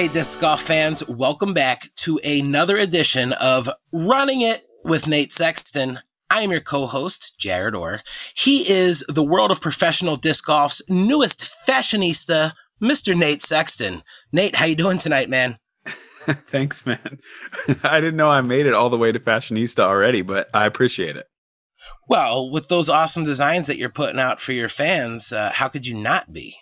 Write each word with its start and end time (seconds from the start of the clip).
Hey, 0.00 0.08
disc 0.08 0.40
golf 0.40 0.62
fans, 0.62 1.06
welcome 1.08 1.52
back 1.52 1.94
to 1.96 2.18
another 2.24 2.78
edition 2.78 3.34
of 3.34 3.68
Running 3.92 4.40
It 4.40 4.64
with 4.82 5.06
Nate 5.06 5.30
Sexton. 5.30 5.98
I 6.30 6.40
am 6.40 6.50
your 6.50 6.62
co-host, 6.62 7.38
Jared 7.38 7.74
Orr. 7.74 8.00
He 8.34 8.66
is 8.66 9.04
the 9.10 9.22
world 9.22 9.50
of 9.50 9.60
professional 9.60 10.16
disc 10.16 10.46
golf's 10.46 10.80
newest 10.88 11.54
fashionista, 11.68 12.54
Mr. 12.82 13.14
Nate 13.14 13.42
Sexton. 13.42 14.00
Nate, 14.32 14.56
how 14.56 14.64
you 14.64 14.74
doing 14.74 14.96
tonight, 14.96 15.28
man? 15.28 15.58
Thanks, 15.84 16.86
man. 16.86 17.18
I 17.82 18.00
didn't 18.00 18.16
know 18.16 18.30
I 18.30 18.40
made 18.40 18.64
it 18.64 18.72
all 18.72 18.88
the 18.88 18.96
way 18.96 19.12
to 19.12 19.20
fashionista 19.20 19.80
already, 19.80 20.22
but 20.22 20.48
I 20.54 20.64
appreciate 20.64 21.16
it. 21.16 21.26
Well, 22.08 22.50
with 22.50 22.68
those 22.68 22.88
awesome 22.88 23.24
designs 23.24 23.66
that 23.66 23.76
you're 23.76 23.90
putting 23.90 24.18
out 24.18 24.40
for 24.40 24.52
your 24.52 24.70
fans, 24.70 25.30
uh, 25.30 25.50
how 25.52 25.68
could 25.68 25.86
you 25.86 25.94
not 25.94 26.32
be? 26.32 26.56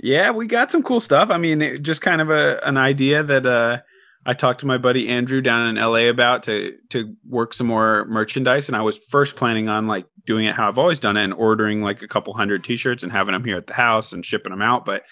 Yeah, 0.00 0.30
we 0.30 0.46
got 0.46 0.70
some 0.70 0.82
cool 0.82 1.00
stuff. 1.00 1.30
I 1.30 1.38
mean, 1.38 1.82
just 1.82 2.02
kind 2.02 2.20
of 2.20 2.30
a 2.30 2.60
an 2.64 2.76
idea 2.76 3.22
that 3.22 3.46
uh, 3.46 3.80
I 4.26 4.34
talked 4.34 4.60
to 4.60 4.66
my 4.66 4.78
buddy 4.78 5.08
Andrew 5.08 5.40
down 5.40 5.68
in 5.68 5.76
LA 5.76 6.08
about 6.08 6.42
to 6.44 6.76
to 6.90 7.14
work 7.28 7.54
some 7.54 7.66
more 7.66 8.04
merchandise, 8.06 8.68
and 8.68 8.76
I 8.76 8.82
was 8.82 8.98
first 9.08 9.36
planning 9.36 9.68
on 9.68 9.86
like 9.86 10.06
doing 10.26 10.46
it 10.46 10.54
how 10.54 10.68
I've 10.68 10.78
always 10.78 10.98
done 10.98 11.16
it 11.16 11.24
and 11.24 11.34
ordering 11.34 11.82
like 11.82 12.02
a 12.02 12.08
couple 12.08 12.34
hundred 12.34 12.64
T-shirts 12.64 13.02
and 13.02 13.12
having 13.12 13.32
them 13.34 13.44
here 13.44 13.56
at 13.56 13.66
the 13.66 13.74
house 13.74 14.12
and 14.12 14.24
shipping 14.24 14.50
them 14.50 14.62
out. 14.62 14.84
But 14.84 15.04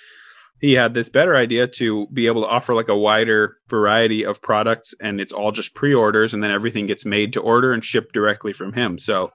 he 0.60 0.74
had 0.74 0.94
this 0.94 1.08
better 1.08 1.36
idea 1.36 1.66
to 1.66 2.06
be 2.12 2.26
able 2.26 2.42
to 2.42 2.48
offer 2.48 2.74
like 2.74 2.88
a 2.88 2.96
wider 2.96 3.58
variety 3.68 4.24
of 4.24 4.40
products, 4.40 4.94
and 5.00 5.20
it's 5.20 5.32
all 5.32 5.52
just 5.52 5.74
pre-orders, 5.74 6.32
and 6.32 6.42
then 6.42 6.50
everything 6.50 6.86
gets 6.86 7.04
made 7.04 7.32
to 7.34 7.40
order 7.40 7.72
and 7.72 7.84
shipped 7.84 8.14
directly 8.14 8.52
from 8.52 8.72
him. 8.72 8.96
So 8.96 9.32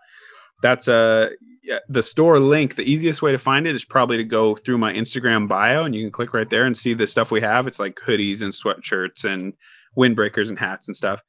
that's 0.62 0.88
a 0.88 1.32
the 1.88 2.04
store 2.04 2.40
link, 2.40 2.76
the 2.76 2.90
easiest 2.90 3.22
way 3.22 3.32
to 3.32 3.38
find 3.38 3.68
it 3.68 3.76
is 3.76 3.86
probably 3.86 4.18
to 4.18 4.24
go 4.24 4.56
through 4.56 4.78
my 4.78 4.94
Instagram 4.94 5.48
bio 5.48 5.84
and 5.84 5.96
you 5.96 6.04
can 6.04 6.12
click 6.12 6.34
right 6.34 6.50
there 6.50 6.66
and 6.66 6.76
see 6.76 6.94
the 6.94 7.08
stuff 7.08 7.32
we 7.32 7.42
have. 7.42 7.68
It's 7.68 7.80
like 7.80 7.96
hoodies 7.96 8.42
and 8.42 8.54
sweatshirts 8.54 9.24
and 9.24 9.54
windbreakers 9.98 10.50
and 10.50 10.60
hats 10.60 10.88
and 10.88 10.96
stuff. 10.96 11.22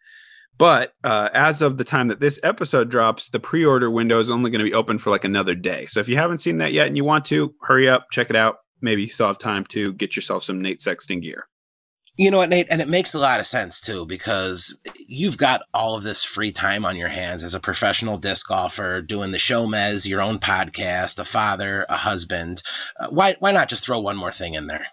But 0.59 0.93
uh, 1.05 1.29
as 1.35 1.63
of 1.63 1.77
the 1.77 1.85
time 1.85 2.09
that 2.09 2.21
this 2.21 2.41
episode 2.43 2.91
drops, 2.91 3.29
the 3.29 3.39
pre 3.39 3.65
order 3.65 3.91
window 3.91 4.19
is 4.19 4.29
only 4.29 4.51
going 4.51 4.59
to 4.59 4.65
be 4.65 4.75
open 4.75 4.99
for 4.99 5.11
like 5.11 5.25
another 5.25 5.55
day. 5.55 5.87
So 5.87 6.01
if 6.01 6.09
you 6.09 6.17
haven't 6.17 6.39
seen 6.39 6.59
that 6.59 6.73
yet 6.73 6.89
and 6.89 6.97
you 6.97 7.05
want 7.05 7.25
to, 7.27 7.55
hurry 7.63 7.89
up, 7.89 8.07
check 8.11 8.29
it 8.29 8.37
out. 8.37 8.57
Maybe 8.81 9.03
you 9.03 9.09
still 9.09 9.29
have 9.29 9.39
time 9.39 9.65
to 9.67 9.93
get 9.93 10.17
yourself 10.17 10.43
some 10.43 10.61
Nate 10.61 10.81
Sexton 10.81 11.21
gear. 11.21 11.49
You 12.19 12.33
know 12.33 12.39
what, 12.39 12.49
Nate? 12.49 12.67
And 12.69 12.83
it 12.83 12.89
makes 12.89 13.15
a 13.15 13.19
lot 13.21 13.39
of 13.39 13.47
sense 13.47 13.81
too, 13.81 14.05
because 14.05 14.77
you've 15.07 15.39
got 15.39 15.63
all 15.73 15.95
of 15.95 16.03
this 16.03 16.25
free 16.25 16.51
time 16.51 16.85
on 16.85 16.97
your 16.97 17.11
hands 17.11 17.45
as 17.45 17.55
a 17.55 17.61
professional 17.61 18.19
disc 18.19 18.49
golfer, 18.49 19.01
doing 19.01 19.31
the 19.31 19.39
Jomez, 19.39 20.05
your 20.05 20.21
own 20.21 20.41
podcast, 20.41 21.21
a 21.21 21.25
father, 21.25 21.87
a 21.89 21.99
husband. 21.99 22.65
Uh, 22.99 23.07
why, 23.11 23.37
why 23.39 23.53
not 23.53 23.69
just 23.69 23.85
throw 23.85 24.01
one 24.01 24.17
more 24.17 24.33
thing 24.33 24.55
in 24.55 24.67
there? 24.67 24.89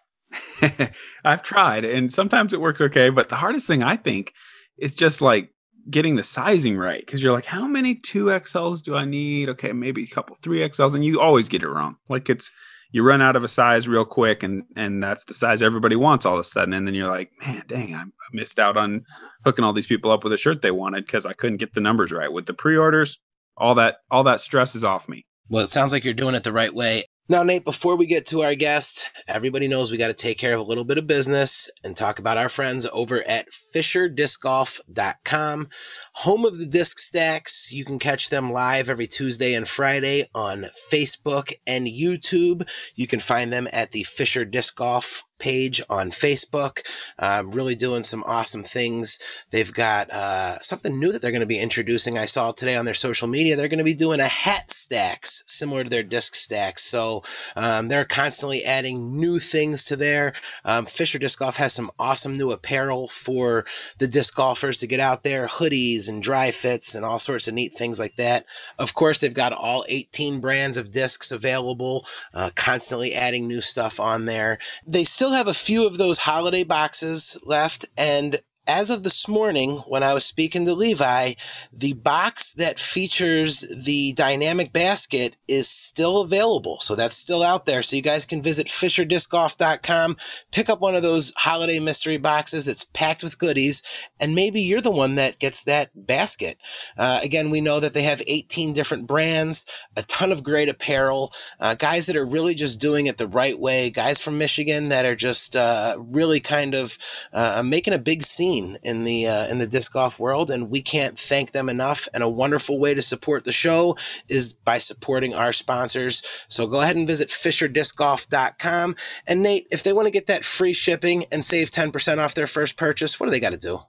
I've 1.26 1.42
tried, 1.42 1.84
and 1.84 2.14
sometimes 2.14 2.54
it 2.54 2.62
works 2.62 2.80
okay. 2.80 3.10
But 3.10 3.30
the 3.30 3.38
hardest 3.38 3.66
thing 3.66 3.82
I 3.82 3.96
think 3.96 4.32
is 4.78 4.94
just 4.94 5.20
like 5.20 5.50
getting 5.90 6.18
the 6.18 6.24
sizing 6.24 6.78
right 6.78 7.04
because 7.04 7.24
you're 7.24 7.34
like, 7.34 7.46
how 7.46 7.66
many 7.66 7.96
two 7.96 8.26
XLs 8.26 8.84
do 8.84 8.96
I 8.96 9.06
need? 9.06 9.50
Okay, 9.50 9.72
maybe 9.72 10.04
a 10.04 10.14
couple 10.14 10.36
three 10.36 10.60
XLs, 10.60 10.94
and 10.94 11.04
you 11.04 11.20
always 11.20 11.50
get 11.50 11.64
it 11.64 11.70
wrong. 11.70 11.96
Like 12.08 12.30
it's 12.30 12.52
you 12.96 13.04
run 13.04 13.22
out 13.22 13.36
of 13.36 13.44
a 13.44 13.48
size 13.50 13.90
real 13.90 14.06
quick 14.06 14.42
and 14.42 14.64
and 14.78 15.04
that's 15.04 15.26
the 15.26 15.34
size 15.34 15.62
everybody 15.62 15.98
wants 15.98 16.26
all 16.26 16.36
of 16.36 16.40
a 16.40 16.46
sudden. 16.46 16.74
And 16.74 16.88
then 16.88 16.96
you're 16.96 17.10
like 17.10 17.30
man 17.46 17.62
dang 17.68 17.94
i 17.94 18.06
missed 18.32 18.58
out 18.58 18.78
on 18.78 19.04
hooking 19.44 19.66
all 19.66 19.74
these 19.74 19.86
people 19.86 20.12
up 20.12 20.24
with 20.24 20.32
a 20.32 20.38
shirt 20.38 20.62
they 20.62 20.72
wanted 20.72 21.06
because 21.06 21.26
i 21.26 21.34
couldn't 21.34 21.58
get 21.58 21.74
the 21.74 21.82
numbers 21.82 22.14
right. 22.14 22.32
With 22.32 22.46
the 22.46 22.54
pre-orders 22.54 23.20
all 23.58 23.76
that 23.76 23.98
all 24.10 24.24
that 24.24 24.40
stress 24.40 24.76
is 24.76 24.86
off 24.86 25.10
me. 25.10 25.26
Well 25.50 25.66
it 25.66 25.70
sounds 25.70 25.92
like 25.92 26.06
you're 26.06 26.14
doing 26.14 26.36
it 26.36 26.46
the 26.46 26.54
right 26.54 26.74
way 26.74 27.04
now, 27.28 27.42
Nate, 27.42 27.66
before 27.66 27.96
we 27.96 28.06
get 28.06 28.28
to 28.28 28.44
our 28.44 28.54
guest, 28.54 29.10
everybody 29.28 29.68
knows 29.68 29.92
we 29.92 29.98
got 29.98 30.10
to 30.10 30.14
take 30.14 30.38
care 30.38 30.54
of 30.54 30.60
a 30.60 30.64
little 30.64 30.84
bit 30.84 31.00
of 31.00 31.08
business 31.08 31.72
and 31.84 31.98
talk 31.98 32.20
about 32.20 32.38
our 32.38 32.50
friends 32.50 32.86
over 32.94 33.28
at 33.28 33.48
FisherDiscGolf.com, 33.50 35.70
home 36.14 36.46
of 36.46 36.60
the 36.60 36.68
disc 36.68 37.00
stacks. 37.00 37.72
You 37.72 37.84
can 37.84 37.98
catch 37.98 38.30
them 38.30 38.52
live 38.52 38.90
every 38.90 39.08
Tuesday 39.08 39.56
and 39.56 39.68
Friday 39.68 40.26
on 40.36 40.66
Facebook 40.92 41.52
and 41.66 41.88
YouTube. 41.88 42.70
You 42.94 43.08
can 43.08 43.20
find 43.20 43.52
them 43.52 43.68
at 43.74 43.90
the 43.90 44.04
Fisher 44.04 44.46
Disc 44.46 44.76
Golf 44.76 45.24
page 45.40 45.82
on 45.90 46.12
Facebook. 46.12 46.80
Um, 47.20 47.52
really 47.52 47.76
doing 47.76 48.04
some 48.04 48.24
awesome 48.26 48.64
things. 48.64 49.20
They've 49.52 49.74
got 49.74 50.10
uh, 50.12 50.60
something 50.62 51.00
new 51.00 51.12
that 51.12 51.22
they're 51.22 51.32
going 51.32 51.42
to 51.42 51.48
be 51.48 51.60
introducing. 51.60 52.18
I 52.18 52.26
saw 52.26 52.52
today 52.52 52.76
on 52.76 52.86
their 52.86 52.94
social 52.94 53.28
media. 53.28 53.56
They're 53.56 53.68
going 53.68 53.78
to 53.80 53.84
be 53.84 53.94
doing 53.94 54.20
a 54.20 54.28
hat 54.28 54.72
stacks 54.72 55.44
similar 55.48 55.84
to 55.84 55.90
their 55.90 56.04
disc 56.04 56.36
stacks. 56.36 56.84
So 56.84 57.24
um, 57.56 57.88
they're 57.88 58.06
constantly 58.06 58.64
adding 58.64 59.20
new 59.20 59.40
things 59.40 59.84
to 59.86 59.96
there. 59.96 60.34
Um, 60.64 60.86
Fisher 60.86 61.20
Disc 61.20 61.40
Golf 61.40 61.58
has 61.58 61.74
some 61.74 61.92
awesome 62.00 62.38
new 62.38 62.52
apparel 62.52 63.08
for 63.08 63.66
the 63.98 64.08
disc 64.08 64.36
golfers 64.36 64.80
to 64.80 64.88
get 64.88 65.00
out 65.00 65.24
there, 65.24 65.48
hoodies 65.48 66.08
and 66.10 66.22
dry 66.22 66.52
fits 66.52 66.96
and 66.96 67.06
all 67.06 67.20
sorts 67.20 67.48
of 67.48 67.54
neat 67.54 67.74
things 67.74 68.00
like 68.00 68.16
that. 68.18 68.46
Of 68.78 68.94
course, 68.94 69.20
they've 69.20 69.34
got 69.34 69.54
all 69.54 69.86
18 69.88 70.40
brands 70.40 70.78
of 70.78 70.92
discs 70.92 71.32
available, 71.32 72.06
uh, 72.34 72.52
constantly 72.56 73.14
adding 73.14 73.48
new 73.48 73.62
stuff 73.62 74.00
on 74.00 74.26
there. 74.26 74.60
They 74.86 75.04
still 75.04 75.25
still 75.26 75.36
have 75.36 75.48
a 75.48 75.56
few 75.56 75.88
of 75.88 75.98
those 75.98 76.20
holiday 76.20 76.64
boxes 76.64 77.36
left, 77.42 77.84
and 77.98 78.38
as 78.68 78.90
of 78.90 79.04
this 79.04 79.28
morning, 79.28 79.78
when 79.88 80.02
I 80.02 80.14
was 80.14 80.26
speaking 80.26 80.66
to 80.66 80.74
Levi, 80.74 81.34
the 81.72 81.94
box 81.94 82.52
that 82.54 82.80
features 82.80 83.66
the 83.76 84.14
dynamic 84.14 84.74
basket 84.74 85.36
is 85.48 85.70
still 85.70 86.22
available. 86.22 86.80
So 86.80 86.96
that's 86.96 87.16
still 87.16 87.44
out 87.44 87.66
there. 87.66 87.84
So 87.84 87.96
you 87.96 88.02
guys 88.02 88.26
can 88.26 88.42
visit 88.42 88.68
FisherDiscGolf.com, 88.68 90.18
pick 90.52 90.70
up 90.70 90.82
one 90.82 90.96
of 90.96 91.04
those 91.04 91.32
holiday 91.38 91.80
mystery 91.80 92.18
boxes 92.18 92.66
that's 92.66 92.86
packed 92.86 93.24
with 93.24 93.38
goodies, 93.38 93.84
and 94.20 94.34
maybe 94.34 94.62
you're 94.62 94.82
the 94.82 94.90
one 94.90 95.16
that 95.16 95.38
gets 95.38 95.64
that 95.64 95.92
basket. 95.96 96.58
Uh, 96.98 97.20
again, 97.22 97.52
we 97.52 97.62
know 97.62 97.80
that 97.80 97.94
they 97.94 98.04
have 98.04 98.22
18 98.26 98.74
different 98.74 99.08
brands, 99.08 99.66
a 99.96 100.04
ton 100.04 100.32
of 100.32 100.44
great 100.44 100.70
apparel, 100.70 101.32
uh, 101.60 101.76
guys 101.76 102.08
that 102.08 102.16
are 102.16 102.26
really 102.26 102.56
just 102.56 102.80
doing 102.80 103.06
it 103.06 103.18
the 103.18 103.28
right 103.28 103.60
way, 103.60 103.92
guys 103.92 104.20
from 104.20 104.40
Michigan 104.40 104.90
that 104.90 105.06
are 105.06 105.16
just 105.16 105.56
uh, 105.56 105.96
really 106.00 106.40
kind 106.40 106.74
of 106.74 106.98
uh, 107.32 107.62
making 107.64 107.94
a 107.94 108.00
big 108.00 108.24
scene 108.24 108.55
in 108.84 109.04
the 109.04 109.28
uh, 109.28 109.48
in 109.48 109.60
the 109.60 109.68
disc 109.68 109.94
golf 109.94 110.20
world, 110.20 110.50
and 110.50 110.70
we 110.70 110.82
can't 110.82 111.18
thank 111.18 111.52
them 111.52 111.70
enough. 111.70 112.08
And 112.14 112.24
a 112.24 112.30
wonderful 112.30 112.80
way 112.80 112.94
to 112.94 113.02
support 113.02 113.44
the 113.44 113.52
show 113.52 113.98
is 114.30 114.54
by 114.54 114.78
supporting 114.78 115.34
our 115.34 115.54
sponsors. 115.54 116.24
So 116.48 116.68
go 116.68 116.82
ahead 116.82 116.96
and 116.96 117.08
visit 117.08 117.30
FisherDiscGolf.com. 117.30 118.96
And 119.28 119.44
Nate, 119.44 119.68
if 119.72 119.84
they 119.84 119.94
want 119.94 120.08
to 120.08 120.12
get 120.12 120.28
that 120.28 120.46
free 120.46 120.74
shipping 120.74 121.26
and 121.32 121.44
save 121.44 121.72
ten 121.72 121.92
percent 121.92 122.20
off 122.20 122.36
their 122.36 122.48
first 122.48 122.78
purchase, 122.78 123.20
what 123.20 123.28
do 123.28 123.32
they 123.32 123.40
got 123.40 123.52
to 123.52 123.58
do? 123.58 123.80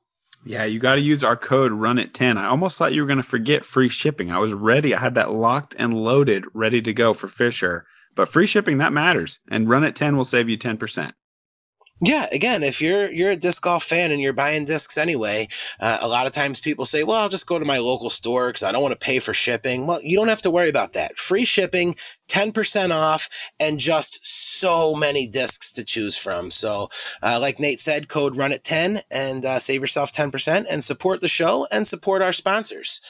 Yeah, 0.45 0.65
you 0.65 0.79
got 0.79 0.95
to 0.95 1.01
use 1.01 1.25
our 1.25 1.37
code 1.37 1.73
run 1.73 1.99
at 1.99 2.15
10. 2.15 2.39
I 2.39 2.47
almost 2.47 2.79
thought 2.79 2.93
you 2.93 3.01
were 3.01 3.09
going 3.09 3.17
to 3.17 3.25
forget 3.25 3.65
free 3.65 3.89
shipping. 3.89 4.31
I 4.31 4.39
was 4.39 4.55
ready. 4.55 4.95
I 4.95 5.01
had 5.01 5.17
that 5.17 5.33
locked 5.33 5.75
and 5.77 5.93
loaded, 5.93 6.45
ready 6.55 6.81
to 6.83 6.93
go 6.93 7.13
for 7.15 7.27
Fisher. 7.27 7.85
But 8.15 8.29
free 8.29 8.47
shipping 8.47 8.79
that 8.79 8.93
matters, 8.93 9.41
and 9.51 9.69
run 9.69 9.83
at 9.83 9.97
10 9.97 10.17
will 10.17 10.25
save 10.25 10.49
you 10.49 10.57
10%. 10.57 11.13
Yeah, 11.99 12.27
again, 12.31 12.63
if 12.63 12.83
you're 12.83 13.11
you're 13.11 13.31
a 13.31 13.37
disc 13.37 13.63
golf 13.63 13.83
fan 13.85 14.11
and 14.11 14.21
you're 14.21 14.35
buying 14.35 14.67
discs 14.67 14.99
anyway, 14.99 15.49
uh, 15.81 15.97
a 16.03 16.09
lot 16.09 16.27
of 16.27 16.33
times 16.33 16.61
people 16.61 16.85
say, 16.85 17.03
"Well, 17.03 17.19
I'll 17.19 17.31
just 17.31 17.47
go 17.47 17.59
to 17.59 17.65
my 17.65 17.79
local 17.79 18.11
store 18.11 18.49
because 18.49 18.63
I 18.63 18.71
don't 18.71 18.83
want 18.83 18.93
to 18.93 19.03
pay 19.05 19.19
for 19.19 19.33
shipping." 19.33 19.87
Well, 19.87 20.03
you 20.03 20.15
don't 20.17 20.29
have 20.29 20.43
to 20.43 20.51
worry 20.51 20.69
about 20.69 20.93
that. 20.93 21.17
Free 21.17 21.47
shipping, 21.47 21.97
ten 22.29 22.53
percent 22.53 22.93
off, 22.93 23.31
and 23.59 23.79
just 23.79 24.27
so 24.27 24.93
many 24.95 25.27
discs 25.27 25.73
to 25.73 25.85
choose 25.85 26.19
from. 26.19 26.51
So, 26.51 26.91
uh, 27.23 27.39
like 27.41 27.59
Nate 27.59 27.81
said, 27.81 28.09
code 28.09 28.37
Run 28.37 28.53
at 28.53 28.63
ten 28.63 29.01
and 29.11 29.47
uh, 29.47 29.59
save 29.59 29.81
yourself 29.81 30.13
ten 30.13 30.31
percent 30.31 30.67
and 30.71 30.85
support 30.85 31.23
the 31.23 31.29
show 31.29 31.67
and 31.73 31.87
support 31.89 32.21
our 32.21 32.35
sponsors. 32.35 33.01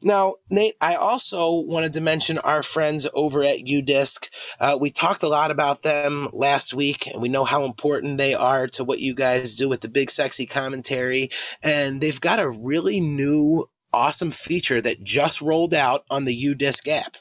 Now, 0.00 0.34
Nate, 0.48 0.74
I 0.80 0.94
also 0.94 1.60
wanted 1.60 1.92
to 1.94 2.00
mention 2.00 2.38
our 2.38 2.62
friends 2.62 3.06
over 3.14 3.42
at 3.42 3.58
UDisc. 3.58 4.28
Uh, 4.60 4.78
we 4.80 4.90
talked 4.90 5.24
a 5.24 5.28
lot 5.28 5.50
about 5.50 5.82
them 5.82 6.28
last 6.32 6.72
week, 6.72 7.08
and 7.08 7.20
we 7.20 7.28
know 7.28 7.44
how 7.44 7.64
important 7.64 8.16
they 8.16 8.34
are 8.34 8.68
to 8.68 8.84
what 8.84 9.00
you 9.00 9.14
guys 9.14 9.56
do 9.56 9.68
with 9.68 9.80
the 9.80 9.88
big 9.88 10.10
sexy 10.10 10.46
commentary. 10.46 11.30
And 11.64 12.00
they've 12.00 12.20
got 12.20 12.38
a 12.38 12.48
really 12.48 13.00
new, 13.00 13.66
awesome 13.92 14.30
feature 14.30 14.80
that 14.80 15.02
just 15.02 15.40
rolled 15.40 15.74
out 15.74 16.04
on 16.10 16.26
the 16.26 16.44
UDisc 16.44 16.86
app. 16.86 17.16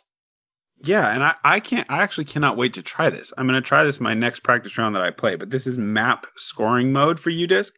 Yeah, 0.83 1.11
and 1.11 1.23
I, 1.23 1.33
I 1.43 1.59
can't 1.59 1.89
I 1.89 2.03
actually 2.03 2.25
cannot 2.25 2.55
wait 2.55 2.75
to 2.75 2.83
try 2.83 3.09
this. 3.09 3.33
I'm 3.35 3.47
gonna 3.47 3.61
try 3.61 3.83
this 3.83 3.99
my 3.99 4.13
next 4.13 4.41
practice 4.41 4.77
round 4.77 4.95
that 4.95 5.01
I 5.01 5.09
play, 5.09 5.35
but 5.35 5.49
this 5.49 5.65
is 5.65 5.79
map 5.79 6.27
scoring 6.35 6.91
mode 6.91 7.19
for 7.19 7.31
UDisc. 7.31 7.71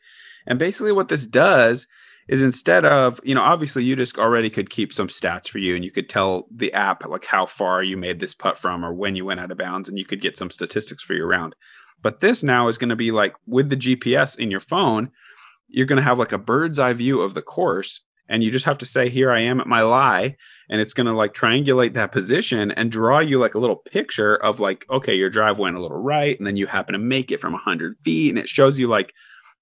And 0.46 0.60
basically 0.60 0.92
what 0.92 1.08
this 1.08 1.26
does 1.26 1.88
is 2.30 2.44
instead 2.44 2.86
of 2.86 3.20
you 3.24 3.34
know 3.34 3.42
obviously 3.42 3.84
UDisc 3.84 4.18
already 4.18 4.50
could 4.50 4.70
keep 4.70 4.94
some 4.94 5.08
stats 5.08 5.50
for 5.50 5.58
you 5.58 5.76
and 5.76 5.84
you 5.84 5.92
could 5.92 6.08
tell 6.08 6.48
the 6.56 6.72
app 6.74 7.06
like 7.08 7.26
how 7.26 7.46
far 7.46 7.84
you 7.84 7.98
made 7.98 8.20
this 8.20 8.36
putt 8.36 8.58
from 8.58 8.86
or 8.86 8.94
when 8.94 9.16
you 9.16 9.26
went 9.26 9.40
out 9.40 9.52
of 9.52 9.58
bounds 9.58 9.90
and 9.90 9.98
you 9.98 10.06
could 10.06 10.22
get 10.22 10.38
some 10.38 10.52
statistics 10.52 11.04
for 11.04 11.16
your 11.16 11.28
round. 11.28 11.56
But 12.02 12.22
this 12.22 12.44
now 12.44 12.68
is 12.68 12.78
going 12.78 12.90
to 12.90 12.96
be 12.96 13.12
like 13.12 13.36
with 13.46 13.70
the 13.70 13.76
gps 13.76 14.38
in 14.38 14.52
your 14.52 14.62
phone 14.62 15.12
you're 15.68 15.88
going 15.88 15.98
to 15.98 16.04
have 16.04 16.20
like 16.20 16.32
a 16.32 16.38
bird's 16.38 16.80
eye 16.80 16.94
view 16.94 17.20
of 17.22 17.34
the 17.34 17.42
course 17.42 18.02
and 18.30 18.44
you 18.44 18.52
just 18.52 18.66
have 18.66 18.78
to 18.78 18.86
say 18.86 19.10
here 19.10 19.32
i 19.32 19.40
am 19.40 19.60
at 19.60 19.68
my 19.68 19.82
lie 19.82 20.36
and 20.70 20.80
it's 20.80 20.94
going 20.94 21.08
to 21.08 21.14
like 21.14 21.34
triangulate 21.34 21.94
that 21.96 22.12
position 22.12 22.72
and 22.72 22.92
draw 22.92 23.20
you 23.20 23.40
like 23.40 23.56
a 23.56 23.60
little 23.60 23.76
picture 23.76 24.36
of 24.36 24.60
like 24.60 24.86
okay 24.90 25.14
your 25.14 25.30
drive 25.30 25.60
went 25.60 25.76
a 25.76 25.82
little 25.82 26.02
right 26.02 26.38
and 26.38 26.48
then 26.48 26.56
you 26.56 26.68
happen 26.68 26.94
to 26.94 27.00
make 27.00 27.32
it 27.32 27.42
from 27.42 27.54
100 27.54 27.98
feet 28.04 28.30
and 28.30 28.40
it 28.40 28.48
shows 28.48 28.80
you 28.80 28.88
like 28.88 29.14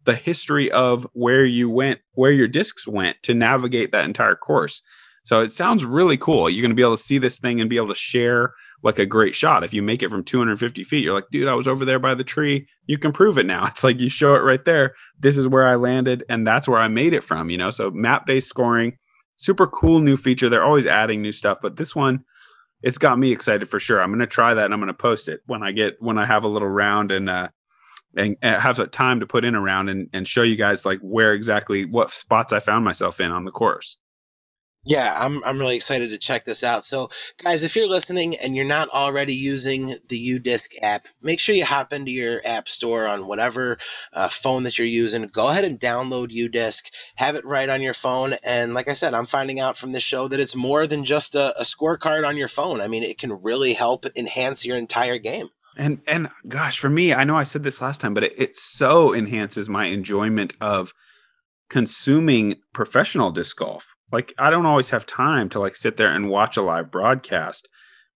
the 0.08 0.16
history 0.16 0.72
of 0.72 1.06
where 1.12 1.44
you 1.44 1.70
went, 1.70 2.00
where 2.14 2.32
your 2.32 2.48
discs 2.48 2.88
went 2.88 3.18
to 3.24 3.34
navigate 3.34 3.92
that 3.92 4.06
entire 4.06 4.36
course. 4.36 4.82
So 5.24 5.42
it 5.42 5.50
sounds 5.50 5.84
really 5.84 6.16
cool. 6.16 6.50
You're 6.50 6.62
going 6.62 6.72
to 6.72 6.76
be 6.76 6.82
able 6.82 6.96
to 6.96 7.04
see 7.04 7.18
this 7.18 7.38
thing 7.38 7.60
and 7.60 7.70
be 7.70 7.76
able 7.76 7.90
to 7.90 7.96
share 7.96 8.54
like 8.84 9.00
a 9.00 9.06
great 9.06 9.36
shot. 9.36 9.66
If 9.66 9.74
you 9.74 9.84
make 9.84 10.02
it 10.02 10.10
from 10.10 10.24
250 10.24 10.86
feet, 10.86 11.04
you're 11.04 11.14
like, 11.14 11.26
dude, 11.30 11.50
I 11.50 11.56
was 11.56 11.68
over 11.68 11.84
there 11.84 12.00
by 12.00 12.16
the 12.16 12.24
tree. 12.24 12.70
You 12.86 12.98
can 12.98 13.12
prove 13.12 13.38
it 13.38 13.46
now. 13.46 13.66
It's 13.68 13.84
like 13.84 14.00
you 14.00 14.08
show 14.08 14.36
it 14.36 14.44
right 14.44 14.64
there. 14.64 14.96
This 15.20 15.38
is 15.38 15.46
where 15.46 15.68
I 15.68 15.76
landed, 15.76 16.24
and 16.30 16.48
that's 16.48 16.70
where 16.70 16.80
I 16.80 16.88
made 16.88 17.12
it 17.12 17.26
from. 17.26 17.50
You 17.50 17.58
know, 17.58 17.70
so 17.70 17.92
map 17.92 18.26
based 18.26 18.48
scoring, 18.48 18.98
super 19.36 19.68
cool 19.68 20.00
new 20.00 20.16
feature. 20.16 20.48
They're 20.48 20.64
always 20.64 20.86
adding 20.86 21.22
new 21.22 21.34
stuff, 21.34 21.58
but 21.62 21.76
this 21.76 21.94
one, 21.94 22.24
it's 22.82 22.98
got 22.98 23.20
me 23.20 23.34
excited 23.34 23.68
for 23.68 23.82
sure. 23.82 24.02
I'm 24.02 24.12
going 24.12 24.20
to 24.20 24.28
try 24.28 24.54
that 24.54 24.64
and 24.64 24.74
I'm 24.74 24.80
going 24.80 24.88
to 24.88 24.94
post 24.94 25.28
it 25.28 25.42
when 25.48 25.64
I 25.64 25.74
get 25.74 25.96
when 26.00 26.18
I 26.18 26.26
have 26.26 26.46
a 26.46 26.48
little 26.48 26.70
round 26.70 27.12
and 27.12 27.30
uh, 27.30 27.50
and, 28.18 28.36
and 28.42 28.62
have 28.62 28.80
a 28.80 28.88
time 28.88 29.20
to 29.20 29.28
put 29.28 29.46
in 29.46 29.56
around 29.56 29.90
and, 29.90 30.10
and 30.14 30.28
show 30.28 30.44
you 30.44 30.56
guys 30.56 30.86
like 30.86 31.00
where 31.02 31.34
exactly 31.34 31.86
what 31.86 32.12
spots 32.12 32.52
I 32.52 32.60
found 32.60 32.84
myself 32.84 33.20
in 33.22 33.32
on 33.32 33.46
the 33.46 33.52
course. 33.52 33.98
Yeah, 34.90 35.18
I'm 35.18 35.44
I'm 35.44 35.60
really 35.60 35.76
excited 35.76 36.12
to 36.12 36.18
check 36.18 36.46
this 36.46 36.64
out. 36.64 36.86
So, 36.86 37.10
guys, 37.44 37.66
if 37.66 37.76
you're 37.76 37.90
listening 37.90 38.38
and 38.38 38.56
you're 38.56 38.64
not 38.64 38.88
already 38.88 39.36
using 39.36 39.98
the 40.08 40.40
UDisc 40.40 40.70
app, 40.82 41.08
make 41.22 41.42
sure 41.42 41.54
you 41.54 41.66
hop 41.66 41.92
into 41.92 42.10
your 42.10 42.42
app 42.46 42.70
store 42.70 43.06
on 43.06 43.28
whatever 43.28 43.78
uh, 44.14 44.30
phone 44.30 44.64
that 44.64 44.78
you're 44.78 44.88
using. 44.88 45.28
Go 45.28 45.50
ahead 45.50 45.66
and 45.66 45.78
download 45.78 46.30
UDisc, 46.30 46.90
have 47.16 47.36
it 47.36 47.44
right 47.44 47.68
on 47.68 47.82
your 47.82 47.94
phone. 47.94 48.36
And 48.46 48.74
like 48.74 48.88
I 48.88 48.94
said, 48.94 49.14
I'm 49.14 49.26
finding 49.26 49.60
out 49.60 49.78
from 49.78 49.92
this 49.92 50.04
show 50.04 50.30
that 50.30 50.40
it's 50.40 50.56
more 50.56 50.88
than 50.88 51.04
just 51.04 51.36
a, 51.36 51.60
a 51.60 51.64
scorecard 51.64 52.26
on 52.26 52.38
your 52.38 52.48
phone. 52.48 52.80
I 52.80 52.88
mean, 52.88 53.04
it 53.04 53.18
can 53.18 53.42
really 53.42 53.74
help 53.74 54.06
enhance 54.16 54.66
your 54.66 54.78
entire 54.78 55.18
game. 55.18 55.50
And 55.78 56.02
and 56.08 56.30
gosh, 56.48 56.80
for 56.80 56.90
me, 56.90 57.14
I 57.14 57.24
know 57.24 57.38
I 57.38 57.44
said 57.44 57.64
this 57.64 57.82
last 57.82 58.02
time, 58.02 58.14
but 58.14 58.24
it, 58.24 58.34
it 58.36 58.58
so 58.58 59.14
enhances 59.14 59.70
my 59.70 59.86
enjoyment 59.86 60.54
of 60.60 60.92
consuming 61.70 62.56
professional 62.74 63.32
disc 63.32 63.58
golf. 63.58 63.96
Like 64.12 64.34
I 64.40 64.50
don't 64.50 64.66
always 64.66 64.90
have 64.90 65.06
time 65.06 65.50
to 65.50 65.60
like 65.60 65.76
sit 65.76 65.98
there 65.98 66.12
and 66.12 66.30
watch 66.30 66.58
a 66.58 66.64
live 66.64 66.90
broadcast, 66.90 67.68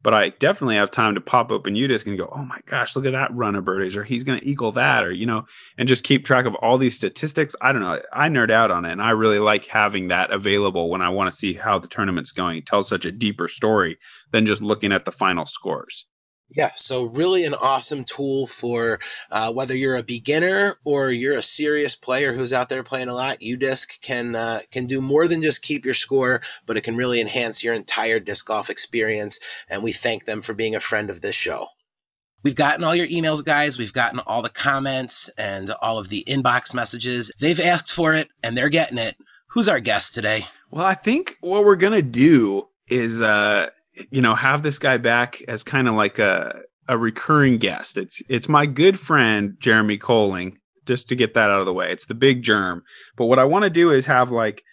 but 0.01 0.15
I 0.15 0.29
definitely 0.29 0.77
have 0.77 0.89
time 0.89 1.13
to 1.13 1.21
pop 1.21 1.51
open 1.51 1.75
UDisc 1.75 2.07
and 2.07 2.17
go, 2.17 2.31
"Oh 2.33 2.43
my 2.43 2.59
gosh, 2.65 2.95
look 2.95 3.05
at 3.05 3.11
that 3.11 3.33
run 3.35 3.55
of 3.55 3.63
birdies," 3.63 3.95
or 3.95 4.05
"He's 4.05 4.23
going 4.23 4.39
to 4.39 4.49
equal 4.49 4.71
that," 4.71 5.03
or 5.03 5.11
you 5.11 5.27
know, 5.27 5.43
and 5.77 5.87
just 5.87 6.03
keep 6.03 6.25
track 6.25 6.45
of 6.45 6.55
all 6.55 6.79
these 6.79 6.95
statistics. 6.95 7.55
I 7.61 7.71
don't 7.71 7.83
know. 7.83 8.01
I 8.11 8.27
nerd 8.29 8.49
out 8.49 8.71
on 8.71 8.85
it, 8.85 8.91
and 8.91 9.01
I 9.03 9.11
really 9.11 9.39
like 9.39 9.67
having 9.67 10.07
that 10.07 10.31
available 10.31 10.89
when 10.89 11.03
I 11.03 11.09
want 11.09 11.29
to 11.29 11.37
see 11.37 11.53
how 11.53 11.77
the 11.77 11.87
tournament's 11.87 12.31
going. 12.31 12.57
It 12.57 12.65
tells 12.65 12.89
such 12.89 13.05
a 13.05 13.11
deeper 13.11 13.47
story 13.47 13.99
than 14.31 14.47
just 14.47 14.63
looking 14.63 14.91
at 14.91 15.05
the 15.05 15.11
final 15.11 15.45
scores. 15.45 16.07
Yeah, 16.53 16.71
so 16.75 17.05
really 17.05 17.45
an 17.45 17.53
awesome 17.53 18.03
tool 18.03 18.45
for 18.45 18.99
uh, 19.31 19.53
whether 19.53 19.75
you're 19.75 19.95
a 19.95 20.03
beginner 20.03 20.75
or 20.83 21.09
you're 21.09 21.37
a 21.37 21.41
serious 21.41 21.95
player 21.95 22.33
who's 22.33 22.51
out 22.51 22.67
there 22.67 22.83
playing 22.83 23.07
a 23.07 23.15
lot. 23.15 23.39
UDisc 23.39 24.01
can 24.01 24.35
uh, 24.35 24.59
can 24.69 24.85
do 24.85 25.01
more 25.01 25.29
than 25.29 25.41
just 25.41 25.61
keep 25.61 25.85
your 25.85 25.93
score, 25.93 26.41
but 26.65 26.75
it 26.75 26.83
can 26.83 26.97
really 26.97 27.21
enhance 27.21 27.63
your 27.63 27.73
entire 27.73 28.19
disc 28.19 28.45
golf 28.45 28.69
experience. 28.69 29.39
And 29.69 29.81
we 29.81 29.93
thank 29.93 30.25
them 30.25 30.41
for 30.41 30.53
being 30.53 30.75
a 30.75 30.81
friend 30.81 31.09
of 31.09 31.21
this 31.21 31.35
show. 31.35 31.67
We've 32.43 32.55
gotten 32.55 32.83
all 32.83 32.95
your 32.95 33.07
emails, 33.07 33.45
guys. 33.45 33.77
We've 33.77 33.93
gotten 33.93 34.19
all 34.19 34.41
the 34.41 34.49
comments 34.49 35.29
and 35.37 35.71
all 35.81 35.99
of 35.99 36.09
the 36.09 36.25
inbox 36.27 36.73
messages. 36.73 37.31
They've 37.39 37.59
asked 37.59 37.93
for 37.93 38.13
it 38.13 38.27
and 38.43 38.57
they're 38.57 38.69
getting 38.69 38.97
it. 38.97 39.15
Who's 39.49 39.69
our 39.69 39.79
guest 39.79 40.13
today? 40.13 40.47
Well, 40.69 40.85
I 40.85 40.95
think 40.95 41.37
what 41.39 41.63
we're 41.63 41.75
gonna 41.77 42.01
do 42.01 42.67
is. 42.89 43.21
Uh 43.21 43.69
you 44.11 44.21
know, 44.21 44.35
have 44.35 44.63
this 44.63 44.79
guy 44.79 44.97
back 44.97 45.41
as 45.47 45.63
kind 45.63 45.87
of 45.87 45.95
like 45.95 46.19
a 46.19 46.61
a 46.87 46.97
recurring 46.97 47.57
guest. 47.57 47.97
It's 47.97 48.21
it's 48.29 48.49
my 48.49 48.65
good 48.65 48.99
friend 48.99 49.55
Jeremy 49.59 49.97
Koling. 49.97 50.57
Just 50.87 51.09
to 51.09 51.15
get 51.15 51.35
that 51.35 51.51
out 51.51 51.59
of 51.59 51.67
the 51.67 51.73
way, 51.73 51.91
it's 51.91 52.07
the 52.07 52.15
big 52.15 52.41
germ. 52.41 52.81
But 53.15 53.27
what 53.27 53.37
I 53.37 53.45
want 53.45 53.63
to 53.63 53.69
do 53.69 53.91
is 53.91 54.07
have 54.07 54.31
like 54.31 54.63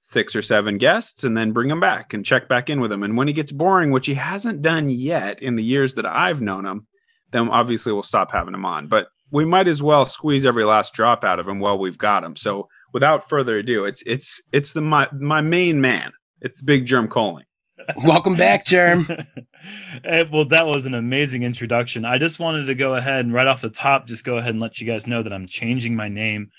six 0.00 0.34
or 0.34 0.40
seven 0.40 0.78
guests 0.78 1.22
and 1.22 1.36
then 1.36 1.52
bring 1.52 1.70
him 1.70 1.80
back 1.80 2.14
and 2.14 2.24
check 2.24 2.48
back 2.48 2.70
in 2.70 2.80
with 2.80 2.90
him. 2.90 3.02
And 3.02 3.14
when 3.14 3.28
he 3.28 3.34
gets 3.34 3.52
boring, 3.52 3.90
which 3.90 4.06
he 4.06 4.14
hasn't 4.14 4.62
done 4.62 4.88
yet 4.88 5.42
in 5.42 5.56
the 5.56 5.62
years 5.62 5.94
that 5.94 6.06
I've 6.06 6.40
known 6.40 6.64
him, 6.64 6.86
then 7.30 7.50
obviously 7.50 7.92
we'll 7.92 8.02
stop 8.02 8.32
having 8.32 8.54
him 8.54 8.64
on. 8.64 8.88
But 8.88 9.08
we 9.30 9.44
might 9.44 9.68
as 9.68 9.82
well 9.82 10.04
squeeze 10.06 10.46
every 10.46 10.64
last 10.64 10.94
drop 10.94 11.24
out 11.24 11.38
of 11.38 11.46
him 11.46 11.60
while 11.60 11.78
we've 11.78 11.98
got 11.98 12.24
him. 12.24 12.36
So 12.36 12.68
without 12.92 13.28
further 13.28 13.58
ado, 13.58 13.84
it's 13.84 14.02
it's 14.06 14.42
it's 14.52 14.72
the 14.72 14.80
my 14.80 15.08
my 15.12 15.40
main 15.40 15.80
man. 15.80 16.12
It's 16.40 16.62
Big 16.62 16.86
Germ 16.86 17.06
Koling. 17.06 17.44
Welcome 18.04 18.36
back, 18.36 18.64
Germ. 18.64 19.06
Eh, 20.04 20.24
well, 20.32 20.46
that 20.46 20.66
was 20.66 20.86
an 20.86 20.94
amazing 20.94 21.42
introduction. 21.42 22.06
I 22.06 22.16
just 22.16 22.40
wanted 22.40 22.64
to 22.64 22.74
go 22.74 22.94
ahead 22.94 23.26
and 23.26 23.34
right 23.34 23.46
off 23.46 23.60
the 23.60 23.68
top, 23.68 24.06
just 24.06 24.24
go 24.24 24.38
ahead 24.38 24.52
and 24.52 24.60
let 24.60 24.80
you 24.80 24.86
guys 24.86 25.06
know 25.06 25.22
that 25.22 25.34
I'm 25.34 25.46
changing 25.46 25.94
my 25.94 26.08
name 26.08 26.50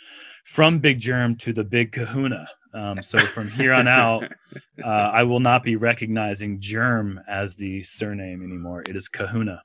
from 0.43 0.77
Big 0.77 0.99
Germ 0.99 1.35
to 1.37 1.51
the 1.51 1.63
Big 1.63 1.93
Kahuna. 1.93 2.47
Um, 2.75 3.01
so 3.01 3.17
from 3.17 3.49
here 3.49 3.73
on 3.73 3.87
out, 3.87 4.25
uh, 4.83 4.87
I 4.87 5.23
will 5.23 5.39
not 5.39 5.63
be 5.63 5.75
recognizing 5.75 6.59
Germ 6.59 7.19
as 7.27 7.55
the 7.55 7.81
surname 7.81 8.43
anymore. 8.43 8.83
It 8.87 8.95
is 8.95 9.07
Kahuna. 9.07 9.63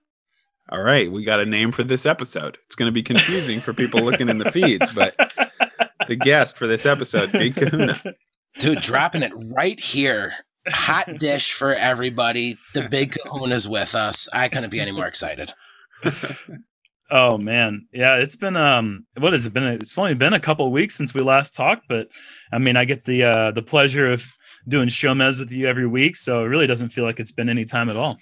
All 0.70 0.82
right, 0.82 1.12
we 1.12 1.22
got 1.22 1.40
a 1.40 1.46
name 1.46 1.72
for 1.72 1.84
this 1.84 2.06
episode. 2.06 2.56
It's 2.64 2.74
going 2.74 2.88
to 2.88 2.94
be 2.94 3.02
confusing 3.02 3.60
for 3.60 3.74
people 3.74 4.00
looking 4.00 4.30
in 4.30 4.38
the 4.38 4.50
feeds, 4.50 4.92
but 4.92 5.14
the 6.08 6.16
guest 6.16 6.56
for 6.56 6.66
this 6.66 6.86
episode, 6.86 7.32
Big 7.32 7.54
Kahuna. 7.54 8.00
Dude, 8.58 8.80
dropping 8.80 9.22
it 9.22 9.32
right 9.36 9.78
here 9.78 10.32
hot 10.68 11.18
dish 11.18 11.52
for 11.52 11.74
everybody. 11.74 12.56
The 12.74 12.88
big 12.88 13.12
kahuna's 13.12 13.68
with 13.68 13.94
us. 13.94 14.28
I 14.32 14.48
couldn't 14.48 14.70
be 14.70 14.80
any 14.80 14.92
more 14.92 15.06
excited. 15.06 15.52
oh 17.10 17.38
man. 17.38 17.86
Yeah, 17.92 18.16
it's 18.16 18.36
been 18.36 18.56
um 18.56 19.06
what 19.18 19.32
has 19.32 19.46
it 19.46 19.52
been? 19.52 19.64
It's 19.64 19.96
only 19.96 20.14
been 20.14 20.34
a 20.34 20.40
couple 20.40 20.70
weeks 20.72 20.94
since 20.94 21.14
we 21.14 21.22
last 21.22 21.54
talked, 21.54 21.86
but 21.88 22.08
I 22.52 22.58
mean 22.58 22.76
I 22.76 22.84
get 22.84 23.04
the 23.04 23.24
uh 23.24 23.50
the 23.50 23.62
pleasure 23.62 24.10
of 24.10 24.26
doing 24.68 24.88
Jomez 24.88 25.38
with 25.38 25.52
you 25.52 25.66
every 25.66 25.86
week, 25.86 26.16
so 26.16 26.44
it 26.44 26.48
really 26.48 26.66
doesn't 26.66 26.90
feel 26.90 27.04
like 27.04 27.20
it's 27.20 27.32
been 27.32 27.48
any 27.48 27.64
time 27.64 27.88
at 27.88 27.96
all. 27.96 28.18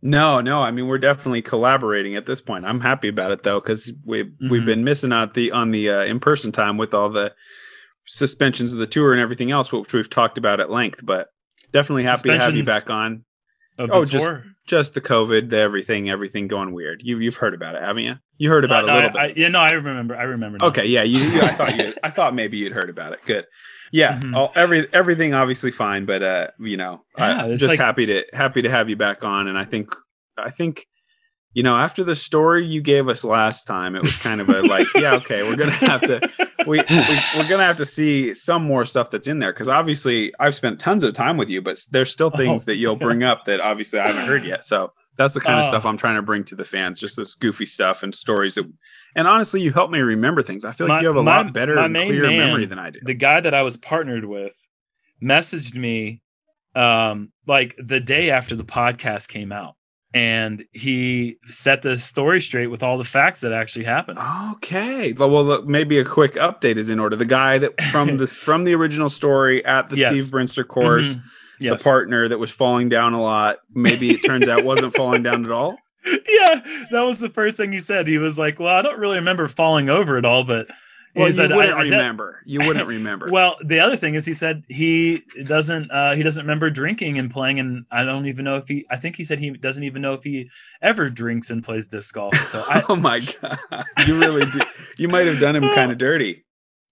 No, 0.00 0.40
no. 0.40 0.62
I 0.62 0.70
mean, 0.70 0.86
we're 0.86 0.98
definitely 0.98 1.42
collaborating 1.42 2.14
at 2.14 2.26
this 2.26 2.40
point. 2.40 2.64
I'm 2.64 2.80
happy 2.80 3.08
about 3.08 3.32
it 3.32 3.42
though, 3.42 3.60
because 3.60 3.92
we've 4.04 4.26
mm-hmm. 4.26 4.48
we've 4.48 4.64
been 4.64 4.84
missing 4.84 5.12
out 5.12 5.34
the 5.34 5.50
on 5.50 5.70
the 5.72 5.90
uh, 5.90 6.02
in 6.02 6.20
person 6.20 6.52
time 6.52 6.76
with 6.76 6.94
all 6.94 7.10
the 7.10 7.34
suspensions 8.06 8.72
of 8.72 8.78
the 8.78 8.86
tour 8.86 9.12
and 9.12 9.20
everything 9.20 9.50
else, 9.50 9.72
which 9.72 9.92
we've 9.92 10.08
talked 10.08 10.38
about 10.38 10.60
at 10.60 10.70
length. 10.70 11.04
But 11.04 11.28
definitely 11.72 12.04
happy 12.04 12.30
to 12.30 12.38
have 12.38 12.54
you 12.54 12.64
back 12.64 12.90
on. 12.90 13.24
oh, 13.78 14.04
just 14.04 14.30
just 14.66 14.94
the 14.94 15.00
COVID, 15.00 15.50
the 15.50 15.58
everything, 15.58 16.10
everything 16.10 16.48
going 16.48 16.72
weird. 16.72 17.00
You 17.02 17.18
you've 17.18 17.36
heard 17.36 17.54
about 17.54 17.74
it, 17.74 17.82
haven't 17.82 18.04
you? 18.04 18.14
You 18.36 18.50
heard 18.50 18.64
about 18.64 18.84
it 18.84 18.90
a 18.90 18.94
little 18.94 19.10
I, 19.18 19.26
bit. 19.28 19.36
I, 19.36 19.40
yeah, 19.40 19.48
no, 19.48 19.60
I 19.60 19.70
remember. 19.70 20.16
I 20.16 20.24
remember. 20.24 20.58
Now. 20.60 20.68
Okay, 20.68 20.86
yeah, 20.86 21.02
you, 21.02 21.18
you, 21.18 21.40
I 21.42 21.48
thought 21.48 21.76
you. 21.76 21.94
I 22.02 22.10
thought 22.10 22.34
maybe 22.34 22.58
you'd 22.58 22.72
heard 22.72 22.90
about 22.90 23.12
it. 23.12 23.20
Good. 23.24 23.46
Yeah, 23.90 24.18
mm-hmm. 24.18 24.34
all, 24.34 24.52
every 24.54 24.86
everything 24.92 25.34
obviously 25.34 25.70
fine, 25.70 26.04
but 26.04 26.22
uh, 26.22 26.48
you 26.60 26.76
know, 26.76 27.02
yeah, 27.16 27.44
I'm 27.44 27.56
just 27.56 27.68
like, 27.68 27.78
happy 27.78 28.06
to 28.06 28.24
happy 28.32 28.62
to 28.62 28.70
have 28.70 28.90
you 28.90 28.96
back 28.96 29.24
on, 29.24 29.48
and 29.48 29.56
I 29.56 29.64
think 29.64 29.90
I 30.36 30.50
think 30.50 30.86
you 31.54 31.62
know, 31.62 31.76
after 31.76 32.04
the 32.04 32.14
story 32.14 32.66
you 32.66 32.80
gave 32.80 33.08
us 33.08 33.24
last 33.24 33.64
time, 33.64 33.96
it 33.96 34.02
was 34.02 34.16
kind 34.16 34.40
of 34.40 34.48
a 34.48 34.62
like, 34.62 34.86
yeah, 34.94 35.14
okay, 35.14 35.42
we're 35.42 35.56
gonna 35.56 35.70
have 35.72 36.02
to, 36.02 36.20
we, 36.68 36.78
we 36.88 37.40
are 37.40 37.48
gonna 37.48 37.64
have 37.64 37.76
to 37.76 37.84
see 37.84 38.34
some 38.34 38.62
more 38.62 38.84
stuff 38.84 39.10
that's 39.10 39.26
in 39.26 39.38
there 39.38 39.52
because 39.52 39.68
obviously 39.68 40.32
I've 40.38 40.54
spent 40.54 40.78
tons 40.78 41.02
of 41.02 41.14
time 41.14 41.36
with 41.36 41.48
you, 41.48 41.62
but 41.62 41.80
there's 41.90 42.12
still 42.12 42.30
things 42.30 42.62
oh. 42.62 42.64
that 42.66 42.76
you'll 42.76 42.96
bring 43.08 43.22
up 43.22 43.44
that 43.46 43.60
obviously 43.60 43.98
I 43.98 44.08
haven't 44.08 44.26
heard 44.26 44.44
yet. 44.44 44.64
So 44.64 44.92
that's 45.16 45.34
the 45.34 45.40
kind 45.40 45.58
of 45.58 45.64
stuff 45.64 45.84
oh. 45.84 45.88
I'm 45.88 45.96
trying 45.96 46.16
to 46.16 46.22
bring 46.22 46.44
to 46.44 46.54
the 46.54 46.64
fans, 46.64 47.00
just 47.00 47.16
this 47.16 47.34
goofy 47.34 47.66
stuff 47.66 48.02
and 48.02 48.14
stories 48.14 48.54
that, 48.54 48.70
and 49.16 49.26
honestly, 49.26 49.60
you 49.60 49.72
help 49.72 49.90
me 49.90 49.98
remember 49.98 50.42
things. 50.42 50.64
I 50.64 50.72
feel 50.72 50.86
like 50.86 50.96
my, 50.96 51.00
you 51.00 51.08
have 51.08 51.16
a 51.16 51.22
my, 51.22 51.42
lot 51.42 51.52
better 51.52 51.76
and 51.76 51.94
clear 51.94 52.28
man, 52.28 52.38
memory 52.38 52.66
than 52.66 52.78
I 52.78 52.90
do. 52.90 53.00
The 53.02 53.14
guy 53.14 53.40
that 53.40 53.54
I 53.54 53.62
was 53.62 53.76
partnered 53.76 54.24
with 54.24 54.54
messaged 55.22 55.74
me 55.74 56.22
um 56.74 57.32
like 57.46 57.74
the 57.78 57.98
day 57.98 58.30
after 58.30 58.54
the 58.54 58.64
podcast 58.64 59.26
came 59.28 59.50
out 59.50 59.74
and 60.14 60.64
he 60.72 61.38
set 61.44 61.82
the 61.82 61.98
story 61.98 62.40
straight 62.40 62.68
with 62.68 62.82
all 62.82 62.96
the 62.96 63.04
facts 63.04 63.42
that 63.42 63.52
actually 63.52 63.84
happened. 63.84 64.18
Okay, 64.56 65.12
well, 65.12 65.62
maybe 65.62 65.98
a 65.98 66.04
quick 66.04 66.32
update 66.32 66.76
is 66.76 66.88
in 66.88 66.98
order. 66.98 67.16
The 67.16 67.26
guy 67.26 67.58
that 67.58 67.80
from 67.92 68.16
the 68.16 68.26
from 68.26 68.64
the 68.64 68.74
original 68.74 69.08
story 69.08 69.64
at 69.64 69.90
the 69.90 69.96
yes. 69.96 70.12
Steve 70.12 70.40
Brinster 70.40 70.66
course, 70.66 71.14
mm-hmm. 71.14 71.64
yes. 71.64 71.82
the 71.82 71.88
partner 71.88 72.28
that 72.28 72.38
was 72.38 72.50
falling 72.50 72.88
down 72.88 73.12
a 73.12 73.20
lot. 73.20 73.58
Maybe 73.74 74.10
it 74.10 74.24
turns 74.24 74.48
out 74.48 74.64
wasn't 74.64 74.94
falling 74.94 75.22
down 75.22 75.44
at 75.44 75.50
all. 75.50 75.76
Yeah, 76.06 76.60
that 76.92 77.02
was 77.02 77.18
the 77.18 77.28
first 77.28 77.58
thing 77.58 77.72
he 77.72 77.80
said. 77.80 78.06
He 78.06 78.16
was 78.16 78.38
like, 78.38 78.58
"Well, 78.58 78.74
I 78.74 78.80
don't 78.80 78.98
really 78.98 79.16
remember 79.16 79.46
falling 79.46 79.90
over 79.90 80.16
at 80.16 80.24
all, 80.24 80.44
but." 80.44 80.68
Well, 81.14 81.26
you 81.26 81.32
said, 81.32 81.50
wouldn't 81.50 81.74
I, 81.74 81.80
I 81.80 81.82
remember. 81.82 82.42
you 82.44 82.60
wouldn't 82.60 82.86
remember. 82.96 83.30
well, 83.30 83.56
the 83.64 83.80
other 83.80 83.96
thing 83.96 84.14
is, 84.14 84.26
he 84.26 84.34
said 84.34 84.64
he 84.68 85.22
doesn't. 85.44 85.90
Uh, 85.90 86.14
he 86.14 86.22
doesn't 86.22 86.42
remember 86.42 86.70
drinking 86.70 87.18
and 87.18 87.30
playing, 87.30 87.58
and 87.58 87.86
I 87.90 88.04
don't 88.04 88.26
even 88.26 88.44
know 88.44 88.56
if 88.56 88.68
he. 88.68 88.86
I 88.90 88.96
think 88.96 89.16
he 89.16 89.24
said 89.24 89.40
he 89.40 89.50
doesn't 89.50 89.82
even 89.82 90.02
know 90.02 90.12
if 90.12 90.22
he 90.22 90.50
ever 90.82 91.10
drinks 91.10 91.50
and 91.50 91.62
plays 91.62 91.88
disc 91.88 92.14
golf. 92.14 92.34
So, 92.36 92.60
I, 92.68 92.84
oh 92.88 92.96
my 92.96 93.20
god, 93.20 93.58
you 94.06 94.18
really 94.20 94.42
do. 94.42 94.60
You 94.96 95.08
might 95.08 95.26
have 95.26 95.40
done 95.40 95.56
him 95.56 95.62
kind 95.74 95.90
of 95.90 95.98
dirty. 95.98 96.44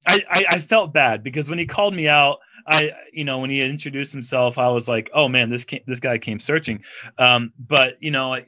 I, 0.09 0.23
I, 0.31 0.45
I 0.51 0.59
felt 0.61 0.93
bad 0.93 1.25
because 1.25 1.51
when 1.51 1.59
he 1.59 1.67
called 1.67 1.93
me 1.93 2.09
out, 2.09 2.39
I 2.67 2.93
you 3.13 3.25
know 3.25 3.39
when 3.39 3.51
he 3.51 3.63
introduced 3.63 4.13
himself, 4.13 4.59
I 4.59 4.69
was 4.69 4.89
like, 4.89 5.11
oh 5.13 5.29
man, 5.29 5.51
this 5.51 5.65
came, 5.65 5.81
this 5.87 6.01
guy 6.01 6.19
came 6.19 6.39
searching. 6.39 6.85
Um, 7.19 7.53
but 7.59 7.95
you 8.01 8.11
know, 8.11 8.39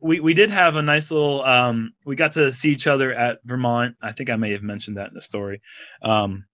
we 0.00 0.20
we 0.20 0.34
did 0.34 0.50
have 0.50 0.76
a 0.76 0.82
nice 0.82 1.10
little 1.10 1.42
um 1.44 1.92
we 2.04 2.16
got 2.16 2.32
to 2.32 2.52
see 2.52 2.70
each 2.70 2.86
other 2.86 3.12
at 3.12 3.38
Vermont. 3.44 3.96
I 4.02 4.12
think 4.12 4.30
I 4.30 4.36
may 4.36 4.52
have 4.52 4.62
mentioned 4.62 4.96
that 4.96 5.08
in 5.08 5.14
the 5.14 5.20
story. 5.20 5.60
Um 6.02 6.46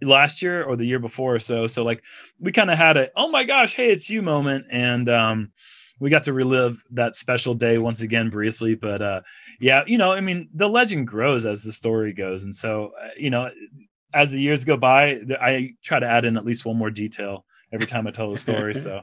last 0.00 0.42
year 0.42 0.64
or 0.64 0.76
the 0.76 0.84
year 0.84 0.98
before 0.98 1.36
or 1.36 1.38
so. 1.38 1.66
So 1.68 1.84
like 1.84 2.02
we 2.40 2.52
kind 2.52 2.70
of 2.70 2.78
had 2.78 2.96
a 2.96 3.08
oh 3.16 3.28
my 3.28 3.44
gosh, 3.44 3.74
hey, 3.74 3.90
it's 3.90 4.10
you 4.10 4.22
moment 4.22 4.66
and 4.70 5.08
um 5.08 5.52
we 6.02 6.10
got 6.10 6.24
to 6.24 6.32
relive 6.32 6.82
that 6.90 7.14
special 7.14 7.54
day 7.54 7.78
once 7.78 8.00
again 8.00 8.28
briefly 8.28 8.74
but 8.74 9.00
uh 9.00 9.20
yeah 9.60 9.84
you 9.86 9.96
know 9.96 10.10
i 10.12 10.20
mean 10.20 10.48
the 10.52 10.68
legend 10.68 11.06
grows 11.06 11.46
as 11.46 11.62
the 11.62 11.72
story 11.72 12.12
goes 12.12 12.44
and 12.44 12.54
so 12.54 12.90
uh, 13.00 13.08
you 13.16 13.30
know 13.30 13.48
as 14.12 14.32
the 14.32 14.40
years 14.40 14.64
go 14.64 14.76
by 14.76 15.20
i 15.40 15.70
try 15.82 16.00
to 16.00 16.06
add 16.06 16.24
in 16.24 16.36
at 16.36 16.44
least 16.44 16.64
one 16.64 16.76
more 16.76 16.90
detail 16.90 17.44
every 17.72 17.86
time 17.86 18.06
i 18.06 18.10
tell 18.10 18.30
the 18.30 18.36
story 18.36 18.74
so 18.86 19.02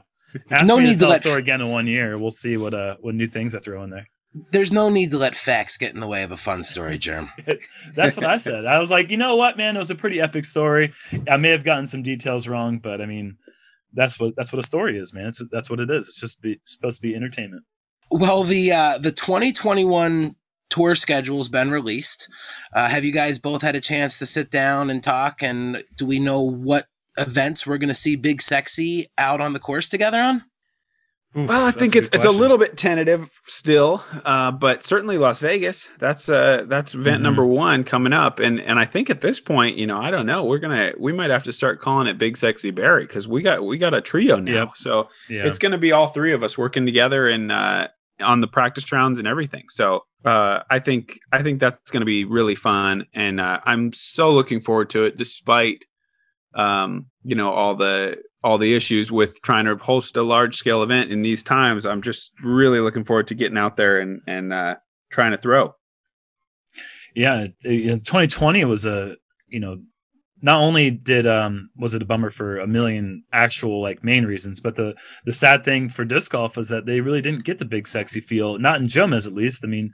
Ask 0.50 0.66
no 0.66 0.78
need 0.78 0.94
to, 0.94 1.00
to 1.00 1.08
let... 1.08 1.20
story 1.20 1.40
again 1.40 1.60
in 1.60 1.68
one 1.68 1.86
year 1.86 2.18
we'll 2.18 2.30
see 2.30 2.56
what 2.56 2.74
uh 2.74 2.96
what 3.00 3.14
new 3.14 3.26
things 3.26 3.54
i 3.54 3.58
throw 3.58 3.82
in 3.82 3.90
there 3.90 4.06
there's 4.52 4.72
no 4.72 4.88
need 4.90 5.10
to 5.10 5.18
let 5.18 5.36
facts 5.36 5.76
get 5.76 5.92
in 5.92 6.00
the 6.00 6.06
way 6.06 6.22
of 6.22 6.30
a 6.30 6.36
fun 6.36 6.62
story, 6.62 6.98
Germ. 6.98 7.30
That's 7.94 8.16
what 8.16 8.24
I 8.24 8.36
said. 8.36 8.64
I 8.64 8.78
was 8.78 8.90
like, 8.90 9.10
you 9.10 9.16
know 9.16 9.34
what, 9.34 9.56
man, 9.56 9.74
it 9.74 9.80
was 9.80 9.90
a 9.90 9.96
pretty 9.96 10.20
epic 10.20 10.44
story. 10.44 10.92
I 11.28 11.36
may 11.36 11.50
have 11.50 11.64
gotten 11.64 11.86
some 11.86 12.02
details 12.02 12.46
wrong, 12.46 12.78
but 12.78 13.00
I 13.00 13.06
mean, 13.06 13.38
that's 13.92 14.20
what 14.20 14.34
that's 14.36 14.52
what 14.52 14.62
a 14.62 14.66
story 14.66 14.96
is, 14.96 15.12
man. 15.12 15.26
It's 15.26 15.42
that's 15.50 15.68
what 15.68 15.80
it 15.80 15.90
is. 15.90 16.06
It's 16.06 16.20
just 16.20 16.42
be, 16.42 16.60
supposed 16.64 16.98
to 16.98 17.02
be 17.02 17.16
entertainment. 17.16 17.64
Well, 18.08 18.44
the 18.44 18.70
uh, 18.70 18.98
the 18.98 19.10
2021 19.10 20.36
tour 20.68 20.94
schedule's 20.94 21.48
been 21.48 21.72
released. 21.72 22.28
Uh, 22.72 22.88
have 22.88 23.04
you 23.04 23.12
guys 23.12 23.38
both 23.38 23.62
had 23.62 23.74
a 23.74 23.80
chance 23.80 24.18
to 24.20 24.26
sit 24.26 24.50
down 24.50 24.90
and 24.90 25.02
talk? 25.02 25.42
And 25.42 25.82
do 25.96 26.06
we 26.06 26.20
know 26.20 26.40
what 26.40 26.86
events 27.20 27.66
we're 27.66 27.78
going 27.78 27.88
to 27.88 27.94
see 27.94 28.16
Big 28.16 28.42
Sexy 28.42 29.06
out 29.18 29.40
on 29.40 29.52
the 29.52 29.58
course 29.58 29.88
together 29.88 30.18
on? 30.18 30.44
Oof, 31.36 31.48
well, 31.48 31.64
I 31.64 31.70
think 31.70 31.94
it's 31.94 32.08
it's 32.12 32.24
a 32.24 32.30
little 32.30 32.58
bit 32.58 32.76
tentative 32.76 33.30
still, 33.46 34.02
uh, 34.24 34.50
but 34.50 34.82
certainly 34.82 35.16
Las 35.16 35.38
Vegas. 35.38 35.88
That's 36.00 36.28
uh 36.28 36.64
that's 36.66 36.92
event 36.92 37.18
mm-hmm. 37.18 37.22
number 37.22 37.46
one 37.46 37.84
coming 37.84 38.12
up, 38.12 38.40
and 38.40 38.60
and 38.60 38.80
I 38.80 38.84
think 38.84 39.10
at 39.10 39.20
this 39.20 39.38
point, 39.38 39.76
you 39.76 39.86
know, 39.86 39.96
I 39.96 40.10
don't 40.10 40.26
know, 40.26 40.44
we're 40.44 40.58
gonna 40.58 40.90
we 40.98 41.12
might 41.12 41.30
have 41.30 41.44
to 41.44 41.52
start 41.52 41.80
calling 41.80 42.08
it 42.08 42.18
Big 42.18 42.36
Sexy 42.36 42.72
Barry 42.72 43.06
because 43.06 43.28
we 43.28 43.42
got 43.42 43.64
we 43.64 43.78
got 43.78 43.94
a 43.94 44.00
trio 44.00 44.40
now, 44.40 44.52
yep. 44.52 44.70
so 44.74 45.08
yeah. 45.28 45.46
it's 45.46 45.60
gonna 45.60 45.78
be 45.78 45.92
all 45.92 46.08
three 46.08 46.32
of 46.32 46.42
us 46.42 46.58
working 46.58 46.84
together 46.84 47.28
and 47.28 47.52
uh, 47.52 47.86
on 48.20 48.40
the 48.40 48.48
practice 48.48 48.90
rounds 48.90 49.20
and 49.20 49.28
everything. 49.28 49.66
So 49.68 50.02
uh, 50.24 50.64
I 50.68 50.80
think 50.80 51.20
I 51.30 51.44
think 51.44 51.60
that's 51.60 51.92
gonna 51.92 52.04
be 52.04 52.24
really 52.24 52.56
fun, 52.56 53.06
and 53.14 53.40
uh, 53.40 53.60
I'm 53.64 53.92
so 53.92 54.32
looking 54.32 54.60
forward 54.60 54.90
to 54.90 55.04
it, 55.04 55.16
despite 55.16 55.84
um, 56.54 57.06
you 57.22 57.34
know 57.34 57.50
all 57.50 57.74
the 57.74 58.16
all 58.42 58.58
the 58.58 58.74
issues 58.74 59.12
with 59.12 59.40
trying 59.42 59.66
to 59.66 59.76
host 59.76 60.16
a 60.16 60.22
large 60.22 60.56
scale 60.56 60.82
event 60.82 61.12
in 61.12 61.22
these 61.22 61.42
times. 61.42 61.84
I'm 61.84 62.02
just 62.02 62.32
really 62.42 62.80
looking 62.80 63.04
forward 63.04 63.28
to 63.28 63.34
getting 63.34 63.58
out 63.58 63.76
there 63.76 64.00
and 64.00 64.22
and 64.26 64.52
uh, 64.52 64.76
trying 65.10 65.32
to 65.32 65.38
throw. 65.38 65.74
Yeah, 67.14 67.48
in 67.64 68.00
2020 68.00 68.64
was 68.64 68.86
a 68.86 69.16
you 69.48 69.60
know 69.60 69.78
not 70.42 70.56
only 70.56 70.90
did 70.90 71.26
um 71.26 71.70
was 71.76 71.94
it 71.94 72.02
a 72.02 72.06
bummer 72.06 72.30
for 72.30 72.58
a 72.58 72.66
million 72.66 73.24
actual 73.32 73.82
like 73.82 74.04
main 74.04 74.24
reasons, 74.24 74.60
but 74.60 74.76
the 74.76 74.94
the 75.24 75.32
sad 75.32 75.64
thing 75.64 75.88
for 75.88 76.04
disc 76.04 76.30
golf 76.32 76.56
was 76.56 76.68
that 76.68 76.86
they 76.86 77.00
really 77.00 77.20
didn't 77.20 77.44
get 77.44 77.58
the 77.58 77.64
big 77.64 77.86
sexy 77.86 78.20
feel, 78.20 78.58
not 78.58 78.80
in 78.80 78.86
Jomez 78.86 79.26
at 79.26 79.34
least. 79.34 79.64
I 79.64 79.68
mean, 79.68 79.92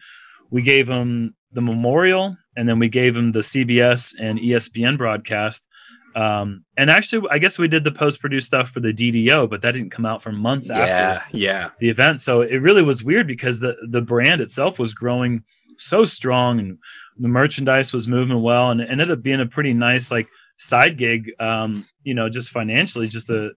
we 0.50 0.62
gave 0.62 0.86
them 0.86 1.34
the 1.52 1.62
memorial 1.62 2.36
and 2.56 2.68
then 2.68 2.78
we 2.78 2.88
gave 2.88 3.14
them 3.14 3.32
the 3.32 3.40
CBS 3.40 4.14
and 4.20 4.38
ESPN 4.38 4.96
broadcast 4.96 5.66
um, 6.16 6.64
and 6.78 6.88
actually, 6.88 7.28
I 7.30 7.36
guess 7.38 7.58
we 7.58 7.68
did 7.68 7.84
the 7.84 7.92
post 7.92 8.20
produced 8.20 8.46
stuff 8.46 8.70
for 8.70 8.80
the 8.80 8.92
DDO, 8.92 9.50
but 9.50 9.60
that 9.60 9.72
didn't 9.72 9.90
come 9.90 10.06
out 10.06 10.22
for 10.22 10.32
months 10.32 10.70
yeah, 10.70 10.78
after 10.78 11.36
yeah. 11.36 11.70
the 11.78 11.90
event. 11.90 12.20
So 12.20 12.40
it 12.40 12.56
really 12.56 12.80
was 12.80 13.04
weird 13.04 13.26
because 13.26 13.60
the 13.60 13.76
the 13.86 14.00
brand 14.00 14.40
itself 14.40 14.78
was 14.78 14.94
growing 14.94 15.42
so 15.76 16.06
strong 16.06 16.58
and 16.58 16.78
the 17.18 17.28
merchandise 17.28 17.92
was 17.92 18.08
moving 18.08 18.40
well, 18.40 18.70
and 18.70 18.80
it 18.80 18.90
ended 18.90 19.10
up 19.10 19.22
being 19.22 19.42
a 19.42 19.46
pretty 19.46 19.74
nice 19.74 20.10
like 20.10 20.26
side 20.56 20.96
gig. 20.96 21.32
Um, 21.38 21.86
you 22.02 22.14
know, 22.14 22.30
just 22.30 22.48
financially, 22.48 23.08
just 23.08 23.28
a 23.28 23.50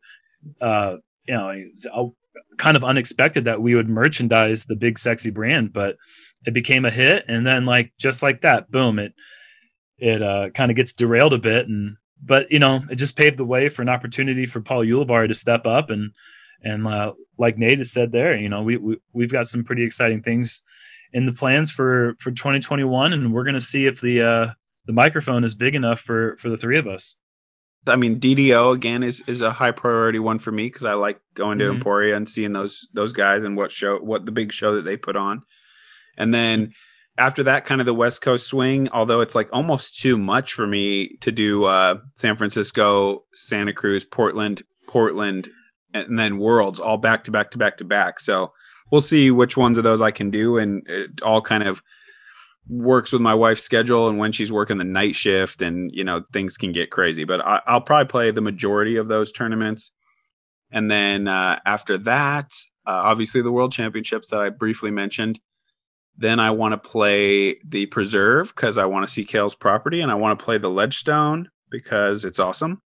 uh, 0.59 0.97
you 1.29 1.33
know, 1.33 1.63
a, 1.93 2.05
kind 2.57 2.75
of 2.75 2.83
unexpected 2.83 3.45
that 3.45 3.61
we 3.61 3.73
would 3.73 3.87
merchandise 3.87 4.65
the 4.65 4.75
big 4.75 4.99
sexy 4.99 5.31
brand, 5.31 5.71
but 5.71 5.95
it 6.45 6.53
became 6.53 6.83
a 6.83 6.91
hit, 6.91 7.23
and 7.29 7.47
then 7.47 7.65
like 7.65 7.93
just 7.97 8.21
like 8.21 8.41
that, 8.41 8.69
boom, 8.69 8.99
it 8.99 9.13
it 9.97 10.21
uh, 10.21 10.49
kind 10.49 10.71
of 10.71 10.75
gets 10.75 10.91
derailed 10.91 11.33
a 11.33 11.37
bit 11.39 11.69
and 11.69 11.95
but 12.21 12.51
you 12.51 12.59
know, 12.59 12.83
it 12.89 12.95
just 12.95 13.17
paved 13.17 13.37
the 13.37 13.45
way 13.45 13.69
for 13.69 13.81
an 13.81 13.89
opportunity 13.89 14.45
for 14.45 14.61
Paul 14.61 14.85
Ulibarri 14.85 15.27
to 15.27 15.35
step 15.35 15.65
up 15.65 15.89
and 15.89 16.11
and 16.61 16.87
uh, 16.87 17.13
like 17.37 17.57
Nate 17.57 17.77
has 17.77 17.91
said 17.91 18.11
there, 18.11 18.35
you 18.35 18.49
know, 18.49 18.61
we, 18.61 18.77
we 18.77 18.97
we've 19.13 19.31
got 19.31 19.47
some 19.47 19.63
pretty 19.63 19.83
exciting 19.83 20.21
things 20.21 20.63
in 21.13 21.25
the 21.25 21.31
plans 21.31 21.71
for 21.71 22.15
for 22.19 22.31
2021, 22.31 23.13
and 23.13 23.33
we're 23.33 23.43
going 23.43 23.53
to 23.53 23.61
see 23.61 23.85
if 23.85 24.01
the 24.01 24.21
uh, 24.21 24.47
the 24.85 24.93
microphone 24.93 25.43
is 25.43 25.55
big 25.55 25.75
enough 25.75 25.99
for 25.99 26.35
for 26.37 26.49
the 26.49 26.57
three 26.57 26.77
of 26.77 26.87
us. 26.87 27.19
I 27.87 27.95
mean, 27.95 28.19
DDO 28.19 28.75
again 28.75 29.03
is 29.03 29.23
is 29.25 29.41
a 29.41 29.51
high 29.51 29.71
priority 29.71 30.19
one 30.19 30.39
for 30.39 30.51
me 30.51 30.67
because 30.67 30.85
I 30.85 30.93
like 30.93 31.21
going 31.33 31.59
to 31.59 31.65
mm-hmm. 31.65 31.75
Emporia 31.75 32.15
and 32.15 32.27
seeing 32.27 32.53
those 32.53 32.87
those 32.93 33.13
guys 33.13 33.43
and 33.43 33.55
what 33.55 33.71
show 33.71 33.97
what 33.99 34.25
the 34.25 34.31
big 34.31 34.51
show 34.51 34.75
that 34.75 34.83
they 34.83 34.97
put 34.97 35.15
on, 35.15 35.43
and 36.17 36.33
then 36.33 36.73
after 37.19 37.43
that 37.43 37.65
kind 37.65 37.81
of 37.81 37.85
the 37.85 37.93
west 37.93 38.21
coast 38.21 38.47
swing 38.47 38.89
although 38.91 39.21
it's 39.21 39.35
like 39.35 39.49
almost 39.53 39.99
too 40.01 40.17
much 40.17 40.53
for 40.53 40.65
me 40.65 41.17
to 41.17 41.31
do 41.31 41.65
uh, 41.65 41.95
san 42.15 42.35
francisco 42.35 43.23
santa 43.33 43.73
cruz 43.73 44.05
portland 44.05 44.63
portland 44.87 45.49
and 45.93 46.19
then 46.19 46.37
worlds 46.37 46.79
all 46.79 46.97
back 46.97 47.23
to 47.23 47.31
back 47.31 47.51
to 47.51 47.57
back 47.57 47.77
to 47.77 47.83
back. 47.83 48.19
So 48.19 48.51
we'll 48.91 49.01
see 49.01 49.31
which 49.31 49.57
ones 49.57 49.77
of 49.77 49.83
those 49.83 50.01
i 50.01 50.11
can 50.11 50.29
do 50.29 50.57
and 50.57 50.87
it 50.87 51.21
all 51.21 51.41
kind 51.41 51.63
of 51.63 51.81
works 52.67 53.11
with 53.11 53.21
my 53.21 53.33
wife's 53.33 53.63
schedule 53.63 54.07
and 54.07 54.19
when 54.19 54.31
she's 54.31 54.51
working 54.51 54.77
the 54.77 54.83
night 54.83 55.15
shift 55.15 55.61
and 55.61 55.89
you 55.93 56.03
know 56.03 56.23
things 56.33 56.57
can 56.57 56.71
get 56.71 56.91
crazy. 56.91 57.23
But 57.23 57.41
I, 57.41 57.61
will 57.73 57.81
probably 57.81 58.07
play 58.07 58.31
the 58.31 58.41
majority 58.41 58.95
of 58.95 59.07
those 59.07 59.31
tournaments. 59.31 59.91
And 60.71 60.89
then 60.89 61.27
uh, 61.27 61.59
after 61.65 61.97
that 61.99 62.51
uh, 62.85 63.01
obviously 63.05 63.41
the 63.41 63.51
world 63.51 63.71
championships 63.71 64.29
that 64.29 64.39
i 64.39 64.49
briefly 64.49 64.91
mentioned 64.91 65.39
then 66.19 66.39
I 66.41 66.51
want 66.51 66.73
to 66.73 66.77
play 66.77 67.59
the 67.65 67.85
Preserve 67.85 68.53
because 68.53 68.77
I 68.77 68.85
want 68.85 69.07
to 69.07 69.11
see 69.11 69.23
Cale's 69.23 69.55
property, 69.55 70.01
and 70.01 70.11
I 70.11 70.15
want 70.15 70.37
to 70.37 70.43
play 70.43 70.57
the 70.57 70.69
Ledgestone 70.69 71.49
because 71.69 72.25
it's 72.25 72.39
awesome. 72.39 72.81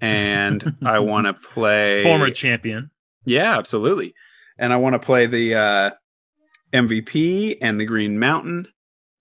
And 0.00 0.74
I 0.82 0.98
want 0.98 1.26
to 1.26 1.34
play 1.34 2.02
former 2.04 2.30
champion. 2.30 2.90
Yeah, 3.26 3.58
absolutely. 3.58 4.14
And 4.58 4.72
I 4.72 4.76
want 4.76 4.94
to 4.94 4.98
play 4.98 5.26
the 5.26 5.54
uh, 5.54 5.90
MVP 6.72 7.58
and 7.60 7.78
the 7.78 7.84
Green 7.84 8.18
Mountain 8.18 8.68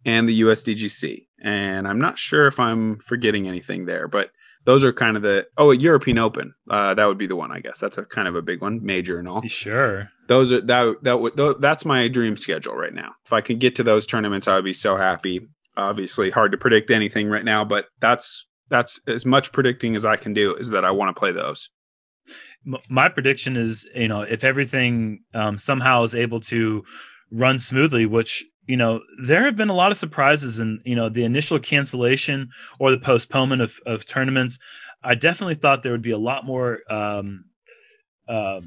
and 0.05 0.27
the 0.27 0.41
USDGC. 0.41 1.27
And 1.43 1.85
I'm 1.85 2.00
not 2.00 2.17
sure 2.17 2.47
if 2.47 2.62
I'm 2.62 2.97
forgetting 2.97 3.47
anything 3.50 3.85
there, 3.85 4.07
but 4.07 4.31
those 4.65 4.84
are 4.84 4.93
kind 4.93 5.17
of 5.17 5.24
the 5.24 5.48
oh 5.58 5.72
a 5.72 5.75
European 5.75 6.17
Open. 6.17 6.53
Uh, 6.70 6.93
that 6.93 7.05
would 7.05 7.17
be 7.17 7.27
the 7.27 7.36
one, 7.36 7.51
I 7.51 7.60
guess. 7.60 7.79
That's 7.79 7.98
a 7.98 8.03
kind 8.03 8.27
of 8.27 8.36
a 8.36 8.41
big 8.41 8.62
one, 8.62 8.84
major 8.84 9.20
and 9.20 9.27
all. 9.27 9.41
Sure. 9.48 10.10
Those 10.27 10.51
are 10.51 10.62
that 10.62 10.96
that 11.03 11.20
would 11.20 11.36
that's 11.60 11.86
my 11.86 12.08
dream 12.08 12.38
schedule 12.38 12.75
right 12.75 12.93
now. 12.93 13.12
If 13.25 13.34
I 13.34 13.41
could 13.41 13.60
get 13.60 13.75
to 13.77 13.84
those 13.84 14.08
tournaments, 14.08 14.48
I 14.48 14.55
would 14.55 14.65
be 14.65 14.74
so 14.74 14.96
happy. 14.96 15.48
Obviously, 15.75 16.29
hard 16.29 16.51
to 16.51 16.58
predict 16.58 16.91
anything 16.91 17.29
right 17.29 17.46
now, 17.46 17.65
but 17.65 17.88
that's 18.00 18.46
that's 18.70 19.01
as 19.08 19.25
much 19.25 19.51
predicting 19.51 19.96
as 19.96 20.05
I 20.05 20.15
can 20.15 20.34
do 20.34 20.55
is 20.55 20.70
that 20.70 20.86
I 20.86 20.91
want 20.91 21.15
to 21.15 21.20
play 21.20 21.32
those. 21.32 21.70
My 22.89 23.10
prediction 23.10 23.58
is, 23.58 23.89
you 23.93 24.08
know, 24.08 24.22
if 24.22 24.46
everything 24.46 25.24
um, 25.34 25.58
somehow 25.58 26.03
is 26.03 26.15
able 26.15 26.39
to 26.41 26.86
run 27.29 27.60
smoothly, 27.60 28.05
which 28.05 28.46
you 28.65 28.77
know, 28.77 29.01
there 29.22 29.43
have 29.46 29.55
been 29.55 29.70
a 29.70 29.75
lot 29.75 29.91
of 29.91 29.98
surprises 29.98 30.60
in, 30.60 30.82
you 30.86 30.96
know, 30.96 31.10
the 31.10 31.24
initial 31.24 31.60
cancellation 31.60 32.50
or 32.79 32.91
the 32.91 33.00
postponement 33.00 33.62
of, 33.62 33.79
of 33.86 34.05
tournaments. 34.05 34.60
I 35.03 35.15
definitely 35.15 35.55
thought 35.55 35.84
there 35.84 35.91
would 35.91 36.01
be 36.01 36.12
a 36.12 36.17
lot 36.17 36.46
more, 36.46 36.79
um, 36.89 37.46
uh, 38.27 38.62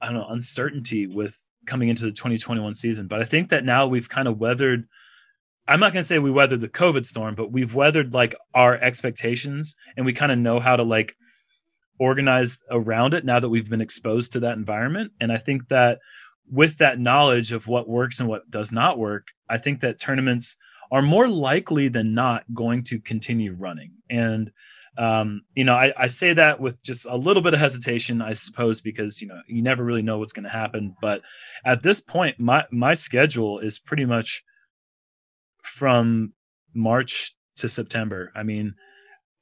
I 0.00 0.06
don't 0.06 0.14
know, 0.14 0.26
uncertainty 0.28 1.06
with 1.06 1.36
coming 1.66 1.88
into 1.88 2.04
the 2.04 2.12
2021 2.12 2.74
season. 2.74 3.08
But 3.08 3.20
I 3.20 3.24
think 3.24 3.50
that 3.50 3.64
now 3.64 3.86
we've 3.86 4.08
kind 4.08 4.26
of 4.26 4.38
weathered, 4.38 4.86
I'm 5.68 5.80
not 5.80 5.92
going 5.92 6.00
to 6.00 6.06
say 6.06 6.18
we 6.18 6.30
weathered 6.30 6.60
the 6.60 6.68
COVID 6.68 7.04
storm, 7.04 7.34
but 7.34 7.52
we've 7.52 7.74
weathered 7.74 8.14
like 8.14 8.34
our 8.54 8.76
expectations 8.76 9.76
and 9.96 10.06
we 10.06 10.12
kind 10.14 10.32
of 10.32 10.38
know 10.38 10.60
how 10.60 10.76
to 10.76 10.82
like 10.82 11.14
organize 11.98 12.58
around 12.70 13.14
it 13.14 13.24
now 13.24 13.38
that 13.38 13.48
we've 13.48 13.70
been 13.70 13.80
exposed 13.80 14.32
to 14.32 14.40
that 14.40 14.56
environment. 14.56 15.12
And 15.20 15.30
I 15.30 15.36
think 15.36 15.68
that 15.68 15.98
with 16.50 16.78
that 16.78 16.98
knowledge 16.98 17.52
of 17.52 17.68
what 17.68 17.88
works 17.88 18.20
and 18.20 18.28
what 18.28 18.50
does 18.50 18.72
not 18.72 18.98
work, 18.98 19.26
I 19.48 19.58
think 19.58 19.80
that 19.80 20.00
tournaments 20.00 20.56
are 20.90 21.02
more 21.02 21.28
likely 21.28 21.88
than 21.88 22.14
not 22.14 22.44
going 22.52 22.84
to 22.84 23.00
continue 23.00 23.54
running. 23.54 23.92
And 24.10 24.52
um, 24.98 25.42
you 25.54 25.64
know, 25.64 25.74
I, 25.74 25.92
I, 25.96 26.06
say 26.08 26.34
that 26.34 26.60
with 26.60 26.82
just 26.82 27.06
a 27.08 27.16
little 27.16 27.42
bit 27.42 27.54
of 27.54 27.60
hesitation, 27.60 28.20
I 28.20 28.34
suppose, 28.34 28.82
because 28.82 29.22
you 29.22 29.28
know 29.28 29.40
you 29.46 29.62
never 29.62 29.82
really 29.82 30.02
know 30.02 30.18
what's 30.18 30.34
going 30.34 30.44
to 30.44 30.50
happen. 30.50 30.94
But 31.00 31.22
at 31.64 31.82
this 31.82 32.02
point, 32.02 32.38
my 32.38 32.64
my 32.70 32.92
schedule 32.92 33.58
is 33.58 33.78
pretty 33.78 34.04
much 34.04 34.44
from 35.62 36.34
March 36.74 37.34
to 37.56 37.70
September. 37.70 38.32
I 38.34 38.42
mean, 38.42 38.74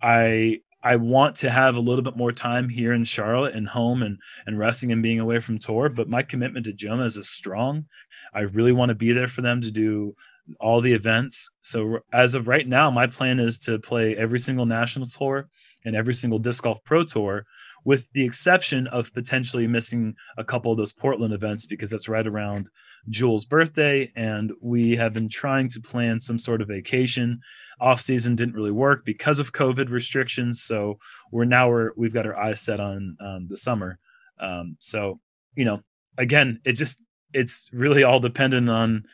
I 0.00 0.60
I 0.82 0.96
want 0.96 1.36
to 1.36 1.50
have 1.50 1.76
a 1.76 1.80
little 1.80 2.02
bit 2.02 2.16
more 2.16 2.32
time 2.32 2.68
here 2.68 2.92
in 2.92 3.04
Charlotte 3.04 3.54
and 3.54 3.68
home 3.68 4.02
and 4.02 4.18
and 4.46 4.58
resting 4.58 4.92
and 4.92 5.02
being 5.02 5.20
away 5.20 5.38
from 5.38 5.58
tour. 5.58 5.88
But 5.88 6.08
my 6.08 6.22
commitment 6.22 6.66
to 6.66 6.72
Jomez 6.72 7.18
is 7.18 7.28
strong. 7.28 7.86
I 8.34 8.40
really 8.40 8.72
want 8.72 8.90
to 8.90 8.94
be 8.94 9.12
there 9.12 9.28
for 9.28 9.42
them 9.42 9.60
to 9.60 9.70
do 9.70 10.14
all 10.58 10.80
the 10.80 10.92
events. 10.92 11.50
So 11.62 12.00
as 12.12 12.34
of 12.34 12.48
right 12.48 12.66
now, 12.66 12.90
my 12.90 13.06
plan 13.06 13.38
is 13.38 13.58
to 13.58 13.78
play 13.78 14.16
every 14.16 14.38
single 14.38 14.66
national 14.66 15.06
tour 15.06 15.48
and 15.84 15.94
every 15.94 16.14
single 16.14 16.38
disc 16.38 16.64
golf 16.64 16.82
pro 16.84 17.04
tour, 17.04 17.44
with 17.84 18.10
the 18.12 18.24
exception 18.24 18.86
of 18.88 19.12
potentially 19.14 19.66
missing 19.66 20.14
a 20.36 20.44
couple 20.44 20.72
of 20.72 20.78
those 20.78 20.92
Portland 20.92 21.34
events 21.34 21.66
because 21.66 21.90
that's 21.90 22.08
right 22.08 22.26
around 22.26 22.68
Jules' 23.08 23.44
birthday, 23.44 24.12
and 24.14 24.52
we 24.60 24.96
have 24.96 25.12
been 25.12 25.28
trying 25.28 25.68
to 25.68 25.80
plan 25.80 26.20
some 26.20 26.38
sort 26.38 26.60
of 26.60 26.68
vacation. 26.68 27.40
Off 27.80 28.00
season 28.00 28.34
didn't 28.34 28.54
really 28.54 28.70
work 28.70 29.04
because 29.04 29.38
of 29.38 29.52
COVID 29.52 29.90
restrictions, 29.90 30.62
so 30.62 30.98
we're 31.32 31.44
now 31.44 31.68
we're 31.68 31.92
we've 31.96 32.14
got 32.14 32.26
our 32.26 32.36
eyes 32.36 32.60
set 32.60 32.80
on 32.80 33.16
um, 33.20 33.46
the 33.48 33.56
summer. 33.56 33.98
Um, 34.38 34.76
so 34.80 35.20
you 35.54 35.64
know, 35.64 35.82
again, 36.18 36.60
it 36.64 36.72
just 36.72 37.02
it's 37.32 37.70
really 37.72 38.02
all 38.02 38.20
dependent 38.20 38.68
on 38.68 39.04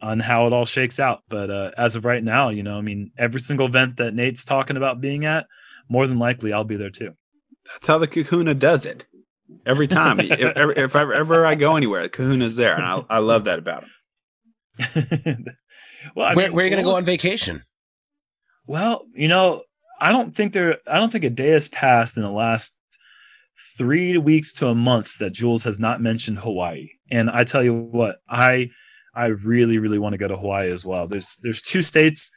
on 0.00 0.18
how 0.18 0.46
it 0.46 0.52
all 0.52 0.66
shakes 0.66 0.98
out. 0.98 1.22
But 1.28 1.50
uh, 1.50 1.70
as 1.78 1.96
of 1.96 2.04
right 2.04 2.22
now, 2.22 2.50
you 2.50 2.62
know, 2.62 2.76
I 2.76 2.80
mean, 2.80 3.12
every 3.16 3.40
single 3.40 3.66
event 3.66 3.96
that 3.98 4.14
Nate's 4.14 4.44
talking 4.44 4.76
about 4.76 5.00
being 5.00 5.24
at, 5.24 5.46
more 5.88 6.06
than 6.06 6.18
likely 6.18 6.52
I'll 6.52 6.64
be 6.64 6.76
there 6.76 6.90
too. 6.90 7.14
That's 7.72 7.86
how 7.86 7.98
the 7.98 8.08
Kahuna 8.08 8.54
does 8.54 8.84
it. 8.84 9.06
Every 9.64 9.86
time, 9.86 10.18
if, 10.22 10.56
if 10.76 10.96
ever 10.96 11.46
I 11.46 11.54
go 11.54 11.76
anywhere, 11.76 12.02
the 12.02 12.08
Kahuna's 12.08 12.56
there, 12.56 12.74
and 12.74 12.84
I, 12.84 13.04
I 13.08 13.18
love 13.18 13.44
that 13.44 13.58
about 13.58 13.84
him. 13.84 13.90
well, 16.16 16.26
I 16.26 16.34
where, 16.34 16.48
mean, 16.48 16.56
where 16.56 16.64
are 16.64 16.68
you 16.68 16.70
going 16.70 16.82
to 16.82 16.90
go 16.90 16.96
on 16.96 17.04
vacation? 17.04 17.62
Well, 18.72 19.04
you 19.12 19.28
know, 19.28 19.64
I 20.00 20.12
don't 20.12 20.34
think 20.34 20.54
there. 20.54 20.78
I 20.86 20.98
don't 20.98 21.12
think 21.12 21.24
a 21.24 21.30
day 21.30 21.50
has 21.50 21.68
passed 21.68 22.16
in 22.16 22.22
the 22.22 22.30
last 22.30 22.78
three 23.76 24.16
weeks 24.16 24.54
to 24.54 24.68
a 24.68 24.74
month 24.74 25.18
that 25.18 25.34
Jules 25.34 25.64
has 25.64 25.78
not 25.78 26.00
mentioned 26.00 26.38
Hawaii. 26.38 26.88
And 27.10 27.28
I 27.28 27.44
tell 27.44 27.62
you 27.62 27.74
what, 27.74 28.16
I 28.30 28.70
I 29.14 29.26
really, 29.26 29.76
really 29.76 29.98
want 29.98 30.14
to 30.14 30.18
go 30.18 30.26
to 30.26 30.38
Hawaii 30.38 30.72
as 30.72 30.86
well. 30.86 31.06
There's 31.06 31.36
there's 31.42 31.60
two 31.60 31.82
states 31.82 32.30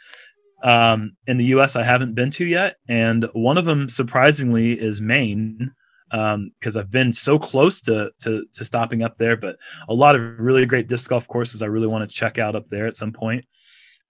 um, 0.61 1.15
in 1.25 1.37
the 1.37 1.45
U.S. 1.55 1.77
I 1.77 1.83
haven't 1.83 2.15
been 2.15 2.31
to 2.31 2.45
yet, 2.45 2.75
and 2.89 3.25
one 3.31 3.57
of 3.57 3.63
them 3.63 3.87
surprisingly 3.87 4.73
is 4.73 4.99
Maine 4.99 5.71
because 6.09 6.75
um, 6.75 6.79
I've 6.81 6.91
been 6.91 7.13
so 7.13 7.39
close 7.39 7.79
to, 7.83 8.09
to 8.23 8.43
to 8.55 8.65
stopping 8.65 9.03
up 9.03 9.17
there. 9.17 9.37
But 9.37 9.55
a 9.87 9.93
lot 9.93 10.15
of 10.15 10.37
really 10.37 10.65
great 10.65 10.89
disc 10.89 11.09
golf 11.09 11.29
courses 11.29 11.61
I 11.61 11.67
really 11.67 11.87
want 11.87 12.09
to 12.09 12.13
check 12.13 12.37
out 12.37 12.57
up 12.57 12.65
there 12.65 12.87
at 12.87 12.97
some 12.97 13.13
point. 13.13 13.45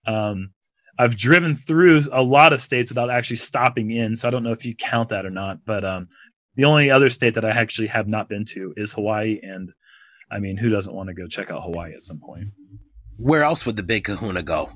Um, 0.07 0.54
I've 0.97 1.17
driven 1.17 1.55
through 1.55 2.05
a 2.11 2.21
lot 2.21 2.53
of 2.53 2.61
states 2.61 2.89
without 2.89 3.09
actually 3.09 3.37
stopping 3.37 3.91
in, 3.91 4.15
so 4.15 4.27
I 4.27 4.31
don't 4.31 4.43
know 4.43 4.51
if 4.51 4.65
you 4.65 4.75
count 4.75 5.09
that 5.09 5.25
or 5.25 5.29
not. 5.29 5.65
But 5.65 5.83
um, 5.83 6.07
the 6.55 6.65
only 6.65 6.89
other 6.89 7.09
state 7.09 7.33
that 7.35 7.45
I 7.45 7.49
actually 7.49 7.87
have 7.87 8.07
not 8.07 8.29
been 8.29 8.45
to 8.45 8.73
is 8.77 8.93
Hawaii, 8.93 9.39
and 9.41 9.71
I 10.31 10.39
mean, 10.39 10.57
who 10.57 10.69
doesn't 10.69 10.93
want 10.93 11.07
to 11.09 11.13
go 11.13 11.27
check 11.27 11.51
out 11.51 11.63
Hawaii 11.63 11.93
at 11.93 12.05
some 12.05 12.19
point? 12.19 12.49
Where 13.17 13.43
else 13.43 13.65
would 13.65 13.77
the 13.77 13.83
big 13.83 14.05
kahuna 14.05 14.43
go? 14.43 14.69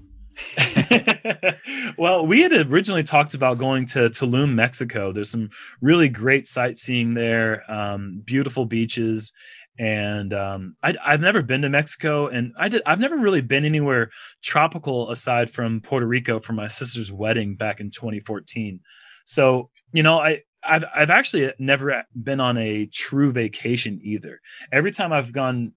well, 1.97 2.25
we 2.25 2.41
had 2.41 2.53
originally 2.53 3.03
talked 3.03 3.33
about 3.33 3.57
going 3.57 3.85
to 3.87 4.09
Tulum, 4.09 4.53
Mexico. 4.53 5.11
There's 5.11 5.29
some 5.29 5.49
really 5.81 6.09
great 6.09 6.45
sightseeing 6.45 7.13
there, 7.13 7.69
um, 7.69 8.21
beautiful 8.25 8.65
beaches, 8.65 9.31
and 9.79 10.33
um, 10.33 10.75
I, 10.83 10.93
have 11.03 11.21
never 11.21 11.41
been 11.41 11.61
to 11.61 11.69
Mexico, 11.69 12.27
and 12.27 12.51
I 12.59 12.67
did, 12.67 12.81
I've 12.85 12.99
never 12.99 13.17
really 13.17 13.39
been 13.39 13.63
anywhere 13.63 14.11
tropical 14.43 15.09
aside 15.09 15.49
from 15.49 15.79
Puerto 15.79 16.05
Rico 16.05 16.37
for 16.37 16.51
my 16.51 16.67
sister's 16.67 17.13
wedding 17.13 17.55
back 17.55 17.79
in 17.79 17.89
2014. 17.89 18.81
So, 19.25 19.69
you 19.93 20.03
know, 20.03 20.19
I 20.19 20.41
I've 20.67 20.83
I've 20.93 21.09
actually 21.09 21.53
never 21.59 22.03
been 22.13 22.41
on 22.41 22.57
a 22.57 22.87
true 22.87 23.31
vacation 23.31 24.01
either. 24.03 24.41
Every 24.69 24.91
time 24.91 25.13
I've 25.13 25.31
gone 25.31 25.71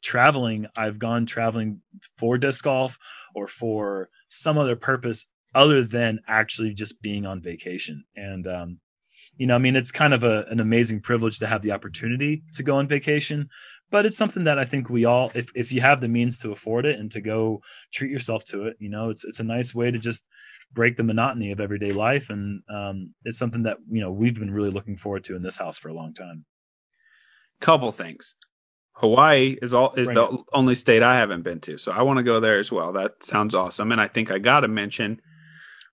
traveling, 0.00 0.66
I've 0.76 1.00
gone 1.00 1.26
traveling 1.26 1.80
for 2.16 2.38
disc 2.38 2.62
golf 2.62 2.98
or 3.34 3.48
for 3.48 4.10
some 4.28 4.58
other 4.58 4.76
purpose 4.76 5.26
other 5.56 5.82
than 5.82 6.20
actually 6.28 6.72
just 6.72 7.02
being 7.02 7.26
on 7.26 7.42
vacation. 7.42 8.04
And 8.14 8.46
um, 8.46 8.80
you 9.40 9.46
know, 9.46 9.54
I 9.54 9.58
mean, 9.58 9.74
it's 9.74 9.90
kind 9.90 10.12
of 10.12 10.22
a, 10.22 10.44
an 10.50 10.60
amazing 10.60 11.00
privilege 11.00 11.38
to 11.38 11.46
have 11.46 11.62
the 11.62 11.72
opportunity 11.72 12.42
to 12.52 12.62
go 12.62 12.76
on 12.76 12.86
vacation, 12.86 13.48
but 13.90 14.04
it's 14.04 14.18
something 14.18 14.44
that 14.44 14.58
I 14.58 14.64
think 14.64 14.90
we 14.90 15.06
all, 15.06 15.30
if 15.34 15.50
if 15.54 15.72
you 15.72 15.80
have 15.80 16.02
the 16.02 16.08
means 16.08 16.36
to 16.38 16.52
afford 16.52 16.84
it 16.84 16.98
and 16.98 17.10
to 17.12 17.22
go 17.22 17.62
treat 17.90 18.10
yourself 18.10 18.44
to 18.48 18.66
it, 18.66 18.76
you 18.78 18.90
know, 18.90 19.08
it's 19.08 19.24
it's 19.24 19.40
a 19.40 19.44
nice 19.44 19.74
way 19.74 19.90
to 19.90 19.98
just 19.98 20.28
break 20.74 20.96
the 20.98 21.04
monotony 21.04 21.52
of 21.52 21.58
everyday 21.58 21.92
life, 21.92 22.28
and 22.28 22.60
um, 22.68 23.14
it's 23.24 23.38
something 23.38 23.62
that 23.62 23.78
you 23.90 24.02
know 24.02 24.12
we've 24.12 24.38
been 24.38 24.50
really 24.50 24.70
looking 24.70 24.98
forward 24.98 25.24
to 25.24 25.36
in 25.36 25.42
this 25.42 25.56
house 25.56 25.78
for 25.78 25.88
a 25.88 25.94
long 25.94 26.12
time. 26.12 26.44
Couple 27.62 27.90
things. 27.92 28.36
Hawaii 28.92 29.56
is 29.62 29.72
all 29.72 29.94
is 29.94 30.08
Bring 30.08 30.16
the 30.16 30.38
only 30.52 30.74
state 30.74 31.02
I 31.02 31.16
haven't 31.16 31.44
been 31.44 31.60
to, 31.60 31.78
so 31.78 31.92
I 31.92 32.02
want 32.02 32.18
to 32.18 32.22
go 32.22 32.40
there 32.40 32.58
as 32.58 32.70
well. 32.70 32.92
That 32.92 33.24
sounds 33.24 33.54
awesome, 33.54 33.90
and 33.90 34.02
I 34.02 34.08
think 34.08 34.30
I 34.30 34.38
got 34.38 34.60
to 34.60 34.68
mention 34.68 35.22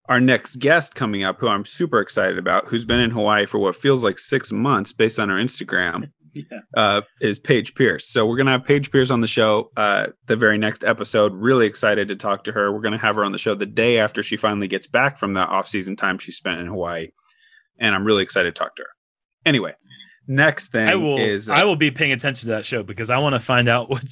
our 0.08 0.20
next 0.20 0.58
guest 0.58 0.96
coming 0.96 1.24
up, 1.24 1.40
who 1.40 1.48
I'm 1.48 1.66
super 1.66 2.00
excited 2.00 2.38
about, 2.38 2.68
who's 2.68 2.86
been 2.86 3.00
in 3.00 3.12
Hawaii 3.12 3.46
for 3.46 3.60
what 3.60 3.76
feels 3.76 4.04
like 4.04 4.20
six 4.20 4.52
months, 4.52 4.94
based 4.94 5.20
on 5.20 5.30
her 5.30 5.36
Instagram. 5.36 6.12
yeah. 6.34 6.60
uh, 6.76 7.02
is 7.20 7.40
Paige 7.40 7.76
Pierce. 7.76 8.08
So 8.08 8.26
we're 8.26 8.38
gonna 8.38 8.52
have 8.52 8.64
Paige 8.64 8.92
Pierce 8.92 9.10
on 9.10 9.22
the 9.22 9.28
show 9.28 9.72
uh, 9.76 10.08
the 10.28 10.36
very 10.36 10.58
next 10.58 10.84
episode. 10.84 11.34
Really 11.34 11.66
excited 11.66 12.08
to 12.10 12.16
talk 12.16 12.44
to 12.46 12.52
her. 12.52 12.72
We're 12.72 12.82
gonna 12.82 12.98
have 12.98 13.16
her 13.16 13.24
on 13.24 13.32
the 13.32 13.38
show 13.38 13.56
the 13.56 13.66
day 13.66 14.00
after 14.00 14.24
she 14.24 14.38
finally 14.38 14.68
gets 14.68 14.88
back 14.88 15.18
from 15.18 15.34
the 15.34 15.40
off-season 15.40 15.96
time 15.96 16.18
she 16.18 16.32
spent 16.32 16.60
in 16.60 16.68
Hawaii, 16.68 17.10
and 17.80 17.96
I'm 17.96 18.06
really 18.06 18.24
excited 18.24 18.54
to 18.54 18.60
talk 18.60 18.76
to 18.76 18.84
her. 18.84 18.90
Anyway, 19.46 19.74
next 20.28 20.68
thing 20.68 20.90
I 20.90 20.96
will, 20.96 21.18
is 21.18 21.50
uh, 21.50 21.54
I 21.54 21.64
will 21.64 21.76
be 21.76 21.92
paying 21.92 22.12
attention 22.12 22.48
to 22.48 22.56
that 22.56 22.66
show 22.66 22.84
because 22.84 23.10
I 23.10 23.18
want 23.18 23.34
to 23.34 23.40
find 23.40 23.70
out 23.70 23.90
what, 23.90 24.04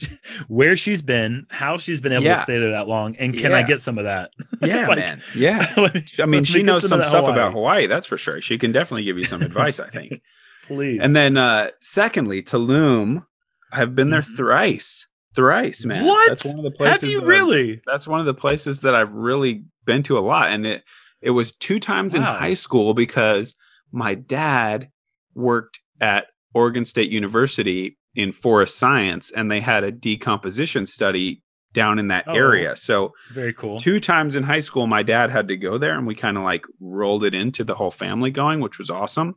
where 0.48 0.78
she's 0.78 1.02
been, 1.02 1.46
how 1.50 1.78
she's 1.78 2.00
been 2.00 2.12
able 2.12 2.24
yeah. 2.24 2.36
to 2.36 2.40
stay 2.40 2.60
there 2.60 2.72
that 2.72 2.88
long, 2.88 3.16
and 3.18 3.34
can 3.34 3.52
yeah. 3.52 3.58
I 3.58 3.64
get 3.64 3.82
some 3.82 3.98
of 3.98 4.06
that? 4.06 4.32
Yeah, 4.62 4.88
like, 4.88 4.98
man. 4.98 5.22
Yeah. 5.36 5.74
me, 5.78 6.02
I 6.18 6.26
mean, 6.26 6.44
she 6.44 6.64
knows 6.64 6.82
some, 6.82 6.90
some 6.90 7.04
stuff 7.04 7.26
Hawaii. 7.26 7.34
about 7.34 7.54
Hawaii. 7.54 7.88
That's 7.88 8.06
for 8.06 8.18
sure. 8.18 8.42
She 8.42 8.58
can 8.58 8.72
definitely 8.72 9.04
give 9.04 9.18
you 9.18 9.24
some 9.26 9.42
advice. 9.42 9.80
I 9.80 9.90
think. 9.90 10.22
Please. 10.66 11.00
And 11.02 11.16
then, 11.16 11.38
uh 11.38 11.72
secondly, 11.80 12.42
Tulum. 12.42 13.26
I've 13.72 13.94
been 13.94 14.10
there 14.10 14.22
mm-hmm. 14.22 14.36
thrice. 14.36 15.08
Thrice, 15.36 15.86
man. 15.86 16.06
What? 16.06 16.30
That's 16.30 16.46
one 16.46 16.60
of 16.60 16.64
the 16.64 16.72
places. 16.72 17.02
Have 17.02 17.12
you 17.12 17.20
that 17.20 17.28
really? 17.28 17.74
I've, 17.74 17.82
that's 17.86 18.08
one 18.08 18.22
of 18.22 18.26
the 18.26 18.34
places 18.34 18.82
that 18.82 18.96
I've 18.96 19.14
really 19.14 19.66
been 19.86 20.02
to 20.04 20.18
a 20.18 20.22
lot, 20.22 20.50
and 20.50 20.66
it 20.66 20.84
it 21.22 21.32
was 21.32 21.52
two 21.52 21.80
times 21.80 22.14
wow. 22.14 22.22
in 22.22 22.26
high 22.40 22.54
school 22.54 22.94
because 22.94 23.56
my 23.92 24.14
dad 24.14 24.90
worked 25.34 25.80
at 26.00 26.28
Oregon 26.54 26.86
State 26.86 27.12
University 27.12 27.98
in 28.16 28.32
forest 28.32 28.78
science, 28.78 29.32
and 29.32 29.52
they 29.52 29.60
had 29.60 29.84
a 29.84 29.92
decomposition 29.92 30.86
study 30.86 31.42
down 31.74 32.00
in 32.00 32.08
that 32.08 32.24
oh, 32.28 32.34
area. 32.34 32.76
So 32.76 33.14
very 33.32 33.54
cool. 33.54 33.80
Two 33.80 34.00
times 34.00 34.36
in 34.36 34.44
high 34.44 34.60
school, 34.60 34.88
my 34.88 35.04
dad 35.04 35.30
had 35.30 35.50
to 35.50 35.58
go 35.58 35.78
there, 35.78 35.96
and 35.96 36.08
we 36.08 36.16
kind 36.16 36.38
of 36.38 36.44
like 36.44 36.66
rolled 36.80 37.24
it 37.24 37.36
into 37.36 37.64
the 37.64 37.76
whole 37.76 37.92
family 37.92 38.32
going, 38.32 38.62
which 38.62 38.80
was 38.80 38.90
awesome. 38.90 39.36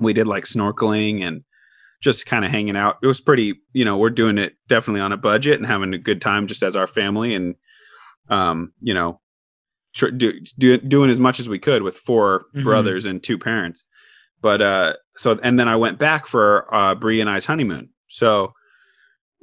We 0.00 0.12
did 0.12 0.26
like 0.26 0.44
snorkeling 0.44 1.22
and 1.22 1.44
just 2.02 2.26
kind 2.26 2.44
of 2.44 2.50
hanging 2.50 2.76
out. 2.76 2.96
It 3.02 3.06
was 3.06 3.20
pretty, 3.20 3.60
you 3.72 3.84
know, 3.84 3.96
we're 3.96 4.10
doing 4.10 4.36
it 4.38 4.54
definitely 4.66 5.00
on 5.00 5.12
a 5.12 5.16
budget 5.16 5.58
and 5.58 5.66
having 5.66 5.94
a 5.94 5.98
good 5.98 6.20
time 6.20 6.46
just 6.46 6.62
as 6.62 6.76
our 6.76 6.86
family, 6.86 7.34
and 7.34 7.54
um, 8.28 8.72
you 8.80 8.92
know, 8.92 9.20
tr- 9.94 10.08
do, 10.08 10.40
do, 10.58 10.78
doing 10.78 11.10
as 11.10 11.20
much 11.20 11.40
as 11.40 11.48
we 11.48 11.58
could 11.58 11.82
with 11.82 11.96
4 11.96 12.40
mm-hmm. 12.40 12.62
brothers 12.64 13.06
and 13.06 13.22
two 13.22 13.38
parents. 13.38 13.86
But 14.40 14.62
uh, 14.62 14.94
so 15.16 15.38
and 15.42 15.58
then 15.58 15.68
I 15.68 15.76
went 15.76 15.98
back 15.98 16.26
for 16.26 16.72
uh, 16.74 16.94
Bree 16.94 17.20
and 17.20 17.28
I's 17.28 17.46
honeymoon. 17.46 17.90
So 18.08 18.54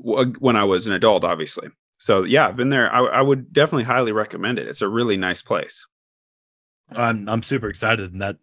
w- 0.03 0.33
when 0.39 0.55
I 0.55 0.63
was 0.63 0.87
an 0.87 0.93
adult, 0.93 1.23
obviously. 1.23 1.69
So 1.97 2.23
yeah, 2.23 2.47
I've 2.47 2.55
been 2.55 2.69
there. 2.69 2.93
I, 2.93 2.99
I 3.05 3.21
would 3.21 3.51
definitely 3.53 3.83
highly 3.83 4.11
recommend 4.11 4.59
it. 4.59 4.67
It's 4.67 4.81
a 4.81 4.89
really 4.89 5.17
nice 5.17 5.41
place. 5.41 5.85
I'm 6.95 7.27
I'm 7.27 7.43
super 7.43 7.67
excited, 7.69 8.11
and 8.13 8.21
that 8.21 8.37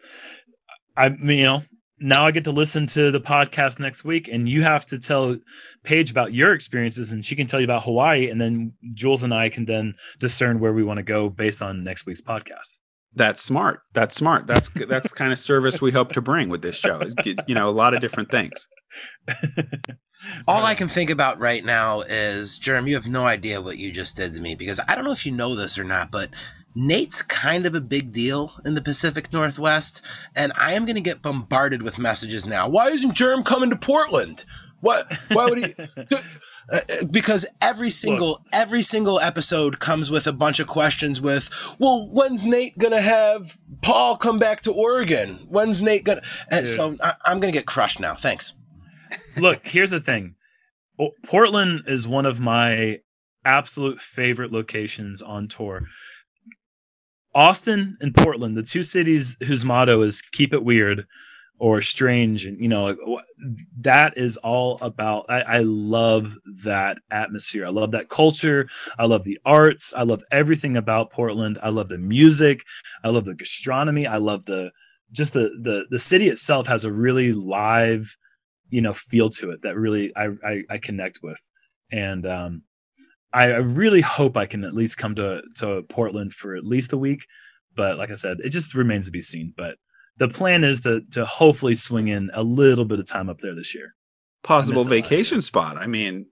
I 0.96 1.08
mean, 1.08 1.38
you 1.38 1.44
know, 1.44 1.62
now 1.98 2.26
I 2.26 2.30
get 2.30 2.44
to 2.44 2.52
listen 2.52 2.86
to 2.88 3.10
the 3.10 3.20
podcast 3.20 3.80
next 3.80 4.04
week, 4.04 4.28
and 4.28 4.48
you 4.48 4.62
have 4.62 4.84
to 4.86 4.98
tell 4.98 5.38
Paige 5.82 6.10
about 6.10 6.34
your 6.34 6.52
experiences, 6.52 7.10
and 7.10 7.24
she 7.24 7.36
can 7.36 7.46
tell 7.46 7.60
you 7.60 7.64
about 7.64 7.84
Hawaii, 7.84 8.28
and 8.28 8.40
then 8.40 8.74
Jules 8.92 9.22
and 9.22 9.32
I 9.32 9.48
can 9.48 9.64
then 9.64 9.94
discern 10.18 10.60
where 10.60 10.72
we 10.72 10.84
want 10.84 10.98
to 10.98 11.04
go 11.04 11.30
based 11.30 11.62
on 11.62 11.84
next 11.84 12.06
week's 12.06 12.22
podcast 12.22 12.74
that's 13.14 13.42
smart. 13.42 13.80
That's 13.92 14.16
smart. 14.16 14.46
That's 14.46 14.68
that's 14.88 15.12
kind 15.12 15.32
of 15.32 15.38
service 15.38 15.80
we 15.80 15.92
hope 15.92 16.12
to 16.12 16.20
bring 16.20 16.48
with 16.48 16.62
this 16.62 16.76
show. 16.76 17.00
Is 17.00 17.14
you 17.46 17.54
know 17.54 17.68
a 17.68 17.72
lot 17.72 17.94
of 17.94 18.00
different 18.00 18.30
things. 18.30 18.68
All 20.48 20.64
I 20.64 20.74
can 20.74 20.88
think 20.88 21.10
about 21.10 21.38
right 21.38 21.64
now 21.64 22.00
is, 22.00 22.58
Jerem, 22.58 22.88
you 22.88 22.94
have 22.94 23.06
no 23.06 23.26
idea 23.26 23.60
what 23.60 23.76
you 23.76 23.92
just 23.92 24.16
did 24.16 24.32
to 24.34 24.40
me 24.40 24.54
because 24.54 24.80
I 24.88 24.94
don't 24.94 25.04
know 25.04 25.12
if 25.12 25.26
you 25.26 25.32
know 25.32 25.54
this 25.54 25.78
or 25.78 25.84
not, 25.84 26.10
but 26.10 26.30
Nate's 26.74 27.22
kind 27.22 27.66
of 27.66 27.74
a 27.74 27.80
big 27.80 28.12
deal 28.12 28.52
in 28.64 28.74
the 28.74 28.80
Pacific 28.80 29.32
Northwest, 29.32 30.04
and 30.34 30.52
I 30.58 30.72
am 30.72 30.86
going 30.86 30.96
to 30.96 31.02
get 31.02 31.22
bombarded 31.22 31.82
with 31.82 31.98
messages 31.98 32.46
now. 32.46 32.68
Why 32.68 32.88
isn't 32.88 33.16
Jerem 33.16 33.44
coming 33.44 33.70
to 33.70 33.76
Portland? 33.76 34.44
What? 34.84 35.10
Why 35.32 35.46
would 35.46 35.58
he? 35.58 35.74
Uh, 36.72 36.80
because 37.10 37.44
every 37.60 37.90
single 37.90 38.28
Look. 38.28 38.40
every 38.50 38.80
single 38.80 39.20
episode 39.20 39.80
comes 39.80 40.10
with 40.10 40.26
a 40.26 40.32
bunch 40.32 40.60
of 40.60 40.66
questions. 40.66 41.20
With, 41.20 41.50
well, 41.78 42.08
when's 42.08 42.42
Nate 42.46 42.78
gonna 42.78 43.02
have 43.02 43.58
Paul 43.82 44.16
come 44.16 44.38
back 44.38 44.62
to 44.62 44.72
Oregon? 44.72 45.40
When's 45.50 45.82
Nate 45.82 46.04
gonna? 46.04 46.22
And 46.50 46.64
Dude. 46.64 46.74
so 46.74 46.96
I, 47.02 47.16
I'm 47.26 47.38
gonna 47.38 47.52
get 47.52 47.66
crushed 47.66 48.00
now. 48.00 48.14
Thanks. 48.14 48.54
Look, 49.36 49.66
here's 49.66 49.90
the 49.90 50.00
thing. 50.00 50.36
Portland 51.26 51.82
is 51.86 52.08
one 52.08 52.24
of 52.24 52.40
my 52.40 53.00
absolute 53.44 54.00
favorite 54.00 54.50
locations 54.50 55.20
on 55.20 55.48
tour. 55.48 55.82
Austin 57.34 57.98
and 58.00 58.14
Portland, 58.14 58.56
the 58.56 58.62
two 58.62 58.82
cities 58.82 59.36
whose 59.46 59.66
motto 59.66 60.00
is 60.00 60.22
"Keep 60.22 60.54
it 60.54 60.64
weird." 60.64 61.06
Or 61.58 61.80
strange 61.80 62.44
and 62.44 62.58
you 62.58 62.68
know 62.68 62.96
that 63.80 64.16
is 64.16 64.36
all 64.38 64.78
about 64.80 65.26
I, 65.28 65.40
I, 65.40 65.58
love 65.60 66.34
that 66.64 66.98
atmosphere. 67.10 67.64
I 67.64 67.70
love 67.70 67.92
that 67.92 68.08
culture. 68.08 68.68
I 68.98 69.06
love 69.06 69.24
the 69.24 69.38
arts. 69.44 69.94
I 69.94 70.02
love 70.02 70.22
everything 70.32 70.76
about 70.76 71.10
portland. 71.10 71.58
I 71.62 71.68
love 71.70 71.88
the 71.88 71.98
music. 71.98 72.64
I 73.04 73.10
love 73.10 73.24
the 73.24 73.34
gastronomy. 73.34 74.06
I 74.06 74.16
love 74.16 74.46
the 74.46 74.72
just 75.12 75.32
the 75.32 75.50
the 75.62 75.84
the 75.90 75.98
city 75.98 76.28
itself 76.28 76.66
has 76.66 76.84
a 76.84 76.92
really 76.92 77.32
live 77.32 78.16
you 78.70 78.80
know 78.80 78.92
feel 78.92 79.30
to 79.30 79.50
it 79.50 79.62
that 79.62 79.76
really 79.76 80.14
i 80.16 80.28
i, 80.44 80.62
I 80.68 80.78
connect 80.78 81.20
with. 81.22 81.40
And 81.92 82.26
um 82.26 82.62
I, 83.32 83.44
I 83.44 83.58
really 83.58 84.00
hope 84.00 84.36
i 84.36 84.46
can 84.46 84.64
at 84.64 84.74
least 84.74 84.98
come 84.98 85.14
to 85.16 85.42
to 85.56 85.82
portland 85.88 86.32
for 86.32 86.56
at 86.56 86.64
least 86.64 86.92
a 86.92 86.98
week. 86.98 87.26
But 87.76 87.96
like 87.96 88.10
i 88.10 88.16
said 88.16 88.38
it 88.42 88.50
just 88.50 88.74
remains 88.74 89.06
to 89.06 89.12
be 89.12 89.20
seen. 89.20 89.54
But 89.56 89.76
the 90.18 90.28
plan 90.28 90.64
is 90.64 90.82
to 90.82 91.02
to 91.12 91.24
hopefully 91.24 91.74
swing 91.74 92.08
in 92.08 92.30
a 92.34 92.42
little 92.42 92.84
bit 92.84 92.98
of 92.98 93.06
time 93.06 93.28
up 93.28 93.38
there 93.38 93.54
this 93.54 93.74
year. 93.74 93.94
Possible 94.42 94.84
vacation 94.84 95.40
spot. 95.40 95.78
I 95.78 95.86
mean, 95.86 96.26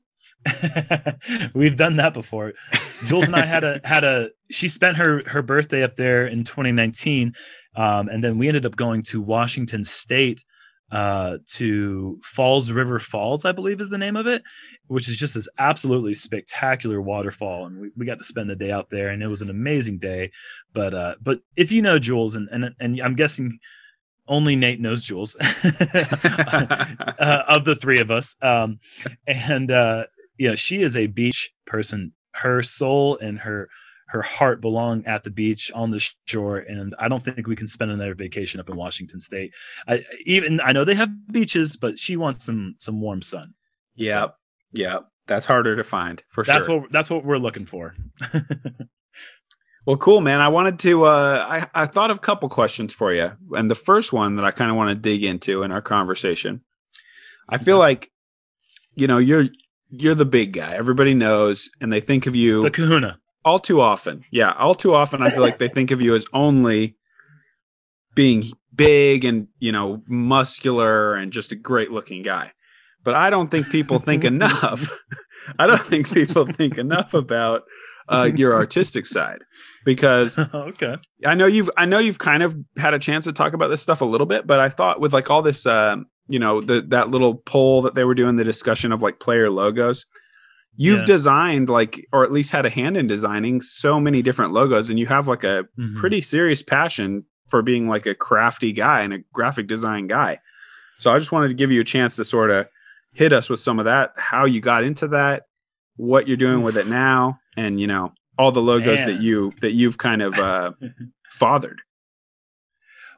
we've 1.54 1.76
done 1.76 1.96
that 1.96 2.14
before. 2.14 2.52
Jules 3.04 3.26
and 3.26 3.36
I 3.36 3.46
had 3.46 3.64
a 3.64 3.80
had 3.84 4.04
a 4.04 4.30
she 4.50 4.68
spent 4.68 4.96
her 4.96 5.22
her 5.26 5.42
birthday 5.42 5.82
up 5.82 5.96
there 5.96 6.26
in 6.26 6.44
2019, 6.44 7.32
um, 7.76 8.08
and 8.08 8.22
then 8.22 8.38
we 8.38 8.48
ended 8.48 8.66
up 8.66 8.76
going 8.76 9.02
to 9.04 9.20
Washington 9.20 9.84
State 9.84 10.44
uh, 10.92 11.38
to 11.46 12.18
Falls 12.22 12.70
River 12.70 12.98
Falls, 12.98 13.46
I 13.46 13.52
believe 13.52 13.80
is 13.80 13.88
the 13.88 13.96
name 13.96 14.14
of 14.14 14.26
it, 14.26 14.42
which 14.88 15.08
is 15.08 15.16
just 15.16 15.34
this 15.34 15.48
absolutely 15.58 16.12
spectacular 16.12 17.00
waterfall. 17.00 17.64
And 17.66 17.80
we, 17.80 17.90
we 17.96 18.06
got 18.06 18.18
to 18.18 18.24
spend 18.24 18.50
the 18.50 18.56
day 18.56 18.70
out 18.70 18.90
there 18.90 19.08
and 19.08 19.22
it 19.22 19.28
was 19.28 19.40
an 19.40 19.48
amazing 19.48 19.98
day. 19.98 20.30
But, 20.74 20.92
uh, 20.92 21.14
but 21.20 21.40
if 21.56 21.72
you 21.72 21.80
know 21.80 21.98
Jules 21.98 22.36
and, 22.36 22.46
and, 22.52 22.74
and 22.78 23.00
I'm 23.00 23.16
guessing 23.16 23.58
only 24.28 24.54
Nate 24.54 24.80
knows 24.80 25.04
Jules 25.04 25.34
uh, 25.40 25.46
of 27.48 27.64
the 27.64 27.76
three 27.80 27.98
of 27.98 28.10
us. 28.10 28.36
Um, 28.42 28.78
and, 29.26 29.70
uh, 29.70 30.04
know, 30.48 30.56
she 30.56 30.82
is 30.82 30.94
a 30.94 31.06
beach 31.06 31.52
person, 31.66 32.12
her 32.34 32.62
soul 32.62 33.16
and 33.16 33.38
her, 33.40 33.70
her 34.12 34.22
heart 34.22 34.60
belong 34.60 35.04
at 35.06 35.24
the 35.24 35.30
beach 35.30 35.70
on 35.74 35.90
the 35.90 36.12
shore 36.26 36.58
and 36.58 36.94
i 36.98 37.08
don't 37.08 37.24
think 37.24 37.46
we 37.46 37.56
can 37.56 37.66
spend 37.66 37.90
another 37.90 38.14
vacation 38.14 38.60
up 38.60 38.68
in 38.68 38.76
washington 38.76 39.20
state. 39.20 39.52
I, 39.88 40.02
even 40.24 40.60
i 40.60 40.72
know 40.72 40.84
they 40.84 40.94
have 40.94 41.10
beaches 41.30 41.76
but 41.76 41.98
she 41.98 42.16
wants 42.16 42.44
some 42.44 42.74
some 42.78 43.00
warm 43.00 43.22
sun. 43.22 43.54
Yeah 43.94 44.26
so, 44.26 44.32
yeah 44.72 44.98
that's 45.26 45.46
harder 45.46 45.76
to 45.76 45.84
find 45.84 46.22
for 46.28 46.44
sure. 46.44 46.54
that's 46.54 46.66
sure. 46.66 46.80
what 46.80 46.92
that's 46.92 47.10
what 47.10 47.24
we're 47.24 47.38
looking 47.38 47.66
for. 47.66 47.94
Well 49.84 49.96
cool 49.96 50.20
man. 50.20 50.40
I 50.40 50.46
wanted 50.46 50.78
to 50.80 51.06
uh 51.06 51.44
i 51.74 51.82
i 51.82 51.86
thought 51.86 52.12
of 52.12 52.18
a 52.18 52.20
couple 52.20 52.48
questions 52.48 52.94
for 52.94 53.12
you 53.12 53.32
and 53.50 53.68
the 53.68 53.74
first 53.74 54.12
one 54.12 54.36
that 54.36 54.44
i 54.44 54.52
kind 54.52 54.70
of 54.70 54.76
want 54.76 54.90
to 54.90 54.94
dig 54.94 55.24
into 55.24 55.64
in 55.64 55.72
our 55.72 55.82
conversation 55.82 56.60
i 57.48 57.58
feel 57.58 57.78
like 57.78 58.08
you 58.94 59.08
know 59.08 59.18
you're 59.18 59.48
you're 59.92 60.14
the 60.14 60.24
big 60.24 60.52
guy. 60.54 60.74
Everybody 60.74 61.14
knows 61.14 61.70
and 61.80 61.92
they 61.92 62.00
think 62.00 62.26
of 62.26 62.34
you 62.34 62.62
the 62.62 62.70
kahuna 62.70 63.18
all 63.44 63.58
too 63.58 63.80
often. 63.80 64.24
Yeah, 64.30 64.52
all 64.52 64.74
too 64.74 64.94
often 64.94 65.22
I 65.22 65.30
feel 65.30 65.42
like 65.42 65.58
they 65.58 65.68
think 65.68 65.90
of 65.90 66.00
you 66.00 66.14
as 66.14 66.26
only 66.32 66.96
being 68.14 68.44
big 68.74 69.24
and, 69.24 69.48
you 69.58 69.72
know, 69.72 70.02
muscular 70.06 71.14
and 71.14 71.32
just 71.32 71.52
a 71.52 71.56
great 71.56 71.90
looking 71.90 72.22
guy. 72.22 72.52
But 73.04 73.14
I 73.14 73.30
don't 73.30 73.50
think 73.50 73.70
people 73.70 73.98
think 73.98 74.24
enough. 74.24 74.90
I 75.58 75.66
don't 75.66 75.82
think 75.82 76.12
people 76.12 76.46
think 76.46 76.78
enough 76.78 77.14
about 77.14 77.62
uh, 78.08 78.30
your 78.34 78.54
artistic 78.54 79.06
side 79.06 79.40
because 79.84 80.38
okay. 80.54 80.96
I 81.26 81.34
know 81.34 81.46
you've 81.46 81.70
I 81.76 81.84
know 81.84 81.98
you've 81.98 82.18
kind 82.18 82.42
of 82.44 82.56
had 82.76 82.94
a 82.94 82.98
chance 82.98 83.24
to 83.24 83.32
talk 83.32 83.52
about 83.54 83.68
this 83.68 83.82
stuff 83.82 84.02
a 84.02 84.04
little 84.04 84.26
bit, 84.26 84.46
but 84.46 84.60
I 84.60 84.68
thought 84.68 85.00
with 85.00 85.12
like 85.12 85.30
all 85.30 85.42
this 85.42 85.66
uh, 85.66 85.96
you 86.28 86.38
know, 86.38 86.60
the 86.60 86.82
that 86.88 87.10
little 87.10 87.34
poll 87.34 87.82
that 87.82 87.94
they 87.94 88.04
were 88.04 88.14
doing 88.14 88.36
the 88.36 88.44
discussion 88.44 88.92
of 88.92 89.02
like 89.02 89.20
player 89.20 89.50
logos, 89.50 90.06
you've 90.76 91.00
yeah. 91.00 91.04
designed 91.04 91.68
like 91.68 92.06
or 92.12 92.24
at 92.24 92.32
least 92.32 92.50
had 92.50 92.66
a 92.66 92.70
hand 92.70 92.96
in 92.96 93.06
designing 93.06 93.60
so 93.60 94.00
many 94.00 94.22
different 94.22 94.52
logos 94.52 94.90
and 94.90 94.98
you 94.98 95.06
have 95.06 95.28
like 95.28 95.44
a 95.44 95.64
mm-hmm. 95.78 95.98
pretty 95.98 96.20
serious 96.20 96.62
passion 96.62 97.24
for 97.48 97.62
being 97.62 97.88
like 97.88 98.06
a 98.06 98.14
crafty 98.14 98.72
guy 98.72 99.02
and 99.02 99.12
a 99.12 99.18
graphic 99.32 99.66
design 99.66 100.06
guy 100.06 100.38
so 100.98 101.12
i 101.12 101.18
just 101.18 101.32
wanted 101.32 101.48
to 101.48 101.54
give 101.54 101.70
you 101.70 101.80
a 101.80 101.84
chance 101.84 102.16
to 102.16 102.24
sort 102.24 102.50
of 102.50 102.66
hit 103.12 103.32
us 103.32 103.50
with 103.50 103.60
some 103.60 103.78
of 103.78 103.84
that 103.84 104.12
how 104.16 104.44
you 104.44 104.60
got 104.60 104.84
into 104.84 105.08
that 105.08 105.44
what 105.96 106.26
you're 106.26 106.36
doing 106.36 106.62
with 106.62 106.76
it 106.76 106.86
now 106.88 107.38
and 107.56 107.80
you 107.80 107.86
know 107.86 108.12
all 108.38 108.52
the 108.52 108.62
logos 108.62 109.00
Man. 109.00 109.08
that 109.08 109.20
you 109.20 109.52
that 109.60 109.72
you've 109.72 109.98
kind 109.98 110.22
of 110.22 110.38
uh 110.38 110.72
fathered 111.30 111.82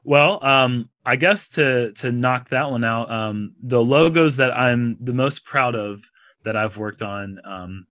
well 0.02 0.44
um 0.44 0.88
i 1.06 1.14
guess 1.14 1.48
to 1.50 1.92
to 1.92 2.10
knock 2.10 2.48
that 2.48 2.70
one 2.70 2.82
out 2.82 3.10
um 3.10 3.54
the 3.62 3.82
logos 3.82 4.38
that 4.38 4.56
i'm 4.56 4.96
the 5.00 5.12
most 5.12 5.44
proud 5.44 5.76
of 5.76 6.02
that 6.44 6.56
I've 6.56 6.76
worked 6.76 7.02
on. 7.02 7.40
Um, 7.44 7.86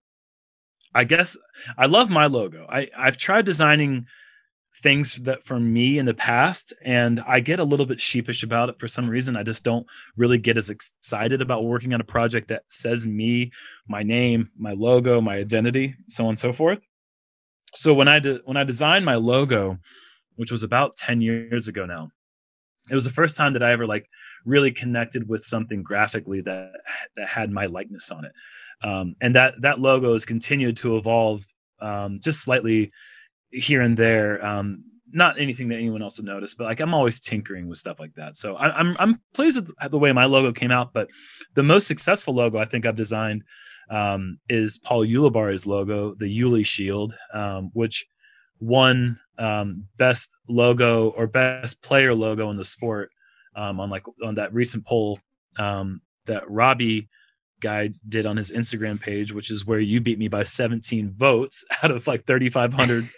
I 0.94 1.04
guess 1.04 1.36
I 1.76 1.86
love 1.86 2.10
my 2.10 2.26
logo. 2.26 2.66
I, 2.68 2.88
I've 2.96 3.16
tried 3.16 3.44
designing 3.44 4.06
things 4.76 5.22
that 5.22 5.42
for 5.44 5.60
me 5.60 5.98
in 5.98 6.06
the 6.06 6.14
past 6.14 6.72
and 6.84 7.22
I 7.28 7.38
get 7.38 7.60
a 7.60 7.64
little 7.64 7.86
bit 7.86 8.00
sheepish 8.00 8.42
about 8.42 8.68
it 8.68 8.78
for 8.80 8.88
some 8.88 9.08
reason. 9.08 9.36
I 9.36 9.44
just 9.44 9.62
don't 9.62 9.86
really 10.16 10.38
get 10.38 10.56
as 10.56 10.68
excited 10.68 11.40
about 11.40 11.64
working 11.64 11.94
on 11.94 12.00
a 12.00 12.04
project 12.04 12.48
that 12.48 12.62
says 12.68 13.06
me, 13.06 13.52
my 13.86 14.02
name, 14.02 14.50
my 14.56 14.72
logo, 14.72 15.20
my 15.20 15.36
identity, 15.36 15.94
so 16.08 16.24
on 16.24 16.30
and 16.30 16.38
so 16.38 16.52
forth. 16.52 16.80
So 17.74 17.94
when 17.94 18.08
I 18.08 18.18
de- 18.18 18.40
when 18.44 18.56
I 18.56 18.64
designed 18.64 19.04
my 19.04 19.14
logo, 19.16 19.78
which 20.36 20.50
was 20.50 20.62
about 20.62 20.96
10 20.96 21.20
years 21.20 21.68
ago 21.68 21.86
now, 21.86 22.10
it 22.90 22.94
was 22.94 23.04
the 23.04 23.10
first 23.10 23.36
time 23.36 23.54
that 23.54 23.62
I 23.62 23.72
ever 23.72 23.86
like 23.86 24.08
really 24.44 24.70
connected 24.70 25.28
with 25.28 25.44
something 25.44 25.82
graphically 25.82 26.40
that 26.42 26.72
that 27.16 27.28
had 27.28 27.50
my 27.50 27.66
likeness 27.66 28.10
on 28.10 28.24
it. 28.24 28.32
Um, 28.82 29.16
and 29.20 29.34
that 29.34 29.54
that 29.60 29.80
logo 29.80 30.12
has 30.12 30.24
continued 30.24 30.76
to 30.78 30.96
evolve 30.96 31.44
um, 31.80 32.20
just 32.22 32.42
slightly 32.42 32.92
here 33.50 33.80
and 33.80 33.96
there. 33.96 34.44
Um, 34.44 34.84
not 35.12 35.40
anything 35.40 35.68
that 35.68 35.76
anyone 35.76 36.02
else 36.02 36.18
would 36.18 36.26
notice, 36.26 36.54
but 36.54 36.64
like 36.64 36.80
I'm 36.80 36.92
always 36.92 37.20
tinkering 37.20 37.68
with 37.68 37.78
stuff 37.78 38.00
like 38.00 38.14
that. 38.14 38.36
So 38.36 38.56
I, 38.56 38.76
I'm 38.76 38.96
I'm 38.98 39.20
pleased 39.32 39.60
with 39.60 39.72
the 39.90 39.98
way 39.98 40.12
my 40.12 40.24
logo 40.24 40.52
came 40.52 40.72
out. 40.72 40.92
But 40.92 41.08
the 41.54 41.62
most 41.62 41.86
successful 41.86 42.34
logo 42.34 42.58
I 42.58 42.64
think 42.64 42.84
I've 42.84 42.96
designed 42.96 43.44
um, 43.90 44.38
is 44.48 44.78
Paul 44.78 45.06
Ulibarri's 45.06 45.66
logo, 45.66 46.14
the 46.14 46.26
Yuli 46.26 46.66
Shield, 46.66 47.16
um, 47.32 47.70
which 47.72 48.06
won 48.60 49.18
um, 49.38 49.86
best 49.96 50.34
logo 50.48 51.10
or 51.10 51.26
best 51.26 51.82
player 51.82 52.14
logo 52.14 52.50
in 52.50 52.56
the 52.56 52.64
sport 52.64 53.10
um, 53.56 53.80
on 53.80 53.90
like 53.90 54.04
on 54.22 54.34
that 54.34 54.52
recent 54.52 54.86
poll 54.86 55.18
um, 55.58 56.00
that 56.26 56.48
Robbie 56.50 57.08
guy 57.60 57.90
did 58.08 58.26
on 58.26 58.36
his 58.36 58.50
Instagram 58.50 59.00
page, 59.00 59.32
which 59.32 59.50
is 59.50 59.64
where 59.64 59.80
you 59.80 60.00
beat 60.00 60.18
me 60.18 60.28
by 60.28 60.42
17 60.42 61.12
votes 61.16 61.64
out 61.82 61.90
of 61.90 62.06
like 62.06 62.26
3,500 62.26 63.08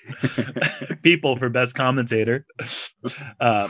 people 1.03 1.37
for 1.37 1.49
best 1.49 1.75
commentator. 1.75 2.47
Uh, 3.41 3.69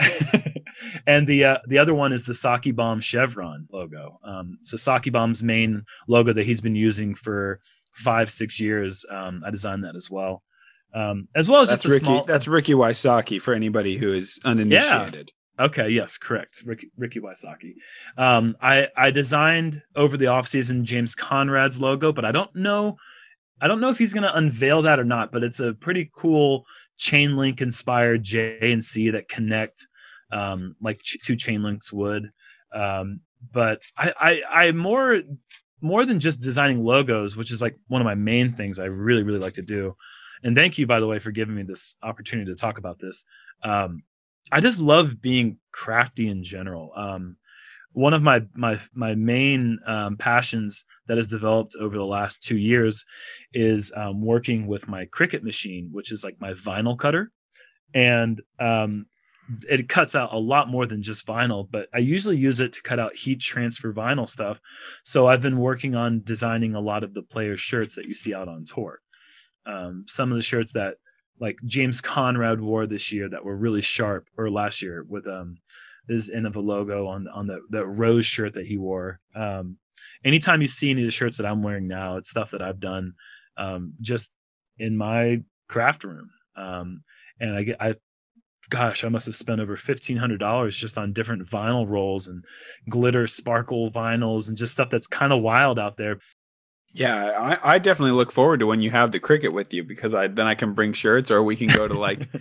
and 1.06 1.26
the 1.26 1.44
uh, 1.44 1.58
the 1.66 1.78
other 1.78 1.94
one 1.94 2.12
is 2.12 2.24
the 2.24 2.32
Sockibomb 2.32 3.02
chevron 3.02 3.66
logo. 3.72 4.20
Um, 4.22 4.58
so 4.62 4.76
Sockibomb's 4.76 5.42
main 5.42 5.84
logo 6.06 6.32
that 6.32 6.46
he's 6.46 6.60
been 6.60 6.76
using 6.76 7.14
for 7.14 7.60
five 7.92 8.30
six 8.30 8.60
years. 8.60 9.04
Um, 9.10 9.42
I 9.44 9.50
designed 9.50 9.82
that 9.84 9.96
as 9.96 10.08
well 10.08 10.42
um, 10.94 11.28
as 11.34 11.48
well 11.48 11.60
as 11.60 11.68
that's 11.68 11.82
just 11.82 11.94
Ricky. 11.94 12.04
Small... 12.06 12.24
That's 12.24 12.48
Ricky 12.48 12.72
Wysocki 12.72 13.40
for 13.40 13.54
anybody 13.54 13.98
who 13.98 14.12
is 14.12 14.40
uninitiated. 14.44 15.30
Yeah. 15.58 15.64
Okay. 15.66 15.88
Yes. 15.88 16.16
Correct. 16.16 16.62
Ricky 16.64 16.90
Ricky 16.96 17.20
Wysocki. 17.20 17.74
Um, 18.16 18.56
I 18.62 18.88
I 18.96 19.10
designed 19.10 19.82
over 19.96 20.16
the 20.16 20.26
offseason 20.26 20.84
James 20.84 21.14
Conrad's 21.14 21.80
logo, 21.80 22.12
but 22.12 22.24
I 22.24 22.32
don't 22.32 22.54
know. 22.54 22.96
I 23.60 23.66
don't 23.66 23.80
know 23.80 23.88
if 23.88 23.98
he's 23.98 24.14
going 24.14 24.22
to 24.22 24.36
unveil 24.36 24.82
that 24.82 25.00
or 25.00 25.04
not. 25.04 25.32
But 25.32 25.42
it's 25.42 25.60
a 25.60 25.74
pretty 25.74 26.10
cool 26.14 26.64
chain 26.96 27.36
link 27.36 27.60
inspired 27.60 28.22
J 28.22 28.72
and 28.72 28.82
C 28.82 29.10
that 29.10 29.28
connect, 29.28 29.86
um, 30.30 30.76
like 30.80 31.02
ch- 31.02 31.18
two 31.24 31.34
chain 31.34 31.62
links 31.62 31.92
would. 31.92 32.30
Um, 32.72 33.20
but 33.52 33.80
I, 33.96 34.12
I 34.18 34.42
I 34.66 34.72
more 34.72 35.22
more 35.80 36.04
than 36.04 36.20
just 36.20 36.40
designing 36.40 36.84
logos, 36.84 37.36
which 37.36 37.50
is 37.50 37.60
like 37.60 37.76
one 37.88 38.00
of 38.00 38.06
my 38.06 38.14
main 38.14 38.52
things 38.52 38.78
I 38.78 38.84
really 38.84 39.24
really 39.24 39.40
like 39.40 39.54
to 39.54 39.62
do 39.62 39.96
and 40.42 40.56
thank 40.56 40.78
you 40.78 40.86
by 40.86 41.00
the 41.00 41.06
way 41.06 41.18
for 41.18 41.30
giving 41.30 41.54
me 41.54 41.62
this 41.62 41.96
opportunity 42.02 42.50
to 42.50 42.58
talk 42.58 42.78
about 42.78 42.98
this 42.98 43.24
um, 43.64 44.02
i 44.52 44.60
just 44.60 44.80
love 44.80 45.20
being 45.20 45.58
crafty 45.72 46.28
in 46.28 46.42
general 46.42 46.92
um, 46.96 47.36
one 47.92 48.14
of 48.14 48.22
my 48.22 48.42
my 48.54 48.78
my 48.94 49.14
main 49.14 49.78
um, 49.86 50.16
passions 50.16 50.84
that 51.06 51.16
has 51.16 51.28
developed 51.28 51.74
over 51.80 51.96
the 51.96 52.04
last 52.04 52.42
two 52.42 52.56
years 52.56 53.04
is 53.52 53.92
um, 53.96 54.22
working 54.22 54.66
with 54.66 54.88
my 54.88 55.06
Cricut 55.06 55.42
machine, 55.42 55.88
which 55.92 56.12
is 56.12 56.22
like 56.22 56.36
my 56.40 56.52
vinyl 56.52 56.98
cutter, 56.98 57.32
and 57.94 58.40
um, 58.60 59.06
it 59.68 59.88
cuts 59.88 60.14
out 60.14 60.32
a 60.32 60.38
lot 60.38 60.68
more 60.68 60.86
than 60.86 61.02
just 61.02 61.26
vinyl. 61.26 61.66
But 61.68 61.88
I 61.92 61.98
usually 61.98 62.36
use 62.36 62.60
it 62.60 62.72
to 62.74 62.82
cut 62.82 63.00
out 63.00 63.16
heat 63.16 63.40
transfer 63.40 63.92
vinyl 63.92 64.28
stuff. 64.28 64.60
So 65.02 65.26
I've 65.26 65.42
been 65.42 65.58
working 65.58 65.96
on 65.96 66.22
designing 66.22 66.74
a 66.74 66.80
lot 66.80 67.02
of 67.02 67.14
the 67.14 67.22
players' 67.22 67.60
shirts 67.60 67.96
that 67.96 68.06
you 68.06 68.14
see 68.14 68.34
out 68.34 68.48
on 68.48 68.64
tour. 68.64 69.00
Um, 69.68 70.04
some 70.08 70.32
of 70.32 70.36
the 70.36 70.42
shirts 70.42 70.72
that 70.72 70.94
like 71.40 71.56
James 71.66 72.00
Conrad 72.00 72.60
wore 72.60 72.86
this 72.86 73.12
year 73.12 73.28
that 73.28 73.44
were 73.44 73.56
really 73.56 73.82
sharp, 73.82 74.26
or 74.36 74.50
last 74.50 74.82
year 74.82 75.04
with 75.08 75.28
um 75.28 75.58
his 76.08 76.30
end 76.30 76.46
of 76.46 76.56
a 76.56 76.60
logo 76.60 77.06
on 77.06 77.28
on 77.28 77.46
the 77.46 77.60
the 77.68 77.86
rose 77.86 78.26
shirt 78.26 78.54
that 78.54 78.66
he 78.66 78.76
wore. 78.76 79.20
Um, 79.34 79.76
anytime 80.24 80.62
you 80.62 80.68
see 80.68 80.90
any 80.90 81.02
of 81.02 81.06
the 81.06 81.12
shirts 81.12 81.36
that 81.36 81.46
I'm 81.46 81.62
wearing 81.62 81.86
now, 81.86 82.16
it's 82.16 82.30
stuff 82.30 82.50
that 82.52 82.62
I've 82.62 82.80
done 82.80 83.12
um, 83.56 83.92
just 84.00 84.32
in 84.78 84.96
my 84.96 85.42
craft 85.68 86.04
room. 86.04 86.30
Um, 86.56 87.02
and 87.40 87.54
I 87.54 87.62
get 87.62 87.76
I 87.80 87.94
gosh, 88.70 89.04
I 89.04 89.08
must 89.08 89.26
have 89.26 89.36
spent 89.36 89.60
over 89.60 89.76
fifteen 89.76 90.16
hundred 90.16 90.38
dollars 90.38 90.78
just 90.78 90.98
on 90.98 91.12
different 91.12 91.46
vinyl 91.46 91.88
rolls 91.88 92.26
and 92.26 92.44
glitter 92.88 93.26
sparkle 93.26 93.90
vinyls 93.90 94.48
and 94.48 94.56
just 94.56 94.72
stuff 94.72 94.90
that's 94.90 95.06
kind 95.06 95.32
of 95.32 95.42
wild 95.42 95.78
out 95.78 95.96
there. 95.96 96.18
Yeah, 96.94 97.22
I, 97.62 97.74
I 97.74 97.78
definitely 97.78 98.12
look 98.12 98.32
forward 98.32 98.60
to 98.60 98.66
when 98.66 98.80
you 98.80 98.90
have 98.90 99.12
the 99.12 99.20
Cricut 99.20 99.52
with 99.52 99.72
you 99.72 99.84
because 99.84 100.14
I 100.14 100.26
then 100.28 100.46
I 100.46 100.54
can 100.54 100.72
bring 100.74 100.92
shirts 100.92 101.30
or 101.30 101.42
we 101.42 101.54
can 101.56 101.68
go 101.68 101.86
to 101.88 101.98
like 101.98 102.28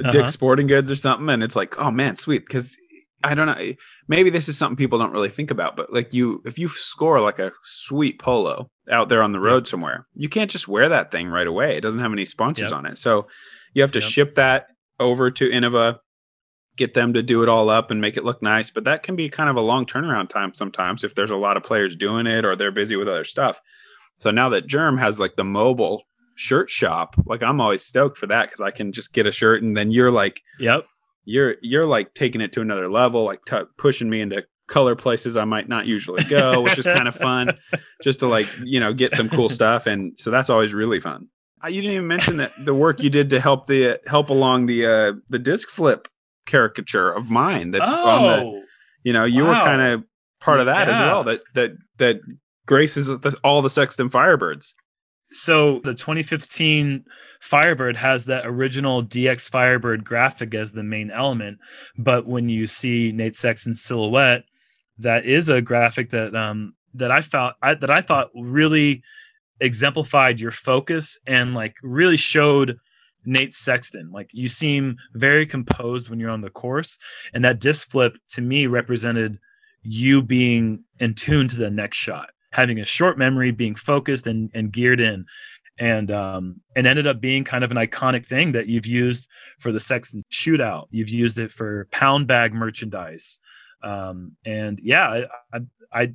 Uh-huh. 0.00 0.10
Dick's 0.10 0.32
Sporting 0.32 0.66
Goods 0.66 0.90
or 0.90 0.96
something, 0.96 1.28
and 1.30 1.40
it's 1.40 1.54
like, 1.54 1.78
oh 1.78 1.92
man, 1.92 2.16
sweet. 2.16 2.44
Because 2.44 2.76
I 3.22 3.36
don't 3.36 3.46
know, 3.46 3.74
maybe 4.08 4.28
this 4.28 4.48
is 4.48 4.58
something 4.58 4.74
people 4.76 4.98
don't 4.98 5.12
really 5.12 5.28
think 5.28 5.52
about, 5.52 5.76
but 5.76 5.92
like 5.92 6.12
you, 6.12 6.42
if 6.44 6.58
you 6.58 6.66
score 6.66 7.20
like 7.20 7.38
a 7.38 7.52
sweet 7.62 8.18
polo 8.18 8.70
out 8.90 9.08
there 9.08 9.22
on 9.22 9.30
the 9.30 9.38
road 9.38 9.68
somewhere, 9.68 10.08
you 10.16 10.28
can't 10.28 10.50
just 10.50 10.66
wear 10.66 10.88
that 10.88 11.12
thing 11.12 11.28
right 11.28 11.46
away. 11.46 11.76
It 11.76 11.82
doesn't 11.82 12.00
have 12.00 12.12
any 12.12 12.24
sponsors 12.24 12.70
Yep. 12.70 12.76
on 12.78 12.86
it, 12.86 12.98
so 12.98 13.28
you 13.72 13.82
have 13.82 13.92
to 13.92 14.00
Yep. 14.00 14.08
ship 14.10 14.34
that 14.34 14.66
over 14.98 15.30
to 15.30 15.48
Innova, 15.48 15.98
get 16.76 16.94
them 16.94 17.12
to 17.14 17.22
do 17.22 17.42
it 17.42 17.48
all 17.48 17.70
up 17.70 17.90
and 17.90 18.00
make 18.00 18.16
it 18.16 18.24
look 18.24 18.42
nice. 18.42 18.70
But 18.70 18.84
that 18.84 19.02
can 19.02 19.16
be 19.16 19.28
kind 19.28 19.48
of 19.48 19.56
a 19.56 19.60
long 19.60 19.86
turnaround 19.86 20.28
time 20.28 20.54
sometimes 20.54 21.04
if 21.04 21.14
there's 21.14 21.30
a 21.30 21.36
lot 21.36 21.56
of 21.56 21.62
players 21.62 21.94
doing 21.96 22.26
it 22.26 22.44
or 22.44 22.56
they're 22.56 22.72
busy 22.72 22.96
with 22.96 23.08
other 23.08 23.24
stuff. 23.24 23.60
So 24.16 24.30
now 24.30 24.48
that 24.50 24.66
Germ 24.66 24.98
has 24.98 25.18
like 25.20 25.36
the 25.36 25.44
mobile 25.44 26.02
shirt 26.34 26.68
shop, 26.70 27.14
like 27.26 27.42
I'm 27.42 27.60
always 27.60 27.84
stoked 27.84 28.18
for 28.18 28.26
that 28.28 28.46
because 28.46 28.60
I 28.60 28.70
can 28.70 28.92
just 28.92 29.12
get 29.12 29.26
a 29.26 29.32
shirt 29.32 29.62
and 29.62 29.76
then 29.76 29.90
you're 29.90 30.10
like 30.10 30.40
Yep. 30.58 30.86
you're 31.24 31.56
you're 31.62 31.86
like 31.86 32.14
taking 32.14 32.40
it 32.40 32.52
to 32.54 32.60
another 32.60 32.90
level, 32.90 33.24
like 33.24 33.40
t- 33.46 33.56
pushing 33.78 34.10
me 34.10 34.20
into 34.20 34.44
color 34.66 34.96
places 34.96 35.36
I 35.36 35.44
might 35.44 35.68
not 35.68 35.86
usually 35.86 36.24
go, 36.24 36.62
which 36.62 36.78
is 36.78 36.86
kind 36.86 37.06
of 37.06 37.14
fun, 37.14 37.50
just 38.02 38.20
to 38.20 38.26
like 38.26 38.48
you 38.64 38.80
know 38.80 38.92
get 38.92 39.12
some 39.14 39.28
cool 39.28 39.48
stuff, 39.48 39.86
and 39.86 40.18
so 40.18 40.30
that's 40.30 40.48
always 40.50 40.72
really 40.74 41.00
fun. 41.00 41.28
Uh, 41.62 41.68
you 41.68 41.80
didn't 41.82 41.94
even 41.96 42.06
mention 42.08 42.36
that 42.38 42.50
the 42.64 42.74
work 42.74 43.02
you 43.02 43.10
did 43.10 43.30
to 43.30 43.40
help 43.40 43.66
the 43.66 43.98
help 44.06 44.30
along 44.30 44.66
the 44.66 44.86
uh, 44.86 45.12
the 45.28 45.38
disc 45.38 45.68
flip 45.68 46.08
caricature 46.46 47.10
of 47.10 47.30
mine. 47.30 47.70
That's 47.70 47.90
on 47.90 48.22
the 48.22 48.44
oh, 48.44 48.62
you 49.02 49.12
know 49.12 49.24
you 49.24 49.44
were 49.44 49.52
kind 49.52 49.82
of 49.82 50.04
part 50.40 50.60
of 50.60 50.66
that 50.66 50.88
as 50.88 50.98
well. 50.98 51.24
That 51.24 51.42
that 51.54 51.72
that 51.98 52.20
graces 52.66 53.06
the, 53.06 53.36
all 53.44 53.62
the 53.62 53.70
Sexton 53.70 54.08
Firebirds. 54.08 54.72
So 55.32 55.80
the 55.80 55.94
2015 55.94 57.04
Firebird 57.40 57.96
has 57.96 58.26
that 58.26 58.46
original 58.46 59.02
DX 59.02 59.50
Firebird 59.50 60.04
graphic 60.04 60.54
as 60.54 60.72
the 60.72 60.84
main 60.84 61.10
element, 61.10 61.58
but 61.98 62.26
when 62.26 62.48
you 62.48 62.66
see 62.66 63.10
Nate 63.12 63.34
Sexton's 63.34 63.82
silhouette, 63.82 64.44
that 64.98 65.24
is 65.24 65.48
a 65.48 65.60
graphic 65.60 66.10
that 66.10 66.34
um 66.36 66.74
that 66.94 67.10
I 67.10 67.20
felt 67.20 67.54
I, 67.62 67.74
that 67.74 67.90
I 67.90 68.00
thought 68.00 68.30
really 68.34 69.02
exemplified 69.60 70.40
your 70.40 70.50
focus 70.50 71.18
and 71.26 71.54
like 71.54 71.74
really 71.82 72.16
showed 72.16 72.78
Nate 73.26 73.52
Sexton. 73.52 74.10
Like 74.12 74.30
you 74.32 74.48
seem 74.48 74.96
very 75.14 75.46
composed 75.46 76.08
when 76.08 76.20
you're 76.20 76.30
on 76.30 76.40
the 76.40 76.50
course, 76.50 76.98
and 77.32 77.44
that 77.44 77.60
disc 77.60 77.90
flip 77.90 78.16
to 78.30 78.42
me 78.42 78.66
represented 78.66 79.38
you 79.82 80.22
being 80.22 80.84
in 80.98 81.14
tune 81.14 81.46
to 81.48 81.56
the 81.56 81.70
next 81.70 81.98
shot, 81.98 82.30
having 82.52 82.80
a 82.80 82.84
short 82.84 83.18
memory, 83.18 83.50
being 83.50 83.74
focused 83.74 84.26
and, 84.26 84.50
and 84.54 84.72
geared 84.72 85.00
in. 85.00 85.26
And 85.76 86.12
um 86.12 86.60
and 86.76 86.86
ended 86.86 87.08
up 87.08 87.20
being 87.20 87.42
kind 87.42 87.64
of 87.64 87.72
an 87.72 87.76
iconic 87.76 88.24
thing 88.24 88.52
that 88.52 88.68
you've 88.68 88.86
used 88.86 89.28
for 89.58 89.72
the 89.72 89.80
Sexton 89.80 90.24
shootout. 90.30 90.86
You've 90.90 91.10
used 91.10 91.36
it 91.36 91.50
for 91.50 91.88
pound 91.90 92.28
bag 92.28 92.54
merchandise. 92.54 93.40
Um 93.82 94.36
and 94.46 94.78
yeah, 94.80 95.24
I, 95.52 95.56
I 95.56 95.60
I 95.92 96.14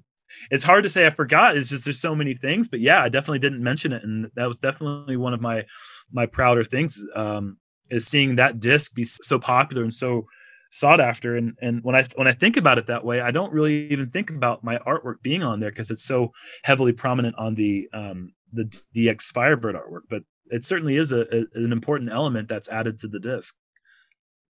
it's 0.51 0.63
hard 0.63 0.83
to 0.83 0.89
say 0.89 1.05
I 1.05 1.09
forgot. 1.09 1.57
It's 1.57 1.69
just 1.69 1.85
there's 1.85 1.99
so 1.99 2.15
many 2.15 2.33
things, 2.33 2.67
but 2.67 2.79
yeah, 2.79 3.01
I 3.01 3.09
definitely 3.09 3.39
didn't 3.39 3.63
mention 3.63 3.93
it, 3.93 4.03
and 4.03 4.29
that 4.35 4.47
was 4.47 4.59
definitely 4.59 5.17
one 5.17 5.33
of 5.33 5.41
my 5.41 5.65
my 6.11 6.25
prouder 6.25 6.63
things 6.63 7.05
um, 7.15 7.57
is 7.89 8.07
seeing 8.07 8.35
that 8.35 8.59
disc 8.59 8.95
be 8.95 9.03
so 9.03 9.39
popular 9.39 9.83
and 9.83 9.93
so 9.93 10.25
sought 10.71 10.99
after. 10.99 11.35
And 11.35 11.57
and 11.61 11.83
when 11.83 11.95
I 11.95 12.05
when 12.15 12.27
I 12.27 12.31
think 12.31 12.57
about 12.57 12.77
it 12.77 12.87
that 12.87 13.05
way, 13.05 13.21
I 13.21 13.31
don't 13.31 13.53
really 13.53 13.87
even 13.91 14.09
think 14.09 14.29
about 14.29 14.63
my 14.63 14.77
artwork 14.79 15.21
being 15.21 15.43
on 15.43 15.59
there 15.59 15.71
because 15.71 15.91
it's 15.91 16.05
so 16.05 16.31
heavily 16.63 16.93
prominent 16.93 17.35
on 17.37 17.55
the 17.55 17.89
um, 17.93 18.33
the 18.51 18.65
DX 18.95 19.25
Firebird 19.33 19.75
artwork. 19.75 20.03
But 20.09 20.23
it 20.47 20.63
certainly 20.63 20.97
is 20.97 21.11
a, 21.11 21.21
a 21.21 21.45
an 21.55 21.71
important 21.71 22.11
element 22.11 22.47
that's 22.47 22.69
added 22.69 22.97
to 22.99 23.07
the 23.07 23.19
disc. 23.19 23.55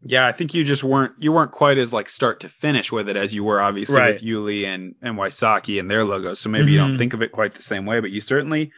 Yeah, 0.01 0.25
I 0.27 0.31
think 0.31 0.53
you 0.53 0.63
just 0.63 0.83
weren't 0.83 1.13
you 1.19 1.31
weren't 1.31 1.51
quite 1.51 1.77
as 1.77 1.91
like 1.93 2.09
start 2.09 2.39
to 2.41 2.49
finish 2.49 2.91
with 2.91 3.09
it 3.09 3.17
as 3.17 3.33
you 3.35 3.43
were 3.43 3.59
obviously 3.61 3.99
Right. 3.99 4.13
with 4.13 4.23
Yuli 4.23 4.65
and 4.65 4.95
and 5.01 5.17
Wysocki 5.17 5.79
and 5.79 5.91
their 5.91 6.03
logos. 6.05 6.39
So 6.39 6.49
maybe 6.49 6.71
you 6.71 6.77
don't 6.77 6.93
Mhm. 6.95 6.97
think 6.97 7.13
of 7.13 7.21
it 7.21 7.31
quite 7.33 7.53
the 7.55 7.61
same 7.61 7.85
way, 7.85 7.99
but 7.99 8.11
you 8.11 8.21
certainly 8.21 8.71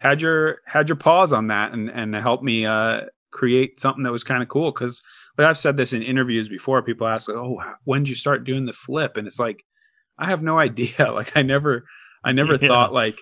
had 0.00 0.20
your 0.20 0.58
had 0.66 0.88
your 0.88 0.96
paws 0.96 1.32
on 1.32 1.46
that 1.46 1.72
and 1.72 1.90
and 1.90 2.14
helped 2.14 2.44
me 2.44 2.66
uh 2.66 3.02
create 3.32 3.80
something 3.80 4.02
that 4.04 4.12
was 4.12 4.24
kind 4.24 4.42
of 4.42 4.48
cool 4.48 4.70
because 4.70 5.02
but 5.36 5.46
I've 5.46 5.58
said 5.58 5.76
this 5.76 5.92
in 5.94 6.02
interviews 6.02 6.48
before. 6.48 6.82
People 6.82 7.06
ask 7.06 7.28
like, 7.28 7.36
"Oh, 7.38 7.60
when 7.84 8.02
did 8.04 8.08
you 8.10 8.14
start 8.14 8.44
doing 8.44 8.64
the 8.66 8.72
flip?" 8.72 9.16
And 9.18 9.26
it's 9.26 9.38
like, 9.38 9.64
I 10.18 10.26
have 10.26 10.42
no 10.42 10.58
idea. 10.68 11.10
Like 11.12 11.36
I 11.36 11.42
never 11.42 11.84
I 12.22 12.32
never 12.32 12.56
Yeah. 12.60 12.68
thought 12.68 12.92
like, 12.92 13.20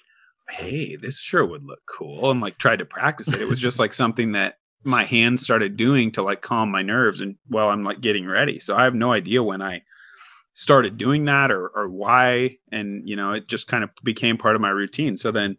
"Hey, 0.50 0.96
this 0.96 1.20
sure 1.20 1.44
would 1.46 1.62
look 1.64 1.80
cool," 1.86 2.30
and 2.32 2.40
like 2.40 2.58
tried 2.58 2.80
to 2.80 2.84
practice 2.84 3.32
it. 3.32 3.40
It 3.40 3.48
was 3.48 3.60
just 3.60 3.78
like 3.78 3.92
something 3.92 4.32
that 4.32 4.54
my 4.84 5.04
hands 5.04 5.42
started 5.42 5.76
doing 5.76 6.12
to 6.12 6.22
like 6.22 6.40
calm 6.42 6.70
my 6.70 6.82
nerves 6.82 7.20
and 7.20 7.36
while 7.48 7.70
I'm 7.70 7.82
like 7.84 8.00
getting 8.00 8.26
ready. 8.26 8.58
So 8.58 8.74
I 8.76 8.84
have 8.84 8.94
no 8.94 9.12
idea 9.12 9.42
when 9.42 9.62
I 9.62 9.82
started 10.52 10.96
doing 10.96 11.24
that 11.24 11.50
or 11.50 11.66
or 11.68 11.88
why 11.88 12.58
and 12.70 13.08
you 13.08 13.16
know 13.16 13.32
it 13.32 13.48
just 13.48 13.66
kind 13.66 13.82
of 13.82 13.90
became 14.04 14.36
part 14.36 14.54
of 14.54 14.60
my 14.62 14.68
routine. 14.70 15.16
So 15.16 15.30
then 15.32 15.56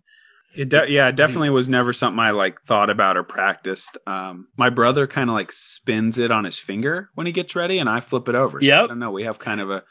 it 0.55 0.69
de- 0.69 0.89
yeah, 0.89 1.09
it 1.09 1.17
definitely 1.17 1.49
was 1.49 1.67
never 1.67 1.91
something 1.91 2.19
I 2.19 2.31
like 2.31 2.61
thought 2.61 2.89
about 2.89 3.17
or 3.17 3.23
practiced. 3.23 3.97
Um 4.07 4.47
my 4.57 4.69
brother 4.69 5.05
kind 5.07 5.29
of 5.29 5.33
like 5.33 5.51
spins 5.51 6.17
it 6.17 6.31
on 6.31 6.45
his 6.45 6.57
finger 6.57 7.09
when 7.15 7.25
he 7.27 7.33
gets 7.33 7.55
ready 7.55 7.77
and 7.79 7.89
I 7.89 7.99
flip 7.99 8.29
it 8.29 8.35
over. 8.35 8.61
So 8.61 8.67
I 8.83 8.87
don't 8.87 8.99
know, 8.99 9.11
we 9.11 9.23
have 9.23 9.37
kind 9.39 9.59
of 9.59 9.69
a 9.69 9.83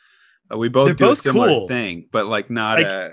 we 0.56 0.68
both 0.68 0.86
They're 0.86 0.94
do 1.08 1.10
a 1.10 1.16
similar 1.16 1.48
cool. 1.48 1.68
thing, 1.68 2.08
but 2.10 2.26
like 2.26 2.48
not 2.50 2.78
Like- 2.78 2.92
uh 2.92 3.08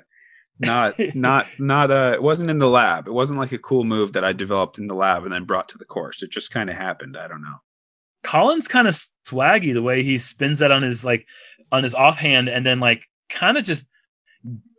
not 0.62 0.96
not 1.16 1.48
not 1.60 1.92
uh 1.92 2.12
it 2.14 2.24
wasn't 2.24 2.50
in 2.50 2.60
the 2.60 2.70
lab. 2.70 3.08
It 3.08 3.14
wasn't 3.14 3.40
like 3.40 3.52
a 3.52 3.58
cool 3.58 3.84
move 3.84 4.14
that 4.14 4.24
i 4.24 4.34
developed 4.34 4.78
in 4.78 4.88
the 4.88 4.96
lab 4.96 5.24
and 5.24 5.34
then 5.34 5.46
brought 5.46 5.70
to 5.70 5.78
the 5.78 5.86
course. 5.86 6.24
It 6.24 6.32
just 6.32 6.52
kind 6.52 6.70
of 6.70 6.76
happened. 6.76 7.18
I 7.18 7.28
don't 7.28 7.42
know. 7.42 7.58
Colin's 8.24 8.68
kind 8.68 8.88
of 8.88 8.94
swaggy 9.28 9.74
the 9.74 9.82
way 9.82 10.04
he 10.04 10.18
spins 10.18 10.60
that 10.60 10.72
on 10.72 10.84
his 10.84 11.04
like 11.04 11.28
on 11.72 11.84
his 11.84 11.96
offhand 11.96 12.50
and 12.50 12.66
then 12.66 12.80
like 12.80 13.06
kind 13.30 13.58
of 13.58 13.64
just 13.64 13.92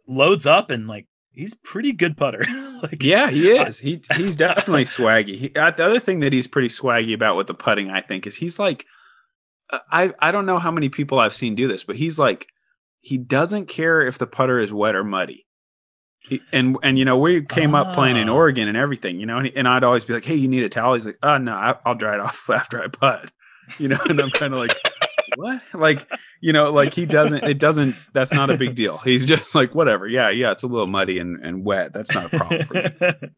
loads 0.09 0.47
up 0.47 0.71
and 0.71 0.87
like 0.87 1.07
he's 1.33 1.55
pretty 1.55 1.93
good 1.93 2.17
putter. 2.17 2.45
like 2.83 3.03
yeah 3.03 3.31
he 3.31 3.51
is. 3.51 3.79
He 3.79 4.03
he's 4.17 4.37
definitely 4.37 4.85
swaggy. 4.85 5.37
He, 5.37 5.55
uh, 5.55 5.71
the 5.71 5.85
other 5.85 6.01
thing 6.01 6.21
that 6.21 6.33
he's 6.33 6.47
pretty 6.47 6.69
swaggy 6.69 7.15
about 7.15 7.37
with 7.37 7.47
the 7.47 7.55
putting 7.55 7.91
i 7.91 8.01
think 8.01 8.27
is 8.27 8.37
he's 8.37 8.59
like 8.59 8.85
uh, 9.71 9.79
i 9.91 10.13
i 10.21 10.31
don't 10.33 10.47
know 10.47 10.59
how 10.59 10.71
many 10.71 10.89
people 10.89 11.19
i've 11.19 11.35
seen 11.35 11.55
do 11.55 11.69
this 11.69 11.85
but 11.85 11.97
he's 11.97 12.19
like 12.19 12.47
he 13.01 13.19
doesn't 13.19 13.67
care 13.67 14.07
if 14.07 14.19
the 14.19 14.27
putter 14.27 14.59
is 14.59 14.73
wet 14.73 14.95
or 14.95 15.05
muddy 15.05 15.47
and 16.53 16.77
and 16.83 16.99
you 16.99 17.05
know 17.05 17.19
we 17.19 17.43
came 17.43 17.75
up 17.75 17.93
playing 17.95 18.17
in 18.17 18.29
Ah. 18.29 18.35
Oregon 18.35 18.69
and 18.69 18.77
everything, 18.77 19.19
you 19.21 19.27
know, 19.27 19.39
and, 19.39 19.51
and 19.57 19.69
I'd 19.69 19.85
always 19.85 20.05
be 20.05 20.15
like, 20.15 20.25
"Hey, 20.25 20.37
you 20.37 20.49
need 20.49 20.63
a 20.63 20.69
towel?" 20.69 20.95
He's 20.95 21.07
like, 21.07 21.19
"Oh 21.23 21.37
no, 21.39 21.53
I, 21.53 21.77
I'll 21.85 21.95
dry 21.95 22.15
it 22.15 22.21
off 22.21 22.49
after 22.53 22.83
I 22.83 22.89
putt," 22.89 23.31
you 23.79 23.89
know, 23.89 23.99
and 24.09 24.21
I'm 24.21 24.31
kind 24.31 24.53
of 24.53 24.59
like, 24.59 24.73
"What?" 25.37 25.63
Like, 25.75 26.07
you 26.41 26.53
know, 26.53 26.71
like 26.73 26.95
he 26.95 27.07
doesn't. 27.07 27.43
It 27.45 27.59
doesn't. 27.59 27.95
That's 28.13 28.33
not 28.33 28.51
a 28.51 28.57
big 28.57 28.75
deal. 28.75 28.99
He's 28.99 29.27
just 29.27 29.55
like, 29.55 29.75
whatever. 29.75 30.07
Yeah, 30.07 30.31
yeah, 30.31 30.53
it's 30.53 30.63
a 30.63 30.67
little 30.67 30.87
muddy 30.87 31.19
and, 31.19 31.45
and 31.45 31.65
wet. 31.65 31.93
That's 31.93 32.15
not 32.15 32.33
a 32.33 32.37
problem 32.37 32.63
for 32.63 32.75
me. 32.75 33.29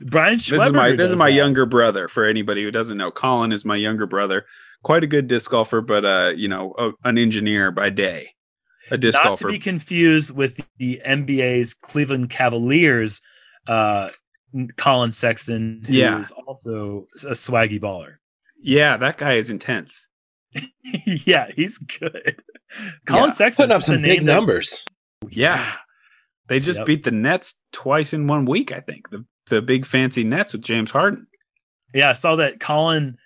Brian 0.02 0.34
this 0.34 0.50
is 0.52 0.72
my 0.72 0.92
this 0.94 1.10
is 1.10 1.16
my 1.16 1.30
that. 1.30 1.36
younger 1.36 1.66
brother. 1.66 2.08
For 2.08 2.24
anybody 2.24 2.62
who 2.62 2.70
doesn't 2.70 2.96
know, 2.96 3.10
Colin 3.10 3.52
is 3.52 3.64
my 3.64 3.76
younger 3.76 4.06
brother. 4.06 4.44
Quite 4.84 5.02
a 5.02 5.08
good 5.08 5.26
disc 5.26 5.50
golfer, 5.50 5.80
but 5.80 6.04
uh, 6.04 6.32
you 6.36 6.46
know, 6.48 6.74
a, 6.78 6.90
an 7.08 7.18
engineer 7.18 7.70
by 7.72 7.90
day. 7.90 8.30
A 8.90 8.96
disc 8.98 9.18
Not 9.18 9.26
golfer. 9.26 9.44
to 9.44 9.52
be 9.52 9.58
confused 9.58 10.34
with 10.34 10.60
the 10.78 11.00
NBA's 11.06 11.74
Cleveland 11.74 12.30
Cavaliers 12.30 13.20
uh 13.66 14.08
Collin 14.76 15.12
Sexton, 15.12 15.82
who 15.86 15.92
Yeah. 15.92 16.20
is 16.20 16.30
also 16.30 17.06
a 17.24 17.32
swaggy 17.32 17.78
baller. 17.80 18.14
yeah, 18.62 18.96
that 18.96 19.18
guy 19.18 19.34
is 19.34 19.50
intense. 19.50 20.08
yeah, 21.26 21.50
he's 21.54 21.76
good. 21.78 22.42
Collin 23.06 23.24
Yeah. 23.26 23.30
Sexton 23.30 23.64
Putting 23.64 23.76
up 23.76 23.82
some 23.82 24.02
big 24.02 24.22
numbers. 24.22 24.84
Yeah. 25.28 25.74
They 26.48 26.60
just 26.60 26.78
Yep. 26.78 26.86
beat 26.86 27.04
the 27.04 27.10
Nets 27.10 27.60
twice 27.72 28.14
in 28.14 28.26
one 28.26 28.46
week, 28.46 28.72
I 28.72 28.80
think. 28.80 29.10
The 29.10 29.24
the 29.50 29.60
big 29.62 29.84
fancy 29.86 30.24
Nets 30.24 30.52
with 30.52 30.62
James 30.62 30.90
Harden. 30.90 31.26
Yeah, 31.94 32.10
I 32.10 32.12
saw 32.14 32.36
that 32.36 32.60
Colin 32.60 33.16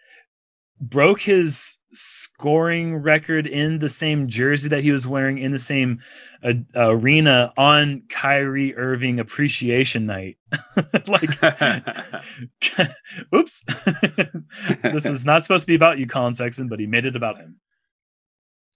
broke 0.80 1.20
his 1.20 1.78
scoring 1.92 2.96
record 2.96 3.46
in 3.46 3.78
the 3.78 3.88
same 3.88 4.26
jersey 4.28 4.68
that 4.68 4.82
he 4.82 4.90
was 4.90 5.06
wearing 5.06 5.38
in 5.38 5.52
the 5.52 5.58
same 5.58 6.00
uh, 6.42 6.52
arena 6.76 7.52
on 7.56 8.02
Kyrie 8.08 8.74
Irving 8.76 9.20
appreciation 9.20 10.06
night. 10.06 10.36
like, 11.06 11.30
oops, 13.34 13.64
this 14.82 15.06
is 15.06 15.24
not 15.24 15.42
supposed 15.42 15.62
to 15.64 15.70
be 15.70 15.74
about 15.74 15.98
you, 15.98 16.06
Collin 16.06 16.32
Sexton, 16.32 16.68
but 16.68 16.80
he 16.80 16.86
made 16.86 17.06
it 17.06 17.16
about 17.16 17.36
him. 17.38 17.56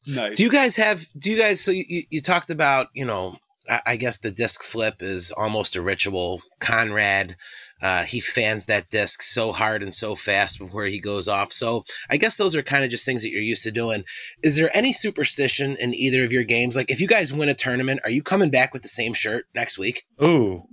nice. 0.07 0.37
Do 0.37 0.43
you 0.45 0.51
guys 0.51 0.77
have? 0.77 1.07
Do 1.19 1.31
you 1.31 1.39
guys? 1.41 1.61
So 1.61 1.71
you, 1.71 1.85
you- 1.89 2.05
you 2.11 2.21
talked 2.23 2.51
about 2.51 2.89
you 2.95 3.05
know. 3.05 3.37
I 3.69 3.81
I 3.87 3.97
guess 3.97 4.19
the 4.19 4.31
disc 4.31 4.63
flip 4.63 5.03
is 5.03 5.33
almost 5.33 5.75
a 5.75 5.83
ritual. 5.83 6.41
Conrad, 6.61 7.35
uh, 7.83 8.05
he 8.05 8.21
fans 8.21 8.67
that 8.67 8.91
disc 8.91 9.23
so 9.23 9.53
hard 9.53 9.83
and 9.83 9.95
so 9.95 10.15
fast 10.15 10.59
before 10.59 10.85
he 10.85 11.01
goes 11.01 11.29
off. 11.29 11.53
So 11.53 11.85
I 12.09 12.17
guess 12.17 12.37
those 12.37 12.57
are 12.57 12.63
kind 12.63 12.85
of 12.85 12.91
just 12.91 13.05
things 13.05 13.23
that 13.23 13.31
you're 13.31 13.41
used 13.41 13.63
to 13.65 13.71
doing. 13.71 14.05
Is 14.43 14.57
there 14.57 14.71
any 14.75 14.93
superstition 14.93 15.77
in 15.81 15.95
either 15.95 16.25
of 16.25 16.33
your 16.33 16.45
games? 16.45 16.77
Like 16.77 16.91
if 16.91 17.01
you 17.01 17.07
guys 17.07 17.35
win 17.35 17.49
a 17.49 17.55
tournament, 17.55 18.01
are 18.05 18.11
you 18.11 18.23
coming 18.23 18.51
back 18.51 18.73
with 18.73 18.83
the 18.83 18.89
same 18.89 19.15
shirt 19.15 19.47
next 19.55 19.79
week? 19.79 20.05
Ooh, 20.23 20.65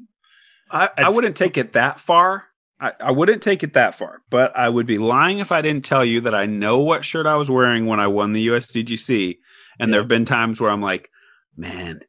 I, 0.72 0.90
I 0.98 1.10
wouldn't 1.10 1.36
take 1.36 1.58
it 1.58 1.74
that 1.74 2.00
far. 2.00 2.46
I, 2.80 2.92
I 3.00 3.12
wouldn't 3.12 3.44
take 3.44 3.64
it 3.64 3.74
that 3.74 3.96
far, 3.96 4.24
but 4.30 4.56
I 4.58 4.68
would 4.68 4.86
be 4.86 4.98
lying 4.98 5.40
if 5.40 5.52
I 5.52 5.62
didn't 5.62 5.86
tell 5.86 6.04
you 6.04 6.20
that 6.22 6.36
I 6.36 6.46
know 6.46 6.80
what 6.80 7.06
shirt 7.06 7.26
I 7.26 7.36
was 7.36 7.50
wearing 7.50 7.86
when 7.86 8.00
I 8.00 8.08
won 8.08 8.34
the 8.34 8.48
USDGC. 8.48 9.38
And 9.80 9.92
there 9.92 10.02
have 10.02 10.10
been 10.10 10.26
times 10.26 10.60
where 10.60 10.70
I'm 10.70 10.82
like, 10.82 11.10
man, 11.56 12.02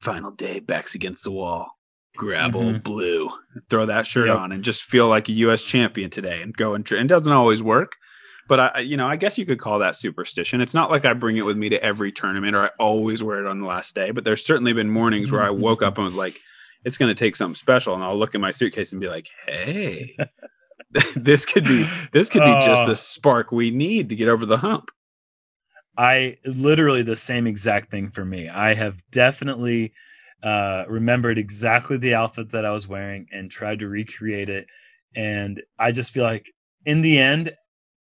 final 0.00 0.30
day, 0.30 0.60
backs 0.60 0.94
against 0.94 1.24
the 1.24 1.32
wall, 1.32 1.72
grab 2.16 2.56
old 2.56 2.76
Mhm. 2.76 2.82
blue, 2.82 3.30
throw 3.70 3.86
that 3.86 4.06
shirt 4.06 4.28
Yep. 4.28 4.36
on, 4.38 4.52
and 4.52 4.64
just 4.64 4.82
feel 4.84 5.08
like 5.08 5.28
a 5.28 5.32
US 5.32 5.62
champion 5.62 6.10
today 6.10 6.42
and 6.42 6.56
go 6.56 6.74
and, 6.74 6.90
it 6.90 7.06
doesn't 7.06 7.32
always 7.32 7.62
work. 7.62 7.92
But 8.48 8.60
I, 8.60 8.78
you 8.80 8.96
know, 8.96 9.08
I 9.08 9.16
guess 9.16 9.38
you 9.38 9.44
could 9.46 9.58
call 9.58 9.80
that 9.80 9.96
superstition. 9.96 10.60
It's 10.60 10.74
not 10.74 10.90
like 10.90 11.04
I 11.04 11.12
bring 11.14 11.36
it 11.36 11.44
with 11.44 11.56
me 11.56 11.68
to 11.70 11.82
every 11.82 12.12
tournament 12.12 12.54
or 12.54 12.62
I 12.66 12.70
always 12.78 13.22
wear 13.22 13.40
it 13.40 13.46
on 13.46 13.60
the 13.60 13.66
last 13.66 13.94
day. 13.94 14.12
But 14.12 14.22
there's 14.24 14.44
certainly 14.46 14.72
been 14.72 14.88
mornings 14.90 15.32
where 15.32 15.42
I 15.42 15.50
woke 15.66 15.82
up 15.82 15.98
and 15.98 16.04
was 16.04 16.16
like, 16.16 16.38
it's 16.84 16.96
going 16.98 17.08
to 17.12 17.18
take 17.18 17.34
something 17.34 17.56
special, 17.56 17.94
and 17.94 18.04
I'll 18.04 18.16
look 18.16 18.36
in 18.36 18.40
my 18.40 18.52
suitcase 18.52 18.92
and 18.92 19.00
be 19.00 19.08
like, 19.08 19.26
hey, 19.48 20.16
this 21.16 21.44
could 21.44 21.64
be 21.64 21.88
this 22.12 22.30
could 22.30 22.42
be 22.44 22.52
just 22.64 22.84
Oh. 22.84 22.88
the 22.88 22.96
spark 22.96 23.50
we 23.50 23.72
need 23.72 24.08
to 24.10 24.14
get 24.16 24.28
over 24.28 24.46
the 24.46 24.58
hump. 24.58 24.90
I 25.98 26.36
literally 26.44 27.02
the 27.02 27.16
same 27.16 27.46
exact 27.46 27.90
thing 27.90 28.10
for 28.10 28.24
me. 28.24 28.48
I 28.48 28.74
have 28.74 29.02
definitely 29.10 29.92
uh, 30.42 30.84
remembered 30.88 31.38
exactly 31.38 31.96
the 31.96 32.14
outfit 32.14 32.50
that 32.50 32.64
I 32.64 32.70
was 32.70 32.86
wearing 32.88 33.26
and 33.32 33.50
tried 33.50 33.80
to 33.80 33.88
recreate 33.88 34.48
it. 34.48 34.66
And 35.14 35.62
I 35.78 35.92
just 35.92 36.12
feel 36.12 36.24
like 36.24 36.52
in 36.84 37.02
the 37.02 37.18
end, 37.18 37.52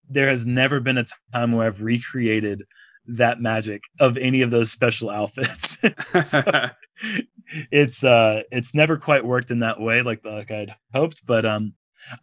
there 0.09 0.29
has 0.29 0.47
never 0.47 0.81
been 0.81 0.99
a 0.99 1.05
time 1.33 1.53
where 1.53 1.66
I've 1.66 1.83
recreated 1.83 2.64
that 3.07 3.40
magic 3.40 3.81
of 3.99 4.16
any 4.16 4.43
of 4.43 4.51
those 4.51 4.71
special 4.71 5.11
outfits. 5.11 5.79
So, 6.23 6.43
it's 7.71 8.05
uh 8.05 8.43
it's 8.51 8.75
never 8.75 8.97
quite 8.97 9.25
worked 9.25 9.51
in 9.51 9.61
that 9.61 9.81
way 9.81 10.03
like 10.03 10.25
like 10.25 10.51
I'd 10.51 10.75
hoped, 10.93 11.27
but 11.27 11.45
um 11.47 11.75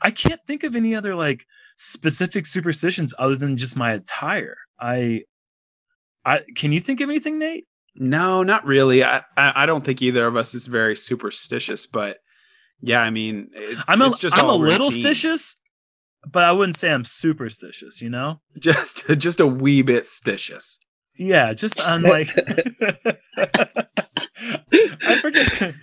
I 0.01 0.11
can't 0.11 0.41
think 0.45 0.63
of 0.63 0.75
any 0.75 0.95
other 0.95 1.15
like 1.15 1.45
specific 1.77 2.45
superstitions 2.45 3.13
other 3.17 3.35
than 3.35 3.57
just 3.57 3.77
my 3.77 3.93
attire. 3.93 4.57
I 4.79 5.23
I 6.25 6.41
can 6.55 6.71
you 6.71 6.79
think 6.79 7.01
of 7.01 7.09
anything, 7.09 7.39
Nate? 7.39 7.65
No, 7.97 8.43
not 8.43 8.65
really. 8.65 9.03
I, 9.03 9.23
I 9.35 9.63
I 9.63 9.65
don't 9.65 9.83
think 9.83 10.01
either 10.01 10.25
of 10.27 10.35
us 10.35 10.53
is 10.53 10.67
very 10.67 10.95
superstitious, 10.95 11.87
but 11.87 12.17
yeah, 12.81 13.01
I 13.01 13.09
mean, 13.09 13.49
it, 13.53 13.77
I'm 13.87 14.01
a 14.01 14.07
it's 14.07 14.19
just 14.19 14.37
am 14.37 14.45
a 14.45 14.49
all 14.49 14.59
little 14.59 14.89
routine. 14.89 15.05
stitious, 15.05 15.55
but 16.31 16.43
I 16.43 16.51
wouldn't 16.51 16.75
say 16.75 16.91
I'm 16.91 17.05
superstitious, 17.05 18.01
you 18.01 18.09
know? 18.09 18.41
just 18.59 19.07
just 19.17 19.39
a 19.39 19.47
wee 19.47 19.81
bit 19.81 20.03
stitious. 20.03 20.77
Yeah, 21.17 21.53
just 21.53 21.85
on 21.87 22.03
like 22.03 22.29
I 24.39 25.17
forget 25.19 25.73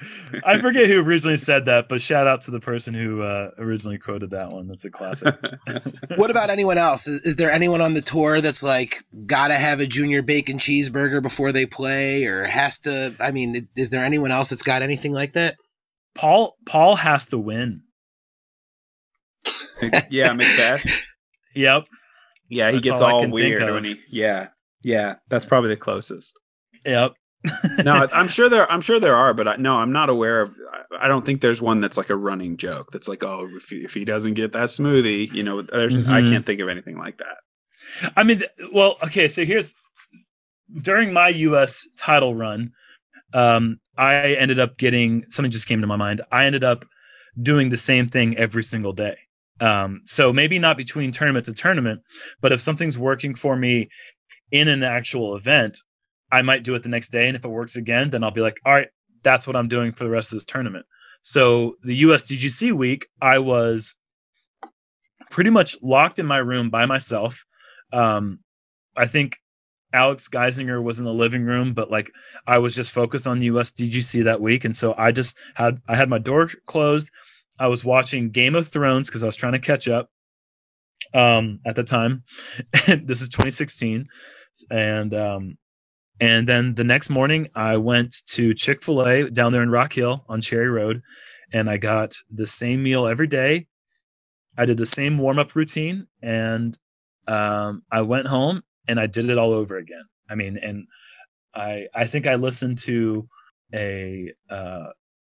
I 0.45 0.61
forget 0.61 0.87
who 0.87 1.03
originally 1.03 1.37
said 1.37 1.65
that, 1.65 1.89
but 1.89 2.01
shout 2.01 2.27
out 2.27 2.43
to 2.43 2.51
the 2.51 2.61
person 2.61 2.95
who 2.95 3.23
uh, 3.23 3.51
originally 3.59 3.99
quoted 3.99 4.31
that 4.31 4.51
one. 4.51 4.69
That's 4.69 4.85
a 4.85 4.91
classic. 4.91 5.35
What 6.17 6.31
about 6.31 6.51
anyone 6.51 6.79
else? 6.79 7.09
Is, 7.09 7.25
is 7.27 7.37
there 7.37 7.51
anyone 7.51 7.81
on 7.81 7.95
the 7.95 8.01
tour 8.01 8.41
that's 8.41 8.63
like 8.63 9.03
gotta 9.27 9.55
have 9.55 9.81
a 9.81 9.87
junior 9.87 10.23
bacon 10.23 10.59
cheeseburger 10.59 11.21
before 11.21 11.51
they 11.51 11.67
play, 11.67 12.25
or 12.27 12.45
has 12.45 12.79
to? 12.81 13.15
I 13.19 13.33
mean, 13.33 13.69
is 13.77 13.91
there 13.91 14.05
anyone 14.05 14.31
else 14.31 14.51
that's 14.51 14.63
got 14.63 14.83
anything 14.83 15.13
like 15.13 15.33
that? 15.33 15.57
Paul 16.15 16.57
Paul 16.67 16.97
has 16.97 17.27
to 17.29 17.39
win. 17.39 17.83
yeah, 20.11 20.29
McBeth. 20.35 20.91
Yep. 21.57 21.85
Yeah, 22.49 22.71
he 22.71 22.79
That's 22.79 22.85
gets 22.85 23.01
all 23.01 23.13
all 23.13 23.31
weird 23.31 23.63
when 23.73 23.85
he. 23.85 24.01
Yeah, 24.11 24.49
yeah, 24.83 25.17
that's 25.29 25.47
probably 25.47 25.71
the 25.71 25.77
closest. 25.77 26.39
Yep. 26.85 27.15
No, 27.85 28.07
I'm 28.13 28.29
sure 28.29 28.49
there. 28.49 28.71
I'm 28.71 28.81
sure 28.81 28.99
there 29.01 29.17
are, 29.17 29.35
but 29.35 29.47
I, 29.49 29.57
no, 29.57 29.77
I'm 29.77 29.93
not 29.93 30.09
aware 30.09 30.41
of. 30.43 30.55
I- 31.01 31.09
don't 31.09 31.25
think 31.27 31.41
there's 31.41 31.61
one 31.61 31.81
that's 31.81 31.97
like 31.97 32.11
a 32.11 32.17
running 32.17 32.57
joke. 32.57 32.91
That's 32.93 33.09
like, 33.09 33.23
oh, 33.23 33.49
if 33.57 33.69
he, 33.69 33.79
if 33.85 33.95
he 33.95 34.05
doesn't 34.05 34.35
get 34.35 34.53
that 34.53 34.69
smoothie, 34.69 35.33
you 35.33 35.43
know, 35.43 35.63
there's. 35.63 35.95
I 36.09 36.23
can't 36.23 36.47
think 36.47 36.61
of 36.61 36.69
anything 36.69 36.97
like 36.99 37.19
that. 37.19 38.13
I 38.17 38.23
mean, 38.23 38.43
well, 38.73 38.97
okay. 39.05 39.29
So 39.29 39.45
here's 39.45 39.75
during 40.81 41.13
my 41.13 41.29
U.S. 41.29 41.87
title 41.99 42.35
run, 42.35 42.73
um, 43.33 43.81
I 43.97 44.35
ended 44.35 44.59
up 44.59 44.79
getting 44.79 45.25
something 45.29 45.51
just 45.51 45.69
came 45.69 45.81
to 45.81 45.87
my 45.87 45.97
mind. 45.97 46.23
I 46.33 46.47
ended 46.47 46.65
up 46.65 46.85
doing 47.41 47.69
the 47.71 47.77
same 47.77 48.09
thing 48.09 48.37
every 48.37 48.63
single 48.63 48.93
day. 48.93 49.17
Um, 49.61 50.03
so 50.05 50.33
maybe 50.33 50.59
not 50.59 50.77
between 50.77 51.11
tournament 51.11 51.47
to 51.47 51.53
tournament, 51.53 52.01
but 52.41 52.53
if 52.53 52.61
something's 52.61 52.99
working 52.99 53.35
for 53.35 53.57
me 53.57 53.89
in 54.51 54.69
an 54.69 54.83
actual 54.83 55.37
event, 55.37 55.79
I 56.35 56.43
might 56.43 56.65
do 56.65 56.75
it 56.75 56.83
the 56.83 56.89
next 56.89 57.11
day. 57.11 57.29
And 57.29 57.37
if 57.37 57.45
it 57.45 57.49
works 57.49 57.77
again, 57.77 58.11
then 58.11 58.25
I'll 58.25 58.33
be 58.33 58.41
like, 58.41 58.59
all 58.67 58.73
right, 58.73 58.89
that's 59.23 59.47
what 59.47 59.55
I'm 59.55 59.69
doing 59.69 59.93
for 59.93 60.03
the 60.03 60.11
rest 60.11 60.33
of 60.33 60.37
this 60.37 60.45
tournament. 60.45 60.85
So 61.23 61.77
the 61.85 62.03
USDGC 62.03 62.73
week, 62.73 63.07
I 63.23 63.39
was 63.39 63.95
pretty 65.31 65.51
much 65.51 65.77
locked 65.81 66.19
in 66.19 66.27
my 66.27 66.39
room 66.39 66.71
by 66.71 66.87
myself. 66.87 67.45
Um, 67.93 68.41
I 68.97 69.07
think 69.07 69.37
Alex 69.93 70.29
Geisinger 70.29 70.83
was 70.83 70.99
in 70.99 71.05
the 71.05 71.15
living 71.15 71.45
room, 71.45 71.73
but 71.73 71.89
like 71.89 72.11
I 72.49 72.59
was 72.59 72.75
just 72.75 72.91
focused 72.91 73.29
on 73.29 73.39
the 73.39 73.51
USDGC 73.51 74.25
that 74.25 74.41
week, 74.41 74.65
and 74.65 74.75
so 74.75 74.93
I 74.99 75.13
just 75.13 75.39
had 75.55 75.81
I 75.89 75.95
had 75.95 76.09
my 76.09 76.19
door 76.19 76.51
closed. 76.67 77.11
I 77.61 77.69
was 77.69 77.85
watching 77.85 78.31
Game 78.31 78.57
of 78.57 78.67
Thrones 78.67 79.09
because 79.09 79.23
I 79.23 79.27
was 79.27 79.37
trying 79.37 79.53
to 79.53 79.61
catch 79.61 79.87
up 79.87 80.11
um, 81.15 81.61
at 81.65 81.77
the 81.77 81.85
time. 81.85 82.25
this 82.87 83.23
is 83.23 83.29
2016, 83.29 84.09
and 84.69 85.15
um, 85.15 85.59
and 86.25 86.49
then 86.49 86.75
the 86.75 86.85
next 86.85 87.11
morning 87.11 87.49
I 87.55 87.77
went 87.77 88.17
to 88.29 88.55
Chick 88.55 88.83
Fil 88.83 89.07
A 89.07 89.31
down 89.31 89.53
there 89.53 89.63
in 89.63 89.71
Rock 89.71 89.93
Hill 89.93 90.25
on 90.27 90.41
Cherry 90.41 90.71
Road, 90.71 91.03
and 91.53 91.69
I 91.69 91.77
got 91.77 92.15
the 92.31 92.47
same 92.47 92.83
meal 92.83 93.07
every 93.07 93.27
day. 93.27 93.67
I 94.57 94.65
did 94.65 94.79
the 94.79 94.87
same 94.87 95.19
warm 95.19 95.39
up 95.39 95.55
routine, 95.55 96.07
and 96.23 96.79
um, 97.29 97.83
I 97.93 98.03
went 98.03 98.29
home 98.29 98.63
and 98.89 98.99
I 98.99 99.07
did 99.07 99.29
it 99.29 99.37
all 99.39 99.53
over 99.53 99.77
again. 99.77 100.05
I 100.31 100.35
mean, 100.35 100.57
and 100.57 100.87
I 101.55 101.89
I 101.95 102.05
think 102.07 102.27
I 102.27 102.37
listened 102.37 102.79
to 102.81 103.29
a 103.75 104.33
uh, 104.51 104.87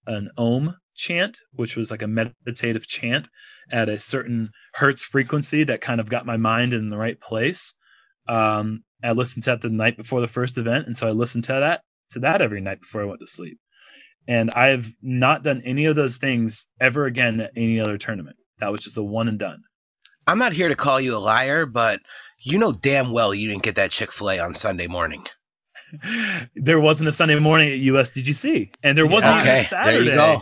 an 0.06 0.30
Om 0.38 0.76
chant, 0.94 1.40
which 1.54 1.76
was 1.76 1.90
like 1.90 2.02
a 2.02 2.08
meditative 2.08 2.86
chant 2.86 3.28
at 3.72 3.88
a 3.88 3.98
certain 3.98 4.50
hertz 4.74 5.04
frequency 5.04 5.64
that 5.64 5.80
kind 5.82 6.00
of 6.00 6.10
got 6.10 6.26
my 6.26 6.36
mind 6.36 6.72
in 6.72 6.90
the 6.90 6.98
right 6.98 7.20
place. 7.20 7.74
Um, 8.28 8.84
I 9.04 9.12
listened 9.12 9.44
to 9.44 9.50
that 9.50 9.60
the 9.60 9.68
night 9.68 9.96
before 9.96 10.20
the 10.20 10.26
first 10.28 10.58
event, 10.58 10.86
and 10.86 10.96
so 10.96 11.06
I 11.08 11.12
listened 11.12 11.44
to 11.44 11.52
that 11.54 11.82
to 12.10 12.18
that 12.20 12.40
every 12.40 12.60
night 12.60 12.80
before 12.80 13.02
I 13.02 13.04
went 13.04 13.20
to 13.20 13.26
sleep. 13.26 13.58
And 14.28 14.50
I've 14.52 14.92
not 15.02 15.42
done 15.42 15.62
any 15.64 15.84
of 15.86 15.96
those 15.96 16.16
things 16.16 16.72
ever 16.80 17.06
again 17.06 17.40
at 17.40 17.52
any 17.56 17.78
other 17.80 17.98
tournament. 17.98 18.36
That 18.58 18.72
was 18.72 18.82
just 18.82 18.96
a 18.96 19.02
one 19.02 19.28
and 19.28 19.38
done. 19.38 19.62
I'm 20.26 20.38
not 20.38 20.52
here 20.54 20.68
to 20.68 20.74
call 20.74 21.00
you 21.00 21.16
a 21.16 21.18
liar, 21.18 21.66
but 21.66 22.00
you 22.42 22.58
know 22.58 22.72
damn 22.72 23.12
well 23.12 23.32
you 23.34 23.48
didn't 23.48 23.62
get 23.62 23.76
that 23.76 23.90
Chick 23.92 24.10
Fil 24.12 24.30
A 24.30 24.38
on 24.40 24.54
Sunday 24.54 24.86
morning. 24.88 25.24
there 26.56 26.80
wasn't 26.80 27.08
a 27.08 27.12
Sunday 27.12 27.38
morning 27.38 27.68
at 27.70 27.78
USDGC, 27.78 28.72
and 28.82 28.96
there 28.98 29.06
wasn't 29.06 29.40
Okay, 29.40 29.60
a 29.60 29.64
Saturday. 29.64 30.04
there 30.04 30.10
you 30.10 30.16
go. 30.16 30.40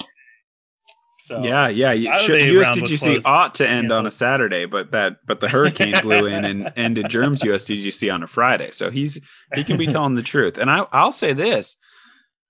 So 1.25 1.43
yeah, 1.43 1.69
yeah. 1.69 1.93
You, 1.93 2.07
Saturday 2.19 2.41
should, 2.49 2.57
round 2.61 2.81
was 2.83 2.91
USDGC 2.93 3.23
ought 3.25 3.55
to 3.55 3.67
end 3.69 3.91
on 3.93 4.07
a 4.07 4.11
Saturday, 4.11 4.67
but 4.67 4.91
that 4.91 5.17
but 5.27 5.41
the 5.41 5.49
hurricane 5.49 5.95
blew 6.03 6.27
in 6.27 6.45
and 6.45 6.71
ended 6.77 7.09
Germ's 7.09 7.41
USDGC 7.41 8.13
on 8.13 8.23
a 8.23 8.27
Friday. 8.27 8.71
So 8.73 8.91
he's 8.91 9.19
he 9.55 9.65
can 9.65 9.79
be 9.79 9.87
telling 9.87 10.17
the 10.17 10.23
truth. 10.23 10.59
And 10.59 10.71
I 10.71 10.85
I'll 10.93 11.13
say 11.13 11.33
this. 11.33 11.79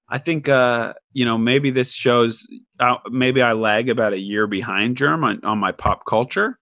I 0.09 0.19
think 0.19 0.49
uh, 0.49 0.95
you 1.13 1.25
know 1.25 1.39
maybe 1.39 1.71
this 1.71 1.93
shows 1.93 2.49
uh, 2.81 2.97
maybe 3.11 3.43
I 3.43 3.53
lag 3.53 3.89
about 3.89 4.13
a 4.13 4.19
year 4.19 4.49
behind 4.49 4.97
Germ 4.97 5.23
on, 5.23 5.45
on 5.45 5.59
my 5.59 5.71
pop 5.71 6.05
culture, 6.05 6.59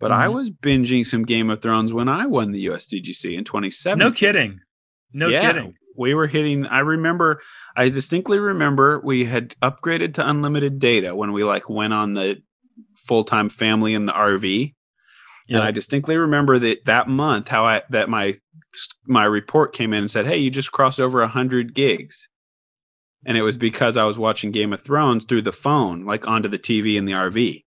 but 0.00 0.10
I 0.10 0.26
Mhm. 0.26 0.34
was 0.34 0.50
binging 0.50 1.06
some 1.06 1.22
Game 1.24 1.50
of 1.50 1.62
Thrones 1.62 1.92
when 1.92 2.08
I 2.08 2.26
won 2.26 2.50
the 2.50 2.66
USDGC 2.66 3.38
in 3.38 3.44
2017. 3.44 3.98
no 3.98 4.10
kidding. 4.12 4.58
No 5.12 5.28
Yeah. 5.28 5.52
kidding. 5.52 5.74
We 5.96 6.14
were 6.14 6.26
hitting 6.26 6.66
i 6.66 6.78
remember 6.80 7.40
i 7.76 7.88
distinctly 7.88 8.38
remember 8.38 9.00
we 9.04 9.24
had 9.24 9.50
upgraded 9.62 10.14
to 10.14 10.28
unlimited 10.28 10.78
data 10.78 11.14
when 11.14 11.32
we 11.32 11.44
like 11.44 11.68
went 11.68 11.92
on 11.92 12.14
the 12.14 12.36
full-time 13.06 13.48
family 13.48 13.94
in 13.94 14.06
the 14.06 14.12
rv 14.12 14.74
Yeah. 15.48 15.58
and 15.58 15.66
i 15.66 15.70
distinctly 15.70 16.16
remember 16.16 16.58
that 16.58 16.84
that 16.84 17.08
month 17.08 17.48
how 17.48 17.66
i 17.66 17.82
that 17.90 18.08
my 18.08 18.34
my 19.06 19.24
report 19.24 19.72
came 19.72 19.92
in 19.92 20.00
and 20.00 20.10
said 20.10 20.26
hey 20.26 20.36
you 20.36 20.50
just 20.50 20.72
crossed 20.72 21.00
over 21.00 21.20
100 21.20 21.74
gigs. 21.74 22.28
And 23.26 23.38
it 23.38 23.42
was 23.42 23.56
because 23.56 23.96
i 23.96 24.04
was 24.04 24.18
watching 24.18 24.50
game 24.50 24.72
of 24.72 24.82
thrones 24.82 25.24
through 25.24 25.42
the 25.42 25.52
phone 25.52 26.04
like 26.04 26.26
onto 26.28 26.48
the 26.48 26.58
tv 26.58 26.96
in 26.96 27.04
the 27.06 27.12
rv 27.12 27.63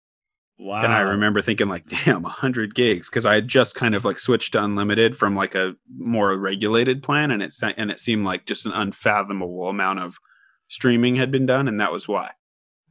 Wow. 0.60 0.82
and 0.82 0.92
I 0.92 1.00
remember 1.00 1.40
thinking 1.40 1.68
like, 1.68 1.86
damn, 2.04 2.22
100 2.22 2.74
gigs 2.74 3.08
because 3.08 3.24
I 3.24 3.34
had 3.34 3.46
just 3.48 3.74
kind 3.76 3.94
of 3.94 4.04
like 4.04 4.18
switched 4.18 4.52
to 4.54 4.64
unlimited 4.64 5.16
from 5.16 5.36
like 5.36 5.54
a 5.54 5.74
more 5.96 6.36
regulated 6.36 7.02
plan, 7.02 7.30
and 7.30 7.42
it 7.42 7.54
and 7.76 7.90
it 7.90 7.98
seemed 8.00 8.24
like 8.24 8.46
just 8.46 8.66
an 8.66 8.72
unfathomable 8.72 9.68
amount 9.68 10.00
of 10.00 10.18
streaming 10.66 11.16
had 11.16 11.30
been 11.30 11.46
done, 11.46 11.68
and 11.68 11.80
that 11.80 11.92
was 11.92 12.08
why. 12.08 12.30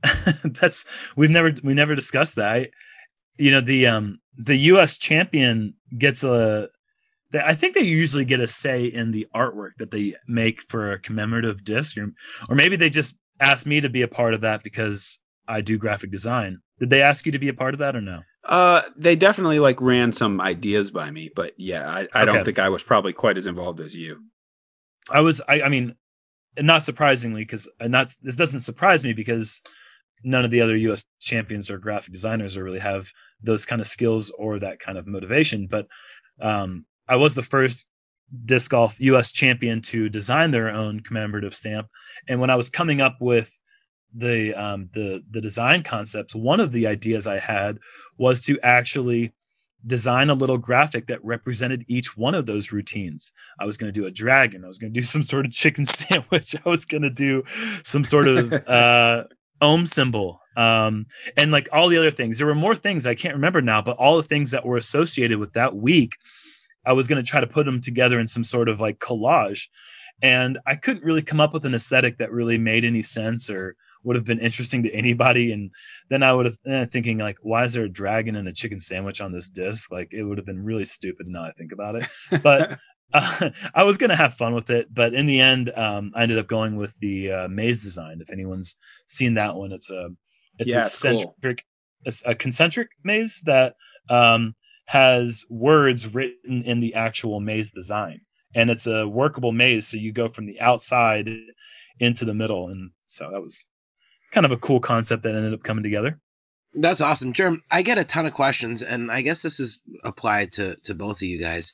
that's 0.44 0.86
we've 1.16 1.30
never 1.30 1.54
we 1.64 1.74
never 1.74 1.96
discussed 1.96 2.36
that. 2.38 2.54
I, 2.54 2.68
you 3.38 3.52
know 3.52 3.62
the 3.62 3.88
um 3.88 4.20
the 4.38 4.56
U.S. 4.56 4.98
champion 4.98 5.74
gets 5.98 6.24
a. 6.24 6.70
they- 7.32 7.42
I 7.42 7.54
think 7.54 7.76
they 7.76 7.82
usually 7.82 8.24
get 8.26 8.40
a 8.40 8.48
say 8.48 8.86
in 8.86 9.12
the 9.12 9.28
artwork 9.36 9.72
that 9.80 9.92
they 9.92 10.14
make 10.28 10.62
for 10.62 10.92
a 10.94 11.00
commemorative 11.00 11.64
disc, 11.64 11.98
or, 11.98 12.14
or 12.48 12.56
maybe 12.56 12.76
they 12.78 12.90
just 12.90 13.18
asked 13.40 13.66
me 13.66 13.82
to 13.82 13.90
be 13.90 14.04
a 14.04 14.08
part 14.08 14.34
of 14.34 14.42
that 14.42 14.64
because 14.64 15.20
I 15.48 15.62
do 15.62 15.78
graphic 15.78 16.12
design. 16.12 16.62
Did 16.80 16.90
they 16.90 17.02
ask 17.02 17.26
you 17.26 17.32
to 17.32 17.40
be 17.40 17.50
a 17.50 17.54
part 17.54 17.74
of 17.74 17.80
that 17.80 17.96
or 17.96 18.02
no? 18.02 18.22
Uh, 18.44 18.84
they 18.96 19.16
definitely 19.16 19.60
like 19.60 19.82
ran 19.82 20.14
some 20.14 20.40
ideas 20.40 20.92
by 20.92 21.10
me, 21.12 21.30
but 21.36 21.54
yeah, 21.58 21.90
I, 21.90 22.08
I 22.14 22.26
don't 22.26 22.46
think 22.46 22.60
I 22.60 22.70
was 22.70 22.84
probably 22.84 23.14
quite 23.14 23.38
as 23.38 23.46
involved 23.46 23.82
as 23.82 23.96
you. 23.96 24.24
I 25.12 25.22
was. 25.22 25.42
I, 25.48 25.64
I 25.64 25.70
mean, 25.70 25.96
not 26.60 26.84
surprisingly, 26.84 27.42
because 27.42 27.70
not 27.82 28.14
this 28.22 28.36
doesn't 28.36 28.62
surprise 28.62 29.04
me 29.04 29.14
because 29.14 29.62
none 30.24 30.46
of 30.46 30.52
the 30.52 30.62
other 30.62 30.76
U.S. 30.76 31.04
champions 31.20 31.70
or 31.70 31.78
graphic 31.78 32.12
designers 32.12 32.58
or 32.58 32.64
really 32.64 32.80
have 32.80 33.12
those 33.42 33.66
kind 33.66 33.82
of 33.82 33.88
skills 33.88 34.32
or 34.38 34.60
that 34.60 34.80
kind 34.80 34.98
of 34.98 35.08
motivation. 35.08 35.68
But 35.68 35.88
um, 36.42 36.86
I 37.08 37.16
was 37.16 37.36
the 37.36 37.44
first 37.44 37.90
disc 38.46 38.72
golf 38.72 39.00
U.S. 39.00 39.32
champion 39.32 39.82
to 39.82 40.10
design 40.10 40.52
their 40.52 40.70
own 40.70 41.02
commemorative 41.02 41.56
stamp, 41.56 41.88
and 42.28 42.40
when 42.40 42.50
I 42.50 42.56
was 42.56 42.70
coming 42.70 43.02
up 43.02 43.18
with 43.20 43.60
the 44.14 44.54
um, 44.54 44.90
the 44.94 45.24
the 45.30 45.42
design 45.42 45.84
concepts, 45.84 46.36
one 46.36 46.60
of 46.60 46.72
the 46.72 46.88
ideas 46.88 47.28
I 47.28 47.40
had 47.40 47.80
was 48.18 48.42
to 48.42 48.60
actually 48.64 49.34
design 49.86 50.30
a 50.30 50.34
little 50.34 50.58
graphic 50.58 51.08
that 51.08 51.24
represented 51.24 51.86
each 51.88 52.18
one 52.18 52.36
of 52.36 52.46
those 52.46 52.72
routines. 52.72 53.32
I 53.60 53.66
was 53.66 53.78
going 53.78 53.92
to 53.92 54.00
do 54.00 54.08
a 54.08 54.12
dragon. 54.12 54.64
I 54.64 54.68
was 54.68 54.78
going 54.78 54.94
to 54.94 55.00
do 55.00 55.04
some 55.06 55.24
sort 55.24 55.46
of 55.46 55.52
chicken 55.52 55.86
sandwich. 55.86 56.56
I 56.56 56.70
was 56.70 56.86
going 56.86 57.04
to 57.04 57.10
do 57.10 57.44
some 57.84 58.04
sort 58.04 58.28
of 58.28 58.54
uh, 58.68 59.24
Om 59.62 59.86
symbol. 59.86 60.42
Um, 60.56 61.06
and 61.38 61.52
like 61.52 61.70
all 61.72 61.88
the 61.88 61.98
other 61.98 62.12
things. 62.12 62.38
There 62.38 62.48
were 62.48 62.56
more 62.56 62.76
things 62.76 63.06
I 63.06 63.16
can't 63.16 63.36
remember 63.36 63.62
now, 63.62 63.82
but 63.82 63.98
all 63.98 64.18
the 64.18 64.24
things 64.24 64.52
that 64.52 64.66
were 64.66 64.78
associated 64.78 65.38
with 65.38 65.54
that 65.54 65.76
week, 65.76 66.14
I 66.86 66.94
was 66.94 67.08
going 67.08 67.24
to 67.24 67.30
try 67.30 67.42
to 67.42 67.48
put 67.48 67.66
them 67.66 67.80
together 67.80 68.20
in 68.20 68.28
some 68.28 68.44
sort 68.44 68.70
of 68.70 68.80
like 68.80 69.00
collage. 69.00 69.68
And 70.22 70.58
I 70.66 70.76
couldn't 70.76 71.04
really 71.04 71.22
come 71.22 71.40
up 71.40 71.54
with 71.54 71.66
an 71.66 71.76
aesthetic 71.76 72.18
that 72.18 72.32
really 72.32 72.58
made 72.58 72.84
any 72.84 73.04
sense 73.04 73.50
or 73.52 73.76
would 74.08 74.16
have 74.16 74.26
been 74.26 74.40
interesting 74.40 74.84
to 74.84 74.94
anybody. 74.94 75.52
And 75.52 75.70
then 76.10 76.24
I 76.24 76.34
would 76.34 76.46
have 76.46 76.56
eh, 76.66 76.86
thinking 76.86 77.18
like, 77.18 77.38
why 77.42 77.66
is 77.66 77.74
there 77.74 77.84
a 77.84 77.90
dragon 77.90 78.38
and 78.38 78.48
a 78.48 78.54
chicken 78.54 78.80
sandwich 78.80 79.20
on 79.20 79.34
this 79.34 79.50
disc? 79.50 79.92
Like 79.92 80.14
it 80.14 80.24
would 80.24 80.38
have 80.38 80.46
been 80.46 80.64
really 80.64 80.86
stupid 80.86 81.28
now 81.28 81.44
I 81.44 81.52
think 81.52 81.74
about 81.74 81.96
it. 81.96 82.08
But 82.42 82.80
uh, 83.14 83.50
I 83.76 83.84
was 83.84 83.98
gonna 83.98 84.16
have 84.16 84.34
fun 84.34 84.54
with 84.54 84.70
it, 84.70 84.88
but 84.94 85.14
in 85.14 85.26
the 85.26 85.42
end, 85.42 85.72
um, 85.76 86.12
I 86.16 86.24
ended 86.24 86.38
up 86.38 86.48
going 86.48 86.78
with 86.78 86.98
the 87.00 87.32
uh, 87.32 87.48
maze 87.50 87.84
design. 87.84 88.20
If 88.22 88.32
anyone's 88.32 88.78
seen 89.08 89.34
that 89.36 89.56
one, 89.56 89.74
it's 89.74 89.90
a 89.92 90.10
it's 90.58 90.72
Yeah, 90.72 90.78
a 90.78 90.82
it's 90.82 91.02
cool. 91.02 91.18
centric 91.18 91.66
it's 92.06 92.24
a 92.26 92.34
concentric 92.34 92.90
maze 93.04 93.42
that 93.46 93.76
um, 94.10 94.56
has 94.86 95.44
words 95.50 96.16
written 96.16 96.64
in 96.64 96.80
the 96.80 96.94
actual 96.94 97.42
maze 97.42 97.72
design, 97.72 98.22
and 98.56 98.70
it's 98.70 98.88
a 98.88 99.06
workable 99.08 99.52
maze. 99.52 99.88
So 99.88 99.98
you 99.98 100.14
go 100.14 100.30
from 100.30 100.46
the 100.46 100.60
outside 100.62 101.30
into 102.00 102.26
the 102.26 102.34
middle, 102.34 102.70
and 102.70 102.92
so 103.06 103.30
that 103.32 103.42
was 103.42 103.68
kind 104.38 104.46
of 104.46 104.52
a 104.52 104.58
cool 104.62 104.80
concept 104.80 105.24
that 105.24 105.34
ended 105.34 105.52
up 105.52 105.64
coming 105.64 105.82
together. 105.82 106.20
That's 106.76 107.02
awesome, 107.02 107.34
Germ. 107.34 107.64
I 107.72 107.82
get 107.82 107.98
a 107.98 108.04
ton 108.04 108.28
of 108.28 108.34
questions, 108.34 108.84
and 108.84 109.10
I 109.10 109.22
guess 109.22 109.42
this 109.42 109.60
is 109.60 109.80
applied 110.04 110.52
to 110.52 110.76
to 110.84 110.94
both 110.94 111.18
of 111.18 111.24
you 111.24 111.42
guys. 111.42 111.74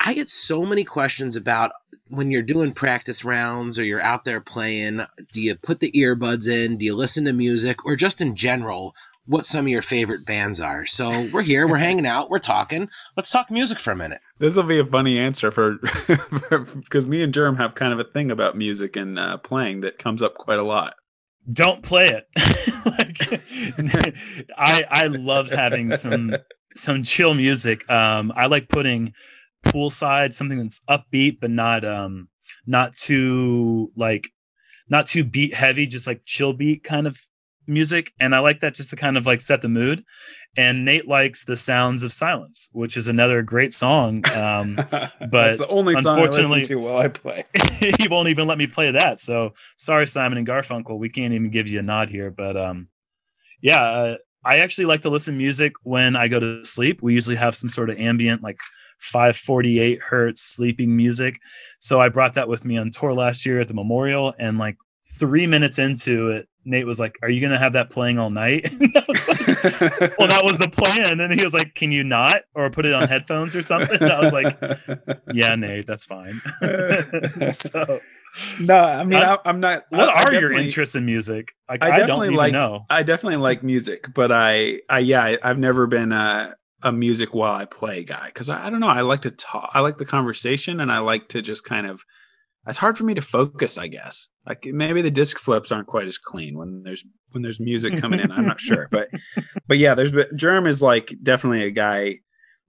I 0.00 0.12
get 0.12 0.28
so 0.28 0.66
many 0.66 0.82
questions 0.82 1.36
about 1.36 1.70
when 2.08 2.32
you're 2.32 2.42
doing 2.42 2.72
practice 2.72 3.24
rounds 3.24 3.78
or 3.78 3.84
you're 3.84 4.02
out 4.02 4.24
there 4.24 4.40
playing. 4.40 5.02
Do 5.32 5.40
you 5.40 5.54
put 5.54 5.78
the 5.78 5.92
earbuds 5.92 6.48
in? 6.48 6.78
Do 6.78 6.84
you 6.84 6.96
listen 6.96 7.26
to 7.26 7.32
music, 7.32 7.86
or 7.86 7.94
just 7.94 8.20
in 8.20 8.34
general, 8.34 8.96
what 9.26 9.46
some 9.46 9.66
of 9.66 9.70
your 9.70 9.80
favorite 9.80 10.26
bands 10.26 10.60
are? 10.60 10.86
So 10.86 11.28
we're 11.32 11.42
here, 11.42 11.68
we're 11.68 11.76
hanging 11.88 12.06
out, 12.06 12.28
we're 12.28 12.40
talking. 12.40 12.90
Let's 13.16 13.30
talk 13.30 13.52
music 13.52 13.78
for 13.78 13.92
a 13.92 13.96
minute. 13.96 14.18
this 14.40 14.56
will 14.56 14.64
be 14.64 14.80
a 14.80 14.84
funny 14.84 15.16
answer 15.16 15.52
for 15.52 15.76
because 16.74 17.06
me 17.06 17.22
and 17.22 17.32
Germ 17.32 17.56
have 17.58 17.76
kind 17.76 17.92
of 17.92 18.00
a 18.00 18.10
thing 18.10 18.32
about 18.32 18.56
music 18.56 18.96
and 18.96 19.16
uh, 19.16 19.36
playing 19.36 19.82
that 19.82 19.98
comes 19.98 20.22
up 20.22 20.34
quite 20.34 20.58
a 20.58 20.64
lot. 20.64 20.94
Don't 21.50 21.82
play 21.82 22.06
it. 22.06 22.28
like, 22.86 24.48
I 24.56 24.84
I 24.90 25.06
love 25.08 25.50
having 25.50 25.96
some 25.96 26.36
some 26.76 27.02
chill 27.02 27.34
music. 27.34 27.88
Um, 27.90 28.32
I 28.34 28.46
like 28.46 28.68
putting 28.68 29.12
poolside 29.64 30.34
something 30.34 30.58
that's 30.58 30.80
upbeat 30.90 31.40
but 31.40 31.50
not 31.50 31.86
um 31.86 32.28
not 32.66 32.94
too 32.94 33.90
like 33.96 34.28
not 34.88 35.06
too 35.06 35.24
beat 35.24 35.54
heavy, 35.54 35.86
just 35.86 36.06
like 36.06 36.22
chill 36.24 36.52
beat 36.52 36.84
kind 36.84 37.06
of 37.06 37.18
music. 37.66 38.12
And 38.20 38.34
I 38.34 38.40
like 38.40 38.60
that 38.60 38.74
just 38.74 38.90
to 38.90 38.96
kind 38.96 39.16
of 39.16 39.26
like 39.26 39.40
set 39.40 39.62
the 39.62 39.68
mood. 39.68 40.04
And 40.56 40.84
Nate 40.84 41.08
likes 41.08 41.44
the 41.44 41.56
sounds 41.56 42.02
of 42.02 42.12
silence, 42.12 42.68
which 42.72 42.96
is 42.96 43.08
another 43.08 43.42
great 43.42 43.72
song. 43.72 44.24
Um, 44.32 44.76
That's 45.20 45.58
the 45.58 45.66
only 45.68 45.94
song 45.94 46.18
I 46.18 46.22
listen 46.22 46.44
unfortunately- 46.44 46.64
to 46.64 46.76
while 46.76 46.98
I 46.98 47.08
play. 47.08 47.44
he 47.98 48.08
won't 48.08 48.28
even 48.28 48.46
let 48.46 48.58
me 48.58 48.66
play 48.66 48.92
that. 48.92 49.18
So 49.18 49.54
sorry, 49.76 50.06
Simon 50.06 50.38
and 50.38 50.46
Garfunkel, 50.46 50.98
we 50.98 51.08
can't 51.08 51.32
even 51.32 51.50
give 51.50 51.68
you 51.68 51.80
a 51.80 51.82
nod 51.82 52.08
here. 52.08 52.30
But 52.30 52.56
um, 52.56 52.88
yeah, 53.60 53.82
uh, 53.82 54.16
I 54.44 54.58
actually 54.58 54.84
like 54.84 55.00
to 55.02 55.10
listen 55.10 55.34
to 55.34 55.38
music 55.38 55.72
when 55.82 56.16
I 56.16 56.28
go 56.28 56.38
to 56.38 56.64
sleep. 56.64 57.00
We 57.02 57.14
usually 57.14 57.36
have 57.36 57.56
some 57.56 57.70
sort 57.70 57.90
of 57.90 57.98
ambient, 57.98 58.42
like 58.42 58.58
548 59.00 60.02
hertz 60.02 60.42
sleeping 60.42 60.96
music. 60.96 61.40
So 61.80 62.00
I 62.00 62.08
brought 62.08 62.34
that 62.34 62.48
with 62.48 62.64
me 62.64 62.76
on 62.76 62.90
tour 62.90 63.12
last 63.12 63.44
year 63.46 63.60
at 63.60 63.68
the 63.68 63.74
Memorial, 63.74 64.34
and 64.38 64.58
like 64.58 64.76
three 65.04 65.46
minutes 65.46 65.78
into 65.78 66.30
it, 66.30 66.48
Nate 66.64 66.86
was 66.86 66.98
like, 66.98 67.16
"Are 67.22 67.28
you 67.28 67.40
gonna 67.40 67.58
have 67.58 67.74
that 67.74 67.90
playing 67.90 68.18
all 68.18 68.30
night?" 68.30 68.68
And 68.80 68.96
I 68.96 69.04
was 69.06 69.28
like, 69.28 69.38
well, 70.18 70.28
that 70.28 70.40
was 70.42 70.56
the 70.58 70.70
plan. 70.70 71.20
And 71.20 71.32
he 71.34 71.44
was 71.44 71.52
like, 71.54 71.74
Can 71.74 71.92
you 71.92 72.02
not? 72.04 72.42
Or 72.54 72.70
put 72.70 72.86
it 72.86 72.94
on 72.94 73.06
headphones 73.08 73.54
or 73.54 73.62
something? 73.62 73.98
And 74.00 74.10
I 74.10 74.20
was 74.20 74.32
like, 74.32 74.56
Yeah, 75.32 75.54
Nate, 75.56 75.86
that's 75.86 76.04
fine. 76.06 76.32
so, 77.48 78.00
no, 78.60 78.76
I 78.78 79.04
mean, 79.04 79.18
I- 79.20 79.34
I, 79.34 79.38
I'm 79.44 79.60
not. 79.60 79.84
what 79.90 80.08
I- 80.08 80.12
I 80.12 80.24
are 80.36 80.40
your 80.40 80.52
interests 80.52 80.94
in 80.96 81.04
music? 81.04 81.52
Like, 81.68 81.82
I 81.82 81.86
I, 81.86 81.90
don't 81.98 82.06
definitely 82.08 82.30
like- 82.30 82.52
know. 82.52 82.86
I 82.90 83.02
definitely 83.02 83.36
like 83.38 83.62
music, 83.62 84.08
but 84.14 84.32
I, 84.32 84.80
I 84.88 85.00
yeah, 85.00 85.22
I, 85.22 85.38
I've 85.42 85.58
never 85.58 85.86
been 85.86 86.12
a, 86.12 86.54
a 86.82 86.92
music 86.92 87.32
while 87.34 87.54
I 87.54 87.64
play 87.66 88.04
guy 88.04 88.26
because 88.26 88.48
I, 88.48 88.66
I 88.66 88.70
don't 88.70 88.80
know. 88.80 88.88
I 88.88 89.02
like 89.02 89.20
to 89.22 89.30
talk. 89.30 89.70
I 89.74 89.80
like 89.80 89.98
the 89.98 90.04
conversation, 90.06 90.80
and 90.80 90.90
I 90.90 90.98
like 90.98 91.28
to 91.28 91.42
just 91.42 91.64
kind 91.64 91.86
of. 91.86 92.02
It's 92.66 92.78
hard 92.78 92.96
for 92.96 93.04
me 93.04 93.14
to 93.14 93.22
focus. 93.22 93.78
I 93.78 93.88
guess 93.88 94.30
like 94.46 94.66
maybe 94.66 95.02
the 95.02 95.10
disc 95.10 95.38
flips 95.38 95.72
aren't 95.72 95.86
quite 95.86 96.06
as 96.06 96.18
clean 96.18 96.56
when 96.56 96.82
there's 96.82 97.04
when 97.32 97.42
there's 97.42 97.60
music 97.60 98.00
coming 98.00 98.20
in. 98.20 98.30
I'm 98.30 98.46
not 98.46 98.60
sure, 98.60 98.88
but 98.90 99.08
but 99.66 99.78
yeah, 99.78 99.94
there's 99.94 100.12
but 100.12 100.34
Germ 100.36 100.66
is 100.66 100.82
like 100.82 101.14
definitely 101.22 101.64
a 101.64 101.70
guy. 101.70 102.16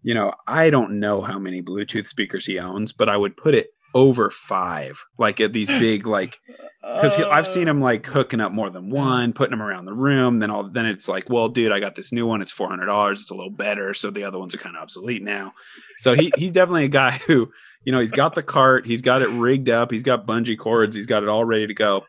You 0.01 0.13
know, 0.13 0.33
I 0.47 0.69
don't 0.69 0.99
know 0.99 1.21
how 1.21 1.39
many 1.39 1.63
Bluetooth 1.63 2.05
speakers 2.05 2.45
he 2.45 2.59
owns, 2.59 2.93
but 2.93 3.09
I 3.09 3.17
would 3.17 3.35
put 3.35 3.55
it 3.55 3.69
over 3.95 4.29
five, 4.29 5.03
like 5.17 5.39
at 5.39 5.53
these 5.53 5.69
big 5.69 6.05
like 6.05 6.37
because 6.83 7.19
I've 7.19 7.47
seen 7.47 7.67
him 7.67 7.81
like 7.81 8.05
hooking 8.05 8.41
up 8.41 8.51
more 8.51 8.69
than 8.69 8.89
one, 8.89 9.33
putting 9.33 9.51
them 9.51 9.61
around 9.61 9.85
the 9.85 9.93
room. 9.93 10.39
Then 10.39 10.51
all 10.51 10.69
then 10.69 10.85
it's 10.85 11.07
like, 11.07 11.29
well, 11.29 11.49
dude, 11.49 11.71
I 11.71 11.79
got 11.79 11.95
this 11.95 12.11
new 12.11 12.27
one. 12.27 12.41
It's 12.41 12.51
four 12.51 12.69
hundred 12.69 12.85
dollars. 12.85 13.21
It's 13.21 13.31
a 13.31 13.35
little 13.35 13.51
better, 13.51 13.93
so 13.93 14.11
the 14.11 14.25
other 14.25 14.37
ones 14.37 14.53
are 14.53 14.59
kind 14.59 14.75
of 14.75 14.81
obsolete 14.81 15.23
now. 15.23 15.53
So 15.99 16.13
he 16.13 16.31
he's 16.37 16.51
definitely 16.51 16.85
a 16.85 16.89
guy 16.89 17.21
who 17.25 17.51
you 17.85 17.91
know 17.91 17.99
he's 17.99 18.11
got 18.11 18.35
the 18.35 18.43
cart, 18.43 18.85
he's 18.85 19.01
got 19.01 19.21
it 19.21 19.29
rigged 19.29 19.69
up, 19.69 19.91
he's 19.91 20.03
got 20.03 20.27
bungee 20.27 20.57
cords, 20.57 20.95
he's 20.95 21.05
got 21.05 21.23
it 21.23 21.29
all 21.29 21.45
ready 21.45 21.67
to 21.67 21.73
go, 21.73 22.03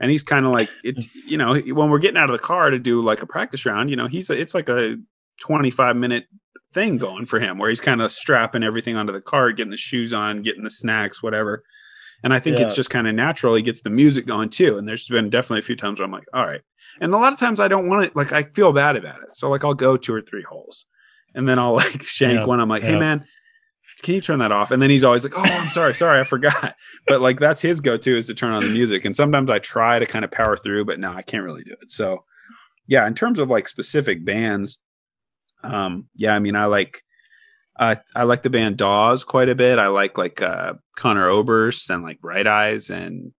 and 0.00 0.10
he's 0.10 0.22
kind 0.22 0.46
of 0.46 0.52
like 0.52 0.70
it. 0.82 1.04
You 1.26 1.36
know, 1.36 1.54
when 1.54 1.90
we're 1.90 1.98
getting 1.98 2.16
out 2.16 2.30
of 2.30 2.36
the 2.36 2.42
car 2.42 2.70
to 2.70 2.78
do 2.78 3.02
like 3.02 3.22
a 3.22 3.26
practice 3.26 3.66
round, 3.66 3.90
you 3.90 3.96
know, 3.96 4.06
he's 4.06 4.30
a, 4.30 4.38
it's 4.38 4.54
like 4.54 4.68
a 4.68 4.96
twenty 5.40 5.70
five 5.70 5.96
minute 5.96 6.24
thing 6.72 6.96
going 6.96 7.26
for 7.26 7.40
him 7.40 7.58
where 7.58 7.68
he's 7.68 7.80
kind 7.80 8.00
of 8.00 8.12
strapping 8.12 8.62
everything 8.62 8.96
onto 8.96 9.12
the 9.12 9.20
cart, 9.20 9.56
getting 9.56 9.70
the 9.70 9.76
shoes 9.76 10.12
on, 10.12 10.42
getting 10.42 10.64
the 10.64 10.70
snacks, 10.70 11.22
whatever. 11.22 11.64
And 12.22 12.34
I 12.34 12.40
think 12.40 12.58
it's 12.58 12.74
just 12.74 12.90
kind 12.90 13.06
of 13.06 13.14
natural. 13.14 13.54
He 13.54 13.62
gets 13.62 13.82
the 13.82 13.90
music 13.90 14.26
going 14.26 14.50
too. 14.50 14.76
And 14.76 14.88
there's 14.88 15.06
been 15.06 15.30
definitely 15.30 15.60
a 15.60 15.62
few 15.62 15.76
times 15.76 16.00
where 16.00 16.04
I'm 16.04 16.10
like, 16.10 16.26
all 16.34 16.44
right. 16.44 16.62
And 17.00 17.14
a 17.14 17.18
lot 17.18 17.32
of 17.32 17.38
times 17.38 17.60
I 17.60 17.68
don't 17.68 17.88
want 17.88 18.06
it. 18.06 18.16
Like 18.16 18.32
I 18.32 18.42
feel 18.42 18.72
bad 18.72 18.96
about 18.96 19.22
it. 19.22 19.36
So 19.36 19.48
like 19.48 19.64
I'll 19.64 19.74
go 19.74 19.96
two 19.96 20.14
or 20.14 20.20
three 20.20 20.42
holes, 20.42 20.86
and 21.34 21.48
then 21.48 21.58
I'll 21.58 21.74
like 21.74 22.02
shank 22.06 22.40
Yeah, 22.40 22.44
one. 22.44 22.60
I'm 22.60 22.68
like, 22.68 22.82
hey 22.82 22.94
yeah. 22.94 22.98
man, 22.98 23.24
can 24.02 24.14
you 24.14 24.20
turn 24.20 24.38
that 24.38 24.52
off? 24.52 24.70
And 24.70 24.80
then 24.80 24.90
he's 24.90 25.04
always 25.04 25.24
like, 25.24 25.36
oh, 25.36 25.42
I'm 25.42 25.68
sorry, 25.68 25.94
sorry, 25.94 26.20
I 26.20 26.24
forgot. 26.24 26.76
But 27.06 27.22
like 27.22 27.38
that's 27.38 27.62
his 27.62 27.80
go-to 27.80 28.18
is 28.18 28.26
to 28.26 28.34
turn 28.34 28.52
on 28.52 28.62
the 28.62 28.68
music. 28.68 29.06
And 29.06 29.16
sometimes 29.16 29.48
I 29.48 29.60
try 29.60 29.98
to 29.98 30.04
kind 30.04 30.26
of 30.26 30.30
power 30.30 30.58
through, 30.58 30.84
but 30.84 31.00
no, 31.00 31.10
I 31.10 31.22
can't 31.22 31.42
really 31.42 31.64
do 31.64 31.74
it. 31.80 31.90
So 31.90 32.24
yeah, 32.86 33.06
in 33.06 33.14
terms 33.14 33.38
of 33.38 33.48
like 33.48 33.66
specific 33.66 34.26
bands, 34.26 34.78
um, 35.64 36.08
yeah, 36.16 36.34
I 36.34 36.38
mean, 36.38 36.54
I 36.54 36.66
like 36.66 37.02
I 37.78 37.98
I 38.14 38.24
like 38.24 38.42
the 38.42 38.50
band 38.50 38.76
Dawes 38.76 39.24
quite 39.24 39.48
a 39.48 39.54
bit. 39.54 39.78
I 39.78 39.86
like 39.86 40.18
like 40.18 40.42
uh, 40.42 40.74
Conor 40.96 41.30
Oberst 41.30 41.88
and 41.88 42.02
like 42.02 42.20
Bright 42.20 42.46
Eyes 42.46 42.90
and 42.90 43.32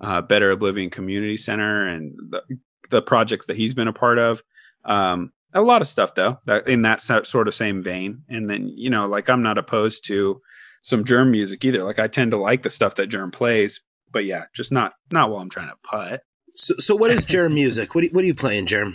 uh, 0.00 0.20
Better 0.20 0.50
Oblivion 0.50 0.90
Community 0.90 1.36
Center 1.36 1.88
and 1.88 2.14
the, 2.30 2.42
the 2.90 3.02
projects 3.02 3.46
that 3.46 3.56
he's 3.56 3.74
been 3.74 3.88
a 3.88 3.92
part 3.92 4.18
of. 4.18 4.42
Um, 4.84 5.32
a 5.52 5.62
lot 5.62 5.82
of 5.82 5.88
stuff 5.88 6.14
though 6.14 6.38
that 6.46 6.68
in 6.68 6.82
that 6.82 7.00
sort 7.00 7.48
of 7.48 7.54
same 7.54 7.82
vein. 7.82 8.22
And 8.28 8.48
then 8.48 8.68
you 8.68 8.90
know, 8.90 9.06
like 9.06 9.28
I'm 9.28 9.42
not 9.42 9.58
opposed 9.58 10.04
to 10.06 10.40
some 10.82 11.04
Germ 11.04 11.30
music 11.30 11.64
either. 11.64 11.84
Like 11.84 11.98
I 11.98 12.06
tend 12.06 12.30
to 12.32 12.36
like 12.36 12.62
the 12.62 12.70
stuff 12.70 12.94
that 12.96 13.08
Germ 13.08 13.30
plays, 13.30 13.80
but 14.12 14.24
yeah, 14.24 14.44
just 14.54 14.72
not 14.72 14.92
not 15.10 15.30
while 15.30 15.40
I'm 15.40 15.50
trying 15.50 15.68
to 15.68 15.76
putt. 15.82 16.22
So, 16.54 16.74
so 16.78 16.96
what 16.96 17.10
is 17.10 17.24
Germ 17.24 17.54
music? 17.54 17.94
What, 17.94 18.04
what 18.12 18.24
are 18.24 18.26
you 18.26 18.34
playing, 18.34 18.66
Germ? 18.66 18.94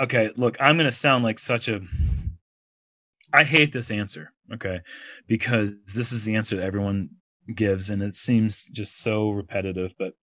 Okay, 0.00 0.30
look, 0.36 0.56
I'm 0.60 0.76
going 0.76 0.86
to 0.86 0.92
sound 0.92 1.24
like 1.24 1.38
such 1.38 1.68
a. 1.68 1.80
I 3.32 3.44
hate 3.44 3.72
this 3.72 3.90
answer, 3.90 4.32
okay, 4.54 4.80
because 5.26 5.76
this 5.94 6.12
is 6.12 6.22
the 6.22 6.36
answer 6.36 6.56
that 6.56 6.64
everyone 6.64 7.10
gives, 7.54 7.90
and 7.90 8.02
it 8.02 8.14
seems 8.14 8.66
just 8.68 8.98
so 8.98 9.30
repetitive, 9.30 9.94
but 9.98 10.14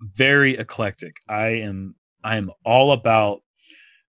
very 0.00 0.56
eclectic. 0.56 1.16
I 1.28 1.48
am 1.48 1.96
I 2.24 2.36
am 2.36 2.50
all 2.64 2.92
about 2.92 3.40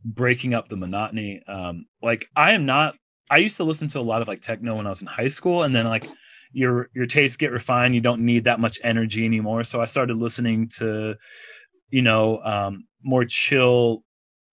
breaking 0.03 0.53
up 0.53 0.67
the 0.67 0.77
monotony. 0.77 1.41
Um, 1.47 1.85
like 2.01 2.27
I 2.35 2.51
am 2.51 2.65
not. 2.65 2.95
I 3.31 3.37
used 3.37 3.57
to 3.57 3.63
listen 3.63 3.87
to 3.89 3.99
a 3.99 4.01
lot 4.01 4.21
of 4.21 4.27
like 4.27 4.39
techno 4.39 4.75
when 4.75 4.87
I 4.87 4.89
was 4.89 5.01
in 5.01 5.07
high 5.07 5.27
school, 5.27 5.63
and 5.63 5.75
then 5.75 5.85
like 5.85 6.09
your 6.51 6.89
your 6.93 7.05
tastes 7.05 7.37
get 7.37 7.51
refined. 7.51 7.95
You 7.95 8.01
don't 8.01 8.21
need 8.21 8.45
that 8.45 8.59
much 8.59 8.79
energy 8.83 9.25
anymore. 9.25 9.63
So 9.63 9.81
I 9.81 9.85
started 9.85 10.17
listening 10.17 10.69
to, 10.77 11.15
you 11.89 12.01
know, 12.01 12.39
um, 12.43 12.85
more 13.03 13.25
chill 13.25 14.03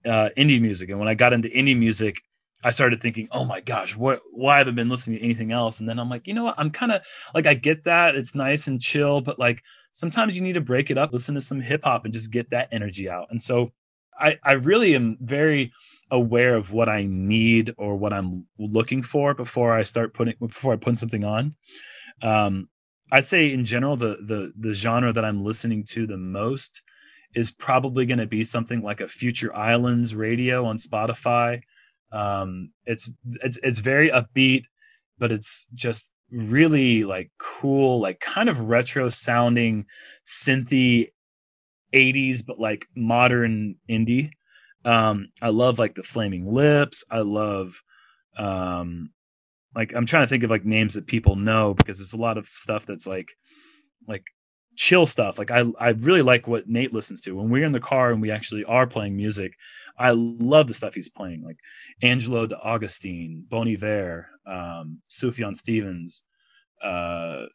uh, 0.04 0.30
indie 0.36 0.60
music. 0.60 0.90
And 0.90 0.98
when 0.98 1.08
I 1.08 1.14
got 1.14 1.32
into 1.32 1.48
indie 1.48 1.78
music, 1.78 2.20
I 2.64 2.70
started 2.70 3.00
thinking, 3.00 3.28
oh 3.30 3.44
my 3.44 3.60
gosh, 3.60 3.96
what 3.96 4.20
why 4.32 4.58
haven't 4.58 4.74
I 4.74 4.76
been 4.76 4.88
listening 4.88 5.18
to 5.18 5.24
anything 5.24 5.52
else? 5.52 5.80
And 5.80 5.88
then 5.88 5.98
I'm 5.98 6.10
like, 6.10 6.26
you 6.26 6.34
know 6.34 6.44
what? 6.44 6.56
I'm 6.58 6.70
kind 6.70 6.92
of 6.92 7.02
like 7.34 7.46
I 7.46 7.54
get 7.54 7.84
that. 7.84 8.14
It's 8.14 8.34
nice 8.34 8.66
and 8.66 8.80
chill, 8.80 9.20
but 9.20 9.38
like 9.38 9.62
sometimes 9.92 10.36
you 10.36 10.42
need 10.42 10.54
to 10.54 10.60
break 10.60 10.90
it 10.90 10.98
up, 10.98 11.12
listen 11.12 11.34
to 11.34 11.40
some 11.40 11.60
hip 11.60 11.84
hop 11.84 12.04
and 12.04 12.12
just 12.12 12.30
get 12.30 12.50
that 12.50 12.68
energy 12.72 13.08
out. 13.08 13.28
And 13.30 13.40
so 13.40 13.72
I, 14.18 14.38
I 14.42 14.52
really 14.52 14.94
am 14.94 15.16
very 15.20 15.72
aware 16.10 16.56
of 16.56 16.72
what 16.72 16.88
I 16.88 17.04
need 17.04 17.74
or 17.76 17.96
what 17.96 18.12
I'm 18.12 18.46
looking 18.58 19.02
for 19.02 19.34
before 19.34 19.72
I 19.72 19.82
start 19.82 20.14
putting 20.14 20.34
before 20.40 20.72
I 20.72 20.76
put 20.76 20.98
something 20.98 21.24
on. 21.24 21.54
Um, 22.22 22.68
I'd 23.12 23.26
say 23.26 23.52
in 23.52 23.64
general 23.64 23.96
the 23.96 24.18
the 24.24 24.52
the 24.58 24.74
genre 24.74 25.12
that 25.12 25.24
I'm 25.24 25.44
listening 25.44 25.84
to 25.90 26.06
the 26.06 26.16
most 26.16 26.82
is 27.34 27.50
probably 27.50 28.06
going 28.06 28.18
to 28.18 28.26
be 28.26 28.44
something 28.44 28.82
like 28.82 29.00
a 29.00 29.08
Future 29.08 29.54
Islands 29.54 30.14
radio 30.14 30.64
on 30.64 30.76
Spotify. 30.76 31.60
Um, 32.12 32.72
it's 32.84 33.10
it's 33.42 33.58
it's 33.62 33.78
very 33.78 34.10
upbeat, 34.10 34.64
but 35.18 35.32
it's 35.32 35.68
just 35.74 36.12
really 36.30 37.04
like 37.04 37.30
cool, 37.38 38.00
like 38.00 38.20
kind 38.20 38.48
of 38.48 38.68
retro 38.68 39.08
sounding 39.08 39.86
synthy 40.24 41.08
80s, 41.92 42.44
but 42.46 42.58
like 42.58 42.86
modern 42.94 43.76
indie. 43.88 44.30
Um, 44.84 45.28
I 45.42 45.48
love 45.48 45.78
like 45.78 45.94
the 45.94 46.02
Flaming 46.02 46.52
Lips. 46.52 47.04
I 47.10 47.20
love 47.20 47.82
um 48.38 49.10
like 49.74 49.94
I'm 49.94 50.06
trying 50.06 50.24
to 50.24 50.28
think 50.28 50.42
of 50.42 50.50
like 50.50 50.64
names 50.64 50.94
that 50.94 51.06
people 51.06 51.36
know 51.36 51.74
because 51.74 51.98
there's 51.98 52.12
a 52.12 52.18
lot 52.18 52.38
of 52.38 52.46
stuff 52.46 52.86
that's 52.86 53.06
like 53.06 53.32
like 54.06 54.24
chill 54.76 55.06
stuff. 55.06 55.38
Like 55.38 55.50
I 55.50 55.64
I 55.78 55.90
really 55.90 56.22
like 56.22 56.46
what 56.46 56.68
Nate 56.68 56.92
listens 56.94 57.20
to. 57.22 57.36
When 57.36 57.50
we're 57.50 57.66
in 57.66 57.72
the 57.72 57.80
car 57.80 58.10
and 58.10 58.22
we 58.22 58.30
actually 58.30 58.64
are 58.64 58.86
playing 58.86 59.16
music, 59.16 59.52
I 59.98 60.12
love 60.12 60.68
the 60.68 60.74
stuff 60.74 60.94
he's 60.94 61.10
playing, 61.10 61.42
like 61.42 61.58
Angelo 62.02 62.46
De 62.46 62.58
Augustine, 62.58 63.44
Bon 63.48 63.68
Iver, 63.68 64.28
um, 64.46 65.00
Sufjan 65.10 65.54
Stevens. 65.54 66.24
Uh, 66.82 67.46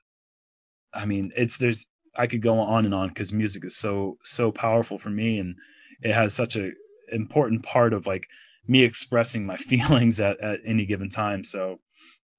I 0.93 1.05
mean, 1.05 1.31
it's 1.35 1.57
there's 1.57 1.87
I 2.15 2.27
could 2.27 2.41
go 2.41 2.59
on 2.59 2.85
and 2.85 2.93
on 2.93 3.09
because 3.09 3.31
music 3.31 3.65
is 3.65 3.77
so 3.77 4.17
so 4.23 4.51
powerful 4.51 4.97
for 4.97 5.09
me, 5.09 5.39
and 5.39 5.55
it 6.01 6.13
has 6.13 6.33
such 6.33 6.55
a 6.55 6.71
important 7.11 7.63
part 7.63 7.93
of 7.93 8.07
like 8.07 8.27
me 8.67 8.83
expressing 8.83 9.45
my 9.45 9.57
feelings 9.57 10.19
at, 10.19 10.39
at 10.41 10.59
any 10.65 10.85
given 10.85 11.09
time. 11.09 11.43
So 11.43 11.79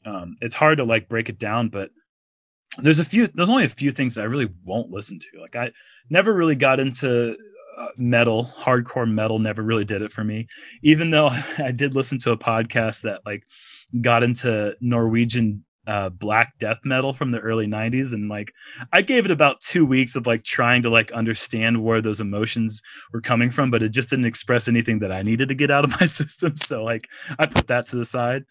um, 0.05 0.37
it's 0.41 0.55
hard 0.55 0.79
to 0.79 0.85
like 0.85 1.09
break 1.09 1.29
it 1.29 1.39
down, 1.39 1.69
but 1.69 1.91
there's 2.79 2.99
a 2.99 3.05
few 3.05 3.27
there's 3.29 3.51
only 3.51 3.65
a 3.65 3.69
few 3.69 3.91
things 3.91 4.15
that 4.15 4.23
I 4.23 4.27
really 4.27 4.49
won't 4.65 4.91
listen 4.91 5.19
to. 5.19 5.41
Like 5.41 5.57
I 5.57 5.73
never 6.11 6.33
really 6.33 6.57
got 6.57 6.81
into 6.81 7.37
uh, 7.79 7.89
metal, 7.97 8.45
hardcore 8.45 9.11
metal 9.11 9.39
never 9.39 9.63
really 9.63 9.85
did 9.85 10.03
it 10.03 10.13
for 10.13 10.25
me. 10.25 10.47
Even 10.83 11.11
though 11.11 11.29
I 11.59 11.73
did 11.73 11.95
listen 11.95 12.19
to 12.19 12.33
a 12.33 12.39
podcast 12.39 13.03
that 13.03 13.21
like 13.25 13.45
got 14.01 14.23
into 14.23 14.75
Norwegian 14.81 15.65
uh, 15.87 16.09
black 16.09 16.57
death 16.59 16.79
metal 16.85 17.13
from 17.13 17.33
the 17.33 17.41
early 17.41 17.67
90s 17.67 18.13
and 18.13 18.29
like 18.29 18.53
i 18.93 19.03
gave 19.03 19.25
it 19.25 19.33
about 19.33 19.61
two 19.61 19.85
weeks 19.85 20.15
of 20.15 20.29
like 20.29 20.45
trying 20.45 20.81
to 20.81 20.89
like 20.89 21.11
understand 21.11 21.83
where 21.83 22.01
those 22.01 22.21
emotions 22.21 22.81
were 23.13 23.21
coming 23.21 23.51
from 23.51 23.69
but 23.69 23.83
it 23.83 23.91
just 23.91 24.09
didn't 24.09 24.25
express 24.25 24.69
anything 24.69 25.01
that 25.01 25.11
i 25.11 25.23
needed 25.23 25.49
to 25.49 25.57
get 25.57 25.73
out 25.73 25.85
of 25.85 25.91
my 26.01 26.07
system 26.07 26.57
so 26.57 26.85
like 26.85 27.09
i 27.41 27.47
put 27.47 27.67
that 27.67 27.85
to 27.85 27.97
the 27.97 28.05
side 28.05 28.45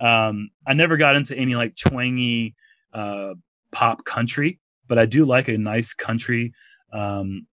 um 0.00 0.50
i 0.66 0.74
never 0.74 0.98
got 0.98 1.16
into 1.16 1.34
any 1.38 1.54
like 1.54 1.74
twangy 1.74 2.54
uh 2.92 3.32
pop 3.74 4.04
country, 4.06 4.60
but 4.88 4.98
I 4.98 5.04
do 5.04 5.26
like 5.26 5.48
a 5.48 5.58
nice 5.58 5.92
country. 5.92 6.54
Um, 6.92 7.46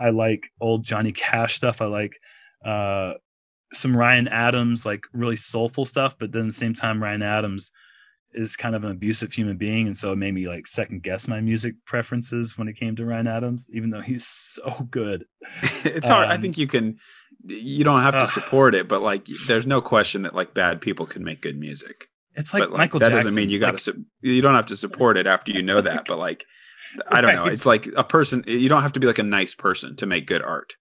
I 0.00 0.10
like 0.10 0.50
old 0.60 0.84
Johnny 0.84 1.12
Cash 1.12 1.54
stuff. 1.54 1.82
I 1.82 1.86
like 1.86 2.18
uh, 2.64 3.14
some 3.74 3.94
Ryan 3.94 4.28
Adams, 4.28 4.86
like 4.86 5.04
really 5.12 5.36
soulful 5.36 5.84
stuff. 5.84 6.16
But 6.18 6.32
then 6.32 6.42
at 6.42 6.46
the 6.46 6.52
same 6.52 6.72
time, 6.72 7.02
Ryan 7.02 7.22
Adams 7.22 7.72
is 8.34 8.56
kind 8.56 8.74
of 8.74 8.84
an 8.84 8.90
abusive 8.90 9.32
human 9.32 9.56
being, 9.56 9.86
and 9.86 9.96
so 9.96 10.12
it 10.12 10.16
made 10.16 10.34
me 10.34 10.48
like 10.48 10.66
second 10.66 11.02
guess 11.02 11.28
my 11.28 11.40
music 11.40 11.74
preferences 11.84 12.56
when 12.56 12.68
it 12.68 12.76
came 12.76 12.96
to 12.96 13.04
Ryan 13.04 13.26
Adams, 13.26 13.70
even 13.72 13.90
though 13.90 14.00
he's 14.00 14.26
so 14.26 14.86
good. 14.90 15.24
it's 15.84 16.08
hard. 16.08 16.26
Um, 16.26 16.32
I 16.32 16.40
think 16.40 16.58
you 16.58 16.66
can. 16.66 16.98
You 17.44 17.84
don't 17.84 18.02
have 18.02 18.14
to 18.14 18.20
uh, 18.20 18.26
support 18.26 18.74
it, 18.74 18.88
but 18.88 19.00
like, 19.00 19.26
there's 19.46 19.66
no 19.66 19.80
question 19.80 20.22
that 20.22 20.34
like 20.34 20.54
bad 20.54 20.80
people 20.80 21.06
can 21.06 21.24
make 21.24 21.40
good 21.40 21.58
music. 21.58 22.08
It's 22.34 22.52
like, 22.52 22.62
like 22.62 22.70
Michael. 22.70 23.00
That 23.00 23.10
Jackson. 23.10 23.24
doesn't 23.24 23.40
mean 23.40 23.50
you 23.50 23.58
got 23.58 23.78
to. 23.78 23.90
Like, 23.92 24.00
you 24.20 24.42
don't 24.42 24.54
have 24.54 24.66
to 24.66 24.76
support 24.76 25.16
it 25.16 25.26
after 25.26 25.52
you 25.52 25.62
know 25.62 25.80
that, 25.80 26.06
but 26.06 26.18
like, 26.18 26.44
I 27.08 27.20
don't 27.20 27.34
know. 27.34 27.46
It's 27.46 27.66
like 27.66 27.88
a 27.96 28.04
person. 28.04 28.44
You 28.46 28.68
don't 28.68 28.82
have 28.82 28.92
to 28.92 29.00
be 29.00 29.06
like 29.06 29.18
a 29.18 29.24
nice 29.24 29.54
person 29.54 29.96
to 29.96 30.06
make 30.06 30.26
good 30.26 30.42
art. 30.42 30.74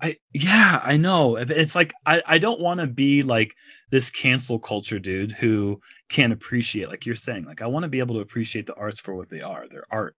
I 0.00 0.16
yeah, 0.32 0.80
I 0.84 0.96
know. 0.96 1.36
It's 1.36 1.74
like 1.74 1.92
I 2.06 2.22
I 2.26 2.38
don't 2.38 2.60
want 2.60 2.80
to 2.80 2.86
be 2.86 3.22
like 3.22 3.54
this 3.90 4.10
cancel 4.10 4.58
culture 4.58 4.98
dude 4.98 5.32
who 5.32 5.80
can't 6.08 6.32
appreciate 6.32 6.88
like 6.88 7.06
you're 7.06 7.14
saying. 7.14 7.44
Like 7.44 7.62
I 7.62 7.66
want 7.66 7.84
to 7.84 7.88
be 7.88 7.98
able 7.98 8.14
to 8.16 8.20
appreciate 8.20 8.66
the 8.66 8.74
arts 8.74 9.00
for 9.00 9.14
what 9.14 9.28
they 9.28 9.40
are. 9.40 9.66
They're 9.68 9.86
art, 9.90 10.16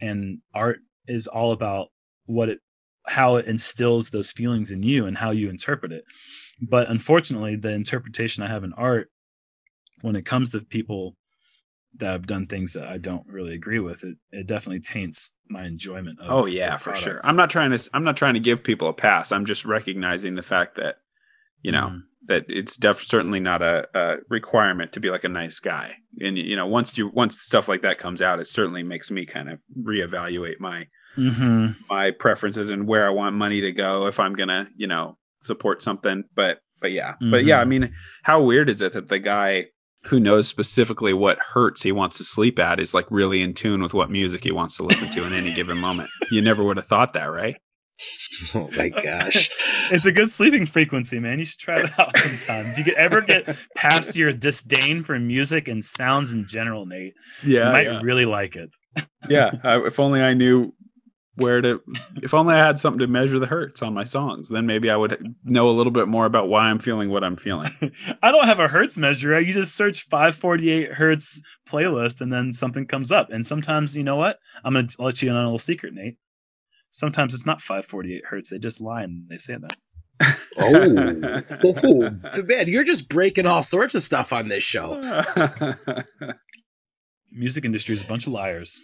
and 0.00 0.38
art 0.54 0.80
is 1.06 1.26
all 1.26 1.52
about 1.52 1.88
what 2.26 2.48
it 2.48 2.60
how 3.06 3.36
it 3.36 3.46
instills 3.46 4.10
those 4.10 4.30
feelings 4.30 4.70
in 4.70 4.82
you 4.82 5.06
and 5.06 5.18
how 5.18 5.30
you 5.30 5.48
interpret 5.48 5.92
it. 5.92 6.04
But 6.60 6.90
unfortunately, 6.90 7.56
the 7.56 7.70
interpretation 7.70 8.42
I 8.42 8.48
have 8.48 8.64
in 8.64 8.72
art 8.74 9.10
when 10.02 10.16
it 10.16 10.26
comes 10.26 10.50
to 10.50 10.60
people 10.60 11.16
that 11.96 12.12
have 12.12 12.26
done 12.26 12.46
things 12.46 12.74
that 12.74 12.86
I 12.86 12.98
don't 12.98 13.26
really 13.26 13.54
agree 13.54 13.80
with, 13.80 14.04
it 14.04 14.16
it 14.30 14.46
definitely 14.46 14.80
taints 14.80 15.36
my 15.48 15.64
enjoyment 15.64 16.20
of 16.20 16.30
Oh 16.30 16.46
yeah, 16.46 16.76
for 16.76 16.94
sure. 16.94 17.20
I'm 17.24 17.36
not 17.36 17.50
trying 17.50 17.70
to 17.70 17.90
I'm 17.94 18.04
not 18.04 18.16
trying 18.16 18.34
to 18.34 18.40
give 18.40 18.62
people 18.62 18.88
a 18.88 18.92
pass. 18.92 19.32
I'm 19.32 19.46
just 19.46 19.64
recognizing 19.64 20.34
the 20.34 20.42
fact 20.42 20.76
that 20.76 20.96
you 21.62 21.72
know, 21.72 21.86
mm-hmm. 21.86 21.98
That 22.26 22.44
it's 22.48 22.76
def- 22.76 23.02
certainly 23.02 23.40
not 23.40 23.62
a, 23.62 23.88
a, 23.94 24.16
requirement 24.28 24.92
to 24.92 25.00
be 25.00 25.10
like 25.10 25.24
a 25.24 25.28
nice 25.28 25.58
guy. 25.58 25.96
And 26.20 26.36
you 26.36 26.54
know, 26.54 26.66
once 26.66 26.98
you 26.98 27.08
once 27.08 27.40
stuff 27.40 27.68
like 27.68 27.82
that 27.82 27.98
comes 27.98 28.20
out, 28.20 28.40
it 28.40 28.46
certainly 28.46 28.82
makes 28.82 29.10
me 29.10 29.24
kind 29.24 29.48
of 29.48 29.58
reevaluate 29.82 30.60
my 30.60 30.86
mm-hmm. 31.16 31.72
my 31.88 32.10
preferences 32.10 32.70
and 32.70 32.86
where 32.86 33.06
I 33.06 33.10
want 33.10 33.36
money 33.36 33.62
to 33.62 33.72
go 33.72 34.06
if 34.06 34.20
I'm 34.20 34.34
gonna, 34.34 34.68
you 34.76 34.86
know, 34.86 35.16
support 35.40 35.82
something. 35.82 36.24
But 36.34 36.58
but 36.80 36.92
yeah, 36.92 37.12
mm-hmm. 37.12 37.30
but 37.30 37.44
yeah, 37.44 37.60
I 37.60 37.64
mean, 37.64 37.94
how 38.22 38.42
weird 38.42 38.68
is 38.68 38.82
it 38.82 38.92
that 38.92 39.08
the 39.08 39.18
guy 39.18 39.66
who 40.04 40.18
knows 40.18 40.48
specifically 40.48 41.12
what 41.12 41.38
hertz 41.38 41.82
he 41.82 41.92
wants 41.92 42.16
to 42.18 42.24
sleep 42.24 42.58
at 42.58 42.80
is 42.80 42.94
like 42.94 43.06
really 43.10 43.42
in 43.42 43.52
tune 43.52 43.82
with 43.82 43.92
what 43.92 44.10
music 44.10 44.44
he 44.44 44.50
wants 44.50 44.76
to 44.76 44.82
listen 44.82 45.10
to 45.10 45.26
in 45.26 45.34
any 45.34 45.52
given 45.52 45.76
moment. 45.76 46.08
You 46.30 46.40
never 46.40 46.62
would 46.64 46.78
have 46.78 46.86
thought 46.86 47.12
that, 47.14 47.26
right? 47.26 47.56
Oh 48.54 48.68
my 48.76 48.88
gosh. 48.88 49.50
it's 49.90 50.06
a 50.06 50.12
good 50.12 50.30
sleeping 50.30 50.66
frequency, 50.66 51.20
man. 51.20 51.38
You 51.38 51.44
should 51.44 51.60
try 51.60 51.80
it 51.80 51.98
out 51.98 52.16
sometime. 52.16 52.66
If 52.66 52.78
you 52.78 52.84
could 52.84 52.94
ever 52.94 53.20
get 53.20 53.56
past 53.76 54.16
your 54.16 54.32
disdain 54.32 55.04
for 55.04 55.18
music 55.18 55.68
and 55.68 55.84
sounds 55.84 56.32
in 56.32 56.46
general, 56.46 56.86
Nate, 56.86 57.14
yeah, 57.44 57.66
you 57.66 57.72
might 57.72 57.84
yeah. 57.84 58.00
really 58.02 58.24
like 58.24 58.56
it. 58.56 58.74
yeah. 59.28 59.50
if 59.62 60.00
only 60.00 60.22
I 60.22 60.34
knew 60.34 60.72
where 61.36 61.60
to 61.60 61.80
if 62.22 62.34
only 62.34 62.54
I 62.54 62.66
had 62.66 62.78
something 62.78 62.98
to 63.00 63.06
measure 63.06 63.38
the 63.38 63.46
hertz 63.46 63.82
on 63.82 63.94
my 63.94 64.04
songs, 64.04 64.48
then 64.48 64.66
maybe 64.66 64.90
I 64.90 64.96
would 64.96 65.34
know 65.44 65.68
a 65.68 65.72
little 65.72 65.92
bit 65.92 66.08
more 66.08 66.26
about 66.26 66.48
why 66.48 66.64
I'm 66.64 66.78
feeling 66.78 67.10
what 67.10 67.24
I'm 67.24 67.36
feeling. 67.36 67.70
I 68.22 68.32
don't 68.32 68.46
have 68.46 68.60
a 68.60 68.68
hertz 68.68 68.98
measure. 68.98 69.38
You 69.40 69.52
just 69.52 69.76
search 69.76 70.06
548 70.08 70.92
hertz 70.94 71.42
playlist 71.68 72.20
and 72.20 72.32
then 72.32 72.52
something 72.52 72.86
comes 72.86 73.12
up. 73.12 73.30
And 73.30 73.44
sometimes, 73.44 73.96
you 73.96 74.02
know 74.04 74.16
what? 74.16 74.38
I'm 74.64 74.72
going 74.72 74.86
to 74.86 75.02
let 75.02 75.22
you 75.22 75.30
in 75.30 75.36
on 75.36 75.42
a 75.42 75.46
little 75.46 75.58
secret, 75.58 75.94
Nate. 75.94 76.16
Sometimes 76.90 77.34
it's 77.34 77.46
not 77.46 77.60
548 77.60 78.24
hertz. 78.26 78.50
They 78.50 78.58
just 78.58 78.80
lie 78.80 79.02
and 79.02 79.28
they 79.28 79.36
say 79.36 79.56
that. 79.56 79.76
oh, 80.58 82.42
man, 82.44 82.68
you're 82.68 82.84
just 82.84 83.08
breaking 83.08 83.46
all 83.46 83.62
sorts 83.62 83.94
of 83.94 84.02
stuff 84.02 84.32
on 84.32 84.48
this 84.48 84.62
show. 84.62 85.00
Music 87.32 87.64
industry 87.64 87.94
is 87.94 88.02
a 88.02 88.06
bunch 88.06 88.26
of 88.26 88.32
liars. 88.32 88.80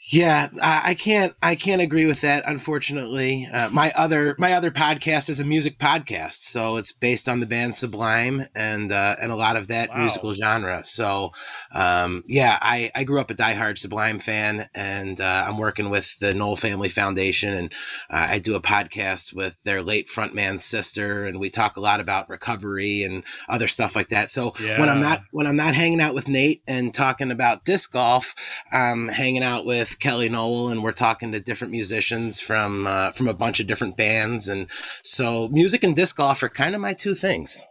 Yeah, 0.00 0.46
I 0.62 0.94
can't. 0.94 1.34
I 1.42 1.56
can't 1.56 1.82
agree 1.82 2.06
with 2.06 2.20
that. 2.20 2.44
Unfortunately, 2.46 3.48
uh, 3.52 3.68
my 3.70 3.92
other 3.96 4.36
my 4.38 4.52
other 4.52 4.70
podcast 4.70 5.28
is 5.28 5.40
a 5.40 5.44
music 5.44 5.76
podcast, 5.80 6.42
so 6.42 6.76
it's 6.76 6.92
based 6.92 7.28
on 7.28 7.40
the 7.40 7.46
band 7.46 7.74
Sublime 7.74 8.42
and 8.54 8.92
uh, 8.92 9.16
and 9.20 9.32
a 9.32 9.36
lot 9.36 9.56
of 9.56 9.66
that 9.68 9.88
wow. 9.90 9.98
musical 9.98 10.32
genre. 10.34 10.84
So, 10.84 11.32
um, 11.74 12.22
yeah, 12.28 12.58
I, 12.62 12.92
I 12.94 13.02
grew 13.02 13.20
up 13.20 13.28
a 13.32 13.34
diehard 13.34 13.76
Sublime 13.76 14.20
fan, 14.20 14.66
and 14.72 15.20
uh, 15.20 15.46
I'm 15.48 15.58
working 15.58 15.90
with 15.90 16.16
the 16.20 16.32
Nowell 16.32 16.54
Family 16.54 16.90
Foundation, 16.90 17.52
and 17.54 17.72
uh, 18.08 18.28
I 18.30 18.38
do 18.38 18.54
a 18.54 18.62
podcast 18.62 19.34
with 19.34 19.58
their 19.64 19.82
late 19.82 20.06
frontman's 20.06 20.64
sister, 20.64 21.24
and 21.24 21.40
we 21.40 21.50
talk 21.50 21.76
a 21.76 21.80
lot 21.80 21.98
about 21.98 22.30
recovery 22.30 23.02
and 23.02 23.24
other 23.48 23.66
stuff 23.66 23.96
like 23.96 24.10
that. 24.10 24.30
So 24.30 24.54
yeah. 24.62 24.78
when 24.78 24.88
I'm 24.88 25.00
not 25.00 25.22
when 25.32 25.48
I'm 25.48 25.56
not 25.56 25.74
hanging 25.74 26.00
out 26.00 26.14
with 26.14 26.28
Nate 26.28 26.62
and 26.68 26.94
talking 26.94 27.32
about 27.32 27.64
disc 27.64 27.92
golf, 27.92 28.36
I'm 28.72 29.08
hanging 29.08 29.42
out 29.42 29.66
with 29.66 29.87
with 29.88 29.98
Kelly 29.98 30.28
Nowell, 30.28 30.68
and 30.68 30.82
we're 30.82 30.92
talking 30.92 31.32
to 31.32 31.40
different 31.40 31.72
musicians 31.72 32.40
from 32.40 32.86
uh, 32.86 33.10
from 33.12 33.28
a 33.28 33.34
bunch 33.34 33.60
of 33.60 33.66
different 33.66 33.96
bands, 33.96 34.48
and 34.48 34.68
so 35.02 35.48
music 35.48 35.82
and 35.82 35.96
disc 35.96 36.16
golf 36.16 36.42
are 36.42 36.48
kind 36.48 36.74
of 36.74 36.80
my 36.80 36.92
two 36.92 37.14
things. 37.14 37.64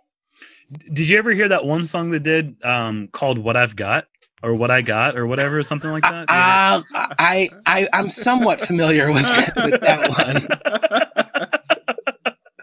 Did 0.93 1.09
you 1.09 1.17
ever 1.17 1.31
hear 1.31 1.47
that 1.47 1.65
one 1.65 1.85
song 1.85 2.11
they 2.11 2.19
did 2.19 2.55
um, 2.63 3.07
called 3.09 3.37
"What 3.37 3.55
I've 3.57 3.75
Got"? 3.75 4.05
or 4.43 4.53
what 4.53 4.69
I 4.69 4.83
got 4.83 5.17
or 5.17 5.25
whatever, 5.25 5.57
or 5.57 5.63
something 5.63 5.89
like 5.89 6.03
that? 6.03 6.29
Uh, 6.29 6.83
I, 6.93 7.49
I, 7.65 7.87
I'm 7.91 8.07
somewhat 8.07 8.61
familiar 8.61 9.11
with, 9.11 9.25
with 9.55 9.81
that 9.81 10.09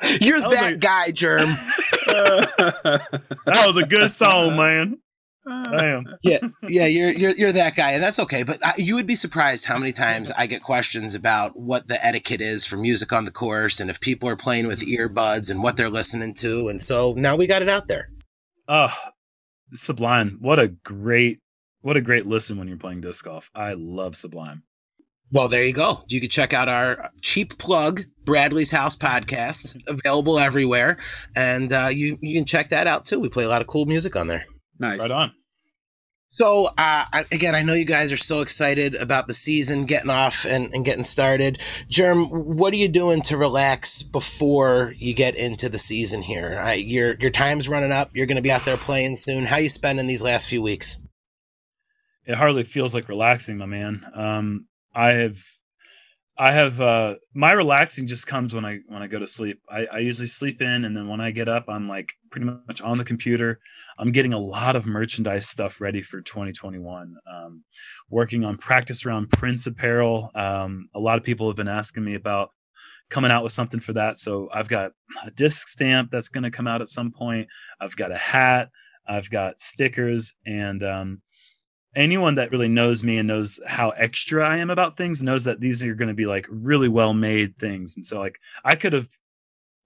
one. 0.00 0.18
You're 0.20 0.40
that, 0.40 0.50
that 0.50 0.78
guy, 0.80 1.10
Germ. 1.10 1.48
that 2.06 3.64
was 3.66 3.76
a 3.76 3.84
good 3.84 4.08
song, 4.10 4.56
man. 4.56 4.98
Damn. 5.46 6.06
Yeah, 6.22 6.38
yeah, 6.68 6.86
you're 6.86 7.12
you're 7.12 7.32
you're 7.32 7.52
that 7.52 7.76
guy, 7.76 7.92
and 7.92 8.02
that's 8.02 8.18
okay. 8.18 8.42
But 8.42 8.64
I, 8.64 8.72
you 8.78 8.94
would 8.94 9.06
be 9.06 9.14
surprised 9.14 9.66
how 9.66 9.78
many 9.78 9.92
times 9.92 10.30
I 10.30 10.46
get 10.46 10.62
questions 10.62 11.14
about 11.14 11.58
what 11.58 11.88
the 11.88 12.04
etiquette 12.04 12.40
is 12.40 12.64
for 12.64 12.76
music 12.76 13.12
on 13.12 13.24
the 13.26 13.30
course, 13.30 13.80
and 13.80 13.90
if 13.90 14.00
people 14.00 14.28
are 14.28 14.36
playing 14.36 14.66
with 14.66 14.80
earbuds 14.80 15.50
and 15.50 15.62
what 15.62 15.76
they're 15.76 15.90
listening 15.90 16.34
to. 16.34 16.68
And 16.68 16.80
so 16.80 17.14
now 17.16 17.36
we 17.36 17.46
got 17.46 17.62
it 17.62 17.68
out 17.68 17.88
there. 17.88 18.10
Oh, 18.68 18.94
Sublime! 19.74 20.38
What 20.40 20.58
a 20.58 20.68
great, 20.68 21.40
what 21.82 21.96
a 21.96 22.00
great 22.00 22.26
listen 22.26 22.56
when 22.58 22.68
you're 22.68 22.76
playing 22.76 23.00
disc 23.02 23.24
golf. 23.24 23.50
I 23.54 23.74
love 23.74 24.16
Sublime. 24.16 24.62
Well, 25.32 25.48
there 25.48 25.64
you 25.64 25.72
go. 25.72 26.02
You 26.08 26.20
can 26.20 26.30
check 26.30 26.52
out 26.52 26.68
our 26.68 27.10
cheap 27.20 27.58
plug, 27.58 28.02
Bradley's 28.24 28.70
House 28.70 28.96
podcast, 28.96 29.76
available 29.88 30.38
everywhere, 30.38 30.98
and 31.34 31.72
uh, 31.72 31.88
you 31.90 32.18
you 32.20 32.34
can 32.34 32.44
check 32.44 32.68
that 32.68 32.86
out 32.86 33.04
too. 33.04 33.18
We 33.20 33.28
play 33.28 33.44
a 33.44 33.48
lot 33.48 33.60
of 33.60 33.66
cool 33.66 33.84
music 33.84 34.16
on 34.16 34.28
there. 34.28 34.46
Nice. 34.78 35.00
Right 35.00 35.10
on. 35.10 35.32
So 36.34 36.70
uh, 36.76 37.04
again, 37.30 37.54
I 37.54 37.62
know 37.62 37.74
you 37.74 37.84
guys 37.84 38.10
are 38.10 38.16
so 38.16 38.40
excited 38.40 38.96
about 38.96 39.28
the 39.28 39.34
season 39.34 39.84
getting 39.84 40.10
off 40.10 40.44
and, 40.44 40.74
and 40.74 40.84
getting 40.84 41.04
started. 41.04 41.60
Germ, 41.88 42.24
what 42.24 42.72
are 42.72 42.76
you 42.76 42.88
doing 42.88 43.22
to 43.22 43.36
relax 43.36 44.02
before 44.02 44.94
you 44.96 45.14
get 45.14 45.36
into 45.36 45.68
the 45.68 45.78
season 45.78 46.22
here? 46.22 46.60
Uh, 46.60 46.72
your 46.72 47.14
your 47.20 47.30
time's 47.30 47.68
running 47.68 47.92
up. 47.92 48.10
You're 48.14 48.26
going 48.26 48.34
to 48.34 48.42
be 48.42 48.50
out 48.50 48.64
there 48.64 48.76
playing 48.76 49.14
soon. 49.14 49.44
How 49.44 49.58
you 49.58 49.68
spending 49.68 50.08
these 50.08 50.24
last 50.24 50.48
few 50.48 50.60
weeks? 50.60 50.98
It 52.26 52.34
hardly 52.34 52.64
feels 52.64 52.94
like 52.94 53.08
relaxing, 53.08 53.58
my 53.58 53.66
man. 53.66 54.04
Um, 54.12 54.66
I 54.92 55.12
have 55.12 55.38
I 56.36 56.50
have 56.50 56.80
uh 56.80 57.14
my 57.32 57.52
relaxing 57.52 58.08
just 58.08 58.26
comes 58.26 58.54
when 58.54 58.64
I 58.64 58.80
when 58.88 59.02
I 59.02 59.06
go 59.06 59.20
to 59.20 59.26
sleep. 59.26 59.60
I, 59.70 59.86
I 59.86 59.98
usually 59.98 60.26
sleep 60.26 60.60
in 60.60 60.84
and 60.84 60.96
then 60.96 61.06
when 61.06 61.20
I 61.20 61.30
get 61.30 61.48
up 61.48 61.66
I'm 61.68 61.88
like 61.88 62.14
pretty 62.30 62.46
much 62.46 62.80
on 62.80 62.98
the 62.98 63.04
computer. 63.04 63.60
I'm 63.98 64.12
getting 64.12 64.32
a 64.32 64.38
lot 64.38 64.76
of 64.76 64.86
merchandise 64.86 65.48
stuff 65.48 65.80
ready 65.80 66.02
for 66.02 66.20
2021. 66.20 67.16
Um, 67.32 67.64
working 68.10 68.44
on 68.44 68.56
practice 68.56 69.04
round 69.04 69.30
Prince 69.30 69.66
apparel. 69.66 70.30
Um, 70.34 70.88
a 70.94 71.00
lot 71.00 71.18
of 71.18 71.24
people 71.24 71.48
have 71.48 71.56
been 71.56 71.68
asking 71.68 72.04
me 72.04 72.14
about 72.14 72.50
coming 73.10 73.30
out 73.30 73.44
with 73.44 73.52
something 73.52 73.80
for 73.80 73.92
that. 73.92 74.16
So 74.16 74.48
I've 74.52 74.68
got 74.68 74.92
a 75.24 75.30
disc 75.30 75.68
stamp 75.68 76.10
that's 76.10 76.28
going 76.28 76.44
to 76.44 76.50
come 76.50 76.66
out 76.66 76.80
at 76.80 76.88
some 76.88 77.12
point. 77.12 77.48
I've 77.80 77.96
got 77.96 78.10
a 78.10 78.16
hat. 78.16 78.70
I've 79.06 79.30
got 79.30 79.60
stickers 79.60 80.34
and 80.46 80.82
um, 80.82 81.22
anyone 81.94 82.34
that 82.34 82.50
really 82.50 82.68
knows 82.68 83.04
me 83.04 83.18
and 83.18 83.28
knows 83.28 83.60
how 83.66 83.90
extra 83.90 84.46
I 84.48 84.56
am 84.58 84.70
about 84.70 84.96
things 84.96 85.22
knows 85.22 85.44
that 85.44 85.60
these 85.60 85.82
are 85.82 85.94
going 85.94 86.08
to 86.08 86.14
be 86.14 86.26
like 86.26 86.46
really 86.48 86.88
well 86.88 87.12
made 87.12 87.56
things. 87.56 87.96
And 87.96 88.04
so 88.04 88.18
like 88.18 88.38
I 88.64 88.74
could 88.74 88.94
have 88.94 89.08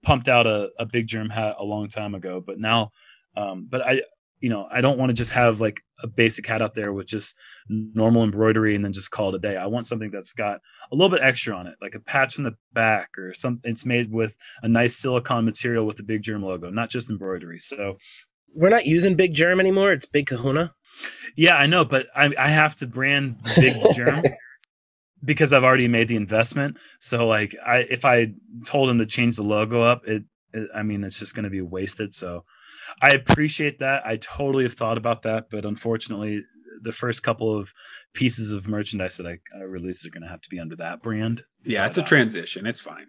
pumped 0.03 0.29
out 0.29 0.47
a, 0.47 0.69
a 0.79 0.85
big 0.85 1.07
germ 1.07 1.29
hat 1.29 1.55
a 1.59 1.63
long 1.63 1.87
time 1.87 2.15
ago, 2.15 2.41
but 2.45 2.59
now, 2.59 2.91
um, 3.35 3.67
but 3.69 3.81
I, 3.81 4.01
you 4.39 4.49
know, 4.49 4.67
I 4.71 4.81
don't 4.81 4.97
want 4.97 5.09
to 5.09 5.13
just 5.13 5.33
have 5.33 5.59
like 5.59 5.81
a 6.01 6.07
basic 6.07 6.45
hat 6.45 6.61
out 6.61 6.73
there 6.73 6.93
with 6.93 7.07
just 7.07 7.37
normal 7.67 8.23
embroidery 8.23 8.73
and 8.73 8.83
then 8.83 8.93
just 8.93 9.11
call 9.11 9.29
it 9.29 9.35
a 9.35 9.39
day. 9.39 9.57
I 9.57 9.65
want 9.65 9.85
something 9.85 10.11
that's 10.11 10.33
got 10.33 10.59
a 10.91 10.95
little 10.95 11.09
bit 11.09 11.21
extra 11.21 11.55
on 11.55 11.67
it, 11.67 11.75
like 11.81 11.95
a 11.95 11.99
patch 11.99 12.37
in 12.37 12.45
the 12.45 12.55
back 12.73 13.09
or 13.17 13.33
something. 13.33 13.69
It's 13.69 13.85
made 13.85 14.11
with 14.11 14.37
a 14.61 14.67
nice 14.67 14.95
silicone 14.95 15.45
material 15.45 15.85
with 15.85 15.97
the 15.97 16.03
Big 16.03 16.21
Germ 16.21 16.41
logo, 16.41 16.69
not 16.69 16.89
just 16.89 17.09
embroidery. 17.09 17.59
So 17.59 17.97
we're 18.53 18.69
not 18.69 18.85
using 18.85 19.15
Big 19.15 19.33
Germ 19.33 19.59
anymore. 19.59 19.91
It's 19.91 20.05
Big 20.05 20.27
Kahuna. 20.27 20.73
Yeah, 21.35 21.55
I 21.55 21.65
know, 21.65 21.85
but 21.85 22.07
I, 22.15 22.31
I 22.37 22.47
have 22.47 22.75
to 22.75 22.87
brand 22.87 23.37
Big 23.55 23.75
Germ 23.95 24.23
because 25.23 25.53
I've 25.53 25.63
already 25.63 25.87
made 25.87 26.07
the 26.07 26.15
investment. 26.15 26.77
So 26.99 27.27
like, 27.27 27.55
I 27.65 27.79
if 27.89 28.05
I 28.05 28.33
told 28.65 28.89
him 28.89 28.99
to 28.99 29.05
change 29.05 29.35
the 29.35 29.43
logo 29.43 29.81
up, 29.81 30.07
it, 30.07 30.23
it 30.53 30.69
I 30.73 30.83
mean, 30.83 31.03
it's 31.03 31.19
just 31.19 31.35
going 31.35 31.43
to 31.43 31.49
be 31.49 31.61
wasted. 31.61 32.13
So 32.13 32.45
I 33.01 33.09
appreciate 33.09 33.79
that. 33.79 34.05
I 34.05 34.17
totally 34.17 34.63
have 34.63 34.73
thought 34.73 34.97
about 34.97 35.23
that, 35.23 35.49
but 35.49 35.65
unfortunately, 35.65 36.41
the 36.81 36.91
first 36.91 37.23
couple 37.23 37.57
of 37.57 37.73
pieces 38.13 38.51
of 38.51 38.67
merchandise 38.67 39.17
that 39.17 39.27
I, 39.27 39.39
I 39.57 39.63
release 39.63 40.05
are 40.05 40.09
going 40.09 40.23
to 40.23 40.29
have 40.29 40.41
to 40.41 40.49
be 40.49 40.59
under 40.59 40.75
that 40.77 41.01
brand. 41.01 41.43
Yeah, 41.63 41.85
it's 41.85 41.97
a 41.97 42.01
uh, 42.01 42.05
transition. 42.05 42.65
It's 42.65 42.79
fine. 42.79 43.07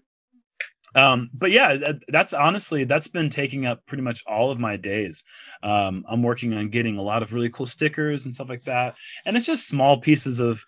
Um, 0.94 1.30
but 1.32 1.50
yeah, 1.50 1.76
that, 1.76 1.96
that's 2.08 2.32
honestly 2.32 2.84
that's 2.84 3.06
been 3.06 3.28
taking 3.28 3.64
up 3.64 3.86
pretty 3.86 4.02
much 4.02 4.24
all 4.26 4.50
of 4.50 4.58
my 4.58 4.76
days. 4.76 5.22
Um, 5.62 6.04
I'm 6.08 6.22
working 6.22 6.52
on 6.52 6.68
getting 6.70 6.98
a 6.98 7.02
lot 7.02 7.22
of 7.22 7.32
really 7.32 7.50
cool 7.50 7.66
stickers 7.66 8.24
and 8.24 8.34
stuff 8.34 8.48
like 8.48 8.64
that, 8.64 8.96
and 9.24 9.36
it's 9.36 9.46
just 9.46 9.68
small 9.68 10.00
pieces 10.00 10.40
of 10.40 10.64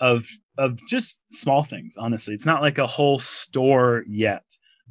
of 0.00 0.26
of 0.56 0.78
just 0.88 1.22
small 1.30 1.62
things. 1.62 1.96
Honestly, 1.98 2.32
it's 2.32 2.46
not 2.46 2.62
like 2.62 2.78
a 2.78 2.86
whole 2.86 3.18
store 3.18 4.04
yet, 4.08 4.44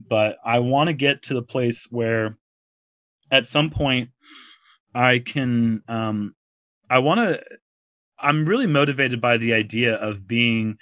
but 0.08 0.38
I 0.46 0.60
want 0.60 0.88
to 0.90 0.94
get 0.94 1.24
to 1.24 1.34
the 1.34 1.42
place 1.42 1.88
where 1.90 2.38
at 3.36 3.46
some 3.46 3.70
point 3.70 4.10
I 4.94 5.20
can. 5.20 5.84
Um, 5.88 6.36
I 6.90 7.00
want 7.00 7.20
to. 7.20 7.44
I'm 8.18 8.46
really 8.46 8.68
motivated 8.68 9.20
by 9.20 9.38
the 9.38 9.54
idea 9.54 9.96
of 9.96 10.28
being 10.28 10.78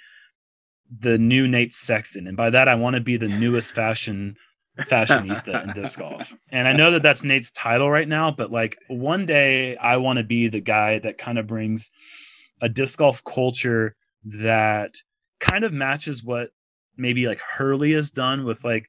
the 0.96 1.18
new 1.18 1.48
Nate 1.48 1.72
Sexton, 1.72 2.26
and 2.26 2.36
by 2.36 2.50
that 2.50 2.68
I 2.68 2.76
want 2.76 2.94
to 2.94 3.00
be 3.00 3.16
the 3.16 3.28
newest 3.28 3.74
fashion 3.74 4.36
fashionista 4.78 5.64
in 5.64 5.72
disc 5.72 5.98
golf. 5.98 6.34
And 6.50 6.68
I 6.68 6.72
know 6.72 6.92
that 6.92 7.02
that's 7.02 7.24
Nate's 7.24 7.50
title 7.50 7.90
right 7.90 8.08
now, 8.08 8.30
but 8.30 8.52
like 8.52 8.76
one 8.88 9.26
day 9.26 9.76
I 9.76 9.96
want 9.96 10.18
to 10.18 10.24
be 10.24 10.48
the 10.48 10.60
guy 10.60 10.98
that 11.00 11.18
kind 11.18 11.38
of 11.38 11.46
brings 11.46 11.90
a 12.60 12.68
disc 12.68 12.98
golf 12.98 13.22
culture 13.24 13.96
that 14.24 14.94
kind 15.40 15.64
of 15.64 15.72
matches 15.72 16.22
what 16.22 16.50
maybe 16.96 17.26
like 17.26 17.40
Hurley 17.40 17.92
has 17.92 18.10
done 18.10 18.44
with 18.44 18.64
like 18.64 18.86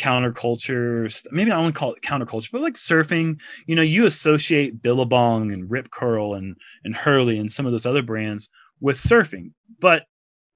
counterculture. 0.00 1.26
Maybe 1.30 1.52
I 1.52 1.58
wouldn't 1.58 1.74
call 1.74 1.92
it 1.92 2.02
counterculture, 2.02 2.50
but 2.52 2.62
like 2.62 2.74
surfing. 2.74 3.38
You 3.66 3.74
know, 3.74 3.82
you 3.82 4.06
associate 4.06 4.82
Billabong 4.82 5.52
and 5.52 5.70
Rip 5.70 5.90
Curl 5.90 6.34
and 6.34 6.56
and 6.84 6.94
Hurley 6.94 7.38
and 7.38 7.52
some 7.52 7.66
of 7.66 7.72
those 7.72 7.86
other 7.86 8.02
brands 8.02 8.50
with 8.80 8.96
surfing, 8.96 9.52
but 9.80 10.06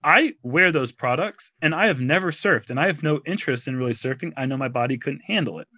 I 0.03 0.35
wear 0.43 0.71
those 0.71 0.93
products 0.93 1.53
and 1.63 1.75
I 1.75 1.87
have 1.87 2.01
never 2.01 2.31
surfed 2.31 2.71
and 2.71 2.79
I 2.79 2.87
have 2.87 3.03
no 3.03 3.21
interest 3.27 3.67
in 3.67 3.77
really 3.77 3.93
surfing. 3.93 4.33
I 4.37 4.45
know 4.45 4.57
my 4.57 4.69
body 4.69 4.99
couldn't 4.99 5.23
handle 5.27 5.59
it. 5.59 5.69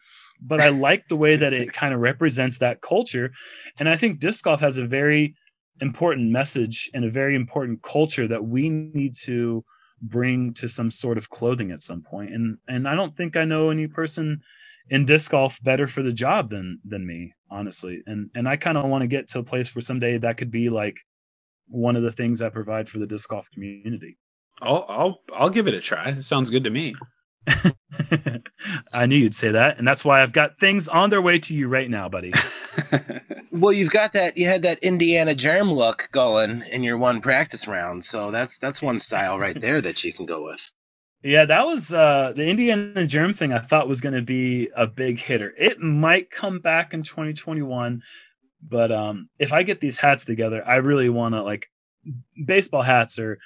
But 0.40 0.60
I 0.60 0.68
like 0.68 1.08
the 1.08 1.16
way 1.16 1.36
that 1.36 1.54
it 1.54 1.72
kind 1.72 1.94
of 1.94 2.00
represents 2.00 2.58
that 2.58 2.82
culture. 2.82 3.32
And 3.78 3.88
I 3.88 3.96
think 3.96 4.18
disc 4.18 4.44
golf 4.44 4.60
has 4.60 4.76
a 4.76 4.86
very 4.86 5.34
important 5.80 6.30
message 6.30 6.90
and 6.92 7.04
a 7.04 7.10
very 7.10 7.34
important 7.34 7.82
culture 7.82 8.28
that 8.28 8.44
we 8.44 8.68
need 8.68 9.14
to 9.22 9.64
bring 10.00 10.52
to 10.54 10.68
some 10.68 10.90
sort 10.90 11.18
of 11.18 11.30
clothing 11.30 11.70
at 11.70 11.80
some 11.80 12.02
point. 12.02 12.32
And 12.32 12.58
and 12.68 12.88
I 12.88 12.94
don't 12.94 13.16
think 13.16 13.36
I 13.36 13.44
know 13.44 13.70
any 13.70 13.86
person 13.86 14.42
in 14.88 15.04
disc 15.04 15.30
golf 15.30 15.62
better 15.62 15.86
for 15.86 16.02
the 16.02 16.12
job 16.12 16.48
than 16.48 16.80
than 16.84 17.06
me, 17.06 17.32
honestly. 17.50 18.02
And 18.06 18.30
and 18.34 18.48
I 18.48 18.56
kind 18.56 18.78
of 18.78 18.84
want 18.86 19.02
to 19.02 19.08
get 19.08 19.28
to 19.28 19.40
a 19.40 19.44
place 19.44 19.74
where 19.74 19.82
someday 19.82 20.18
that 20.18 20.36
could 20.36 20.50
be 20.50 20.68
like 20.68 20.98
one 21.68 21.96
of 21.96 22.02
the 22.02 22.12
things 22.12 22.40
I 22.40 22.48
provide 22.48 22.88
for 22.88 22.98
the 22.98 23.06
disc 23.06 23.28
golf 23.28 23.50
community. 23.50 24.18
I'll 24.62 24.86
I'll 24.88 25.20
I'll 25.34 25.50
give 25.50 25.68
it 25.68 25.74
a 25.74 25.80
try. 25.80 26.10
It 26.10 26.22
sounds 26.22 26.50
good 26.50 26.64
to 26.64 26.70
me. 26.70 26.94
I 28.92 29.06
knew 29.06 29.16
you'd 29.16 29.34
say 29.34 29.50
that, 29.50 29.78
and 29.78 29.86
that's 29.86 30.04
why 30.04 30.22
I've 30.22 30.32
got 30.32 30.58
things 30.58 30.88
on 30.88 31.10
their 31.10 31.22
way 31.22 31.38
to 31.38 31.54
you 31.54 31.68
right 31.68 31.88
now, 31.88 32.08
buddy. 32.08 32.32
well, 33.50 33.72
you've 33.72 33.90
got 33.90 34.12
that. 34.12 34.36
You 34.36 34.46
had 34.46 34.62
that 34.62 34.78
Indiana 34.82 35.34
germ 35.34 35.72
look 35.72 36.08
going 36.12 36.62
in 36.72 36.82
your 36.82 36.98
one 36.98 37.20
practice 37.20 37.66
round, 37.66 38.04
so 38.04 38.30
that's 38.30 38.58
that's 38.58 38.82
one 38.82 38.98
style 38.98 39.38
right 39.38 39.60
there 39.60 39.80
that 39.80 40.02
you 40.04 40.12
can 40.12 40.26
go 40.26 40.44
with. 40.44 40.72
Yeah, 41.22 41.44
that 41.44 41.66
was 41.66 41.92
uh, 41.92 42.32
the 42.36 42.48
Indiana 42.48 43.06
germ 43.06 43.32
thing. 43.32 43.52
I 43.52 43.58
thought 43.58 43.88
was 43.88 44.00
going 44.00 44.14
to 44.14 44.22
be 44.22 44.70
a 44.76 44.86
big 44.86 45.18
hitter. 45.18 45.52
It 45.58 45.80
might 45.80 46.30
come 46.30 46.60
back 46.60 46.94
in 46.94 47.02
2021, 47.02 48.02
but 48.62 48.92
um, 48.92 49.28
if 49.38 49.52
I 49.52 49.62
get 49.62 49.80
these 49.80 49.98
hats 49.98 50.24
together, 50.24 50.62
I 50.66 50.76
really 50.76 51.08
want 51.08 51.34
to 51.34 51.42
like 51.42 51.68
baseball 52.44 52.82
hats 52.82 53.18
are 53.18 53.38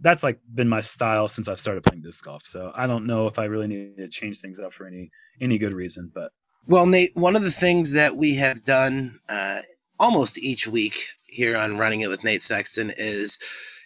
that's 0.00 0.22
like 0.22 0.40
been 0.54 0.68
my 0.68 0.80
style 0.80 1.28
since 1.28 1.48
I've 1.48 1.60
started 1.60 1.84
playing 1.84 2.02
disc 2.02 2.24
golf. 2.24 2.44
So 2.44 2.72
I 2.74 2.86
don't 2.86 3.06
know 3.06 3.26
if 3.26 3.38
I 3.38 3.44
really 3.44 3.66
need 3.66 3.96
to 3.98 4.08
change 4.08 4.40
things 4.40 4.58
up 4.58 4.72
for 4.72 4.86
any 4.86 5.10
any 5.40 5.58
good 5.58 5.72
reason. 5.72 6.10
But 6.14 6.32
well, 6.66 6.86
Nate, 6.86 7.12
one 7.14 7.36
of 7.36 7.42
the 7.42 7.50
things 7.50 7.92
that 7.92 8.16
we 8.16 8.36
have 8.36 8.64
done 8.64 9.20
uh, 9.28 9.60
almost 9.98 10.38
each 10.38 10.66
week 10.66 11.08
here 11.26 11.56
on 11.56 11.78
Running 11.78 12.00
It 12.00 12.08
with 12.08 12.24
Nate 12.24 12.42
Sexton 12.42 12.92
is 12.96 13.38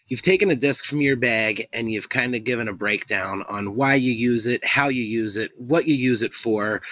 you've 0.07 0.23
taken 0.23 0.51
a 0.51 0.57
disc 0.57 0.85
from 0.85 1.01
your 1.01 1.17
bag 1.17 1.65
and 1.73 1.91
you've 1.91 2.09
kind 2.09 2.35
of 2.35 2.45
given 2.45 2.69
a 2.69 2.75
breakdown 2.75 3.45
on 3.49 3.77
why 3.77 3.95
you 3.95 4.13
use 4.13 4.47
it, 4.47 4.65
how 4.65 4.89
you 4.89 5.03
use 5.03 5.37
it, 5.37 5.53
what 5.57 5.87
you 5.87 5.95
use 5.95 6.23
it 6.23 6.35
for. 6.35 6.83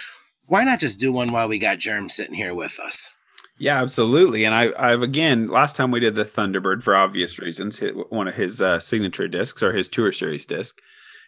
Why 0.45 0.63
not 0.63 0.79
just 0.79 0.99
do 0.99 1.11
one 1.11 1.31
while 1.31 1.47
we 1.47 1.57
got 1.57 1.79
Germ 1.79 2.09
sitting 2.09 2.35
here 2.35 2.53
with 2.53 2.79
us? 2.79 3.15
Yeah, 3.63 3.81
absolutely. 3.81 4.43
And 4.43 4.53
I, 4.53 4.73
I've 4.77 5.01
again, 5.01 5.47
last 5.47 5.77
time 5.77 5.89
we 5.89 6.01
did 6.01 6.15
the 6.15 6.25
Thunderbird 6.25 6.83
for 6.83 6.97
obvious 6.97 7.39
reasons, 7.39 7.79
hit 7.79 8.11
one 8.11 8.27
of 8.27 8.35
his 8.35 8.61
uh, 8.61 8.77
signature 8.77 9.29
discs 9.29 9.63
or 9.63 9.71
his 9.71 9.87
Tour 9.87 10.11
Series 10.11 10.45
disc. 10.45 10.81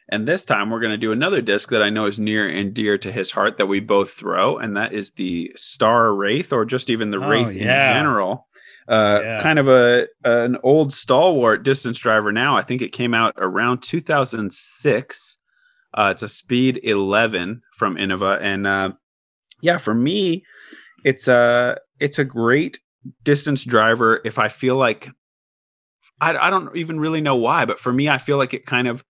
And 0.10 0.28
this 0.28 0.44
time 0.44 0.70
we're 0.70 0.82
going 0.82 0.92
to 0.92 0.98
do 0.98 1.14
another 1.14 1.42
disc 1.42 1.70
that 1.70 1.82
I 1.82 1.90
know 1.90 2.08
is 2.08 2.20
near 2.20 2.46
and 2.46 2.74
dear 2.74 2.98
to 2.98 3.10
his 3.10 3.32
heart 3.32 3.56
that 3.56 3.68
we 3.68 3.80
both 3.80 4.12
throw, 4.12 4.58
and 4.58 4.76
that 4.76 4.92
is 4.92 5.12
the 5.12 5.54
Star 5.56 6.14
Wraith, 6.14 6.52
or 6.52 6.66
just 6.66 6.90
even 6.90 7.12
the 7.12 7.24
oh, 7.24 7.30
Wraith 7.30 7.54
yeah. 7.54 7.88
in 7.88 7.94
general. 7.94 8.50
Uh, 8.86 9.22
yeah. 9.24 9.42
Kind 9.42 9.58
of 9.58 9.70
a 9.70 10.08
an 10.26 10.58
old 10.62 10.92
stalwart 10.92 11.64
distance 11.64 12.00
driver 12.00 12.34
now. 12.34 12.58
I 12.58 12.64
think 12.64 12.82
it 12.82 12.92
came 12.92 13.14
out 13.14 13.34
around 13.38 13.82
2006. 13.82 15.38
Uh, 15.94 16.10
it's 16.12 16.22
a 16.22 16.28
Speed 16.28 16.82
11 16.84 17.62
from 17.78 17.96
Innova, 17.96 18.42
and 18.42 18.68
uh, 18.68 18.92
yeah, 19.62 19.78
for 19.78 19.94
me, 19.94 20.44
it's 21.06 21.30
a 21.30 21.78
it's 22.00 22.20
a 22.20 22.26
great 22.26 22.80
distance 23.24 23.64
driver 23.64 24.22
if 24.26 24.40
I 24.40 24.48
feel 24.48 24.76
like 24.76 25.10
I, 26.22 26.36
I 26.38 26.50
don't 26.50 26.76
even 26.76 27.00
really 27.00 27.22
know 27.22 27.36
why, 27.36 27.66
but 27.66 27.80
for 27.80 27.92
me, 27.92 28.10
I 28.10 28.18
feel 28.18 28.38
like 28.38 28.54
it 28.54 28.66
kind 28.66 28.88
of 28.88 29.04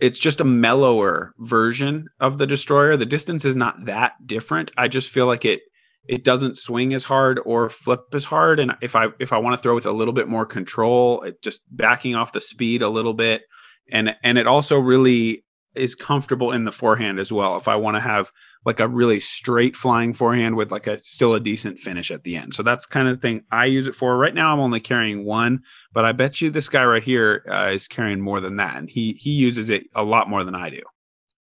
it's 0.00 0.18
just 0.18 0.40
a 0.40 0.44
mellower 0.44 1.32
version 1.38 2.08
of 2.18 2.38
the 2.38 2.46
destroyer. 2.46 2.96
The 2.96 3.06
distance 3.06 3.44
is 3.44 3.54
not 3.54 3.84
that 3.84 4.14
different. 4.26 4.72
I 4.76 4.88
just 4.88 5.10
feel 5.10 5.26
like 5.26 5.44
it 5.44 5.60
it 6.08 6.24
doesn't 6.24 6.58
swing 6.58 6.92
as 6.92 7.04
hard 7.04 7.40
or 7.44 7.68
flip 7.68 8.00
as 8.12 8.24
hard. 8.24 8.58
And 8.58 8.72
if 8.82 8.96
I 8.96 9.08
if 9.20 9.32
I 9.32 9.38
want 9.38 9.56
to 9.56 9.62
throw 9.62 9.74
with 9.74 9.86
a 9.86 9.92
little 9.92 10.14
bit 10.14 10.28
more 10.28 10.44
control, 10.44 11.22
it 11.22 11.40
just 11.42 11.62
backing 11.70 12.16
off 12.16 12.32
the 12.32 12.40
speed 12.40 12.82
a 12.82 12.88
little 12.88 13.14
bit. 13.14 13.42
And 13.90 14.16
and 14.22 14.38
it 14.38 14.46
also 14.46 14.78
really 14.78 15.44
is 15.74 15.94
comfortable 15.94 16.52
in 16.52 16.64
the 16.64 16.72
forehand 16.72 17.18
as 17.18 17.32
well. 17.32 17.56
If 17.56 17.68
I 17.68 17.76
want 17.76 17.96
to 17.96 18.00
have 18.00 18.30
like 18.64 18.80
a 18.80 18.88
really 18.88 19.18
straight 19.18 19.76
flying 19.76 20.12
forehand 20.12 20.56
with 20.56 20.70
like 20.70 20.86
a 20.86 20.96
still 20.96 21.34
a 21.34 21.40
decent 21.40 21.78
finish 21.78 22.10
at 22.10 22.22
the 22.22 22.36
end. 22.36 22.54
So 22.54 22.62
that's 22.62 22.86
kind 22.86 23.08
of 23.08 23.16
the 23.16 23.20
thing 23.20 23.44
I 23.50 23.66
use 23.66 23.88
it 23.88 23.94
for. 23.94 24.16
Right 24.16 24.34
now 24.34 24.52
I'm 24.52 24.60
only 24.60 24.80
carrying 24.80 25.24
one, 25.24 25.60
but 25.92 26.04
I 26.04 26.12
bet 26.12 26.40
you 26.40 26.50
this 26.50 26.68
guy 26.68 26.84
right 26.84 27.02
here 27.02 27.44
uh, 27.50 27.70
is 27.72 27.88
carrying 27.88 28.20
more 28.20 28.40
than 28.40 28.56
that, 28.56 28.76
and 28.76 28.88
he 28.88 29.14
he 29.14 29.30
uses 29.30 29.70
it 29.70 29.84
a 29.94 30.04
lot 30.04 30.28
more 30.28 30.44
than 30.44 30.54
I 30.54 30.70
do. 30.70 30.82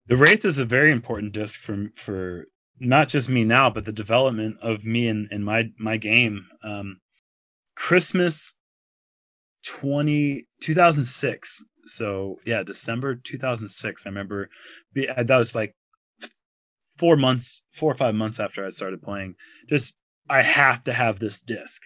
The 0.08 0.16
Wraith 0.16 0.44
is 0.44 0.58
a 0.58 0.64
very 0.64 0.92
important 0.92 1.32
disc 1.32 1.60
for 1.60 1.86
for 1.94 2.46
not 2.78 3.08
just 3.08 3.28
me 3.28 3.44
now, 3.44 3.70
but 3.70 3.86
the 3.86 3.92
development 3.92 4.56
of 4.60 4.84
me 4.84 5.08
and, 5.08 5.28
and 5.30 5.44
my 5.44 5.70
my 5.78 5.96
game. 5.96 6.46
Um, 6.62 7.00
Christmas 7.74 8.58
20, 9.66 10.46
2006 10.62 11.64
so 11.86 12.38
yeah, 12.44 12.62
December 12.62 13.14
2006. 13.14 14.06
I 14.06 14.10
remember 14.10 14.50
that 14.94 15.28
was 15.30 15.54
like 15.54 15.74
four 16.98 17.16
months, 17.16 17.64
four 17.72 17.92
or 17.92 17.96
five 17.96 18.14
months 18.14 18.40
after 18.40 18.64
I 18.64 18.70
started 18.70 19.02
playing. 19.02 19.34
Just 19.68 19.96
I 20.28 20.42
have 20.42 20.84
to 20.84 20.92
have 20.92 21.18
this 21.18 21.42
disc, 21.42 21.82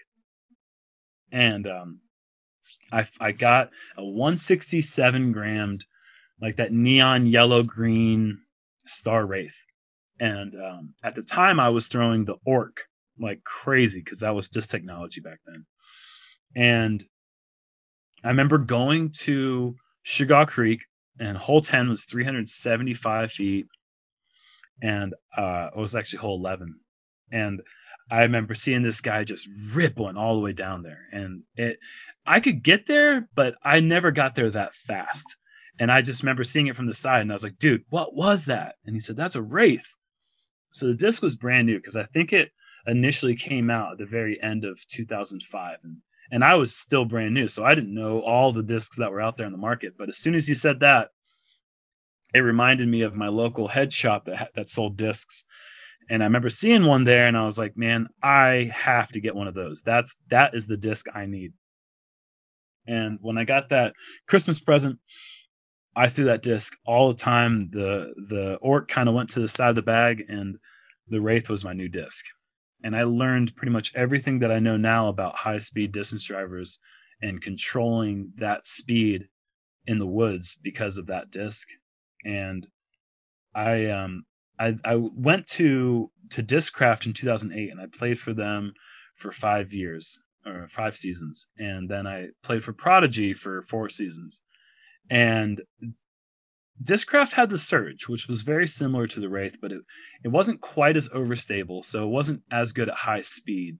and 1.31 1.67
um, 1.67 2.01
I 2.91 3.07
I 3.21 3.33
got 3.33 3.71
a 3.97 4.05
167 4.05 5.33
grammed, 5.33 5.85
like 6.41 6.57
that 6.57 6.73
neon 6.73 7.27
yellow 7.27 7.63
green 7.63 8.41
Star 8.87 9.27
Wraith, 9.27 9.67
and 10.19 10.55
um, 10.55 10.95
at 11.03 11.15
the 11.15 11.23
time 11.23 11.61
I 11.61 11.69
was 11.69 11.89
throwing 11.89 12.25
the 12.25 12.37
Orc 12.45 12.83
like 13.19 13.45
crazy 13.45 14.01
because 14.03 14.21
that 14.21 14.35
was 14.35 14.49
just 14.49 14.71
technology 14.71 15.21
back 15.21 15.41
then, 15.47 15.67
and 16.57 17.05
I 18.25 18.29
remember 18.29 18.59
going 18.59 19.11
to 19.23 19.77
Chagall 20.11 20.47
Creek, 20.47 20.83
and 21.19 21.37
hole 21.39 21.61
10 21.61 21.89
was 21.89 22.05
375 22.05 23.33
feet. 23.33 23.67
And 24.83 25.15
uh, 25.37 25.69
it 25.75 25.79
was 25.79 25.95
actually 25.95 26.19
hole 26.19 26.39
11. 26.39 26.75
And 27.31 27.61
I 28.11 28.23
remember 28.23 28.55
seeing 28.55 28.83
this 28.83 29.01
guy 29.01 29.23
just 29.25 29.49
rip 29.75 29.99
one 29.99 30.17
all 30.17 30.35
the 30.35 30.41
way 30.41 30.53
down 30.53 30.83
there. 30.83 31.07
And 31.13 31.43
it, 31.55 31.79
I 32.27 32.41
could 32.41 32.63
get 32.63 32.87
there, 32.87 33.29
but 33.35 33.55
I 33.63 33.81
never 33.81 34.11
got 34.11 34.35
there 34.35 34.51
that 34.51 34.75
fast. 34.75 35.37
And 35.79 35.93
I 35.93 36.03
just 36.03 36.23
remember 36.23 36.45
seeing 36.45 36.67
it 36.67 36.77
from 36.77 36.87
the 36.87 36.95
side 36.95 37.21
and 37.21 37.31
I 37.31 37.35
was 37.35 37.45
like, 37.45 37.59
dude, 37.59 37.85
what 37.89 38.15
was 38.15 38.47
that? 38.47 38.77
And 38.85 38.97
he 38.97 39.01
said, 39.01 39.17
that's 39.17 39.37
a 39.37 39.43
Wraith. 39.43 39.97
So 40.73 40.87
the 40.87 40.95
disc 40.95 41.23
was 41.23 41.37
brand 41.37 41.67
new 41.67 41.77
because 41.79 41.97
I 41.97 42.03
think 42.03 42.33
it 42.33 42.51
initially 42.87 43.37
came 43.37 43.71
out 43.71 43.93
at 43.93 43.99
the 43.99 44.07
very 44.07 44.43
end 44.43 44.65
of 44.65 44.85
2005. 44.89 45.79
And 45.85 45.99
and 46.31 46.45
I 46.45 46.55
was 46.55 46.75
still 46.75 47.05
brand 47.05 47.35
new, 47.35 47.49
so 47.49 47.65
I 47.65 47.75
didn't 47.75 47.95
know 47.95 48.21
all 48.21 48.53
the 48.53 48.63
discs 48.63 48.97
that 48.97 49.11
were 49.11 49.21
out 49.21 49.37
there 49.37 49.47
in 49.47 49.53
the 49.53 49.59
market. 49.59 49.95
But 49.99 50.09
as 50.09 50.17
soon 50.17 50.35
as 50.35 50.49
you 50.49 50.55
said 50.55 50.81
that, 50.81 51.09
it 52.33 52.41
reminded 52.41 52.89
me 52.89 53.03
of 53.03 53.15
my 53.15 53.29
local 53.29 53.69
head 53.69 53.93
shop 53.93 54.27
that 54.27 54.51
that 54.55 54.69
sold 54.69 54.97
discs, 54.97 55.45
and 56.09 56.23
I 56.23 56.27
remember 56.27 56.51
seeing 56.51 56.85
one 56.85 57.05
there, 57.05 57.27
and 57.27 57.37
I 57.37 57.45
was 57.45 57.59
like, 57.59 57.77
"Man, 57.77 58.09
I 58.23 58.71
have 58.73 59.11
to 59.13 59.21
get 59.21 59.35
one 59.35 59.49
of 59.49 59.55
those. 59.55 59.83
That's 59.83 60.17
that 60.29 60.55
is 60.55 60.67
the 60.67 60.77
disc 60.77 61.07
I 61.15 61.27
need." 61.27 61.53
And 62.87 63.19
when 63.21 63.39
I 63.39 63.45
got 63.45 63.69
that 63.71 63.95
Christmas 64.27 64.61
present, 64.61 64.99
I 65.97 66.09
threw 66.09 66.27
that 66.27 66.43
disc 66.43 66.77
all 66.87 67.09
the 67.09 67.15
time. 67.15 67.71
The 67.71 68.15
the 68.29 68.55
orc 68.61 68.89
kind 68.89 69.09
of 69.09 69.15
went 69.15 69.31
to 69.31 69.41
the 69.41 69.49
side 69.49 69.71
of 69.71 69.77
the 69.77 69.83
bag, 69.83 70.25
and 70.29 70.59
the 71.09 71.21
wraith 71.21 71.51
was 71.51 71.65
my 71.65 71.73
new 71.73 71.89
disc 71.89 72.25
and 72.83 72.97
I 72.97 73.03
learned 73.05 73.57
pretty 73.57 73.73
much 73.73 73.95
everything 73.95 74.39
that 74.41 74.53
I 74.53 74.59
know 74.59 74.77
now 74.77 75.09
about 75.09 75.37
high 75.37 75.59
speed 75.59 75.93
distance 75.93 76.25
drivers 76.25 76.79
and 77.23 77.43
controlling 77.43 78.33
that 78.37 78.67
speed 78.67 79.29
in 79.87 79.99
the 79.99 80.07
woods 80.07 80.59
because 80.63 80.97
of 80.97 81.07
that 81.07 81.31
disc. 81.31 81.69
And 82.25 82.67
I 83.55 83.87
um 83.87 84.25
I 84.59 84.77
I 84.85 84.97
went 84.97 85.47
to 85.49 86.11
to 86.31 86.43
Discraft 86.43 87.07
in 87.07 87.13
2008 87.13 87.71
and 87.71 87.81
I 87.81 87.87
played 87.87 88.19
for 88.19 88.33
them 88.33 88.73
for 89.17 89.33
5 89.33 89.73
years 89.73 90.23
or 90.47 90.67
5 90.69 90.97
seasons 90.97 91.51
and 91.59 91.89
then 91.89 92.07
I 92.07 92.29
played 92.43 92.65
for 92.65 92.73
Prodigy 92.73 93.33
for 93.33 93.63
4 93.63 93.89
seasons. 93.89 94.43
And 95.11 95.63
Discraft 96.83 97.33
had 97.33 97.51
the 97.51 97.59
Surge, 97.59 98.09
which 98.09 98.27
was 98.27 98.43
very 98.43 98.67
similar 98.67 99.07
to 99.07 99.21
the 99.21 99.29
Wraith, 99.29 99.59
but 99.61 99.71
it, 99.71 99.83
it 100.25 100.29
wasn't 100.29 100.63
quite 100.63 100.97
as 100.97 101.09
overstable, 101.09 101.85
so 101.85 102.05
it 102.05 102.11
wasn't 102.11 102.43
as 102.51 102.73
good 102.73 102.89
at 102.89 102.97
high 102.97 103.21
speed. 103.21 103.79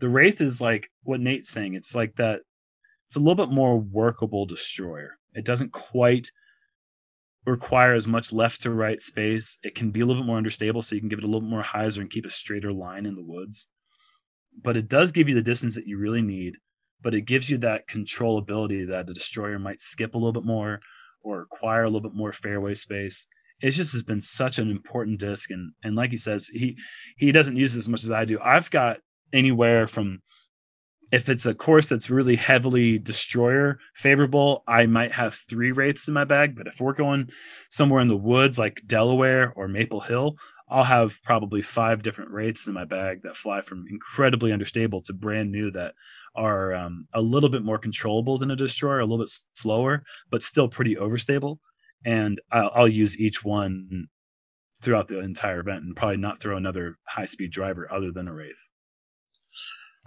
The 0.00 0.08
Wraith 0.08 0.40
is 0.40 0.60
like 0.60 0.90
what 1.02 1.20
Nate's 1.20 1.48
saying. 1.48 1.74
It's 1.74 1.94
like 1.94 2.16
that. 2.16 2.40
It's 3.06 3.16
a 3.16 3.20
little 3.20 3.46
bit 3.46 3.52
more 3.52 3.78
workable 3.78 4.46
destroyer. 4.46 5.18
It 5.32 5.44
doesn't 5.44 5.72
quite 5.72 6.30
require 7.46 7.94
as 7.94 8.06
much 8.06 8.32
left 8.32 8.60
to 8.62 8.70
right 8.70 9.00
space. 9.00 9.58
It 9.62 9.74
can 9.74 9.90
be 9.90 10.00
a 10.00 10.06
little 10.06 10.22
bit 10.22 10.26
more 10.26 10.36
understable, 10.36 10.82
so 10.82 10.94
you 10.94 11.00
can 11.00 11.08
give 11.08 11.18
it 11.18 11.24
a 11.24 11.26
little 11.26 11.40
bit 11.40 11.50
more 11.50 11.62
hyzer 11.62 12.00
and 12.00 12.10
keep 12.10 12.26
a 12.26 12.30
straighter 12.30 12.72
line 12.72 13.06
in 13.06 13.14
the 13.14 13.24
woods. 13.24 13.70
But 14.62 14.76
it 14.76 14.88
does 14.88 15.12
give 15.12 15.28
you 15.28 15.34
the 15.34 15.42
distance 15.42 15.74
that 15.74 15.86
you 15.86 15.98
really 15.98 16.22
need. 16.22 16.56
But 17.02 17.14
it 17.14 17.22
gives 17.22 17.48
you 17.48 17.56
that 17.58 17.88
controllability 17.88 18.86
that 18.88 19.08
a 19.08 19.14
destroyer 19.14 19.58
might 19.58 19.80
skip 19.80 20.14
a 20.14 20.18
little 20.18 20.38
bit 20.38 20.44
more 20.44 20.80
or 21.22 21.40
require 21.40 21.82
a 21.82 21.86
little 21.86 22.08
bit 22.08 22.14
more 22.14 22.32
fairway 22.32 22.74
space. 22.74 23.26
It 23.60 23.72
just 23.72 23.92
has 23.92 24.02
been 24.02 24.20
such 24.20 24.58
an 24.58 24.70
important 24.70 25.20
disc, 25.20 25.50
and 25.50 25.72
and 25.82 25.94
like 25.94 26.10
he 26.10 26.16
says, 26.16 26.48
he 26.48 26.76
he 27.16 27.32
doesn't 27.32 27.56
use 27.56 27.74
it 27.74 27.78
as 27.78 27.88
much 27.88 28.04
as 28.04 28.10
I 28.10 28.24
do. 28.24 28.38
I've 28.42 28.70
got 28.70 28.98
anywhere 29.32 29.86
from 29.86 30.22
if 31.12 31.28
it's 31.28 31.46
a 31.46 31.54
course 31.54 31.88
that's 31.88 32.08
really 32.08 32.36
heavily 32.36 32.98
destroyer 32.98 33.78
favorable, 33.94 34.62
I 34.68 34.86
might 34.86 35.12
have 35.12 35.34
three 35.34 35.72
wraiths 35.72 36.06
in 36.06 36.14
my 36.14 36.24
bag. 36.24 36.56
But 36.56 36.68
if 36.68 36.80
we're 36.80 36.92
going 36.92 37.30
somewhere 37.68 38.00
in 38.00 38.08
the 38.08 38.16
woods 38.16 38.58
like 38.58 38.82
Delaware 38.86 39.52
or 39.56 39.66
Maple 39.66 40.00
Hill, 40.00 40.36
I'll 40.68 40.84
have 40.84 41.20
probably 41.24 41.62
five 41.62 42.02
different 42.04 42.30
wraiths 42.30 42.68
in 42.68 42.74
my 42.74 42.84
bag 42.84 43.22
that 43.22 43.36
fly 43.36 43.60
from 43.60 43.86
incredibly 43.90 44.52
understable 44.52 45.02
to 45.02 45.12
brand 45.12 45.50
new 45.50 45.70
that 45.72 45.94
are 46.34 46.74
um, 46.74 47.06
a 47.12 47.20
little 47.20 47.48
bit 47.48 47.62
more 47.62 47.78
controllable 47.78 48.38
than 48.38 48.50
a 48.50 48.56
destroyer, 48.56 49.00
a 49.00 49.04
little 49.04 49.24
bit 49.24 49.32
slower, 49.54 50.02
but 50.30 50.42
still 50.42 50.68
pretty 50.68 50.96
overstable. 50.96 51.58
And 52.04 52.40
I'll, 52.50 52.70
I'll 52.74 52.88
use 52.88 53.18
each 53.18 53.44
one 53.44 54.08
throughout 54.80 55.08
the 55.08 55.20
entire 55.20 55.60
event 55.60 55.84
and 55.84 55.96
probably 55.96 56.16
not 56.16 56.40
throw 56.40 56.56
another 56.56 56.96
high 57.06 57.26
speed 57.26 57.50
driver 57.50 57.90
other 57.92 58.10
than 58.10 58.28
a 58.28 58.32
Wraith. 58.32 58.70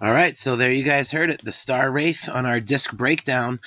All 0.02 0.12
right, 0.12 0.36
so 0.36 0.56
there 0.56 0.72
you 0.72 0.84
guys 0.84 1.12
heard 1.12 1.30
it. 1.30 1.44
The 1.44 1.52
Star 1.52 1.92
Wraith 1.92 2.28
on 2.28 2.46
our 2.46 2.60
disc 2.60 2.96
breakdown. 2.98 3.60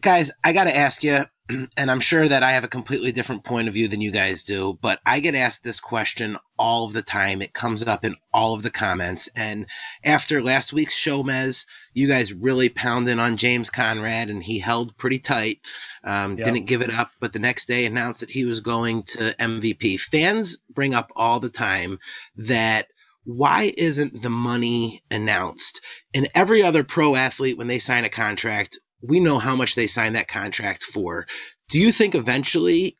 Guys, 0.00 0.30
I 0.44 0.52
got 0.52 0.64
to 0.64 0.76
ask 0.76 1.02
you, 1.02 1.24
and 1.76 1.90
I'm 1.90 2.00
sure 2.00 2.28
that 2.28 2.42
I 2.42 2.52
have 2.52 2.64
a 2.64 2.68
completely 2.68 3.12
different 3.12 3.44
point 3.44 3.68
of 3.68 3.74
view 3.74 3.88
than 3.88 4.00
you 4.00 4.10
guys 4.10 4.42
do, 4.42 4.78
but 4.80 5.00
I 5.04 5.20
get 5.20 5.34
asked 5.34 5.62
this 5.62 5.80
question 5.80 6.38
all 6.58 6.86
of 6.86 6.92
the 6.92 7.02
time. 7.02 7.42
It 7.42 7.52
comes 7.52 7.86
up 7.86 8.04
in 8.04 8.16
all 8.32 8.54
of 8.54 8.62
the 8.62 8.70
comments. 8.70 9.28
And 9.36 9.66
after 10.04 10.42
last 10.42 10.72
week's 10.72 10.96
show, 10.96 11.22
Mez, 11.22 11.66
you 11.92 12.08
guys 12.08 12.32
really 12.32 12.68
pounded 12.68 13.18
on 13.18 13.36
James 13.36 13.68
Conrad 13.68 14.30
and 14.30 14.44
he 14.44 14.60
held 14.60 14.96
pretty 14.96 15.18
tight. 15.18 15.58
Um, 16.02 16.38
yep. 16.38 16.44
Didn't 16.44 16.66
give 16.66 16.80
it 16.80 16.92
up, 16.92 17.10
but 17.20 17.32
the 17.32 17.38
next 17.38 17.66
day 17.66 17.84
announced 17.84 18.20
that 18.20 18.30
he 18.30 18.44
was 18.44 18.60
going 18.60 19.02
to 19.04 19.34
MVP. 19.38 20.00
Fans 20.00 20.58
bring 20.72 20.94
up 20.94 21.12
all 21.14 21.40
the 21.40 21.50
time 21.50 21.98
that 22.36 22.88
why 23.24 23.72
isn't 23.78 24.22
the 24.22 24.30
money 24.30 25.02
announced? 25.10 25.80
And 26.14 26.28
every 26.34 26.62
other 26.62 26.84
pro 26.84 27.16
athlete, 27.16 27.56
when 27.56 27.68
they 27.68 27.78
sign 27.78 28.04
a 28.04 28.10
contract, 28.10 28.78
we 29.06 29.20
know 29.20 29.38
how 29.38 29.54
much 29.54 29.74
they 29.74 29.86
signed 29.86 30.16
that 30.16 30.28
contract 30.28 30.82
for. 30.82 31.26
Do 31.68 31.80
you 31.80 31.92
think 31.92 32.14
eventually 32.14 32.98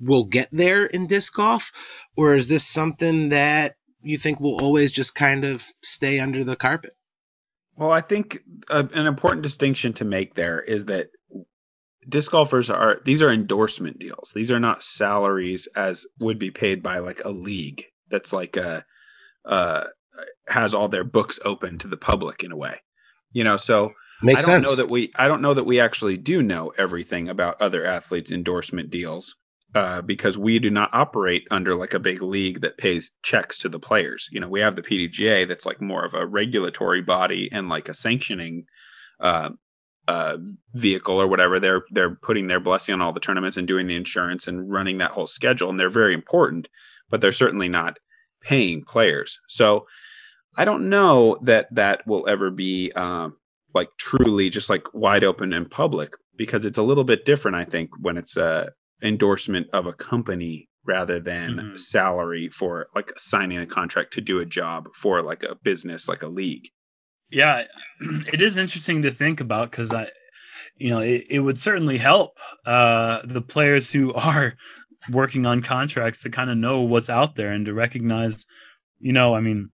we'll 0.00 0.24
get 0.24 0.48
there 0.52 0.86
in 0.86 1.06
disc 1.06 1.34
golf? 1.34 1.72
Or 2.16 2.34
is 2.34 2.48
this 2.48 2.66
something 2.66 3.28
that 3.30 3.74
you 4.02 4.16
think 4.16 4.40
will 4.40 4.60
always 4.60 4.92
just 4.92 5.14
kind 5.14 5.44
of 5.44 5.66
stay 5.82 6.20
under 6.20 6.44
the 6.44 6.56
carpet? 6.56 6.92
Well, 7.76 7.92
I 7.92 8.00
think 8.00 8.40
uh, 8.68 8.84
an 8.92 9.06
important 9.06 9.42
distinction 9.42 9.92
to 9.94 10.04
make 10.04 10.34
there 10.34 10.60
is 10.60 10.84
that 10.86 11.08
disc 12.08 12.30
golfers 12.30 12.68
are 12.68 13.00
these 13.04 13.22
are 13.22 13.32
endorsement 13.32 13.98
deals. 13.98 14.32
These 14.34 14.52
are 14.52 14.60
not 14.60 14.82
salaries 14.82 15.66
as 15.74 16.06
would 16.18 16.38
be 16.38 16.50
paid 16.50 16.82
by 16.82 16.98
like 16.98 17.22
a 17.24 17.30
league 17.30 17.84
that's 18.10 18.32
like 18.32 18.56
a 18.56 18.84
uh, 19.44 19.84
has 20.48 20.74
all 20.74 20.88
their 20.88 21.04
books 21.04 21.38
open 21.44 21.78
to 21.78 21.88
the 21.88 21.96
public 21.96 22.42
in 22.42 22.52
a 22.52 22.56
way. 22.56 22.80
You 23.32 23.44
know, 23.44 23.56
so 23.56 23.92
Makes 24.22 24.48
I 24.48 24.52
don't 24.52 24.66
sense. 24.66 24.78
know 24.78 24.84
that 24.84 24.92
we 24.92 25.10
I 25.16 25.28
don't 25.28 25.42
know 25.42 25.54
that 25.54 25.64
we 25.64 25.80
actually 25.80 26.16
do 26.16 26.42
know 26.42 26.72
everything 26.78 27.28
about 27.28 27.60
other 27.60 27.84
athletes' 27.84 28.32
endorsement 28.32 28.90
deals. 28.90 29.36
Uh, 29.72 30.02
because 30.02 30.36
we 30.36 30.58
do 30.58 30.68
not 30.68 30.90
operate 30.92 31.46
under 31.52 31.76
like 31.76 31.94
a 31.94 32.00
big 32.00 32.20
league 32.20 32.60
that 32.60 32.76
pays 32.76 33.12
checks 33.22 33.56
to 33.56 33.68
the 33.68 33.78
players. 33.78 34.28
You 34.32 34.40
know, 34.40 34.48
we 34.48 34.60
have 34.60 34.74
the 34.74 34.82
PDGA 34.82 35.46
that's 35.46 35.64
like 35.64 35.80
more 35.80 36.04
of 36.04 36.12
a 36.12 36.26
regulatory 36.26 37.02
body 37.02 37.48
and 37.52 37.68
like 37.68 37.88
a 37.88 37.94
sanctioning 37.94 38.64
uh, 39.20 39.50
uh, 40.08 40.38
vehicle 40.74 41.22
or 41.22 41.28
whatever. 41.28 41.60
They're 41.60 41.84
they're 41.92 42.16
putting 42.16 42.48
their 42.48 42.58
blessing 42.58 42.94
on 42.94 43.00
all 43.00 43.12
the 43.12 43.20
tournaments 43.20 43.56
and 43.56 43.68
doing 43.68 43.86
the 43.86 43.94
insurance 43.94 44.48
and 44.48 44.68
running 44.68 44.98
that 44.98 45.12
whole 45.12 45.28
schedule, 45.28 45.70
and 45.70 45.78
they're 45.78 45.88
very 45.88 46.14
important. 46.14 46.66
But 47.08 47.20
they're 47.20 47.30
certainly 47.30 47.68
not 47.68 47.98
paying 48.40 48.82
players. 48.82 49.38
So 49.46 49.86
I 50.56 50.64
don't 50.64 50.88
know 50.88 51.38
that 51.42 51.72
that 51.72 52.04
will 52.08 52.28
ever 52.28 52.50
be 52.50 52.90
um, 52.96 53.36
like 53.74 53.88
truly 53.98 54.50
just 54.50 54.70
like 54.70 54.92
wide 54.94 55.24
open 55.24 55.52
and 55.52 55.70
public 55.70 56.12
because 56.36 56.64
it's 56.64 56.78
a 56.78 56.82
little 56.82 57.04
bit 57.04 57.24
different. 57.24 57.56
I 57.56 57.64
think 57.64 57.90
when 58.00 58.16
it's 58.16 58.36
a 58.36 58.70
endorsement 59.02 59.68
of 59.72 59.86
a 59.86 59.92
company 59.92 60.68
rather 60.86 61.20
than 61.20 61.56
mm-hmm. 61.56 61.76
salary 61.76 62.48
for 62.48 62.86
like 62.94 63.12
signing 63.16 63.58
a 63.58 63.66
contract 63.66 64.12
to 64.14 64.20
do 64.20 64.40
a 64.40 64.46
job 64.46 64.88
for 64.94 65.22
like 65.22 65.42
a 65.42 65.56
business 65.62 66.08
like 66.08 66.22
a 66.22 66.28
league. 66.28 66.68
Yeah, 67.30 67.64
it 68.32 68.40
is 68.40 68.56
interesting 68.56 69.02
to 69.02 69.10
think 69.10 69.40
about 69.40 69.70
because 69.70 69.92
I, 69.92 70.08
you 70.76 70.90
know, 70.90 71.00
it, 71.00 71.24
it 71.28 71.40
would 71.40 71.58
certainly 71.58 71.98
help 71.98 72.38
uh, 72.66 73.20
the 73.24 73.42
players 73.42 73.92
who 73.92 74.12
are 74.14 74.54
working 75.08 75.46
on 75.46 75.62
contracts 75.62 76.22
to 76.22 76.30
kind 76.30 76.50
of 76.50 76.58
know 76.58 76.82
what's 76.82 77.10
out 77.10 77.36
there 77.36 77.52
and 77.52 77.66
to 77.66 77.74
recognize, 77.74 78.46
you 78.98 79.12
know, 79.12 79.34
I 79.34 79.40
mean, 79.40 79.70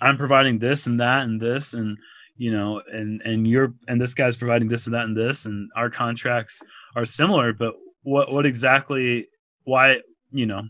I'm 0.00 0.18
providing 0.18 0.58
this 0.58 0.86
and 0.86 1.00
that 1.00 1.22
and 1.22 1.40
this 1.40 1.72
and 1.72 1.96
you 2.36 2.50
know, 2.50 2.82
and 2.92 3.20
and 3.22 3.46
you're 3.46 3.74
and 3.88 4.00
this 4.00 4.14
guy's 4.14 4.36
providing 4.36 4.68
this 4.68 4.86
and 4.86 4.94
that 4.94 5.04
and 5.04 5.16
this 5.16 5.46
and 5.46 5.70
our 5.76 5.90
contracts 5.90 6.62
are 6.94 7.04
similar, 7.04 7.52
but 7.52 7.74
what 8.02 8.32
what 8.32 8.46
exactly 8.46 9.28
why 9.64 10.00
you 10.30 10.46
know 10.46 10.62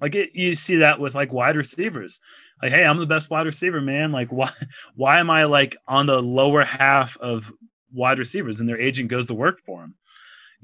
like 0.00 0.14
it, 0.14 0.30
you 0.34 0.54
see 0.54 0.76
that 0.76 1.00
with 1.00 1.14
like 1.14 1.32
wide 1.32 1.56
receivers. 1.56 2.20
Like 2.62 2.72
hey 2.72 2.84
i'm 2.84 2.98
the 2.98 3.06
best 3.06 3.30
wide 3.30 3.46
receiver 3.46 3.80
man. 3.80 4.12
Like 4.12 4.30
why 4.30 4.50
why 4.94 5.18
am 5.18 5.30
i 5.30 5.44
like 5.44 5.76
on 5.88 6.06
the 6.06 6.22
lower 6.22 6.64
half 6.64 7.16
of 7.18 7.52
wide 7.92 8.18
receivers 8.18 8.60
and 8.60 8.68
their 8.68 8.80
agent 8.80 9.08
goes 9.08 9.26
to 9.28 9.34
work 9.34 9.58
for 9.64 9.80
them 9.80 9.94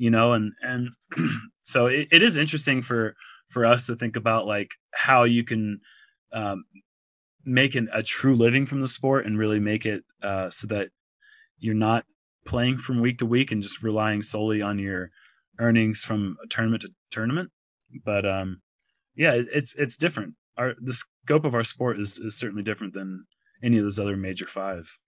you 0.01 0.11
know? 0.11 0.33
And 0.33 0.53
and 0.63 0.91
so 1.63 1.87
it, 1.87 2.09
it 2.11 2.23
is 2.23 2.37
interesting 2.37 2.83
for 2.83 3.15
for 3.49 3.65
us 3.65 3.87
to 3.87 3.95
think 3.95 4.17
about 4.17 4.47
like 4.47 4.73
how 4.93 5.25
you 5.25 5.45
can 5.45 5.81
um, 6.33 6.65
make 7.45 7.75
an, 7.75 7.89
a 7.93 8.03
true 8.03 8.37
living 8.37 8.67
from 8.67 8.81
the 8.81 8.89
sport 8.89 9.27
and 9.27 9.39
really 9.39 9.61
make 9.61 9.87
it 9.87 10.05
uh, 10.23 10.51
so 10.51 10.67
that 10.67 10.89
you're 11.59 11.75
not 11.75 12.05
playing 12.45 12.79
from 12.79 13.01
week 13.01 13.19
to 13.19 13.27
week 13.27 13.53
and 13.53 13.63
just 13.63 13.83
relying 13.83 14.23
solely 14.23 14.63
on 14.63 14.79
your 14.79 15.11
earnings 15.59 16.03
from 16.03 16.37
tournament 16.49 16.83
to 16.83 16.91
tournament. 17.11 17.51
But 18.05 18.27
um, 18.27 18.63
yeah, 19.15 19.33
it, 19.33 19.47
it's 19.53 19.75
it's 19.75 19.97
different. 19.97 20.35
Our 20.57 20.75
the 20.81 20.95
scope 20.95 21.45
of 21.45 21.55
our 21.55 21.65
sport 21.65 22.01
is, 22.01 22.19
is 22.19 22.37
certainly 22.37 22.63
different 22.63 22.95
than 22.95 23.27
any 23.63 23.79
of 23.79 23.85
those 23.85 23.99
other 23.99 24.17
major 24.17 24.47
five. 24.47 24.99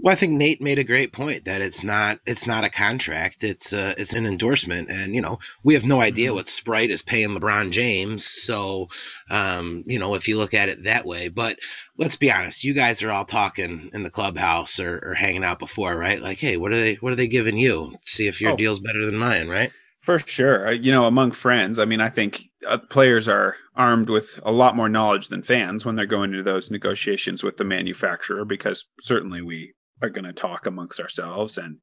Well, 0.00 0.12
I 0.12 0.16
think 0.16 0.34
Nate 0.34 0.62
made 0.62 0.78
a 0.78 0.84
great 0.84 1.12
point 1.12 1.44
that 1.44 1.60
it's 1.60 1.82
not 1.82 2.20
it's 2.24 2.46
not 2.46 2.62
a 2.62 2.70
contract; 2.70 3.42
it's 3.42 3.72
uh, 3.72 3.94
it's 3.98 4.14
an 4.14 4.26
endorsement, 4.26 4.88
and 4.88 5.12
you 5.12 5.20
know 5.20 5.40
we 5.64 5.74
have 5.74 5.84
no 5.84 6.00
idea 6.00 6.28
mm-hmm. 6.28 6.36
what 6.36 6.48
Sprite 6.48 6.90
is 6.90 7.02
paying 7.02 7.30
LeBron 7.30 7.72
James. 7.72 8.24
So, 8.24 8.88
um, 9.28 9.82
you 9.86 9.98
know, 9.98 10.14
if 10.14 10.28
you 10.28 10.38
look 10.38 10.54
at 10.54 10.68
it 10.68 10.84
that 10.84 11.04
way, 11.04 11.28
but 11.28 11.58
let's 11.96 12.14
be 12.14 12.30
honest, 12.30 12.62
you 12.62 12.74
guys 12.74 13.02
are 13.02 13.10
all 13.10 13.24
talking 13.24 13.90
in 13.92 14.04
the 14.04 14.10
clubhouse 14.10 14.78
or, 14.78 15.00
or 15.04 15.14
hanging 15.14 15.42
out 15.42 15.58
before, 15.58 15.96
right? 15.96 16.22
Like, 16.22 16.38
hey, 16.38 16.56
what 16.56 16.72
are 16.72 16.80
they 16.80 16.94
what 16.94 17.12
are 17.12 17.16
they 17.16 17.26
giving 17.26 17.58
you? 17.58 17.96
See 18.04 18.28
if 18.28 18.40
your 18.40 18.52
oh, 18.52 18.56
deal's 18.56 18.78
better 18.78 19.04
than 19.04 19.18
mine, 19.18 19.48
right? 19.48 19.72
For 20.08 20.18
sure, 20.18 20.68
uh, 20.68 20.70
you 20.70 20.90
know, 20.90 21.04
among 21.04 21.32
friends, 21.32 21.78
I 21.78 21.84
mean, 21.84 22.00
I 22.00 22.08
think 22.08 22.40
uh, 22.66 22.78
players 22.78 23.28
are 23.28 23.56
armed 23.76 24.08
with 24.08 24.40
a 24.42 24.50
lot 24.50 24.74
more 24.74 24.88
knowledge 24.88 25.28
than 25.28 25.42
fans 25.42 25.84
when 25.84 25.96
they're 25.96 26.06
going 26.06 26.30
into 26.30 26.42
those 26.42 26.70
negotiations 26.70 27.44
with 27.44 27.58
the 27.58 27.64
manufacturer, 27.64 28.46
because 28.46 28.86
certainly 29.00 29.42
we 29.42 29.74
are 30.00 30.08
going 30.08 30.24
to 30.24 30.32
talk 30.32 30.64
amongst 30.64 30.98
ourselves 30.98 31.58
and 31.58 31.80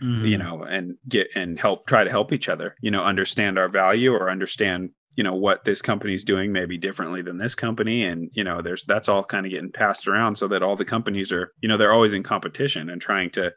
mm-hmm. 0.00 0.24
you 0.24 0.38
know 0.38 0.62
and 0.62 0.98
get 1.08 1.26
and 1.34 1.58
help 1.58 1.84
try 1.88 2.04
to 2.04 2.10
help 2.10 2.32
each 2.32 2.48
other 2.48 2.76
you 2.80 2.92
know 2.92 3.02
understand 3.02 3.58
our 3.58 3.68
value 3.68 4.12
or 4.12 4.30
understand 4.30 4.90
you 5.16 5.24
know 5.24 5.34
what 5.34 5.64
this 5.64 5.82
company 5.82 6.14
is 6.14 6.22
doing 6.22 6.52
maybe 6.52 6.78
differently 6.78 7.22
than 7.22 7.38
this 7.38 7.56
company 7.56 8.04
and 8.04 8.30
you 8.34 8.44
know 8.44 8.62
there's 8.62 8.84
that's 8.84 9.08
all 9.08 9.24
kind 9.24 9.46
of 9.46 9.50
getting 9.50 9.72
passed 9.72 10.06
around 10.06 10.36
so 10.36 10.46
that 10.46 10.62
all 10.62 10.76
the 10.76 10.84
companies 10.84 11.32
are 11.32 11.52
you 11.60 11.68
know 11.68 11.76
they're 11.76 11.92
always 11.92 12.14
in 12.14 12.22
competition 12.22 12.88
and 12.88 13.00
trying 13.00 13.30
to 13.30 13.52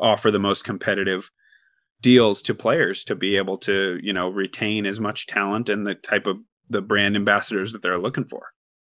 offer 0.00 0.32
the 0.32 0.40
most 0.40 0.64
competitive 0.64 1.30
deals 2.02 2.42
to 2.42 2.54
players 2.54 3.04
to 3.04 3.14
be 3.14 3.36
able 3.36 3.56
to 3.56 3.98
you 4.02 4.12
know 4.12 4.28
retain 4.28 4.84
as 4.84 5.00
much 5.00 5.26
talent 5.26 5.70
and 5.70 5.86
the 5.86 5.94
type 5.94 6.26
of 6.26 6.36
the 6.68 6.82
brand 6.82 7.16
ambassadors 7.16 7.72
that 7.72 7.80
they're 7.82 7.98
looking 7.98 8.24
for 8.24 8.48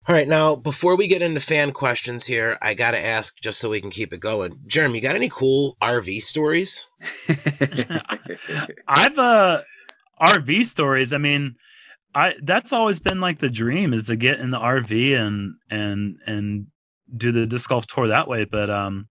all 0.09 0.15
right, 0.15 0.27
now 0.27 0.57
before 0.57 0.97
we 0.97 1.07
get 1.07 1.21
into 1.21 1.41
fan 1.41 1.73
questions 1.73 2.25
here, 2.25 2.57
I 2.63 2.73
gotta 2.73 2.99
ask 2.99 3.39
just 3.39 3.61
so 3.61 3.69
we 3.69 3.83
can 3.83 3.91
keep 3.91 4.15
it 4.15 4.21
going. 4.21 4.59
Jeremy, 4.67 4.97
you 4.97 5.03
got 5.03 5.15
any 5.15 5.29
cool 5.29 5.77
RV 5.83 6.23
stories? 6.23 6.89
I've 8.89 9.19
uh 9.19 9.61
RV 10.21 10.65
stories. 10.65 11.13
I 11.13 11.19
mean, 11.19 11.57
I 12.15 12.35
that's 12.43 12.73
always 12.73 12.99
been 12.99 13.21
like 13.21 13.39
the 13.39 13.51
dream 13.51 13.93
is 13.93 14.05
to 14.05 14.17
get 14.17 14.41
in 14.41 14.51
the 14.51 14.59
RV 14.59 15.15
and 15.15 15.57
and 15.71 16.17
and 16.27 16.67
do 17.15 17.31
the 17.31 17.47
disc 17.47 17.69
golf 17.69 17.87
tour 17.87 18.09
that 18.09 18.27
way. 18.27 18.45
But 18.45 18.71
um, 18.71 19.10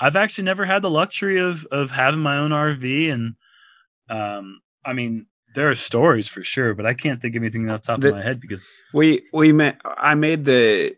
I've 0.00 0.16
actually 0.16 0.44
never 0.44 0.64
had 0.64 0.82
the 0.82 0.90
luxury 0.90 1.38
of 1.38 1.66
of 1.70 1.90
having 1.90 2.20
my 2.20 2.38
own 2.38 2.50
RV 2.50 3.12
and 3.12 3.34
um, 4.10 4.60
I 4.84 4.92
mean, 4.92 5.26
there 5.54 5.68
are 5.68 5.74
stories 5.74 6.28
for 6.28 6.44
sure, 6.44 6.74
but 6.74 6.86
I 6.86 6.94
can't 6.94 7.20
think 7.20 7.34
of 7.36 7.42
anything 7.42 7.68
off 7.70 7.82
the 7.82 7.86
top 7.86 8.00
the, 8.00 8.08
of 8.08 8.14
my 8.14 8.22
head 8.22 8.40
because 8.40 8.76
we 8.92 9.22
we 9.32 9.52
met. 9.52 9.80
I 9.84 10.14
made 10.14 10.44
the 10.44 10.94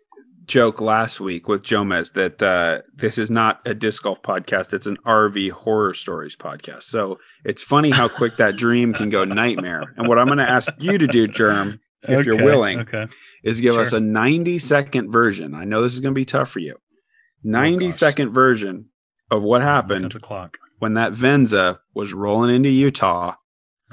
joke 0.47 0.81
last 0.81 1.21
week 1.21 1.49
with 1.49 1.63
Jomez 1.63 2.13
that 2.15 2.43
uh, 2.43 2.83
this 2.95 3.19
is 3.19 3.31
not 3.31 3.61
a 3.65 3.75
disc 3.75 4.03
golf 4.03 4.23
podcast; 4.23 4.73
it's 4.73 4.87
an 4.87 4.99
RV 5.07 5.51
horror 5.53 5.95
stories 5.95 6.37
podcast. 6.37 6.85
So 6.85 7.19
it's 7.45 7.63
funny 7.63 7.91
how 7.91 8.09
quick 8.09 8.37
that 8.37 8.57
dream 8.57 8.93
can 8.93 9.11
go 9.11 9.25
nightmare. 9.25 9.95
And 9.97 10.09
what 10.09 10.19
I'm 10.19 10.27
going 10.27 10.39
to 10.39 10.49
ask 10.49 10.71
you 10.79 10.99
to 10.99 11.07
do, 11.07 11.27
Germ, 11.27 11.81
if 12.03 12.21
okay, 12.21 12.27
you're 12.27 12.45
willing, 12.45 12.81
okay. 12.81 13.07
is 13.45 13.61
give 13.61 13.75
sure. 13.75 13.83
us 13.83 13.93
a 13.93 14.01
90 14.01 14.59
second 14.59 15.11
version. 15.11 15.55
I 15.55 15.65
know 15.65 15.83
this 15.83 15.95
is 15.95 16.01
going 16.01 16.15
to 16.15 16.19
be 16.19 16.25
tough 16.25 16.51
for 16.51 16.61
you. 16.61 16.77
90 17.43 17.87
oh, 17.87 17.91
second 17.91 18.33
version 18.33 18.90
of 19.31 19.43
what 19.43 19.63
happened 19.63 20.15
when 20.79 20.95
that 20.95 21.13
Venza 21.13 21.81
was 21.95 22.13
rolling 22.13 22.55
into 22.55 22.69
Utah 22.69 23.35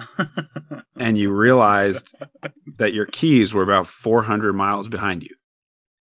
and 0.99 1.17
you 1.17 1.31
realized 1.31 2.15
that 2.77 2.93
your 2.93 3.05
keys 3.05 3.53
were 3.53 3.63
about 3.63 3.87
400 3.87 4.53
miles 4.53 4.87
behind 4.87 5.23
you. 5.23 5.35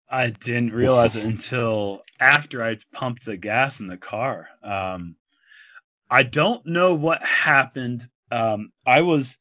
I 0.09 0.29
didn't 0.29 0.73
realize 0.73 1.15
it 1.15 1.25
until 1.25 2.01
after 2.19 2.63
I 2.63 2.77
pumped 2.93 3.25
the 3.25 3.37
gas 3.37 3.79
in 3.79 3.87
the 3.87 3.97
car. 3.97 4.47
Um, 4.63 5.15
I 6.09 6.23
don't 6.23 6.65
know 6.65 6.93
what 6.93 7.23
happened. 7.23 8.07
Um, 8.31 8.71
I 8.85 9.01
was 9.01 9.39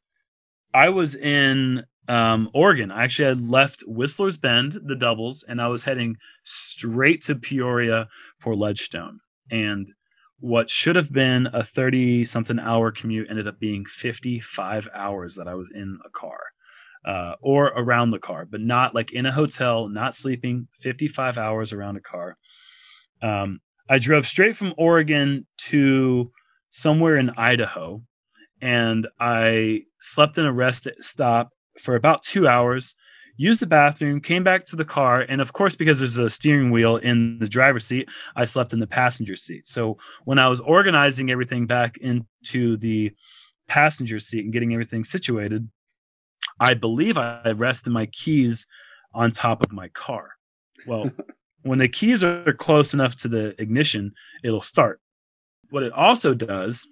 I 0.73 0.89
was 0.89 1.15
in 1.15 1.85
um, 2.09 2.51
Oregon. 2.53 2.91
I 2.91 3.05
actually 3.05 3.29
had 3.29 3.49
left 3.49 3.85
Whistler's 3.87 4.37
Bend, 4.37 4.81
the 4.85 4.97
doubles, 4.97 5.45
and 5.47 5.61
I 5.61 5.69
was 5.69 5.85
heading 5.85 6.17
straight 6.43 7.23
to 7.23 7.37
Peoria 7.37 8.09
for 8.41 8.57
Ledgestone. 8.57 9.21
And 9.51 9.93
what 10.41 10.69
should 10.71 10.97
have 10.97 11.13
been 11.13 11.49
a 11.53 11.63
30 11.63 12.25
something 12.25 12.59
hour 12.59 12.91
commute 12.91 13.29
ended 13.31 13.49
up 13.49 13.59
being 13.59 13.85
55 13.87 14.89
hours 14.95 15.37
that 15.37 15.49
I 15.49 15.55
was 15.55 15.71
in 15.75 15.99
a 16.05 16.11
car 16.11 16.39
uh, 17.05 17.35
or 17.41 17.67
around 17.69 18.11
the 18.11 18.19
car, 18.19 18.45
but 18.45 18.61
not 18.61 18.95
like 18.95 19.13
in 19.13 19.27
a 19.27 19.33
hotel, 19.33 19.89
not 19.89 20.15
sleeping, 20.15 20.69
55 20.81 21.39
hours 21.39 21.73
around 21.73 21.97
a 21.97 22.01
car. 22.01 22.37
Um, 23.23 23.61
I 23.89 23.99
drove 23.99 24.27
straight 24.27 24.57
from 24.57 24.75
Oregon 24.77 25.47
to 25.69 26.33
somewhere 26.71 27.17
in 27.17 27.31
Idaho 27.37 28.03
and 28.61 29.07
I 29.21 29.83
slept 30.01 30.39
in 30.39 30.47
a 30.47 30.53
rest 30.53 30.89
stop 31.01 31.51
for 31.79 31.97
about 31.97 32.23
two 32.23 32.49
hours, 32.49 32.95
used 33.37 33.61
the 33.61 33.67
bathroom, 33.67 34.21
came 34.21 34.45
back 34.45 34.65
to 34.67 34.77
the 34.77 34.85
car, 34.85 35.21
and 35.21 35.41
of 35.41 35.53
course, 35.53 35.75
because 35.75 35.99
there's 35.99 36.19
a 36.19 36.31
steering 36.31 36.71
wheel 36.71 36.97
in 36.97 37.39
the 37.39 37.49
driver's 37.49 37.87
seat, 37.87 38.09
I 38.37 38.45
slept 38.45 38.73
in 38.73 38.79
the 38.79 38.87
passenger 38.87 39.37
seat. 39.37 39.67
So 39.67 39.99
when 40.25 40.39
I 40.39 40.49
was 40.49 40.61
organizing 40.61 41.31
everything 41.31 41.67
back 41.67 41.97
into 41.99 42.77
the 42.77 43.13
passenger 43.69 44.21
seat 44.21 44.45
and 44.45 44.53
getting 44.53 44.73
everything 44.73 45.05
situated, 45.05 45.69
I 46.61 46.75
believe 46.75 47.17
I 47.17 47.53
rested 47.53 47.93
my 47.93 48.07
keys 48.07 48.67
on 49.13 49.33
top 49.33 49.65
of 49.65 49.73
my 49.73 49.89
car. 49.89 50.31
Well, 50.87 51.11
when 51.63 51.79
the 51.79 51.89
keys 51.89 52.23
are 52.23 52.53
close 52.53 52.95
enough 52.95 53.17
to 53.17 53.29
the 53.29 53.61
ignition, 53.61 54.13
it'll 54.43 54.63
start. 54.63 55.01
What 55.71 55.83
it 55.83 55.93
also 55.93 56.35
does 56.35 56.87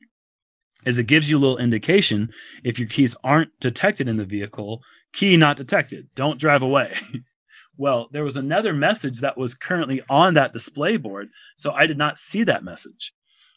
is 0.85 0.99
it 0.99 1.07
gives 1.07 1.31
you 1.31 1.39
a 1.39 1.41
little 1.41 1.59
indication 1.59 2.31
if 2.65 2.79
your 2.79 2.89
keys 2.89 3.15
aren't 3.23 3.51
detected 3.61 4.09
in 4.09 4.17
the 4.17 4.25
vehicle, 4.25 4.83
key 5.13 5.37
not 5.37 5.57
detected, 5.57 6.09
don't 6.15 6.41
drive 6.41 6.63
away. 6.63 6.95
well, 7.77 8.09
there 8.13 8.25
was 8.25 8.37
another 8.37 8.73
message 8.73 9.21
that 9.21 9.39
was 9.39 9.55
currently 9.55 10.03
on 10.09 10.35
that 10.35 10.53
display 10.53 10.97
board, 10.97 11.29
so 11.57 11.73
I 11.73 11.87
did 11.87 11.99
not 11.99 12.19
see 12.19 12.45
that 12.45 12.65
message. 12.65 13.13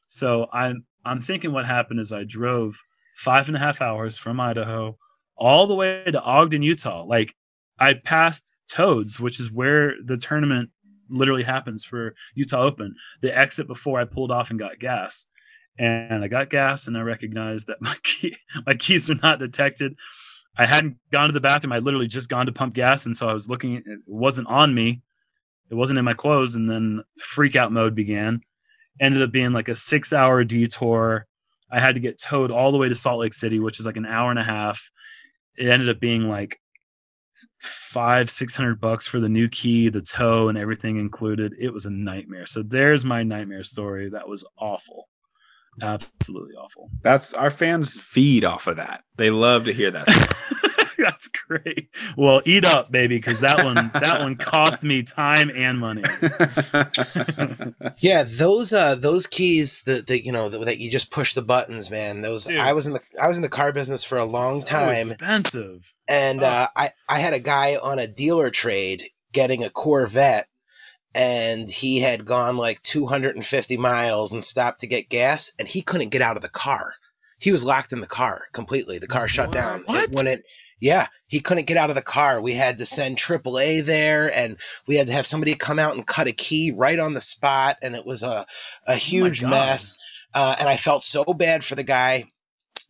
So 0.07 0.47
I'm 0.53 0.85
I'm 1.03 1.21
thinking 1.21 1.51
what 1.51 1.65
happened 1.65 1.99
is 1.99 2.11
I 2.11 2.23
drove 2.23 2.75
five 3.15 3.47
and 3.47 3.55
a 3.55 3.59
half 3.59 3.81
hours 3.81 4.17
from 4.17 4.39
Idaho 4.39 4.97
all 5.37 5.67
the 5.67 5.75
way 5.75 6.03
to 6.05 6.21
Ogden, 6.21 6.63
Utah. 6.63 7.03
Like 7.03 7.33
I 7.79 7.93
passed 7.93 8.53
Toads, 8.67 9.19
which 9.19 9.39
is 9.39 9.51
where 9.51 9.93
the 10.03 10.17
tournament 10.17 10.69
literally 11.09 11.43
happens 11.43 11.85
for 11.85 12.15
Utah 12.33 12.63
Open. 12.63 12.95
The 13.21 13.37
exit 13.37 13.67
before 13.67 13.99
I 13.99 14.05
pulled 14.05 14.31
off 14.31 14.49
and 14.49 14.59
got 14.59 14.79
gas 14.79 15.27
and 15.77 16.23
I 16.23 16.27
got 16.27 16.49
gas 16.49 16.87
and 16.87 16.97
I 16.97 17.01
recognized 17.01 17.67
that 17.67 17.77
my 17.81 17.95
key 18.03 18.35
my 18.65 18.73
keys 18.73 19.09
were 19.09 19.15
not 19.21 19.39
detected. 19.39 19.95
I 20.57 20.65
hadn't 20.65 20.97
gone 21.11 21.27
to 21.27 21.33
the 21.33 21.41
bathroom. 21.41 21.73
I 21.73 21.79
literally 21.79 22.07
just 22.07 22.29
gone 22.29 22.45
to 22.45 22.51
pump 22.51 22.73
gas, 22.73 23.05
and 23.05 23.15
so 23.15 23.27
I 23.27 23.33
was 23.33 23.49
looking. 23.49 23.75
It 23.75 23.99
wasn't 24.05 24.47
on 24.47 24.73
me. 24.73 25.01
It 25.69 25.75
wasn't 25.75 25.99
in 25.99 26.05
my 26.05 26.13
clothes, 26.13 26.55
and 26.55 26.69
then 26.69 27.03
freak 27.19 27.55
out 27.55 27.71
mode 27.71 27.95
began. 27.95 28.41
Ended 28.99 29.21
up 29.21 29.31
being 29.31 29.51
like 29.51 29.67
a 29.67 29.75
six 29.75 30.13
hour 30.13 30.43
detour. 30.43 31.27
I 31.69 31.79
had 31.79 31.95
to 31.95 32.01
get 32.01 32.21
towed 32.21 32.51
all 32.51 32.71
the 32.71 32.77
way 32.77 32.87
to 32.87 32.95
Salt 32.95 33.19
Lake 33.19 33.33
City, 33.33 33.59
which 33.59 33.79
is 33.79 33.85
like 33.85 33.97
an 33.97 34.05
hour 34.05 34.29
and 34.29 34.39
a 34.39 34.43
half. 34.43 34.91
It 35.57 35.67
ended 35.67 35.89
up 35.89 35.99
being 35.99 36.29
like 36.29 36.59
five 37.59 38.29
six 38.29 38.55
hundred 38.55 38.79
bucks 38.79 39.05
for 39.05 39.19
the 39.19 39.27
new 39.27 39.49
key, 39.49 39.89
the 39.89 40.01
tow, 40.01 40.47
and 40.47 40.57
everything 40.57 40.97
included. 40.97 41.53
It 41.59 41.73
was 41.73 41.85
a 41.85 41.89
nightmare. 41.89 42.45
So 42.45 42.63
there's 42.63 43.03
my 43.03 43.23
nightmare 43.23 43.63
story. 43.63 44.09
That 44.09 44.29
was 44.29 44.45
awful 44.57 45.09
absolutely 45.81 46.55
awful. 46.55 46.89
That's 47.01 47.33
our 47.33 47.49
fans 47.49 47.99
feed 47.99 48.45
off 48.45 48.67
of 48.67 48.77
that. 48.77 49.03
They 49.17 49.29
love 49.29 49.65
to 49.65 49.73
hear 49.73 49.91
that. 49.91 50.07
That's 50.97 51.27
great. 51.27 51.89
Well, 52.17 52.41
eat 52.45 52.65
up, 52.65 52.91
baby, 52.91 53.17
because 53.17 53.41
that 53.41 53.63
one 53.63 53.91
that 53.93 54.21
one 54.21 54.35
cost 54.35 54.83
me 54.83 55.03
time 55.03 55.51
and 55.53 55.79
money. 55.79 56.03
yeah, 57.99 58.23
those 58.25 58.73
uh 58.73 58.95
those 58.95 59.27
keys 59.27 59.83
that 59.83 60.07
that 60.07 60.25
you 60.25 60.31
know 60.31 60.49
that, 60.49 60.65
that, 60.65 60.79
you 60.79 60.89
just 60.89 61.11
push 61.11 61.33
the 61.33 61.41
buttons, 61.41 61.91
man. 61.91 62.21
Those 62.21 62.45
Dude. 62.45 62.59
I 62.59 62.73
was 62.73 62.87
in 62.87 62.93
the 62.93 63.01
I 63.21 63.27
was 63.27 63.37
in 63.37 63.43
the 63.43 63.49
car 63.49 63.71
business 63.71 64.03
for 64.03 64.17
a 64.17 64.25
long 64.25 64.59
so 64.59 64.65
time. 64.65 64.95
Expensive. 64.95 65.93
And 66.07 66.43
oh. 66.43 66.47
uh, 66.47 66.67
I 66.75 66.89
I 67.09 67.19
had 67.19 67.33
a 67.33 67.39
guy 67.39 67.75
on 67.75 67.99
a 67.99 68.07
dealer 68.07 68.49
trade 68.49 69.03
getting 69.31 69.63
a 69.63 69.69
Corvette 69.69 70.47
and 71.15 71.69
he 71.69 72.01
had 72.01 72.25
gone 72.25 72.57
like 72.57 72.81
250 72.81 73.77
miles 73.77 74.33
and 74.33 74.43
stopped 74.43 74.81
to 74.81 74.87
get 74.87 75.09
gas 75.09 75.53
and 75.57 75.69
he 75.69 75.81
couldn't 75.81 76.09
get 76.09 76.21
out 76.21 76.35
of 76.35 76.41
the 76.41 76.49
car. 76.49 76.95
He 77.39 77.51
was 77.51 77.63
locked 77.63 77.93
in 77.93 78.01
the 78.01 78.07
car 78.07 78.43
completely. 78.51 78.99
The 78.99 79.07
car 79.07 79.27
shut 79.27 79.51
down. 79.51 79.83
What? 79.85 80.11
when 80.11 80.27
it 80.27 80.43
yeah, 80.81 81.07
he 81.25 81.39
couldn't 81.39 81.67
get 81.67 81.77
out 81.77 81.89
of 81.89 81.95
the 81.95 82.01
car. 82.01 82.41
We 82.41 82.53
had 82.53 82.77
to 82.77 82.85
send 82.85 83.17
AAA 83.17 83.85
there 83.85 84.29
and 84.35 84.57
we 84.87 84.97
had 84.97 85.07
to 85.07 85.13
have 85.13 85.25
somebody 85.25 85.55
come 85.55 85.79
out 85.79 85.95
and 85.95 86.05
cut 86.05 86.27
a 86.27 86.33
key 86.33 86.71
right 86.75 86.99
on 86.99 87.13
the 87.13 87.21
spot 87.21 87.77
and 87.81 87.95
it 87.95 88.05
was 88.05 88.21
a 88.21 88.45
a 88.85 88.93
oh 88.93 88.95
huge 88.95 89.41
oh 89.41 89.47
mess. 89.47 89.97
Uh, 90.33 90.57
and 90.59 90.67
I 90.67 90.75
felt 90.75 91.01
so 91.01 91.23
bad 91.23 91.63
for 91.63 91.75
the 91.75 91.83
guy 91.83 92.25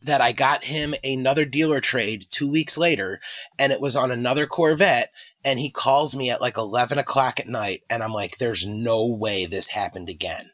that 0.05 0.21
I 0.21 0.31
got 0.31 0.63
him 0.65 0.93
another 1.03 1.45
dealer 1.45 1.81
trade 1.81 2.25
two 2.29 2.49
weeks 2.49 2.77
later, 2.77 3.19
and 3.57 3.71
it 3.71 3.81
was 3.81 3.95
on 3.95 4.11
another 4.11 4.45
Corvette, 4.45 5.11
and 5.45 5.59
he 5.59 5.69
calls 5.69 6.15
me 6.15 6.29
at 6.31 6.41
like 6.41 6.57
11 6.57 6.97
o'clock 6.97 7.39
at 7.39 7.47
night 7.47 7.81
and 7.89 8.03
i'm 8.03 8.11
like 8.11 8.37
there's 8.37 8.65
no 8.67 9.05
way 9.05 9.45
this 9.45 9.69
happened 9.69 10.09
again 10.09 10.49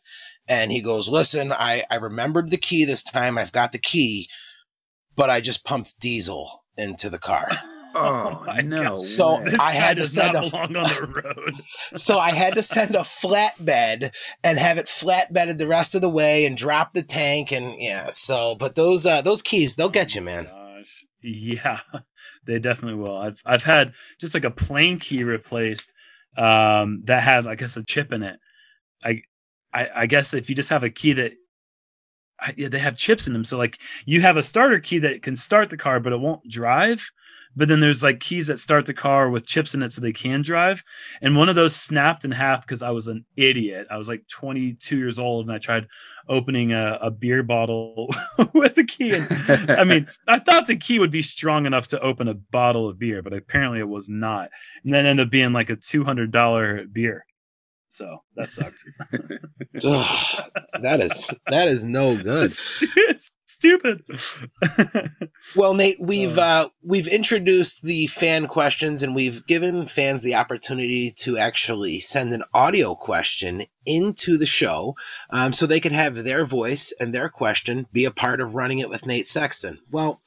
and 0.48 0.72
he 0.72 0.82
goes 0.82 1.10
listen 1.10 1.52
i 1.52 1.84
i 1.90 1.96
remembered 1.96 2.52
the 2.52 2.58
key 2.58 2.86
this 2.86 3.02
time 3.02 3.38
i've 3.38 3.54
got 3.54 3.72
the 3.72 3.80
key 3.80 4.28
but 5.16 5.30
i 5.30 5.40
just 5.40 5.66
pumped 5.66 6.00
diesel 6.00 6.66
into 6.78 7.10
the 7.10 7.20
car 7.20 7.50
Oh, 7.94 8.46
oh 8.48 8.56
no! 8.62 9.00
So 9.00 9.42
this 9.44 9.60
I 9.60 9.74
had 9.74 9.98
to 9.98 10.06
send 10.06 10.34
a 10.34 10.40
on 10.56 10.72
the 10.72 11.24
road. 11.26 11.62
so 11.94 12.18
I 12.20 12.32
had 12.32 12.56
to 12.56 12.64
send 12.64 12.96
a 12.96 13.00
flatbed 13.00 14.14
and 14.46 14.58
have 14.58 14.78
it 14.78 14.86
flatbedded 14.86 15.58
the 15.58 15.68
rest 15.68 15.94
of 15.94 16.00
the 16.00 16.10
way 16.10 16.46
and 16.46 16.56
drop 16.56 16.94
the 16.94 17.04
tank 17.04 17.52
and 17.52 17.76
yeah. 17.78 18.10
So, 18.12 18.56
but 18.56 18.76
those 18.76 19.06
uh 19.06 19.22
those 19.22 19.42
keys 19.42 19.76
they'll 19.76 19.90
get 19.90 20.16
you, 20.16 20.22
man. 20.22 20.46
Gosh. 20.46 21.04
Yeah 21.22 21.82
they 22.46 22.60
definitely 22.60 23.04
will. 23.04 23.18
I've 23.18 23.40
I've 23.46 23.64
had 23.64 23.94
just 24.20 24.34
like 24.34 24.46
a 24.46 24.52
plain 24.52 25.00
key 25.00 25.24
replaced 25.24 25.94
um, 26.38 27.02
that 27.06 27.24
had 27.24 27.48
I 27.48 27.56
guess 27.56 27.78
a 27.78 27.84
chip 27.84 28.12
in 28.12 28.24
it. 28.24 28.40
I, 29.04 29.22
I 29.74 29.90
I 29.96 30.06
guess 30.06 30.34
if 30.34 30.50
you 30.50 30.56
just 30.56 30.70
have 30.70 30.84
a 30.84 30.90
key 30.90 31.14
that 31.14 31.34
I, 32.40 32.54
yeah, 32.58 32.70
they 32.70 32.80
have 32.80 32.98
chips 32.98 33.28
in 33.28 33.34
them, 33.34 33.44
so 33.44 33.58
like 33.58 33.78
you 34.06 34.22
have 34.22 34.38
a 34.38 34.44
starter 34.44 34.80
key 34.80 35.00
that 35.00 35.22
can 35.22 35.36
start 35.36 35.70
the 35.70 35.78
car, 35.78 36.00
but 36.00 36.14
it 36.14 36.20
won't 36.20 36.48
drive. 36.50 37.12
But 37.56 37.68
then 37.68 37.80
there's 37.80 38.04
like 38.04 38.20
keys 38.20 38.48
that 38.48 38.60
start 38.60 38.86
the 38.86 38.94
car 38.94 39.30
with 39.30 39.46
chips 39.46 39.74
in 39.74 39.84
it 39.84 39.92
so 39.92 40.02
they 40.02 40.14
can 40.14 40.42
drive. 40.42 40.84
And 41.22 41.36
one 41.36 41.50
of 41.50 41.56
those 41.56 41.76
snapped 41.76 42.24
in 42.24 42.32
half 42.32 42.62
because 42.62 42.82
I 42.82 42.92
was 42.92 43.08
an 43.08 43.26
idiot. 43.36 43.88
I 43.92 43.98
was 43.98 44.08
like 44.08 44.28
22 44.28 44.98
years 44.98 45.20
old 45.20 45.46
and 45.46 45.54
I 45.54 45.58
tried 45.58 45.88
opening 46.30 46.72
a, 46.72 46.98
a 47.02 47.12
beer 47.12 47.44
bottle 47.44 48.14
with 48.54 48.78
a 48.78 48.84
key. 48.84 49.16
And 49.16 49.28
I 49.72 49.84
mean, 49.84 50.08
I 50.28 50.40
thought 50.40 50.68
the 50.68 50.78
key 50.78 51.00
would 51.00 51.12
be 51.12 51.22
strong 51.22 51.66
enough 51.66 51.88
to 51.90 52.00
open 52.00 52.28
a 52.28 52.34
bottle 52.34 52.88
of 52.88 53.00
beer, 53.00 53.22
but 53.22 53.34
apparently 53.34 53.80
it 53.80 53.90
was 53.90 54.10
not. 54.10 54.50
And 54.84 54.94
then 54.94 55.06
ended 55.06 55.28
up 55.28 55.32
being 55.32 55.52
like 55.52 55.70
a 55.70 55.76
$200 55.76 56.94
beer. 56.94 57.26
So 57.92 58.24
that 58.38 58.50
sucked. 58.50 58.82
that 59.74 61.02
is 61.02 61.30
that 61.48 61.68
is 61.68 61.84
no 61.84 62.16
good. 62.16 62.50
Stupid. 63.44 64.06
well, 65.58 65.74
Nate, 65.74 66.00
we've 66.00 66.38
uh, 66.38 66.42
uh, 66.42 66.70
we've 66.82 67.08
introduced 67.08 67.84
the 67.84 68.08
fan 68.08 68.48
questions 68.48 69.04
and 69.04 69.14
we've 69.14 69.46
given 69.46 69.88
fans 69.88 70.24
the 70.24 70.36
opportunity 70.36 71.12
to 71.18 71.38
actually 71.38 72.00
send 72.00 72.32
an 72.32 72.44
audio 72.54 72.96
question 72.96 73.64
into 73.86 74.38
the 74.38 74.46
show, 74.46 74.96
um, 75.30 75.52
so 75.52 75.66
they 75.66 75.82
could 75.82 75.92
have 75.92 76.24
their 76.24 76.46
voice 76.46 76.94
and 76.98 77.14
their 77.14 77.28
question 77.28 77.88
be 77.92 78.06
a 78.06 78.12
part 78.12 78.40
of 78.40 78.56
running 78.56 78.80
it 78.80 78.90
with 78.90 79.06
Nate 79.06 79.28
Sexton. 79.28 79.80
Well 79.92 80.22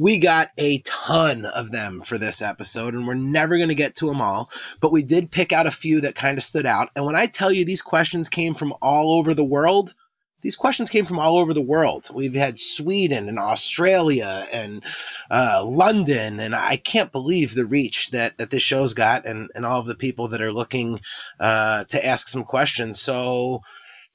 we 0.00 0.18
got 0.18 0.48
a 0.56 0.78
ton 0.86 1.44
of 1.44 1.72
them 1.72 2.00
for 2.00 2.16
this 2.16 2.40
episode, 2.40 2.94
and 2.94 3.06
we're 3.06 3.12
never 3.12 3.58
going 3.58 3.68
to 3.68 3.74
get 3.74 3.94
to 3.96 4.06
them 4.06 4.22
all, 4.22 4.48
but 4.80 4.92
we 4.92 5.02
did 5.02 5.30
pick 5.30 5.52
out 5.52 5.66
a 5.66 5.70
few 5.70 6.00
that 6.00 6.14
kind 6.14 6.38
of 6.38 6.42
stood 6.42 6.64
out. 6.64 6.88
And 6.96 7.04
when 7.04 7.16
I 7.16 7.26
tell 7.26 7.52
you 7.52 7.66
these 7.66 7.82
questions 7.82 8.30
came 8.30 8.54
from 8.54 8.72
all 8.80 9.12
over 9.12 9.34
the 9.34 9.44
world, 9.44 9.92
these 10.40 10.56
questions 10.56 10.88
came 10.88 11.04
from 11.04 11.18
all 11.18 11.36
over 11.36 11.52
the 11.52 11.60
world. 11.60 12.08
We've 12.14 12.32
had 12.32 12.58
Sweden 12.58 13.28
and 13.28 13.38
Australia 13.38 14.46
and 14.54 14.82
uh, 15.30 15.62
London, 15.66 16.40
and 16.40 16.54
I 16.54 16.76
can't 16.76 17.12
believe 17.12 17.54
the 17.54 17.66
reach 17.66 18.10
that, 18.12 18.38
that 18.38 18.50
this 18.50 18.62
show's 18.62 18.94
got 18.94 19.26
and, 19.26 19.50
and 19.54 19.66
all 19.66 19.80
of 19.80 19.86
the 19.86 19.94
people 19.94 20.28
that 20.28 20.40
are 20.40 20.52
looking 20.52 21.00
uh, 21.38 21.84
to 21.84 22.06
ask 22.06 22.26
some 22.26 22.44
questions. 22.44 22.98
So, 22.98 23.60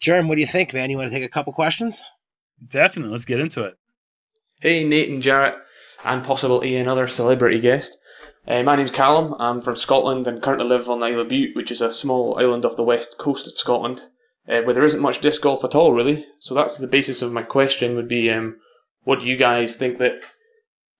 Jerem, 0.02 0.28
what 0.28 0.34
do 0.34 0.42
you 0.42 0.48
think, 0.48 0.74
man? 0.74 0.90
You 0.90 0.98
want 0.98 1.12
to 1.12 1.16
take 1.16 1.24
a 1.24 1.30
couple 1.30 1.54
questions? 1.54 2.12
Definitely. 2.68 3.12
Let's 3.12 3.26
get 3.26 3.40
into 3.40 3.66
it. 3.66 3.78
Hey, 4.62 4.84
Nate 4.84 5.10
and 5.10 5.22
Jarrett. 5.22 5.58
And 6.06 6.24
possibly 6.24 6.78
another 6.78 7.08
celebrity 7.08 7.60
guest. 7.60 7.98
Uh, 8.48 8.62
my 8.62 8.76
name's 8.76 8.92
Callum. 8.92 9.36
I'm 9.40 9.62
from 9.62 9.76
Scotland 9.76 10.28
and 10.28 10.42
currently 10.42 10.68
live 10.68 10.88
on 10.88 11.00
the 11.00 11.08
Isle 11.08 11.22
of 11.22 11.30
Bute, 11.30 11.56
which 11.56 11.72
is 11.72 11.82
a 11.82 11.92
small 11.92 12.38
island 12.38 12.64
off 12.64 12.76
the 12.76 12.84
west 12.84 13.18
coast 13.18 13.48
of 13.48 13.54
Scotland, 13.54 14.04
uh, 14.48 14.62
where 14.62 14.74
there 14.74 14.86
isn't 14.86 15.02
much 15.02 15.20
disc 15.20 15.42
golf 15.42 15.64
at 15.64 15.74
all, 15.74 15.94
really. 15.94 16.28
So 16.40 16.54
that's 16.54 16.78
the 16.78 16.88
basis 16.88 17.24
of 17.24 17.34
my 17.34 17.42
question. 17.42 17.96
Would 17.96 18.08
be, 18.08 18.30
um, 18.30 18.58
what 19.04 19.22
do 19.22 19.26
you 19.26 19.36
guys 19.36 19.76
think 19.76 19.98
that 19.98 20.22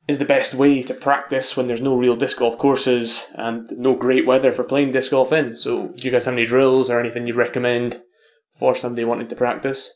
is 0.08 0.18
the 0.18 0.26
best 0.26 0.56
way 0.56 0.82
to 0.82 0.94
practice 0.94 1.56
when 1.56 1.68
there's 1.68 1.82
no 1.82 1.96
real 1.96 2.16
disc 2.16 2.40
golf 2.40 2.58
courses 2.58 3.28
and 3.36 3.68
no 3.78 3.96
great 3.96 4.26
weather 4.26 4.52
for 4.52 4.64
playing 4.64 4.92
disc 4.92 5.12
golf 5.12 5.32
in? 5.32 5.56
So, 5.56 5.90
do 5.90 6.04
you 6.04 6.12
guys 6.12 6.26
have 6.26 6.34
any 6.34 6.48
drills 6.48 6.90
or 6.90 7.00
anything 7.00 7.28
you'd 7.28 7.36
recommend 7.36 8.02
for 8.58 8.74
somebody 8.74 9.06
wanting 9.06 9.28
to 9.28 9.36
practice? 9.36 9.94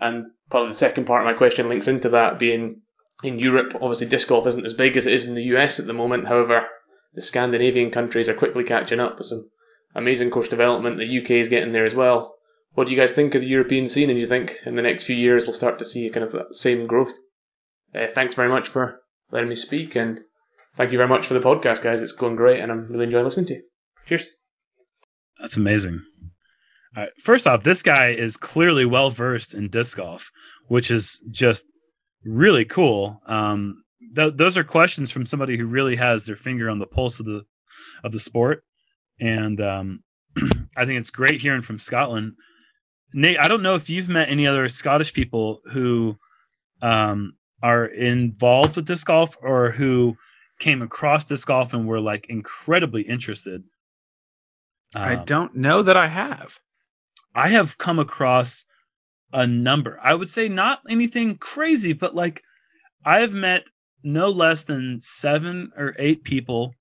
And 0.00 0.26
probably 0.50 0.70
the 0.70 0.76
second 0.76 1.04
part 1.04 1.22
of 1.22 1.26
my 1.26 1.34
question 1.34 1.68
links 1.68 1.86
into 1.86 2.08
that 2.08 2.40
being 2.40 2.82
in 3.22 3.38
Europe, 3.38 3.74
obviously 3.74 4.06
disc 4.06 4.28
golf 4.28 4.46
isn't 4.46 4.66
as 4.66 4.74
big 4.74 4.96
as 4.96 5.06
it 5.06 5.12
is 5.12 5.26
in 5.26 5.34
the 5.34 5.44
US 5.54 5.80
at 5.80 5.86
the 5.86 5.92
moment. 5.92 6.28
However, 6.28 6.68
the 7.14 7.22
Scandinavian 7.22 7.90
countries 7.90 8.28
are 8.28 8.34
quickly 8.34 8.64
catching 8.64 9.00
up 9.00 9.18
with 9.18 9.26
some 9.26 9.48
amazing 9.94 10.30
course 10.30 10.48
development. 10.48 10.98
The 10.98 11.18
UK 11.18 11.32
is 11.32 11.48
getting 11.48 11.72
there 11.72 11.86
as 11.86 11.94
well. 11.94 12.36
What 12.74 12.86
do 12.86 12.92
you 12.92 12.98
guys 12.98 13.12
think 13.12 13.34
of 13.34 13.42
the 13.42 13.48
European 13.48 13.88
scene? 13.88 14.08
And 14.08 14.16
do 14.16 14.20
you 14.20 14.28
think 14.28 14.58
in 14.64 14.76
the 14.76 14.82
next 14.82 15.04
few 15.04 15.16
years 15.16 15.44
we'll 15.44 15.54
start 15.54 15.78
to 15.80 15.84
see 15.84 16.08
kind 16.10 16.24
of 16.24 16.32
that 16.32 16.54
same 16.54 16.86
growth? 16.86 17.12
Uh, 17.94 18.06
thanks 18.06 18.34
very 18.34 18.48
much 18.48 18.68
for 18.68 19.00
letting 19.30 19.48
me 19.48 19.54
speak, 19.54 19.96
and 19.96 20.20
thank 20.76 20.92
you 20.92 20.98
very 20.98 21.08
much 21.08 21.26
for 21.26 21.34
the 21.34 21.40
podcast, 21.40 21.82
guys. 21.82 22.02
It's 22.02 22.12
going 22.12 22.36
great, 22.36 22.60
and 22.60 22.70
I'm 22.70 22.86
really 22.88 23.04
enjoying 23.04 23.24
listening 23.24 23.46
to 23.46 23.54
you. 23.54 23.62
Cheers. 24.06 24.26
That's 25.40 25.56
amazing. 25.56 26.02
All 26.96 27.04
right. 27.04 27.12
First 27.22 27.46
off, 27.46 27.64
this 27.64 27.82
guy 27.82 28.10
is 28.10 28.36
clearly 28.36 28.84
well 28.84 29.10
versed 29.10 29.54
in 29.54 29.68
disc 29.68 29.96
golf, 29.96 30.30
which 30.66 30.90
is 30.90 31.18
just 31.30 31.64
really 32.28 32.64
cool. 32.64 33.20
Um, 33.26 33.82
th- 34.14 34.34
those 34.36 34.58
are 34.58 34.64
questions 34.64 35.10
from 35.10 35.24
somebody 35.24 35.56
who 35.56 35.66
really 35.66 35.96
has 35.96 36.24
their 36.24 36.36
finger 36.36 36.68
on 36.70 36.78
the 36.78 36.86
pulse 36.86 37.20
of 37.20 37.26
the 37.26 37.42
of 38.04 38.12
the 38.12 38.20
sport, 38.20 38.64
and 39.20 39.60
um, 39.60 40.02
I 40.76 40.84
think 40.84 40.98
it's 41.00 41.10
great 41.10 41.40
hearing 41.40 41.62
from 41.62 41.78
Scotland. 41.78 42.34
Nate, 43.14 43.38
I 43.40 43.48
don't 43.48 43.62
know 43.62 43.74
if 43.74 43.88
you've 43.88 44.08
met 44.08 44.28
any 44.28 44.46
other 44.46 44.68
Scottish 44.68 45.12
people 45.14 45.60
who 45.72 46.18
um, 46.82 47.34
are 47.62 47.86
involved 47.86 48.76
with 48.76 48.86
disc 48.86 49.06
golf 49.06 49.36
or 49.40 49.70
who 49.70 50.16
came 50.58 50.82
across 50.82 51.24
disc 51.24 51.46
golf 51.48 51.72
and 51.72 51.86
were 51.86 52.00
like 52.00 52.26
incredibly 52.28 53.02
interested. 53.02 53.62
I 54.94 55.14
Um, 55.14 55.24
don't 55.24 55.54
know 55.56 55.82
that 55.82 55.96
I 55.96 56.08
have. 56.08 56.58
I 57.34 57.48
have 57.50 57.78
come 57.78 57.98
across 57.98 58.64
a 59.32 59.46
number. 59.46 59.98
I 60.02 60.14
would 60.14 60.28
say 60.28 60.48
not 60.48 60.80
anything 60.88 61.36
crazy, 61.36 61.92
but 61.92 62.14
like 62.14 62.40
I 63.04 63.20
have 63.20 63.32
met 63.32 63.64
no 64.02 64.28
less 64.28 64.64
than 64.64 64.98
seven 65.00 65.72
or 65.76 65.94
eight 65.98 66.24
people 66.24 66.74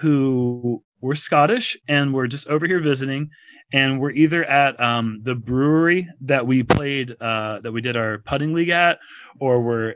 who 0.00 0.82
were 1.00 1.14
Scottish 1.14 1.76
and 1.86 2.14
were 2.14 2.26
just 2.26 2.48
over 2.48 2.66
here 2.66 2.80
visiting 2.80 3.30
and 3.72 4.00
were 4.00 4.10
either 4.10 4.44
at 4.44 4.80
um, 4.80 5.20
the 5.22 5.34
brewery 5.34 6.08
that 6.20 6.46
we 6.46 6.62
played, 6.62 7.14
uh, 7.20 7.60
that 7.60 7.72
we 7.72 7.80
did 7.80 7.96
our 7.96 8.18
putting 8.18 8.54
league 8.54 8.68
at, 8.68 8.98
or 9.40 9.60
were 9.60 9.94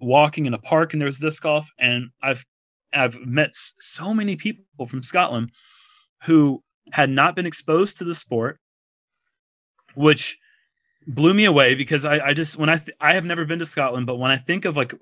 walking 0.00 0.46
in 0.46 0.54
a 0.54 0.58
park 0.58 0.92
and 0.92 1.00
there 1.00 1.06
was 1.06 1.18
disc 1.18 1.42
golf. 1.42 1.68
And 1.78 2.10
I've 2.22 2.44
I've 2.92 3.18
met 3.20 3.50
so 3.52 4.14
many 4.14 4.36
people 4.36 4.86
from 4.86 5.02
Scotland 5.02 5.50
who 6.24 6.62
had 6.92 7.10
not 7.10 7.34
been 7.34 7.46
exposed 7.46 7.98
to 7.98 8.04
the 8.04 8.14
sport, 8.14 8.58
which 9.94 10.38
blew 11.06 11.34
me 11.34 11.44
away 11.44 11.74
because 11.74 12.04
I, 12.04 12.18
I 12.18 12.34
just 12.34 12.56
when 12.56 12.68
I 12.68 12.76
th- 12.76 12.96
I 13.00 13.14
have 13.14 13.24
never 13.24 13.44
been 13.44 13.58
to 13.60 13.64
Scotland, 13.64 14.06
but 14.06 14.16
when 14.16 14.30
I 14.30 14.36
think 14.36 14.64
of 14.64 14.76
like 14.76 14.94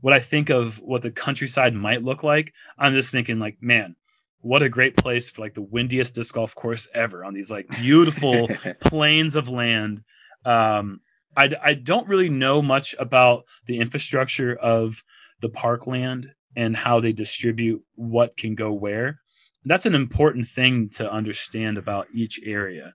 what 0.00 0.12
I 0.12 0.18
think 0.18 0.50
of 0.50 0.80
what 0.80 1.02
the 1.02 1.10
countryside 1.10 1.74
might 1.74 2.02
look 2.02 2.22
like, 2.22 2.52
I'm 2.78 2.94
just 2.94 3.12
thinking 3.12 3.38
like, 3.38 3.58
man, 3.60 3.94
what 4.40 4.62
a 4.62 4.68
great 4.68 4.96
place 4.96 5.30
for 5.30 5.40
like 5.42 5.54
the 5.54 5.62
windiest 5.62 6.16
disc 6.16 6.34
golf 6.34 6.54
course 6.54 6.88
ever 6.94 7.24
on 7.24 7.34
these 7.34 7.50
like 7.50 7.68
beautiful 7.68 8.48
plains 8.80 9.36
of 9.36 9.48
land. 9.48 10.02
Um, 10.44 11.00
I, 11.36 11.50
I 11.62 11.74
don't 11.74 12.08
really 12.08 12.28
know 12.28 12.60
much 12.60 12.94
about 12.98 13.44
the 13.66 13.78
infrastructure 13.78 14.54
of 14.56 15.02
the 15.40 15.48
parkland 15.48 16.32
and 16.56 16.76
how 16.76 17.00
they 17.00 17.12
distribute 17.12 17.82
what 17.94 18.36
can 18.36 18.54
go 18.54 18.72
where. 18.72 19.20
That's 19.64 19.86
an 19.86 19.94
important 19.94 20.46
thing 20.46 20.90
to 20.96 21.10
understand 21.10 21.78
about 21.78 22.08
each 22.12 22.40
area. 22.44 22.94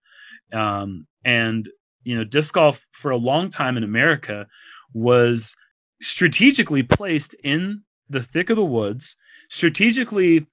Um, 0.51 1.07
and, 1.23 1.67
you 2.07 2.15
know, 2.15 2.23
disc 2.23 2.53
golf 2.53 2.87
for 2.91 3.11
a 3.11 3.17
long 3.17 3.49
time 3.49 3.75
in 3.75 3.83
America 3.83 4.47
was 4.93 5.57
strategically 6.01 6.81
placed 6.81 7.35
in 7.43 7.81
the 8.09 8.23
thick 8.23 8.49
of 8.49 8.55
the 8.55 8.63
woods, 8.63 9.17
strategically 9.49 10.47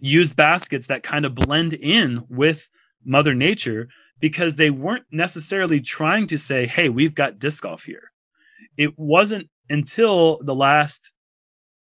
used 0.00 0.34
baskets 0.34 0.88
that 0.88 1.04
kind 1.04 1.24
of 1.24 1.36
blend 1.36 1.74
in 1.74 2.24
with 2.28 2.68
Mother 3.04 3.34
Nature 3.34 3.88
because 4.18 4.56
they 4.56 4.70
weren't 4.70 5.04
necessarily 5.12 5.80
trying 5.80 6.26
to 6.26 6.36
say, 6.36 6.66
hey, 6.66 6.88
we've 6.88 7.14
got 7.14 7.38
disc 7.38 7.62
golf 7.62 7.84
here. 7.84 8.10
It 8.76 8.98
wasn't 8.98 9.48
until 9.70 10.42
the 10.42 10.56
last 10.56 11.12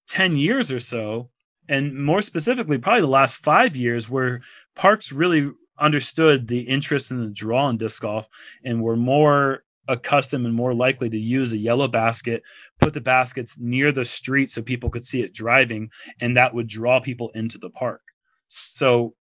10 0.10 0.36
years 0.36 0.70
or 0.70 0.82
so, 0.82 1.30
and 1.70 1.96
more 1.98 2.22
specifically, 2.22 2.78
probably 2.78 3.02
the 3.02 3.08
last 3.08 3.38
five 3.38 3.78
years, 3.78 4.10
where 4.10 4.42
parks 4.76 5.14
really 5.14 5.50
understood 5.80 6.48
the 6.48 6.62
interest 6.62 7.12
and 7.12 7.22
the 7.22 7.34
draw 7.34 7.70
in 7.70 7.78
disc 7.78 8.02
golf 8.02 8.28
and 8.64 8.82
were 8.82 8.96
more 8.96 9.64
accustomed 9.88 10.46
and 10.46 10.56
more 10.56 10.74
likely 10.74 11.10
to 11.10 11.18
use 11.18 11.54
a 11.54 11.58
yellow 11.58 11.88
basket, 11.88 12.44
put 12.80 12.94
the 12.94 13.02
baskets 13.02 13.60
near 13.60 13.92
the 13.92 14.06
street 14.06 14.50
so 14.50 14.62
people 14.62 14.90
could 14.90 15.06
see 15.06 15.22
it 15.22 15.34
driving, 15.34 15.90
and 16.20 16.38
that 16.38 16.54
would 16.54 16.68
draw 16.68 17.00
people 17.00 17.30
into 17.34 17.58
the 17.58 17.70
park. 17.70 18.02
So 18.48 19.16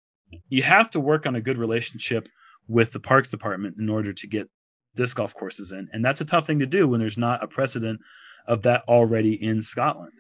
you 0.49 0.62
have 0.62 0.90
to 0.90 1.01
work 1.01 1.26
on 1.26 1.36
a 1.36 1.40
good 1.40 1.59
relationship 1.59 2.28
with 2.68 2.92
the 2.92 3.01
parks 3.01 3.30
department 3.30 3.76
in 3.78 3.88
order 3.88 4.12
to 4.12 4.26
get 4.26 4.49
disc 4.97 5.16
golf 5.16 5.34
courses 5.34 5.72
in. 5.72 5.88
And 5.92 6.05
that's 6.05 6.20
a 6.20 6.24
tough 6.24 6.47
thing 6.47 6.59
to 6.61 6.66
do 6.66 6.88
when 6.88 7.01
there's 7.01 7.18
not 7.18 7.44
a 7.44 7.49
precedent 7.49 8.01
of 8.47 8.62
that 8.62 8.82
already 8.88 9.34
in 9.40 9.62
Scotland. 9.62 10.12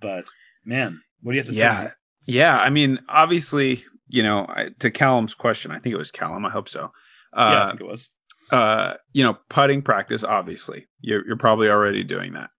But 0.00 0.26
man, 0.64 1.02
what 1.22 1.32
do 1.32 1.36
you 1.36 1.40
have 1.40 1.46
to 1.46 1.54
say? 1.54 1.64
yeah 1.64 1.84
that? 1.84 1.94
yeah 2.26 2.58
i 2.58 2.70
mean 2.70 2.98
obviously 3.08 3.84
you 4.12 4.22
know 4.22 4.46
I, 4.48 4.68
to 4.80 4.90
callum's 4.90 5.34
question 5.34 5.70
i 5.70 5.78
think 5.78 5.94
it 5.94 5.98
was 5.98 6.10
callum 6.10 6.44
i 6.46 6.50
hope 6.50 6.68
so. 6.68 6.92
Yeah, 7.34 7.42
I 7.42 7.54
uh, 7.54 7.68
think 7.68 7.80
it 7.80 7.86
was. 7.86 8.12
uh 8.50 8.94
you 9.12 9.22
know 9.22 9.38
putting 9.48 9.82
practice 9.82 10.22
obviously 10.22 10.86
you're, 11.00 11.26
you're 11.26 11.36
probably 11.36 11.68
already 11.68 12.04
doing 12.04 12.34
that. 12.34 12.50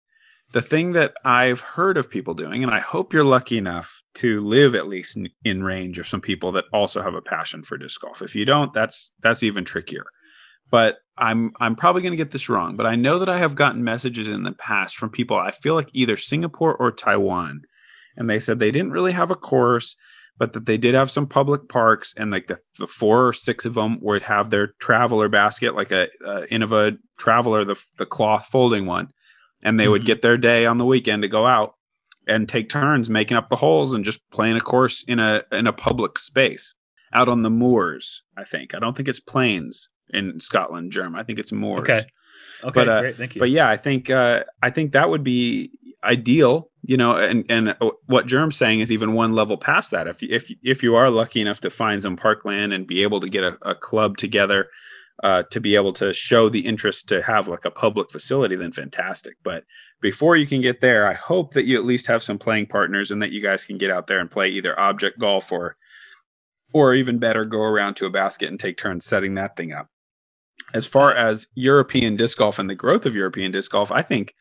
The 0.51 0.61
thing 0.61 0.93
that 0.93 1.13
i've 1.23 1.61
heard 1.61 1.97
of 1.97 2.09
people 2.09 2.33
doing 2.33 2.63
and 2.63 2.73
i 2.73 2.79
hope 2.79 3.13
you're 3.13 3.23
lucky 3.23 3.57
enough 3.57 4.01
to 4.15 4.41
live 4.41 4.75
at 4.75 4.87
least 4.87 5.17
in, 5.17 5.29
in 5.43 5.63
range 5.63 5.99
of 5.99 6.07
some 6.07 6.21
people 6.21 6.51
that 6.53 6.65
also 6.73 7.01
have 7.01 7.15
a 7.15 7.21
passion 7.21 7.63
for 7.63 7.77
disc 7.77 8.01
golf. 8.01 8.21
If 8.21 8.35
you 8.35 8.45
don't 8.45 8.73
that's 8.73 9.13
that's 9.21 9.43
even 9.43 9.63
trickier. 9.63 10.05
But 10.71 10.97
i'm 11.17 11.51
i'm 11.59 11.75
probably 11.75 12.01
going 12.01 12.13
to 12.13 12.17
get 12.17 12.31
this 12.31 12.49
wrong 12.49 12.75
but 12.75 12.85
i 12.85 12.95
know 12.95 13.19
that 13.19 13.29
i 13.29 13.37
have 13.37 13.55
gotten 13.55 13.83
messages 13.83 14.29
in 14.29 14.43
the 14.43 14.51
past 14.51 14.97
from 14.97 15.09
people 15.09 15.37
i 15.37 15.51
feel 15.51 15.75
like 15.75 15.89
either 15.93 16.17
singapore 16.17 16.75
or 16.75 16.91
taiwan 16.91 17.61
and 18.17 18.29
they 18.29 18.39
said 18.39 18.59
they 18.59 18.71
didn't 18.71 18.91
really 18.91 19.11
have 19.11 19.31
a 19.31 19.35
course 19.35 19.95
but 20.37 20.53
that 20.53 20.65
they 20.65 20.77
did 20.77 20.93
have 20.95 21.11
some 21.11 21.27
public 21.27 21.69
parks 21.69 22.13
and 22.17 22.31
like 22.31 22.47
the, 22.47 22.57
the 22.79 22.87
four 22.87 23.27
or 23.27 23.33
six 23.33 23.65
of 23.65 23.75
them 23.75 23.99
would 24.01 24.23
have 24.23 24.49
their 24.49 24.67
traveler 24.79 25.29
basket 25.29 25.75
like 25.75 25.91
a, 25.91 26.07
a 26.25 26.41
innova 26.47 26.97
traveler 27.17 27.63
the, 27.63 27.81
the 27.97 28.05
cloth 28.05 28.47
folding 28.47 28.85
one 28.85 29.07
and 29.61 29.79
they 29.79 29.87
would 29.87 30.01
Mhm. 30.01 30.05
get 30.05 30.21
their 30.21 30.37
day 30.37 30.65
on 30.65 30.77
the 30.77 30.85
weekend 30.85 31.21
to 31.21 31.27
go 31.27 31.45
out 31.45 31.75
and 32.27 32.47
take 32.49 32.69
turns 32.69 33.09
making 33.09 33.37
up 33.37 33.49
the 33.49 33.57
holes 33.57 33.93
and 33.93 34.03
just 34.05 34.21
playing 34.31 34.55
a 34.55 34.61
course 34.61 35.03
in 35.07 35.19
a 35.19 35.43
in 35.51 35.67
a 35.67 35.73
public 35.73 36.17
space 36.17 36.73
out 37.13 37.29
on 37.29 37.41
the 37.43 37.49
moors 37.49 38.23
i 38.37 38.43
think 38.43 38.73
i 38.73 38.79
don't 38.79 38.95
think 38.97 39.07
it's 39.09 39.19
plains 39.19 39.89
in 40.09 40.39
scotland 40.39 40.91
germ 40.91 41.15
i 41.15 41.23
think 41.23 41.37
it's 41.39 41.51
moors 41.51 41.81
Okay. 41.89 42.01
Okay, 42.63 42.71
But, 42.79 42.87
uh, 42.89 43.01
great. 43.01 43.15
Thank 43.17 43.35
you. 43.35 43.39
but 43.39 43.49
yeah, 43.49 43.67
I 43.67 43.75
think 43.75 44.09
uh, 44.09 44.45
I 44.61 44.69
think 44.69 44.93
that 44.93 45.09
would 45.09 45.21
be 45.23 45.71
ideal, 46.03 46.69
you 46.81 46.97
know. 46.97 47.15
And 47.15 47.45
and 47.49 47.75
what 48.05 48.25
Germ's 48.25 48.57
saying 48.57 48.79
is 48.79 48.91
even 48.91 49.13
one 49.13 49.33
level 49.33 49.57
past 49.57 49.91
that. 49.91 50.07
If 50.07 50.23
if 50.23 50.51
if 50.63 50.83
you 50.83 50.95
are 50.95 51.09
lucky 51.09 51.41
enough 51.41 51.59
to 51.61 51.69
find 51.69 52.01
some 52.01 52.15
parkland 52.15 52.73
and 52.73 52.87
be 52.87 53.03
able 53.03 53.19
to 53.19 53.27
get 53.27 53.43
a, 53.43 53.57
a 53.61 53.75
club 53.75 54.17
together 54.17 54.67
uh, 55.23 55.43
to 55.51 55.59
be 55.59 55.75
able 55.75 55.93
to 55.93 56.13
show 56.13 56.49
the 56.49 56.65
interest 56.65 57.07
to 57.09 57.21
have 57.21 57.47
like 57.47 57.65
a 57.65 57.71
public 57.71 58.11
facility, 58.11 58.55
then 58.55 58.71
fantastic. 58.71 59.35
But 59.43 59.63
before 60.01 60.35
you 60.35 60.47
can 60.47 60.61
get 60.61 60.81
there, 60.81 61.07
I 61.07 61.13
hope 61.13 61.53
that 61.53 61.65
you 61.65 61.77
at 61.77 61.85
least 61.85 62.07
have 62.07 62.23
some 62.23 62.37
playing 62.37 62.67
partners 62.67 63.11
and 63.11 63.21
that 63.21 63.31
you 63.31 63.41
guys 63.41 63.65
can 63.65 63.77
get 63.77 63.91
out 63.91 64.07
there 64.07 64.19
and 64.19 64.29
play 64.29 64.49
either 64.49 64.79
object 64.79 65.19
golf 65.19 65.51
or 65.51 65.77
or 66.73 66.95
even 66.95 67.19
better, 67.19 67.45
go 67.45 67.61
around 67.61 67.95
to 67.95 68.07
a 68.07 68.09
basket 68.09 68.49
and 68.49 68.59
take 68.59 68.77
turns 68.77 69.05
setting 69.05 69.35
that 69.35 69.55
thing 69.55 69.71
up 69.71 69.89
as 70.73 70.87
far 70.87 71.13
as 71.13 71.47
European 71.53 72.15
disc 72.15 72.37
golf 72.37 72.59
and 72.59 72.69
the 72.69 72.75
growth 72.75 73.05
of 73.05 73.15
European 73.15 73.51
disc 73.51 73.71
golf, 73.71 73.91
I 73.91 74.01
think 74.01 74.35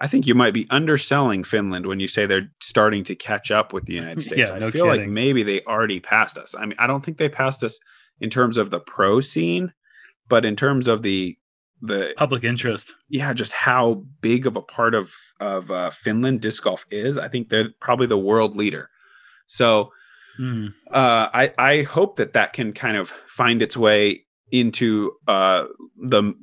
I 0.00 0.06
think 0.06 0.26
you 0.26 0.34
might 0.34 0.54
be 0.54 0.66
underselling 0.70 1.42
Finland 1.44 1.86
when 1.86 1.98
you 2.00 2.06
say 2.08 2.24
they're 2.26 2.50
starting 2.60 3.02
to 3.04 3.14
catch 3.16 3.50
up 3.50 3.72
with 3.72 3.86
the 3.86 3.94
United 4.02 4.22
States. 4.22 4.50
Yeah, 4.50 4.56
I 4.56 4.60
no 4.60 4.70
feel 4.70 4.86
like 4.86 5.08
maybe 5.08 5.42
they 5.42 5.60
already 5.62 6.00
passed 6.00 6.38
us. 6.38 6.54
I 6.56 6.66
mean, 6.66 6.76
I 6.78 6.86
don't 6.86 7.04
think 7.04 7.18
they 7.18 7.28
passed 7.28 7.64
us 7.64 7.80
in 8.20 8.30
terms 8.30 8.56
of 8.56 8.70
the 8.70 8.80
pro 8.80 9.20
scene, 9.20 9.72
but 10.28 10.44
in 10.44 10.56
terms 10.56 10.88
of 10.88 11.02
the 11.02 11.36
the 11.80 12.12
Public 12.16 12.42
interest. 12.42 12.94
yeah, 13.08 13.32
just 13.32 13.52
how 13.52 14.02
big 14.20 14.46
of 14.46 14.56
a 14.56 14.62
part 14.62 14.94
of 14.94 15.14
of 15.40 15.70
uh, 15.70 15.90
Finland 15.90 16.40
disc 16.40 16.62
golf 16.64 16.84
is. 16.90 17.16
I 17.16 17.28
think 17.28 17.48
they're 17.50 17.70
probably 17.80 18.06
the 18.08 18.18
world 18.18 18.56
leader. 18.56 18.90
So 19.46 19.92
Mhm. 20.40 20.74
uh, 20.92 21.28
I 21.32 21.52
I 21.58 21.82
hope 21.82 22.16
that 22.16 22.32
that 22.32 22.52
can 22.52 22.72
kind 22.72 22.96
of 22.96 23.10
find 23.26 23.62
its 23.62 23.76
way 23.76 24.26
into 24.50 25.12
uh, 25.28 25.64
the 25.96 26.34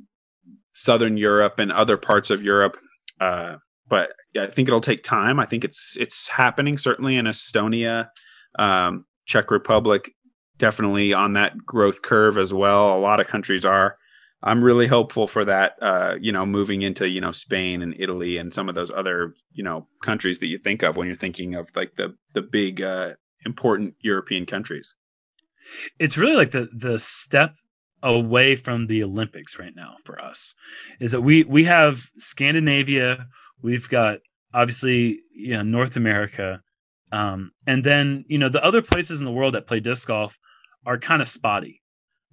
southern 0.74 1.16
Europe 1.16 1.58
and 1.58 1.72
other 1.72 1.96
parts 1.96 2.30
of 2.30 2.42
Europe. 2.42 2.76
Uh, 3.20 3.56
but 3.88 4.10
I 4.38 4.46
think 4.46 4.68
it'll 4.68 4.80
take 4.80 5.02
time. 5.02 5.38
I 5.38 5.46
think 5.46 5.64
it's 5.64 5.96
it's 5.98 6.28
happening 6.28 6.78
certainly 6.78 7.16
in 7.16 7.26
Estonia, 7.26 8.08
um, 8.58 9.04
Czech 9.26 9.50
Republic, 9.50 10.10
definitely 10.58 11.12
on 11.12 11.34
that 11.34 11.56
growth 11.58 12.02
curve 12.02 12.38
as 12.38 12.52
well. 12.52 12.96
A 12.96 13.00
lot 13.00 13.20
of 13.20 13.26
countries 13.26 13.64
are. 13.64 13.96
I'm 14.42 14.62
really 14.62 14.86
hopeful 14.86 15.26
for 15.26 15.44
that. 15.44 15.76
Uh, 15.80 16.16
you 16.20 16.30
know, 16.30 16.44
moving 16.44 16.82
into 16.82 17.08
you 17.08 17.20
know 17.20 17.32
Spain 17.32 17.82
and 17.82 17.94
Italy 17.98 18.36
and 18.36 18.52
some 18.52 18.68
of 18.68 18.74
those 18.74 18.90
other 18.90 19.34
you 19.52 19.64
know 19.64 19.86
countries 20.02 20.40
that 20.40 20.46
you 20.46 20.58
think 20.58 20.82
of 20.82 20.96
when 20.96 21.06
you're 21.06 21.16
thinking 21.16 21.54
of 21.54 21.70
like 21.74 21.96
the 21.96 22.14
the 22.34 22.42
big 22.42 22.80
uh, 22.80 23.14
important 23.44 23.94
European 24.00 24.46
countries. 24.46 24.94
it's 25.98 26.18
really 26.18 26.36
like 26.36 26.50
the 26.50 26.68
the 26.72 26.98
step 26.98 27.56
away 28.02 28.56
from 28.56 28.86
the 28.86 29.02
Olympics 29.02 29.58
right 29.58 29.74
now 29.74 29.96
for 30.04 30.20
us 30.20 30.54
is 31.00 31.12
that 31.12 31.22
we 31.22 31.44
we 31.44 31.64
have 31.64 32.10
Scandinavia, 32.18 33.26
we've 33.62 33.88
got 33.88 34.18
obviously 34.52 35.18
you 35.34 35.54
know 35.54 35.62
North 35.62 35.96
America, 35.96 36.60
um, 37.12 37.52
and 37.66 37.84
then 37.84 38.24
you 38.28 38.38
know 38.38 38.48
the 38.48 38.64
other 38.64 38.82
places 38.82 39.20
in 39.20 39.26
the 39.26 39.32
world 39.32 39.54
that 39.54 39.66
play 39.66 39.80
disc 39.80 40.08
golf 40.08 40.38
are 40.84 40.98
kind 40.98 41.20
of 41.20 41.28
spotty. 41.28 41.82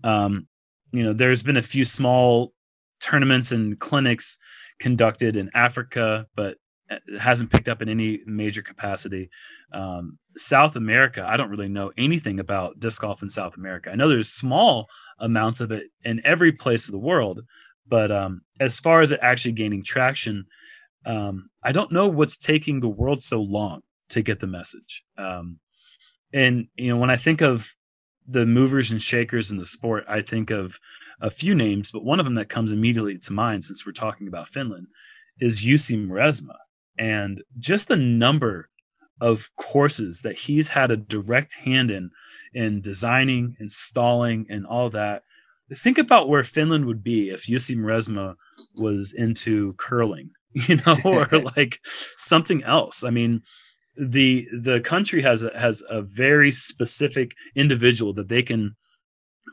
Um, 0.04 0.48
you 0.92 1.04
know, 1.04 1.14
there's 1.14 1.44
been 1.44 1.58
a 1.58 1.62
few 1.62 1.86
small 1.86 2.54
tournaments 3.02 3.52
and 3.52 3.80
clinics 3.80 4.38
conducted 4.80 5.36
in 5.36 5.50
Africa, 5.54 6.28
but 6.36 6.58
it 6.90 7.20
hasn't 7.20 7.52
picked 7.52 7.68
up 7.68 7.82
in 7.82 7.90
any 7.90 8.20
major 8.26 8.62
capacity. 8.62 9.30
Um, 9.74 10.20
South 10.38 10.76
America, 10.76 11.26
I 11.28 11.36
don't 11.36 11.50
really 11.50 11.68
know 11.68 11.92
anything 11.98 12.40
about 12.40 12.80
disc 12.80 13.02
golf 13.02 13.24
in 13.24 13.30
South 13.30 13.58
America. 13.58 13.90
I 13.92 13.96
know 13.96 14.08
there's 14.08 14.30
small 14.30 14.88
amounts 15.20 15.60
of 15.60 15.72
it 15.72 15.88
in 16.04 16.22
every 16.26 16.52
place 16.52 16.88
of 16.88 16.92
the 16.92 17.00
world, 17.00 17.42
but 17.88 18.12
um, 18.12 18.42
as 18.60 18.80
far 18.80 19.02
as 19.02 19.12
it 19.12 19.20
actually 19.22 19.54
gaining 19.54 19.84
traction, 19.84 20.46
um, 21.06 21.50
I 21.64 21.72
don't 21.72 21.92
know 21.92 22.08
what's 22.08 22.38
taking 22.38 22.80
the 22.80 22.90
world 22.90 23.22
so 23.22 23.42
long 23.42 23.82
to 24.10 24.22
get 24.22 24.40
the 24.40 24.48
message. 24.48 25.04
Um, 25.18 25.60
and 26.32 26.68
you 26.76 26.90
know, 26.90 26.98
when 26.98 27.10
I 27.10 27.16
think 27.16 27.42
of 27.42 27.76
the 28.26 28.46
movers 28.46 28.92
and 28.92 29.02
shakers 29.02 29.52
in 29.52 29.58
the 29.58 29.66
sport, 29.66 30.06
I 30.08 30.22
think 30.22 30.50
of 30.50 30.80
a 31.22 31.30
few 31.30 31.56
names, 31.56 31.92
but 31.92 32.04
one 32.04 32.20
of 32.20 32.26
them 32.26 32.36
that 32.36 32.50
comes 32.50 32.72
immediately 32.72 33.18
to 33.18 33.34
mind, 33.34 33.64
since 33.64 33.86
we're 33.86 33.92
talking 33.92 34.28
about 34.28 34.48
Finland, 34.48 34.88
is 35.40 35.62
Jussi 35.62 36.08
Meresmaa, 36.08 36.58
and 36.98 37.44
just 37.60 37.88
the 37.88 37.96
number 37.96 38.70
of 39.22 39.50
courses 39.58 40.22
that 40.22 40.36
he's 40.36 40.70
had 40.70 40.92
a 40.92 40.98
direct 40.98 41.54
hand 41.56 41.92
in 41.92 42.10
in 42.54 42.82
designing, 42.82 43.56
installing, 43.60 44.46
and 44.50 44.66
all 44.66 44.90
that. 44.92 45.24
Think 45.74 45.98
about 45.98 46.30
where 46.30 46.44
Finland 46.44 46.86
would 46.86 47.04
be 47.04 47.30
if 47.30 47.48
Jussi 47.48 47.76
Meresmaa 47.76 48.36
was 48.76 49.14
into 49.14 49.74
curling, 49.74 50.32
you 50.54 50.80
know, 50.86 50.98
or 51.06 51.28
like 51.56 51.80
something 52.18 52.64
else. 52.64 53.04
I 53.04 53.10
mean, 53.10 53.42
the 53.96 54.46
the 54.62 54.82
country 54.82 55.22
has 55.22 55.44
a, 55.44 55.52
has 55.58 55.84
a 55.90 56.02
very 56.02 56.52
specific 56.52 57.32
individual 57.56 58.14
that 58.14 58.30
they 58.30 58.42
can 58.42 58.76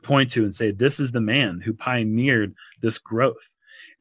point 0.03 0.31
to 0.31 0.43
and 0.43 0.55
say 0.55 0.71
this 0.71 0.99
is 0.99 1.13
the 1.13 1.21
man 1.21 1.61
who 1.65 1.75
pioneered 1.75 2.55
this 2.81 2.99
growth. 2.99 3.55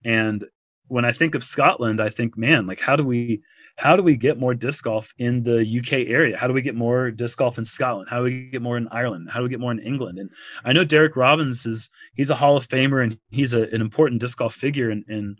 And 0.04 0.46
when 0.90 1.06
I 1.06 1.12
think 1.12 1.36
of 1.36 1.44
Scotland, 1.44 2.02
I 2.02 2.10
think, 2.10 2.38
man, 2.38 2.68
like 2.68 2.82
how 2.82 2.96
do 2.96 3.04
we 3.04 3.42
how 3.78 3.96
do 3.96 4.04
we 4.04 4.18
get 4.18 4.38
more 4.38 4.54
disc 4.54 4.84
golf 4.84 5.14
in 5.18 5.44
the 5.44 5.60
UK 5.80 6.10
area? 6.10 6.38
How 6.38 6.48
do 6.48 6.54
we 6.54 6.62
get 6.62 6.76
more 6.76 7.12
disc 7.12 7.38
golf 7.38 7.58
in 7.58 7.64
Scotland? 7.64 8.10
How 8.10 8.18
do 8.18 8.24
we 8.24 8.50
get 8.50 8.62
more 8.62 8.76
in 8.76 8.90
Ireland? 8.90 9.30
How 9.32 9.40
do 9.40 9.44
we 9.44 9.50
get 9.50 9.62
more 9.62 9.72
in 9.72 9.80
England? 9.80 10.20
And 10.20 10.30
I 10.66 10.74
know 10.74 10.84
Derek 10.84 11.16
Robbins 11.16 11.66
is 11.66 11.90
he's 12.14 12.30
a 12.30 12.36
Hall 12.36 12.58
of 12.58 12.68
Famer 12.68 13.02
and 13.02 13.18
he's 13.30 13.54
a, 13.54 13.64
an 13.74 13.80
important 13.80 14.20
disc 14.20 14.38
golf 14.38 14.54
figure 14.54 14.92
in 14.92 15.06
in, 15.08 15.36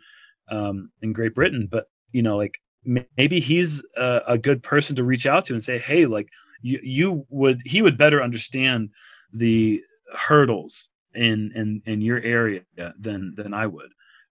um, 0.50 0.90
in 1.02 1.12
Great 1.12 1.34
Britain. 1.34 1.68
But 1.70 1.86
you 2.12 2.22
know, 2.22 2.38
like 2.38 2.58
maybe 2.84 3.40
he's 3.40 3.84
a, 3.96 4.20
a 4.28 4.38
good 4.38 4.62
person 4.62 4.96
to 4.96 5.04
reach 5.04 5.26
out 5.26 5.44
to 5.46 5.52
and 5.52 5.62
say, 5.62 5.78
hey, 5.78 6.06
like 6.06 6.28
you 6.62 6.78
you 6.82 7.26
would 7.28 7.60
he 7.66 7.82
would 7.82 7.98
better 7.98 8.22
understand 8.22 8.88
the 9.32 9.82
hurdles 10.14 10.88
in 11.14 11.52
in 11.54 11.82
in 11.84 12.00
your 12.00 12.20
area 12.20 12.62
than 12.98 13.34
than 13.36 13.52
I 13.52 13.66
would. 13.66 13.90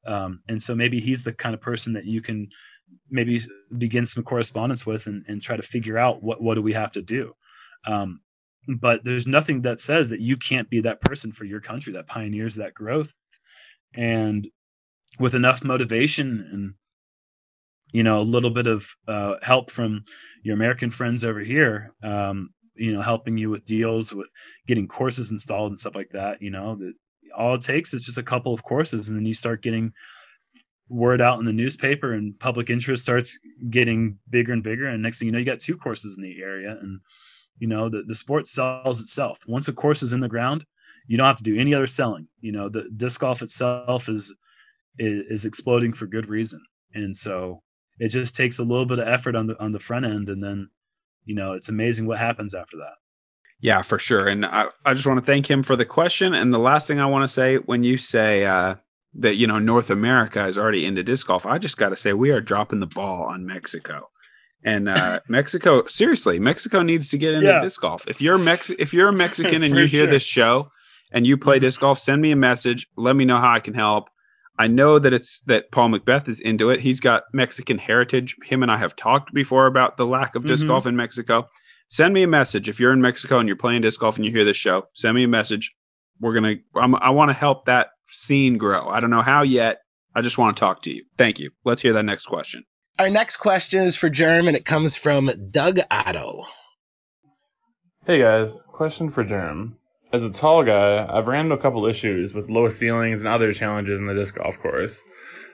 Um, 0.10 0.41
and 0.48 0.61
so 0.61 0.76
maybe 0.76 0.99
he's 0.99 1.23
the 1.23 1.34
kind 1.34 1.53
of 1.53 1.61
person 1.61 1.94
that 1.94 2.06
you 2.06 2.22
can 2.22 2.49
maybe 3.11 3.40
begin 3.77 4.06
some 4.06 4.23
correspondence 4.23 4.86
with 4.86 5.06
and, 5.06 5.23
and 5.27 5.41
try 5.41 5.56
to 5.56 5.61
figure 5.61 5.98
out 5.98 6.23
what 6.23 6.41
what 6.41 6.56
do 6.56 6.61
we 6.61 6.73
have 6.73 6.91
to 6.94 7.02
do? 7.02 7.36
Um, 7.86 8.22
but 8.68 9.03
there's 9.03 9.27
nothing 9.27 9.61
that 9.61 9.80
says 9.80 10.10
that 10.10 10.19
you 10.19 10.36
can't 10.36 10.69
be 10.69 10.81
that 10.81 11.02
person 11.02 11.31
for 11.31 11.45
your 11.45 11.61
country 11.61 11.94
that 11.94 12.07
pioneers 12.07 12.56
that 12.56 12.73
growth. 12.73 13.14
And 13.94 14.48
with 15.19 15.36
enough 15.36 15.64
motivation 15.64 16.48
and 16.52 16.73
you 17.91 18.03
know 18.03 18.19
a 18.19 18.22
little 18.22 18.52
bit 18.52 18.68
of 18.68 18.88
uh, 19.07 19.36
help 19.41 19.72
from 19.72 20.03
your 20.44 20.56
american 20.56 20.91
friends 20.91 21.23
over 21.23 21.40
here 21.40 21.94
um, 22.03 22.49
you 22.76 22.94
know 22.94 23.02
helping 23.02 23.38
you 23.38 23.49
with 23.49 23.65
deals 23.65 24.14
with 24.14 24.31
getting 24.68 24.88
courses 24.88 25.31
installed 25.31 25.72
and 25.72 25.80
stuff 25.80 25.95
like 25.95 26.11
that 26.11 26.41
you 26.41 26.49
know 26.49 26.76
that 26.76 26.94
all 27.38 27.56
it 27.56 27.61
takes 27.61 27.93
is 27.93 28.06
just 28.06 28.18
a 28.18 28.23
couple 28.23 28.53
of 28.53 28.64
courses 28.64 29.10
and 29.10 29.18
then 29.18 29.26
you 29.26 29.34
start 29.34 29.61
getting 29.61 29.93
word 30.88 31.22
out 31.22 31.39
in 31.39 31.45
the 31.45 31.53
newspaper 31.53 32.14
and 32.14 32.39
public 32.39 32.69
interest 32.69 33.03
starts 33.03 33.38
getting 33.69 34.18
bigger 34.30 34.51
and 34.53 34.64
bigger 34.64 34.88
and 34.88 35.03
next 35.03 35.19
thing 35.19 35.27
you 35.27 35.31
know 35.31 35.38
you 35.38 35.45
got 35.45 35.60
two 35.60 35.77
courses 35.77 36.15
in 36.18 36.23
the 36.23 36.41
area 36.41 36.77
and 36.81 36.99
you 37.60 37.68
know 37.68 37.89
the, 37.89 38.03
the 38.07 38.15
sport 38.15 38.47
sells 38.47 39.01
itself. 39.01 39.39
Once 39.47 39.68
a 39.68 39.73
course 39.73 40.01
is 40.01 40.14
in 40.14 40.22
the 40.22 40.30
ground 40.30 40.65
you 41.07 41.18
don't 41.18 41.27
have 41.27 41.38
to 41.38 41.43
do 41.43 41.60
any 41.60 41.73
other 41.73 41.88
selling. 41.88 42.27
You 42.39 42.51
know 42.51 42.69
the 42.69 42.89
disc 42.95 43.19
golf 43.19 43.41
itself 43.41 44.10
is 44.10 44.35
is, 44.97 45.26
is 45.27 45.45
exploding 45.45 45.93
for 45.93 46.07
good 46.07 46.27
reason. 46.27 46.64
And 46.93 47.15
so 47.15 47.61
it 47.99 48.10
just 48.10 48.35
takes 48.35 48.60
a 48.60 48.64
little 48.64 48.85
bit 48.85 48.99
of 48.99 49.07
effort 49.07 49.35
on 49.35 49.47
the 49.47 49.61
on 49.61 49.72
the 49.72 49.80
front 49.80 50.06
end 50.06 50.30
and 50.30 50.43
then 50.43 50.69
you 51.26 51.35
know 51.35 51.53
it's 51.53 51.69
amazing 51.69 52.07
what 52.07 52.18
happens 52.18 52.56
after 52.56 52.77
that 52.77 52.95
Yeah, 53.61 53.81
for 53.81 53.99
sure. 53.99 54.27
And 54.27 54.45
I, 54.45 54.68
I 54.86 54.94
just 54.94 55.06
want 55.06 55.19
to 55.19 55.26
thank 55.26 55.49
him 55.49 55.64
for 55.64 55.76
the 55.76 55.86
question. 55.86 56.34
And 56.34 56.53
the 56.53 56.60
last 56.60 56.88
thing 56.88 56.99
I 56.99 57.06
want 57.06 57.23
to 57.23 57.27
say 57.27 57.57
when 57.57 57.84
you 57.84 57.98
say 57.98 58.45
uh, 58.45 58.76
that, 59.15 59.36
you 59.36 59.48
know, 59.48 59.60
North 59.60 59.90
America 59.90 60.45
is 60.48 60.57
already 60.57 60.86
into 60.86 61.03
disc 61.03 61.27
golf, 61.27 61.45
I 61.45 61.57
just 61.57 61.77
got 61.77 61.90
to 61.90 61.95
say 61.98 62.14
we 62.14 62.31
are 62.31 62.40
dropping 62.40 62.80
the 62.80 62.88
ball 62.88 63.23
on 63.23 63.45
Mexico. 63.45 64.10
And 64.64 64.88
uh, 64.88 65.19
Mexico, 65.27 65.86
seriously, 65.88 66.40
Mexico 66.40 66.81
needs 66.84 67.10
to 67.10 67.18
get 67.18 67.34
into 67.34 67.48
Yeah. 67.48 67.60
disc 67.61 67.81
golf. 67.81 68.06
If 68.07 68.22
you're 68.22 68.38
Mex, 68.38 68.69
if 68.80 68.94
you're 68.94 69.10
a 69.10 69.14
Mexican 69.14 69.61
and 69.64 69.73
you 69.76 69.86
hear 69.86 69.88
sure. 70.03 70.07
this 70.07 70.23
show 70.23 70.72
and 71.11 71.27
you 71.27 71.38
play 71.38 71.60
disc 71.60 71.81
golf, 71.81 71.99
send 71.99 72.22
me 72.22 72.31
a 72.31 72.36
message. 72.38 72.88
Let 72.95 73.15
me 73.18 73.26
know 73.26 73.40
how 73.40 73.52
I 73.52 73.60
can 73.60 73.73
help. 73.73 74.10
I 74.57 74.68
know 74.68 74.99
that 74.99 75.11
it's 75.14 75.41
that 75.44 75.72
Paul 75.72 75.90
McBeth 75.90 76.27
is 76.30 76.40
into 76.41 76.69
it. 76.69 76.81
He's 76.81 76.99
got 76.99 77.23
Mexican 77.34 77.77
heritage. 77.77 78.36
Him 78.44 78.61
and 78.61 78.72
I 78.72 78.77
have 78.77 78.95
talked 78.95 79.34
before 79.34 79.65
about 79.68 79.95
the 79.98 80.06
lack 80.06 80.36
of 80.36 80.45
disc 80.45 80.65
Mhm. 80.65 80.68
golf 80.69 80.86
in 80.86 80.95
Mexico 80.98 81.48
send 81.90 82.14
me 82.14 82.24
a 82.24 82.28
message 82.28 82.70
if 82.70 82.80
you're 82.80 82.94
in 82.94 83.02
Mexico 83.02 83.40
and 83.40 83.48
you're 83.48 83.57
playing 83.57 83.82
disc 83.82 83.99
golf 83.99 84.16
and 84.16 84.26
you 84.26 84.32
hear 84.32 84.45
this 84.45 84.57
show. 84.57 84.88
Send 84.94 85.16
me 85.16 85.26
a 85.26 85.28
message. 85.28 85.76
We're 86.22 86.34
gonna. 86.34 86.56
I'm, 86.76 86.95
I 86.95 87.10
want 87.10 87.30
to 87.30 87.34
help 87.34 87.66
that 87.66 87.90
scene 88.07 88.57
grow. 88.57 88.88
I 88.88 89.02
don't 89.02 89.10
know 89.10 89.22
how 89.22 89.44
yet. 89.44 89.80
I 90.16 90.22
just 90.22 90.38
want 90.38 90.56
to 90.56 90.60
talk 90.60 90.82
to 90.84 90.94
you. 90.94 91.03
Thank 91.18 91.40
you. 91.40 91.52
Let's 91.66 91.82
hear 91.82 91.94
that 91.94 92.06
next 92.06 92.26
question. 92.26 92.64
Our 92.98 93.10
next 93.10 93.38
question 93.38 93.84
is 93.84 93.95
for 93.95 94.10
Germ, 94.10 94.48
and 94.48 94.57
it 94.57 94.66
comes 94.66 94.95
from 94.95 95.30
Doug 95.52 95.80
Otto. 95.91 96.45
Hey 98.06 98.20
guys, 98.20 98.61
question 98.68 99.10
for 99.10 99.24
Germ. 99.24 99.78
As 100.11 100.24
a 100.24 100.32
tall 100.32 100.64
guy, 100.64 101.06
I've 101.07 101.28
ran 101.28 101.45
into 101.45 101.56
a 101.56 101.60
couple 101.60 101.86
issues 101.86 102.34
with 102.34 102.49
low 102.49 102.68
ceilings 102.68 103.22
and 103.22 103.30
other 103.32 103.53
challenges 103.53 103.99
in 103.99 104.06
the 104.06 104.16
disc 104.16 104.36
golf 104.36 104.57
course. 104.57 105.03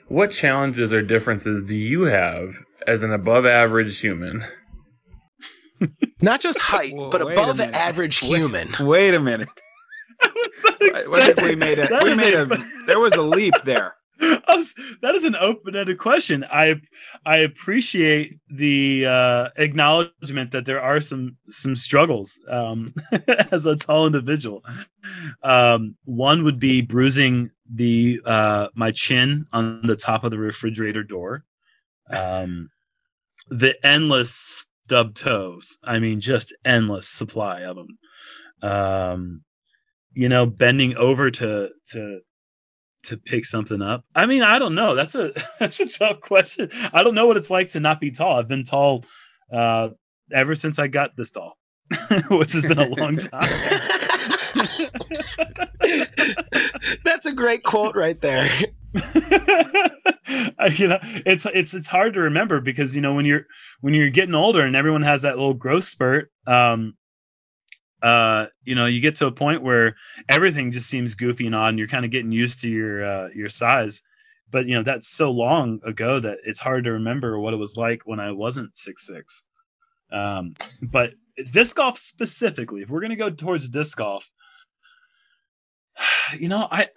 What 0.07 0.32
challenges 0.32 0.94
or 0.94 1.02
differences 1.02 1.64
do 1.64 1.76
you 1.76 2.03
have 2.03 2.64
as 2.88 3.03
an 3.03 3.12
above 3.12 3.45
average 3.45 3.99
human? 3.99 4.44
Not 6.21 6.41
just 6.41 6.59
height, 6.61 6.93
Whoa, 6.93 7.09
but 7.09 7.21
above 7.21 7.59
average 7.59 8.17
human. 8.19 8.69
Wait 8.79 9.13
a 9.13 9.19
minute. 9.19 9.49
I 10.21 10.31
was 10.33 11.09
not 11.09 11.21
I 11.21 11.25
think 11.33 11.41
we 11.41 11.55
made 11.55 11.79
a. 11.79 11.99
We 12.03 12.15
made 12.15 12.33
a- 12.33 12.43
a. 12.53 12.65
There 12.87 12.99
was 12.99 13.13
a 13.15 13.21
leap 13.21 13.53
there. 13.65 13.95
Was- 14.21 14.75
that 15.01 15.13
is 15.15 15.25
an 15.25 15.35
open-ended 15.35 15.97
question. 15.97 16.45
I 16.49 16.75
I 17.25 17.37
appreciate 17.37 18.39
the 18.47 19.05
uh, 19.07 19.49
acknowledgement 19.57 20.51
that 20.51 20.65
there 20.65 20.81
are 20.81 21.01
some 21.01 21.35
some 21.49 21.75
struggles 21.75 22.45
um, 22.49 22.93
as 23.51 23.65
a 23.65 23.75
tall 23.75 24.05
individual. 24.07 24.63
Um, 25.43 25.95
one 26.05 26.43
would 26.45 26.59
be 26.59 26.81
bruising 26.81 27.51
the 27.69 28.21
uh, 28.25 28.69
my 28.73 28.91
chin 28.91 29.45
on 29.51 29.81
the 29.81 29.97
top 29.97 30.23
of 30.23 30.31
the 30.31 30.37
refrigerator 30.39 31.03
door. 31.03 31.43
Um, 32.09 32.69
the 33.49 33.75
endless 33.85 34.69
stub 34.86 35.16
toes. 35.16 35.80
I 35.84 35.98
mean, 35.98 36.22
just 36.22 36.56
endless 36.64 37.10
supply 37.10 37.62
of 37.62 37.76
them. 37.76 37.98
Um, 38.62 39.41
you 40.14 40.30
know, 40.30 40.45
bending 40.45 40.95
over 40.95 41.32
to 41.32 41.70
to 41.91 42.20
to 43.03 43.18
pick 43.18 43.45
something 43.45 43.82
up. 43.82 44.03
I 44.16 44.26
mean, 44.26 44.44
I 44.44 44.60
don't 44.60 44.76
know. 44.76 44.95
That's 44.95 45.16
a 45.16 45.34
that's 45.60 45.80
a 45.80 45.88
tough 45.88 46.22
question. 46.22 46.70
I 46.94 47.03
don't 47.03 47.16
know 47.16 47.26
what 47.28 47.38
it's 47.38 47.49
like 47.49 47.70
to 47.70 47.80
not 47.80 47.99
be 47.99 48.12
tall. 48.12 48.38
I've 48.38 48.48
been 48.48 48.64
tall 48.64 49.03
uh, 49.52 49.90
ever 50.32 50.53
since 50.56 50.78
I 50.78 50.88
got 50.88 51.18
this 51.18 51.32
tall, 51.32 51.57
which 52.30 52.53
has 52.53 52.66
been 52.66 52.80
a 52.80 52.88
long 52.88 53.18
time. 53.18 53.41
That's 57.03 57.26
a 57.26 57.34
great 57.34 57.64
quote 57.64 57.95
right 57.95 58.20
there. 58.22 58.49
you 60.77 60.88
know, 60.88 60.99
it's 61.26 61.45
it's 61.45 61.73
it's 61.73 61.88
hard 61.88 62.13
to 62.13 62.22
remember 62.22 62.61
because 62.61 62.95
you 62.95 63.01
know 63.01 63.13
when 63.13 63.26
you're 63.26 63.45
when 63.81 63.93
you're 63.93 64.09
getting 64.09 64.35
older 64.35 64.61
and 64.61 64.76
everyone 64.76 65.01
has 65.01 65.23
that 65.23 65.35
little 65.38 65.53
growth 65.53 65.84
spurt. 65.84 66.31
Um, 66.47 66.95
uh, 68.01 68.45
you 68.63 68.76
know, 68.76 68.85
you 68.85 69.01
get 69.01 69.15
to 69.15 69.26
a 69.26 69.31
point 69.31 69.63
where 69.63 69.95
everything 70.30 70.72
just 70.72 70.88
seems 70.88 71.15
goofy 71.15 71.45
and 71.45 71.55
odd, 71.55 71.69
and 71.69 71.80
you're 71.80 71.88
kind 71.88 72.05
of 72.05 72.11
getting 72.11 72.31
used 72.31 72.59
to 72.61 72.69
your 72.69 73.05
uh, 73.05 73.30
your 73.35 73.49
size. 73.49 74.01
But 74.49 74.65
you 74.65 74.76
know, 74.76 74.84
that's 74.84 75.09
so 75.09 75.31
long 75.31 75.81
ago 75.85 76.19
that 76.19 76.38
it's 76.45 76.59
hard 76.59 76.85
to 76.85 76.91
remember 76.91 77.39
what 77.39 77.53
it 77.53 77.57
was 77.57 77.76
like 77.76 78.03
when 78.05 78.19
I 78.19 78.31
wasn't 78.31 78.77
six 78.77 79.05
six. 79.05 79.47
Um, 80.11 80.53
but 80.81 81.15
disc 81.51 81.76
golf 81.76 81.97
specifically, 81.97 82.81
if 82.81 82.89
we're 82.89 83.01
gonna 83.01 83.15
go 83.17 83.30
towards 83.30 83.67
disc 83.67 83.97
golf, 83.97 84.31
you 86.38 86.47
know, 86.47 86.67
I 86.72 86.88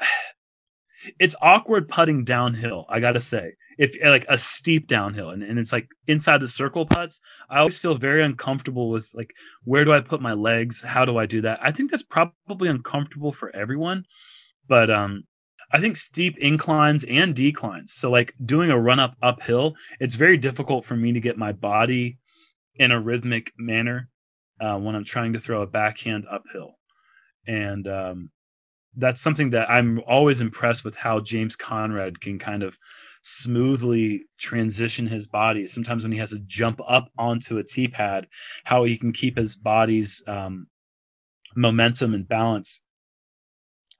it's 1.18 1.36
awkward 1.40 1.88
putting 1.88 2.24
downhill. 2.24 2.86
I 2.88 3.00
gotta 3.00 3.20
say, 3.20 3.52
if 3.78 3.96
like 4.04 4.26
a 4.28 4.36
steep 4.36 4.88
downhill 4.88 5.30
and, 5.30 5.42
and 5.42 5.58
it's 5.58 5.72
like 5.72 5.88
inside 6.06 6.40
the 6.40 6.48
circle 6.48 6.86
putts, 6.86 7.20
I 7.48 7.58
always 7.58 7.78
feel 7.78 7.96
very 7.96 8.24
uncomfortable 8.24 8.90
with 8.90 9.10
like 9.14 9.30
where 9.64 9.84
do 9.84 9.92
I 9.92 10.00
put 10.00 10.20
my 10.20 10.32
legs? 10.32 10.82
How 10.82 11.04
do 11.04 11.16
I 11.16 11.26
do 11.26 11.40
that? 11.42 11.60
I 11.62 11.70
think 11.70 11.90
that's 11.90 12.02
probably 12.02 12.68
uncomfortable 12.68 13.32
for 13.32 13.54
everyone, 13.54 14.04
but 14.66 14.90
um, 14.90 15.24
I 15.72 15.80
think 15.80 15.96
steep 15.96 16.36
inclines 16.38 17.04
and 17.04 17.34
declines. 17.34 17.92
So 17.92 18.10
like 18.10 18.34
doing 18.44 18.70
a 18.70 18.80
run 18.80 18.98
up 18.98 19.14
uphill, 19.22 19.74
it's 20.00 20.14
very 20.14 20.36
difficult 20.36 20.84
for 20.84 20.96
me 20.96 21.12
to 21.12 21.20
get 21.20 21.38
my 21.38 21.52
body 21.52 22.18
in 22.74 22.90
a 22.90 23.00
rhythmic 23.00 23.52
manner 23.58 24.08
uh, 24.60 24.78
when 24.78 24.94
I'm 24.94 25.04
trying 25.04 25.34
to 25.34 25.40
throw 25.40 25.62
a 25.62 25.66
backhand 25.66 26.24
uphill, 26.30 26.74
and 27.46 27.86
um, 27.86 28.30
that's 28.98 29.20
something 29.20 29.50
that 29.50 29.70
I'm 29.70 29.98
always 30.06 30.40
impressed 30.40 30.84
with 30.84 30.96
how 30.96 31.20
James 31.20 31.54
Conrad 31.54 32.20
can 32.20 32.38
kind 32.38 32.64
of 32.64 32.76
smoothly 33.22 34.26
transition 34.38 35.06
his 35.06 35.28
body. 35.28 35.68
Sometimes 35.68 36.02
when 36.02 36.12
he 36.12 36.18
has 36.18 36.30
to 36.30 36.40
jump 36.40 36.80
up 36.86 37.08
onto 37.16 37.58
a 37.58 37.64
tee 37.64 37.88
pad, 37.88 38.26
how 38.64 38.84
he 38.84 38.98
can 38.98 39.12
keep 39.12 39.38
his 39.38 39.54
body's 39.54 40.22
um, 40.26 40.66
momentum 41.54 42.12
and 42.12 42.28
balance 42.28 42.84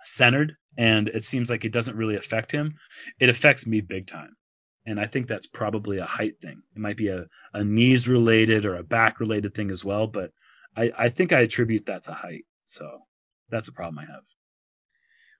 centered. 0.02 0.56
And 0.76 1.08
it 1.08 1.22
seems 1.22 1.48
like 1.48 1.64
it 1.64 1.72
doesn't 1.72 1.96
really 1.96 2.16
affect 2.16 2.50
him. 2.50 2.74
It 3.20 3.28
affects 3.28 3.66
me 3.66 3.80
big 3.80 4.08
time. 4.08 4.36
And 4.84 4.98
I 4.98 5.06
think 5.06 5.26
that's 5.26 5.46
probably 5.46 5.98
a 5.98 6.06
height 6.06 6.40
thing. 6.40 6.62
It 6.74 6.80
might 6.80 6.96
be 6.96 7.08
a, 7.08 7.26
a 7.54 7.62
knees 7.62 8.08
related 8.08 8.64
or 8.64 8.76
a 8.76 8.82
back 8.82 9.20
related 9.20 9.54
thing 9.54 9.70
as 9.70 9.84
well. 9.84 10.06
But 10.08 10.30
I, 10.76 10.90
I 10.98 11.08
think 11.08 11.32
I 11.32 11.40
attribute 11.40 11.86
that 11.86 12.04
to 12.04 12.12
height. 12.12 12.44
So 12.64 13.00
that's 13.48 13.68
a 13.68 13.72
problem 13.72 13.98
I 13.98 14.12
have. 14.12 14.24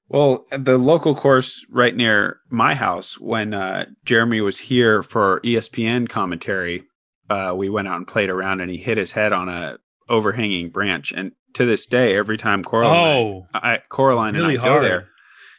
Well, 0.08 0.46
the 0.50 0.78
local 0.78 1.14
course 1.14 1.66
right 1.70 1.94
near 1.94 2.40
my 2.48 2.74
house, 2.74 3.18
when 3.20 3.52
uh, 3.52 3.86
Jeremy 4.04 4.40
was 4.40 4.58
here 4.58 5.02
for 5.02 5.40
ESPN 5.40 6.08
commentary, 6.08 6.84
uh, 7.28 7.52
we 7.54 7.68
went 7.68 7.88
out 7.88 7.96
and 7.96 8.06
played 8.06 8.30
around, 8.30 8.60
and 8.60 8.70
he 8.70 8.78
hit 8.78 8.96
his 8.96 9.12
head 9.12 9.32
on 9.32 9.48
a 9.50 9.76
overhanging 10.08 10.70
branch. 10.70 11.12
And 11.12 11.32
to 11.54 11.66
this 11.66 11.86
day, 11.86 12.16
every 12.16 12.38
time 12.38 12.64
Coraline, 12.64 12.96
oh, 12.96 13.46
I, 13.52 13.80
Coraline 13.90 14.34
really 14.34 14.54
and 14.54 14.64
I 14.64 14.66
hard. 14.66 14.82
go 14.82 14.88
there, 14.88 15.08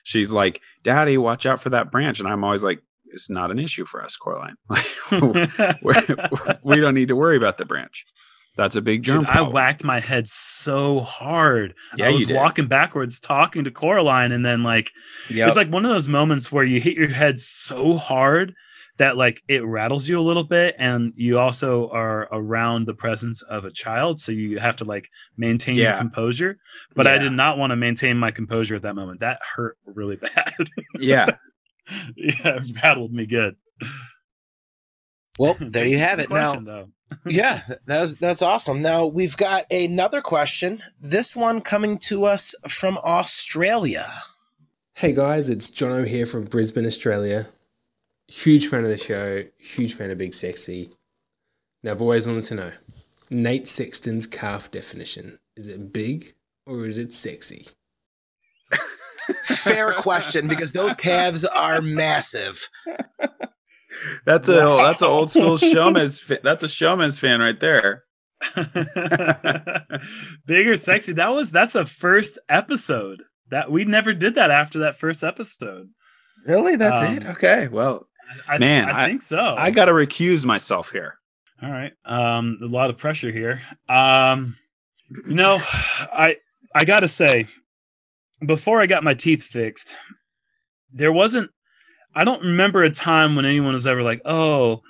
she's 0.04 0.32
like, 0.32 0.62
"Daddy, 0.84 1.18
watch 1.18 1.46
out 1.46 1.62
for 1.62 1.70
that 1.70 1.92
branch," 1.92 2.20
and 2.20 2.28
I'm 2.28 2.44
always 2.44 2.64
like, 2.64 2.82
"It's 3.06 3.30
not 3.30 3.52
an 3.52 3.60
issue 3.60 3.86
for 3.86 4.04
us, 4.04 4.18
Coraline. 4.18 4.56
We 6.64 6.82
don't 6.82 6.96
need 6.96 7.10
to 7.10 7.16
worry 7.16 7.38
about 7.38 7.58
the 7.60 7.66
branch. 7.66 8.06
That's 8.60 8.76
a 8.76 8.82
big 8.82 9.04
germ 9.04 9.20
Dude, 9.24 9.30
I 9.30 9.42
whacked 9.42 9.86
my 9.86 10.02
head 10.02 10.28
so 10.28 11.00
hard. 11.00 11.74
Yeah, 11.96 12.08
I 12.08 12.10
you 12.10 12.16
was 12.16 12.26
did. 12.28 12.36
walking 12.36 12.68
backwards, 12.68 13.18
talking 13.22 13.64
to 13.64 13.72
Coraline, 13.72 14.34
and 14.34 14.46
then 14.46 14.64
like 14.64 14.92
Yep. 15.30 15.48
it's 15.48 15.56
like 15.56 15.70
one 15.72 15.86
of 15.86 15.92
those 15.92 16.10
moments 16.10 16.52
where 16.52 16.66
you 16.66 16.82
hit 16.82 16.98
your 16.98 17.08
head 17.08 17.40
so 17.40 17.96
hard 17.96 18.54
that 18.98 19.16
like 19.16 19.42
it 19.48 19.64
rattles 19.66 20.10
you 20.10 20.20
a 20.20 20.22
little 20.22 20.44
bit, 20.44 20.76
and 20.78 21.14
you 21.16 21.40
also 21.40 21.90
are 21.92 22.28
around 22.34 22.86
the 22.86 22.94
presence 22.94 23.42
of 23.44 23.64
a 23.64 23.72
child, 23.72 24.20
so 24.20 24.34
you 24.34 24.60
have 24.60 24.76
to 24.76 24.84
like 24.84 25.08
maintain 25.38 25.76
your 25.76 25.96
composure. 25.96 26.58
But 26.98 27.08
I 27.08 27.18
did 27.18 27.32
not 27.32 27.58
want 27.58 27.72
to 27.72 27.78
maintain 27.78 28.18
my 28.18 28.32
composure 28.32 28.76
at 28.76 28.82
that 28.82 28.96
moment. 28.96 29.22
That 29.22 29.40
hurt 29.56 29.78
really 29.86 30.16
bad. 30.36 30.54
yeah. 31.00 31.28
yeah, 32.18 32.58
it 32.58 32.76
rattled 32.84 33.14
me 33.14 33.26
good. 33.26 33.56
Well, 35.40 35.56
there 35.60 35.86
you 35.86 35.98
have 36.08 36.18
Good 36.18 36.26
it. 36.26 36.34
Now, 36.34 36.60
though. 36.60 36.88
Yeah, 37.26 37.62
that's 37.86 38.16
that's 38.16 38.42
awesome. 38.42 38.82
Now 38.82 39.06
we've 39.06 39.38
got 39.38 39.66
another 39.72 40.22
question. 40.22 40.82
This 41.00 41.36
one 41.36 41.62
coming 41.62 41.98
to 42.00 42.26
us 42.26 42.56
from 42.68 42.98
Australia. 43.00 44.08
Hey 44.94 45.14
guys, 45.14 45.50
it's 45.50 45.72
Jono 45.72 46.06
here 46.06 46.26
from 46.26 46.46
Brisbane, 46.46 46.86
Australia. 46.86 47.48
Huge 48.28 48.68
fan 48.68 48.84
of 48.84 48.90
the 48.90 48.98
show, 48.98 49.44
huge 49.58 49.96
fan 49.96 50.12
of 50.12 50.18
Big 50.18 50.34
Sexy. 50.34 50.90
Now 51.84 51.92
I've 51.92 52.02
always 52.02 52.28
wanted 52.28 52.44
to 52.44 52.56
know 52.56 52.72
Nate 53.30 53.68
Sexton's 53.68 54.28
calf 54.28 54.70
definition. 54.72 55.40
Is 55.56 55.68
it 55.68 55.94
big 55.94 56.34
or 56.66 56.86
is 56.86 56.98
it 56.98 57.12
sexy? 57.12 57.68
Fair 59.44 59.94
question 59.94 60.48
because 60.48 60.72
those 60.72 60.96
calves 60.96 61.46
are 61.46 61.82
massive. 61.82 62.70
That's 64.26 64.48
a 64.48 64.56
Wow. 64.58 64.78
that's 64.88 65.02
an 65.02 65.08
old 65.08 65.32
school 65.32 65.58
showman's 65.74 66.22
that's 66.44 66.64
a 66.64 66.68
showman's 66.68 67.18
fan 67.20 67.40
right 67.40 67.60
there. 67.60 68.04
Bigger 70.46 70.76
sexy. 70.78 71.14
That 71.14 71.30
was 71.30 71.52
that's 71.52 71.76
a 71.76 71.86
first 71.86 72.40
episode. 72.50 73.24
That 73.50 73.72
we 73.72 73.84
never 73.86 74.14
did 74.14 74.36
that 74.36 74.52
after 74.52 74.80
that 74.80 74.96
first 74.96 75.24
episode. 75.24 75.90
Really? 76.46 76.76
That's 76.76 77.02
Um, 77.02 77.18
it? 77.18 77.26
Okay. 77.26 77.68
Well, 77.68 78.08
I, 78.48 78.58
Man, 78.60 78.90
I, 78.90 79.04
I- 79.06 79.08
think 79.10 79.22
so. 79.22 79.56
I 79.58 79.72
got 79.72 79.86
to 79.86 79.92
recuse 79.92 80.46
myself 80.46 80.92
here. 80.92 81.16
All 81.62 81.72
right. 81.72 81.92
Um, 82.06 82.60
a 82.64 82.68
lot 82.68 82.90
of 82.90 82.98
pressure 82.98 83.32
here. 83.32 83.62
Um, 83.90 84.56
you 85.10 85.34
know, 85.36 85.58
I 85.64 86.38
I 86.76 86.86
gotta 86.86 87.08
say, 87.08 87.48
before 88.46 88.82
I 88.82 88.86
got 88.86 89.04
my 89.04 89.14
teeth 89.16 89.44
fixed, 89.44 89.96
there 90.94 91.12
wasn't. 91.12 91.50
I 92.16 92.24
don't 92.24 92.44
remember 92.44 92.84
a 92.84 92.90
time 92.90 93.36
when 93.36 93.46
anyone 93.46 93.74
was 93.74 93.88
ever 93.88 94.04
like, 94.04 94.22
"Oh, 94.26 94.82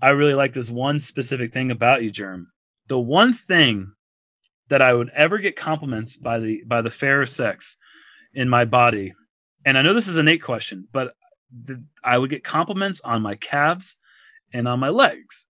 I 0.00 0.10
really 0.10 0.34
like 0.34 0.52
this 0.52 0.70
one 0.70 0.98
specific 0.98 1.52
thing 1.52 1.70
about 1.70 2.02
you, 2.02 2.10
Germ." 2.10 2.48
The 2.88 2.98
one 2.98 3.32
thing 3.32 3.92
that 4.68 4.82
I 4.82 4.94
would 4.94 5.10
ever 5.14 5.38
get 5.38 5.56
compliments 5.56 6.16
by 6.16 6.38
the 6.38 6.62
by 6.66 6.82
the 6.82 6.90
fairer 6.90 7.26
sex 7.26 7.76
in 8.32 8.48
my 8.48 8.64
body, 8.64 9.14
and 9.64 9.76
I 9.76 9.82
know 9.82 9.94
this 9.94 10.08
is 10.08 10.16
a 10.16 10.22
Nate 10.22 10.42
question, 10.42 10.88
but 10.92 11.14
the, 11.50 11.84
I 12.02 12.18
would 12.18 12.30
get 12.30 12.44
compliments 12.44 13.00
on 13.02 13.22
my 13.22 13.34
calves 13.34 13.98
and 14.52 14.66
on 14.66 14.80
my 14.80 14.88
legs. 14.88 15.46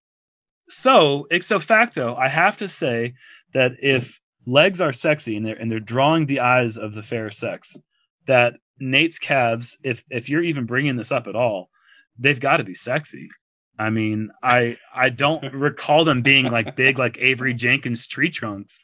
So, 0.69 1.27
ipso 1.31 1.59
facto, 1.59 2.15
I 2.17 2.29
have 2.29 2.57
to 2.59 2.69
say 2.69 3.15
that 3.53 3.73
if 3.81 4.21
legs 4.47 4.81
are 4.81 4.93
sexy 4.93 5.37
and 5.37 5.47
they're 5.47 5.55
and 5.55 5.71
they're 5.71 5.81
drawing 5.81 6.27
the 6.27 6.41
eyes 6.41 6.77
of 6.77 6.95
the 6.95 7.03
fair 7.03 7.31
sex, 7.31 7.79
that 8.27 8.55
Nate's 8.83 9.19
calves, 9.19 9.79
if 9.85 10.05
if 10.11 10.29
you're 10.29 10.43
even 10.43 10.67
bringing 10.67 10.97
this 10.97 11.13
up 11.13 11.27
at 11.27 11.37
all, 11.37 11.71
they've 12.19 12.41
got 12.41 12.57
to 12.57 12.65
be 12.65 12.75
sexy. 12.75 13.29
I 13.79 13.91
mean, 13.91 14.31
I 14.43 14.77
I 14.95 15.09
don't 15.09 15.43
recall 15.55 16.05
them 16.05 16.23
being 16.23 16.51
like 16.51 16.77
big 16.77 16.99
like 16.99 17.17
Avery 17.19 17.55
Jenkins 17.55 18.07
tree 18.07 18.29
trunks, 18.29 18.81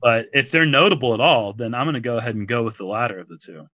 but 0.00 0.26
if 0.32 0.50
they're 0.50 0.66
notable 0.66 1.14
at 1.14 1.20
all, 1.20 1.52
then 1.52 1.74
I'm 1.74 1.84
going 1.86 1.94
to 1.94 2.00
go 2.00 2.16
ahead 2.16 2.36
and 2.36 2.46
go 2.46 2.64
with 2.64 2.78
the 2.78 2.86
latter 2.86 3.18
of 3.18 3.28
the 3.28 3.38
two. 3.44 3.66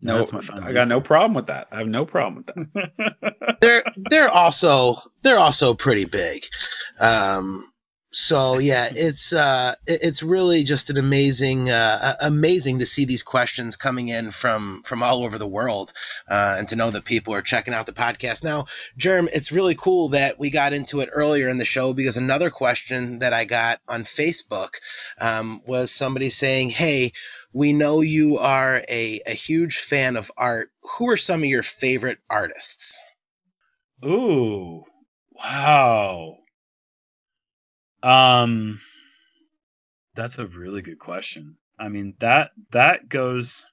No, 0.00 0.18
that's 0.18 0.32
my 0.32 0.40
final 0.40 0.64
I 0.68 0.72
got 0.72 0.88
no 0.88 1.00
problem 1.00 1.34
with 1.34 1.46
that. 1.46 1.68
I 1.72 1.78
have 1.78 1.88
no 1.88 2.04
problem 2.04 2.44
with 2.44 2.74
that. 2.74 2.92
They're 3.60 3.82
they're 4.10 4.30
also 4.30 4.96
they're 5.22 5.40
also 5.40 5.74
pretty 5.74 6.04
big. 6.04 6.44
Um 7.00 7.64
so 8.18 8.58
yeah, 8.58 8.90
it's 8.96 9.32
uh 9.32 9.76
it's 9.86 10.24
really 10.24 10.64
just 10.64 10.90
an 10.90 10.96
amazing 10.96 11.70
uh 11.70 12.16
amazing 12.20 12.80
to 12.80 12.84
see 12.84 13.04
these 13.04 13.22
questions 13.22 13.76
coming 13.76 14.08
in 14.08 14.32
from 14.32 14.82
from 14.82 15.04
all 15.04 15.22
over 15.22 15.38
the 15.38 15.46
world 15.46 15.92
uh 16.28 16.56
and 16.58 16.66
to 16.68 16.74
know 16.74 16.90
that 16.90 17.04
people 17.04 17.32
are 17.32 17.40
checking 17.42 17.72
out 17.72 17.86
the 17.86 17.92
podcast. 17.92 18.42
Now, 18.42 18.66
Germ, 18.96 19.28
it's 19.32 19.52
really 19.52 19.76
cool 19.76 20.08
that 20.08 20.36
we 20.36 20.50
got 20.50 20.72
into 20.72 20.98
it 20.98 21.10
earlier 21.12 21.48
in 21.48 21.58
the 21.58 21.64
show 21.64 21.94
because 21.94 22.16
another 22.16 22.50
question 22.50 23.20
that 23.20 23.32
I 23.32 23.44
got 23.44 23.78
on 23.88 24.02
Facebook 24.02 24.70
um 25.20 25.60
was 25.64 25.92
somebody 25.94 26.28
saying, 26.28 26.70
"Hey, 26.70 27.12
we 27.52 27.72
know 27.72 28.00
you 28.00 28.36
are 28.36 28.82
a 28.88 29.20
a 29.26 29.32
huge 29.32 29.78
fan 29.78 30.16
of 30.16 30.32
art. 30.36 30.70
Who 30.98 31.08
are 31.08 31.16
some 31.16 31.44
of 31.44 31.48
your 31.48 31.62
favorite 31.62 32.18
artists?" 32.28 33.00
Ooh, 34.04 34.82
wow. 35.36 36.38
Um, 38.02 38.78
that's 40.14 40.38
a 40.38 40.46
really 40.46 40.82
good 40.82 40.98
question. 40.98 41.56
I 41.78 41.88
mean 41.88 42.14
that 42.18 42.50
that 42.72 43.08
goes 43.08 43.64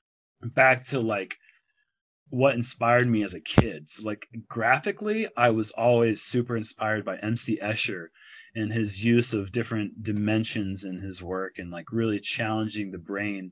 back 0.42 0.84
to 0.86 1.00
like 1.00 1.38
what 2.30 2.56
inspired 2.56 3.08
me 3.08 3.24
as 3.24 3.34
a 3.34 3.40
kid. 3.40 3.90
So 3.90 4.04
like 4.04 4.28
graphically, 4.48 5.28
I 5.38 5.50
was 5.50 5.72
always 5.72 6.22
super 6.22 6.58
inspired 6.58 7.06
by 7.06 7.18
MC 7.18 7.60
Escher 7.62 8.08
and 8.56 8.72
his 8.72 9.04
use 9.04 9.34
of 9.34 9.52
different 9.52 10.02
dimensions 10.04 10.84
in 10.84 11.02
his 11.02 11.22
work 11.22 11.56
and 11.58 11.72
like 11.72 11.92
really 11.92 12.20
challenging 12.20 12.92
the 12.92 12.98
brain 12.98 13.52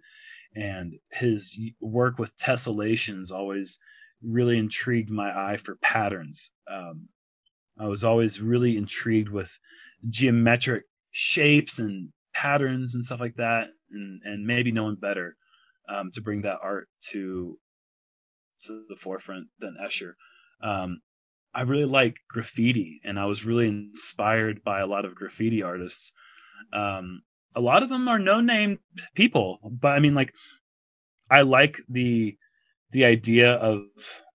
and 0.56 0.94
his 1.12 1.60
work 1.82 2.18
with 2.20 2.38
tessellations 2.38 3.32
always 3.32 3.80
really 4.22 4.58
intrigued 4.58 5.10
my 5.10 5.30
eye 5.30 5.58
for 5.58 5.76
patterns. 5.76 6.52
Um, 6.70 7.10
I 7.80 7.88
was 7.88 8.04
always 8.04 8.40
really 8.40 8.78
intrigued 8.78 9.30
with 9.30 9.60
geometric 10.10 10.84
shapes 11.12 11.80
and 11.80 12.10
patterns 12.34 12.96
and 12.96 13.06
stuff 13.06 13.20
like 13.20 13.36
that, 13.36 13.68
and 13.92 14.22
and 14.24 14.46
maybe 14.46 14.72
no 14.72 14.84
one 14.84 14.96
better 14.96 15.36
um, 15.90 16.10
to 16.14 16.22
bring 16.22 16.42
that 16.42 16.60
art 16.62 16.88
to 17.12 17.58
to 18.62 18.86
the 18.90 18.96
forefront 18.96 19.48
than 19.60 19.78
Escher. 19.84 20.14
Um, 20.62 21.02
I 21.54 21.62
really 21.62 21.86
like 21.86 22.18
graffiti, 22.30 23.02
and 23.04 23.20
I 23.20 23.26
was 23.26 23.46
really 23.46 23.68
inspired 23.68 24.64
by 24.64 24.80
a 24.80 24.88
lot 24.88 25.06
of 25.06 25.16
graffiti 25.16 25.62
artists. 25.62 26.14
Um, 26.72 27.22
a 27.56 27.62
lot 27.62 27.84
of 27.84 27.90
them 27.90 28.08
are 28.08 28.20
no 28.20 28.42
name 28.42 28.80
people, 29.16 29.60
but 29.64 29.90
I 29.90 30.00
mean, 30.00 30.16
like, 30.16 30.34
I 31.30 31.42
like 31.42 31.78
the 31.88 32.38
the 32.92 33.06
idea 33.06 33.54
of 33.54 33.82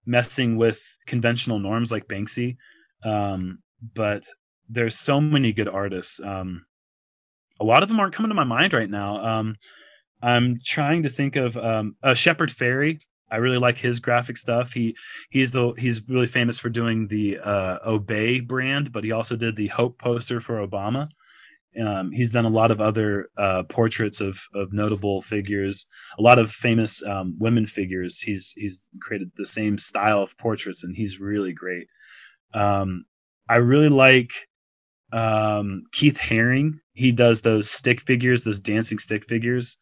messing 0.06 0.56
with 0.56 0.80
conventional 1.06 1.58
norms 1.58 1.92
like 1.92 2.08
Banksy. 2.08 2.56
Um, 3.04 3.58
but 3.94 4.24
there's 4.68 4.98
so 4.98 5.20
many 5.20 5.52
good 5.52 5.68
artists. 5.68 6.20
Um, 6.22 6.64
a 7.60 7.64
lot 7.64 7.82
of 7.82 7.88
them 7.88 7.98
aren't 7.98 8.14
coming 8.14 8.28
to 8.28 8.34
my 8.34 8.44
mind 8.44 8.72
right 8.72 8.90
now. 8.90 9.24
Um, 9.24 9.56
I'm 10.22 10.58
trying 10.64 11.02
to 11.04 11.08
think 11.08 11.36
of 11.36 11.56
um, 11.56 11.96
uh, 12.02 12.14
Shepard 12.14 12.50
Fairey. 12.50 13.00
I 13.30 13.36
really 13.36 13.58
like 13.58 13.78
his 13.78 14.00
graphic 14.00 14.36
stuff. 14.36 14.72
He 14.72 14.96
he's 15.30 15.50
the 15.50 15.72
he's 15.76 16.08
really 16.08 16.26
famous 16.26 16.58
for 16.58 16.70
doing 16.70 17.08
the 17.08 17.38
uh, 17.38 17.78
Obey 17.86 18.40
brand, 18.40 18.90
but 18.92 19.04
he 19.04 19.12
also 19.12 19.36
did 19.36 19.56
the 19.56 19.66
Hope 19.68 19.98
poster 19.98 20.40
for 20.40 20.66
Obama. 20.66 21.08
Um, 21.78 22.10
he's 22.10 22.30
done 22.30 22.46
a 22.46 22.50
lot 22.50 22.70
of 22.70 22.80
other 22.80 23.28
uh, 23.36 23.64
portraits 23.64 24.20
of 24.20 24.40
of 24.54 24.72
notable 24.72 25.20
figures, 25.20 25.86
a 26.18 26.22
lot 26.22 26.38
of 26.38 26.50
famous 26.50 27.04
um, 27.06 27.36
women 27.38 27.66
figures. 27.66 28.20
He's 28.20 28.52
he's 28.56 28.88
created 29.00 29.32
the 29.36 29.46
same 29.46 29.76
style 29.76 30.22
of 30.22 30.36
portraits, 30.38 30.82
and 30.82 30.96
he's 30.96 31.20
really 31.20 31.52
great. 31.52 31.86
Um, 32.54 33.04
I 33.48 33.56
really 33.56 33.90
like 33.90 34.30
um, 35.12 35.84
Keith 35.92 36.18
Haring. 36.18 36.80
He 36.92 37.12
does 37.12 37.42
those 37.42 37.70
stick 37.70 38.00
figures, 38.00 38.44
those 38.44 38.60
dancing 38.60 38.98
stick 38.98 39.24
figures. 39.24 39.78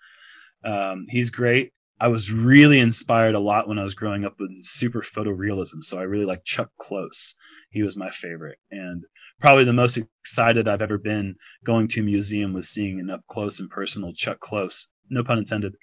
Um, 0.64 1.06
he's 1.08 1.30
great. 1.30 1.72
I 1.98 2.08
was 2.08 2.30
really 2.30 2.78
inspired 2.78 3.34
a 3.34 3.40
lot 3.40 3.68
when 3.68 3.78
I 3.78 3.82
was 3.82 3.94
growing 3.94 4.24
up 4.24 4.34
with 4.38 4.50
super 4.60 5.00
photorealism. 5.00 5.82
So 5.82 5.98
I 5.98 6.02
really 6.02 6.26
like 6.26 6.44
Chuck 6.44 6.70
Close. 6.78 7.34
He 7.70 7.82
was 7.82 7.96
my 7.96 8.10
favorite. 8.10 8.58
And 8.70 9.04
probably 9.40 9.64
the 9.64 9.72
most 9.72 9.96
excited 9.96 10.68
I've 10.68 10.82
ever 10.82 10.98
been 10.98 11.36
going 11.64 11.88
to 11.88 12.00
a 12.00 12.04
museum 12.04 12.52
was 12.52 12.68
seeing 12.68 13.00
an 13.00 13.10
up 13.10 13.22
close 13.28 13.58
and 13.58 13.70
personal 13.70 14.12
Chuck 14.12 14.40
Close, 14.40 14.92
no 15.08 15.24
pun 15.24 15.38
intended, 15.38 15.76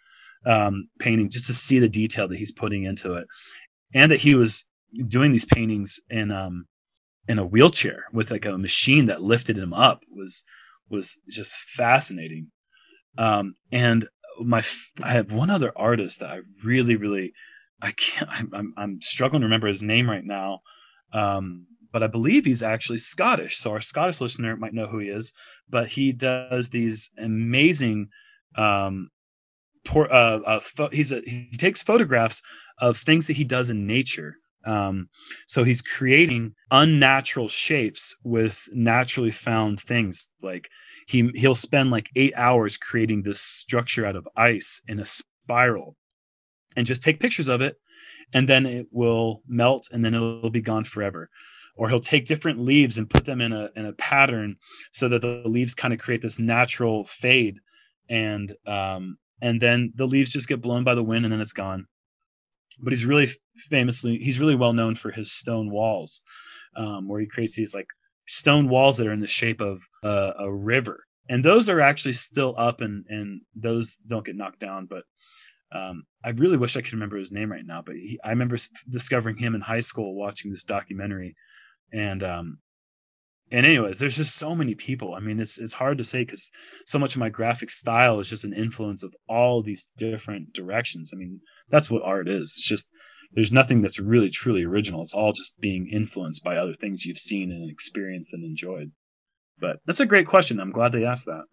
um, 0.46 0.90
painting 1.00 1.30
just 1.30 1.48
to 1.48 1.54
see 1.54 1.80
the 1.80 1.90
detail 1.90 2.28
that 2.28 2.38
he's 2.38 2.52
putting 2.52 2.84
into 2.84 3.14
it. 3.14 3.28
And 3.96 4.12
that 4.12 4.20
he 4.20 4.36
was 4.36 4.70
doing 5.08 5.32
these 5.32 5.46
paintings 5.46 6.00
in, 6.10 6.32
um, 6.32 6.68
in 7.28 7.40
a 7.40 7.46
wheelchair 7.46 8.06
with 8.12 8.32
like 8.32 8.46
a 8.46 8.58
machine 8.58 9.06
that 9.06 9.22
lifted 9.22 9.58
him 9.58 9.74
up 9.74 10.02
was, 10.10 10.44
was 10.90 11.22
just 11.30 11.54
fascinating. 11.56 12.48
Um, 13.18 13.56
and 13.72 14.08
my 14.42 14.64
I 15.04 15.12
have 15.12 15.32
one 15.32 15.50
other 15.50 15.72
artist 15.76 16.20
that 16.20 16.32
I 16.32 16.40
really 16.64 16.96
really 16.96 17.34
I 17.82 17.92
can't 17.92 18.30
I'm 18.52 18.74
I'm, 18.78 19.02
struggling 19.02 19.42
to 19.42 19.46
remember 19.46 19.68
his 19.68 19.84
name 19.84 20.10
right 20.10 20.26
now. 20.26 20.62
Um, 21.12 21.68
but 21.92 22.02
I 22.02 22.08
believe 22.08 22.46
he's 22.46 22.64
actually 22.64 22.98
Scottish. 22.98 23.58
So 23.58 23.72
our 23.72 23.82
Scottish 23.82 24.20
listener 24.20 24.58
might 24.58 24.74
know 24.74 24.88
who 24.88 24.98
he 24.98 25.10
is. 25.10 25.32
But 25.70 25.90
he 25.90 26.12
does 26.12 26.70
these 26.70 27.12
amazing 27.20 28.10
um, 28.56 29.10
por- 29.86 30.12
uh, 30.12 30.40
uh, 30.40 30.60
fo- 30.60 30.90
he's 30.92 31.12
a, 31.12 31.22
he 31.22 31.52
takes 31.56 31.84
photographs 31.84 32.42
of 32.80 32.98
things 32.98 33.28
that 33.28 33.38
he 33.38 33.44
does 33.44 33.70
in 33.70 33.86
nature. 33.86 34.38
Um, 34.66 35.10
so 35.48 35.64
he's 35.64 35.82
creating 35.82 36.56
unnatural 36.72 37.48
shapes 37.48 38.16
with 38.24 38.68
naturally 38.74 39.32
found 39.32 39.80
things. 39.80 40.32
Like 40.42 40.70
he 41.08 41.30
he'll 41.36 41.56
spend 41.56 41.92
like 41.92 42.10
eight 42.16 42.34
hours 42.36 42.78
creating 42.78 43.24
this 43.24 43.42
structure 43.42 44.06
out 44.06 44.16
of 44.16 44.28
ice 44.36 44.82
in 44.88 45.00
a 45.00 45.06
spiral 45.06 45.96
and 46.76 46.88
just 46.88 47.02
take 47.02 47.20
pictures 47.20 47.50
of 47.50 47.62
it 47.62 47.78
and 48.34 48.48
then 48.48 48.66
it 48.66 48.88
will 48.92 49.42
melt 49.48 49.88
and 49.92 50.04
then 50.04 50.14
it'll 50.14 50.50
be 50.50 50.62
gone 50.62 50.84
forever. 50.84 51.30
Or 51.76 51.90
he'll 51.90 52.00
take 52.00 52.26
different 52.26 52.60
leaves 52.60 52.98
and 52.98 53.10
put 53.10 53.26
them 53.26 53.42
in 53.42 53.52
a 53.52 53.70
in 53.76 53.86
a 53.86 53.94
pattern 53.94 54.58
so 54.92 55.10
that 55.10 55.22
the 55.22 55.42
leaves 55.46 55.74
kind 55.74 55.94
of 55.94 56.00
create 56.00 56.22
this 56.22 56.40
natural 56.40 57.04
fade 57.06 57.60
and 58.10 58.56
um 58.68 59.18
and 59.42 59.62
then 59.62 59.92
the 59.96 60.06
leaves 60.06 60.32
just 60.32 60.48
get 60.48 60.62
blown 60.62 60.84
by 60.84 60.94
the 60.94 61.04
wind 61.04 61.26
and 61.26 61.32
then 61.32 61.42
it's 61.42 61.54
gone 61.54 61.88
but 62.82 62.92
he's 62.92 63.06
really 63.06 63.30
famously 63.56 64.18
he's 64.18 64.40
really 64.40 64.56
well 64.56 64.74
known 64.74 64.96
for 64.96 65.12
his 65.12 65.32
stone 65.32 65.70
walls 65.72 66.22
um, 66.76 67.08
where 67.08 67.20
he 67.20 67.28
creates 67.28 67.56
these 67.56 67.76
like 67.76 67.88
stone 68.28 68.70
walls 68.70 68.98
that 68.98 69.08
are 69.08 69.14
in 69.14 69.20
the 69.20 69.28
shape 69.28 69.62
of 69.62 69.82
uh, 70.04 70.34
a 70.40 70.52
river 70.52 71.06
and 71.30 71.44
those 71.44 71.70
are 71.70 71.82
actually 71.82 72.14
still 72.14 72.56
up 72.58 72.82
and 72.82 73.06
and 73.10 73.42
those 73.56 73.98
don't 73.98 74.26
get 74.26 74.36
knocked 74.36 74.60
down 74.60 74.86
but 74.86 75.04
um, 75.74 76.04
I 76.24 76.30
really 76.30 76.58
wish 76.58 76.78
I 76.78 76.82
could 76.82 76.94
remember 76.94 77.18
his 77.18 77.32
name 77.32 77.52
right 77.52 77.66
now, 77.66 77.82
but 77.84 77.96
he, 77.96 78.20
I 78.24 78.30
remember 78.30 78.58
discovering 78.90 79.38
him 79.38 79.56
in 79.56 79.62
high 79.62 79.80
school 79.80 80.16
watching 80.16 80.52
this 80.52 80.64
documentary, 80.64 81.36
and 81.92 82.22
um, 82.22 82.60
and 83.52 83.66
anyways, 83.66 84.00
there's 84.00 84.18
just 84.18 84.36
so 84.36 84.56
many 84.56 84.76
people. 84.76 85.16
I 85.16 85.20
mean, 85.20 85.40
it's 85.40 85.60
it's 85.60 85.74
hard 85.74 85.98
to 85.98 86.04
say 86.04 86.24
because 86.24 86.52
so 86.86 87.00
much 87.00 87.16
of 87.16 87.20
my 87.20 87.30
graphic 87.30 87.70
style 87.70 88.20
is 88.20 88.30
just 88.30 88.46
an 88.46 88.54
influence 88.54 89.04
of 89.04 89.16
all 89.28 89.62
these 89.64 89.90
different 89.98 90.54
directions. 90.54 91.12
I 91.14 91.18
mean, 91.18 91.42
that's 91.70 91.90
what 91.90 92.04
art 92.04 92.28
is. 92.28 92.54
It's 92.56 92.68
just 92.68 92.90
there's 93.34 93.52
nothing 93.52 93.82
that's 93.82 94.00
really 94.00 94.30
truly 94.30 94.64
original. 94.64 95.02
It's 95.02 95.14
all 95.14 95.34
just 95.34 95.60
being 95.60 95.88
influenced 95.92 96.44
by 96.44 96.56
other 96.56 96.74
things 96.74 97.06
you've 97.06 97.18
seen 97.18 97.52
and 97.52 97.70
experienced 97.70 98.34
and 98.34 98.44
enjoyed. 98.44 98.92
But 99.60 99.78
that's 99.86 100.00
a 100.00 100.06
great 100.06 100.28
question. 100.28 100.60
I'm 100.60 100.72
glad 100.72 100.92
they 100.92 101.06
asked 101.06 101.26
that. 101.26 101.44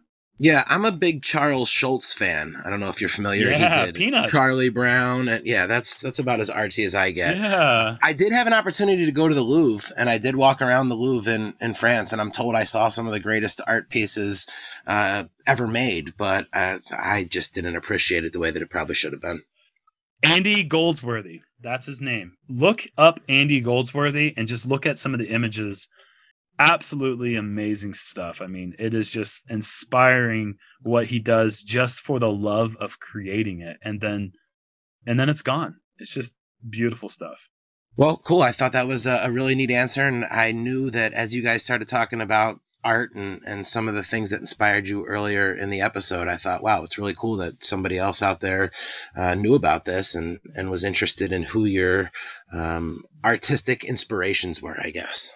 Yeah, 0.42 0.64
I'm 0.68 0.86
a 0.86 0.92
big 0.92 1.22
Charles 1.22 1.68
Schulz 1.68 2.14
fan. 2.14 2.56
I 2.64 2.70
don't 2.70 2.80
know 2.80 2.88
if 2.88 2.98
you're 2.98 3.10
familiar. 3.10 3.50
Yeah, 3.50 3.80
he 3.80 3.86
did 3.86 3.94
Peanuts. 3.94 4.32
Charlie 4.32 4.70
Brown, 4.70 5.28
and 5.28 5.46
yeah, 5.46 5.66
that's 5.66 6.00
that's 6.00 6.18
about 6.18 6.40
as 6.40 6.48
artsy 6.48 6.86
as 6.86 6.94
I 6.94 7.10
get. 7.10 7.36
Yeah. 7.36 7.98
I 8.02 8.14
did 8.14 8.32
have 8.32 8.46
an 8.46 8.54
opportunity 8.54 9.04
to 9.04 9.12
go 9.12 9.28
to 9.28 9.34
the 9.34 9.42
Louvre, 9.42 9.94
and 9.98 10.08
I 10.08 10.16
did 10.16 10.36
walk 10.36 10.62
around 10.62 10.88
the 10.88 10.94
Louvre 10.94 11.30
in, 11.30 11.52
in 11.60 11.74
France, 11.74 12.10
and 12.10 12.22
I'm 12.22 12.30
told 12.30 12.54
I 12.54 12.64
saw 12.64 12.88
some 12.88 13.06
of 13.06 13.12
the 13.12 13.20
greatest 13.20 13.60
art 13.66 13.90
pieces 13.90 14.46
uh, 14.86 15.24
ever 15.46 15.66
made, 15.66 16.16
but 16.16 16.46
uh, 16.54 16.78
I 16.90 17.26
just 17.28 17.54
didn't 17.54 17.76
appreciate 17.76 18.24
it 18.24 18.32
the 18.32 18.40
way 18.40 18.50
that 18.50 18.62
it 18.62 18.70
probably 18.70 18.94
should 18.94 19.12
have 19.12 19.20
been. 19.20 19.42
Andy 20.22 20.62
Goldsworthy. 20.62 21.40
That's 21.60 21.86
his 21.86 22.00
name. 22.00 22.32
Look 22.48 22.84
up 22.96 23.20
Andy 23.28 23.60
Goldsworthy 23.60 24.34
and 24.36 24.48
just 24.48 24.66
look 24.66 24.86
at 24.86 24.98
some 24.98 25.14
of 25.14 25.20
the 25.20 25.28
images. 25.28 25.88
Absolutely 26.58 27.36
amazing 27.36 27.94
stuff. 27.94 28.40
I 28.42 28.46
mean, 28.46 28.74
it 28.78 28.94
is 28.94 29.10
just 29.10 29.50
inspiring 29.50 30.56
what 30.82 31.06
he 31.06 31.18
does 31.18 31.62
just 31.62 32.00
for 32.00 32.18
the 32.18 32.32
love 32.32 32.76
of 32.80 33.00
creating 33.00 33.60
it. 33.60 33.78
And 33.82 34.00
then 34.00 34.32
and 35.06 35.18
then 35.18 35.28
it's 35.28 35.42
gone. 35.42 35.76
It's 35.98 36.14
just 36.14 36.36
beautiful 36.68 37.08
stuff. 37.08 37.48
Well, 37.96 38.18
cool. 38.18 38.42
I 38.42 38.52
thought 38.52 38.72
that 38.72 38.86
was 38.86 39.06
a, 39.06 39.28
really 39.30 39.54
neat 39.54 39.70
answer, 39.70 40.06
and 40.06 40.24
I 40.24 40.52
knew 40.52 40.90
that 40.90 41.12
as 41.12 41.34
you 41.34 41.42
guys 41.42 41.64
started 41.64 41.88
talking 41.88 42.20
about 42.20 42.60
art 42.84 43.14
and, 43.14 43.40
and 43.46 43.66
some 43.66 43.88
of 43.88 43.94
the 43.94 44.02
things 44.02 44.30
that 44.30 44.40
inspired 44.40 44.88
you 44.88 45.04
earlier 45.04 45.52
in 45.52 45.70
the 45.70 45.80
episode, 45.80 46.28
I 46.28 46.36
thought, 46.36 46.62
wow, 46.62 46.82
it's 46.82 46.98
really 46.98 47.14
cool 47.14 47.36
that 47.36 47.62
somebody 47.62 47.98
else 47.98 48.22
out 48.22 48.40
there 48.40 48.70
uh, 49.16 49.34
knew 49.34 49.54
about 49.54 49.84
this 49.84 50.14
and, 50.14 50.40
and 50.56 50.70
was 50.70 50.84
interested 50.84 51.32
in 51.32 51.44
who 51.44 51.64
your 51.64 52.10
um, 52.52 53.04
artistic 53.24 53.84
inspirations 53.84 54.62
were, 54.62 54.78
I 54.80 54.90
guess. 54.90 55.34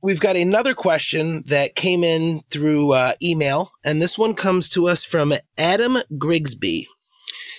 We've 0.00 0.20
got 0.20 0.36
another 0.36 0.74
question 0.74 1.42
that 1.46 1.74
came 1.74 2.04
in 2.04 2.42
through 2.50 2.92
uh, 2.92 3.14
email, 3.20 3.72
and 3.84 4.00
this 4.00 4.16
one 4.16 4.34
comes 4.34 4.68
to 4.70 4.86
us 4.86 5.04
from 5.04 5.32
Adam 5.56 5.98
Grigsby. 6.16 6.86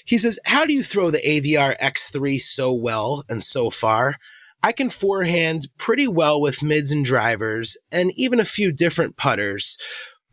He 0.05 0.17
says, 0.17 0.39
How 0.45 0.65
do 0.65 0.71
you 0.71 0.81
throw 0.81 1.11
the 1.11 1.19
Aviar 1.19 1.77
X3 1.79 2.39
so 2.39 2.73
well 2.73 3.25
and 3.27 3.43
so 3.43 3.69
far? 3.69 4.15
I 4.61 4.71
can 4.71 4.89
forehand 4.89 5.67
pretty 5.77 6.07
well 6.07 6.39
with 6.39 6.63
mids 6.63 6.91
and 6.91 7.05
drivers 7.05 7.77
and 7.91 8.11
even 8.15 8.39
a 8.39 8.45
few 8.45 8.71
different 8.71 9.15
putters. 9.17 9.77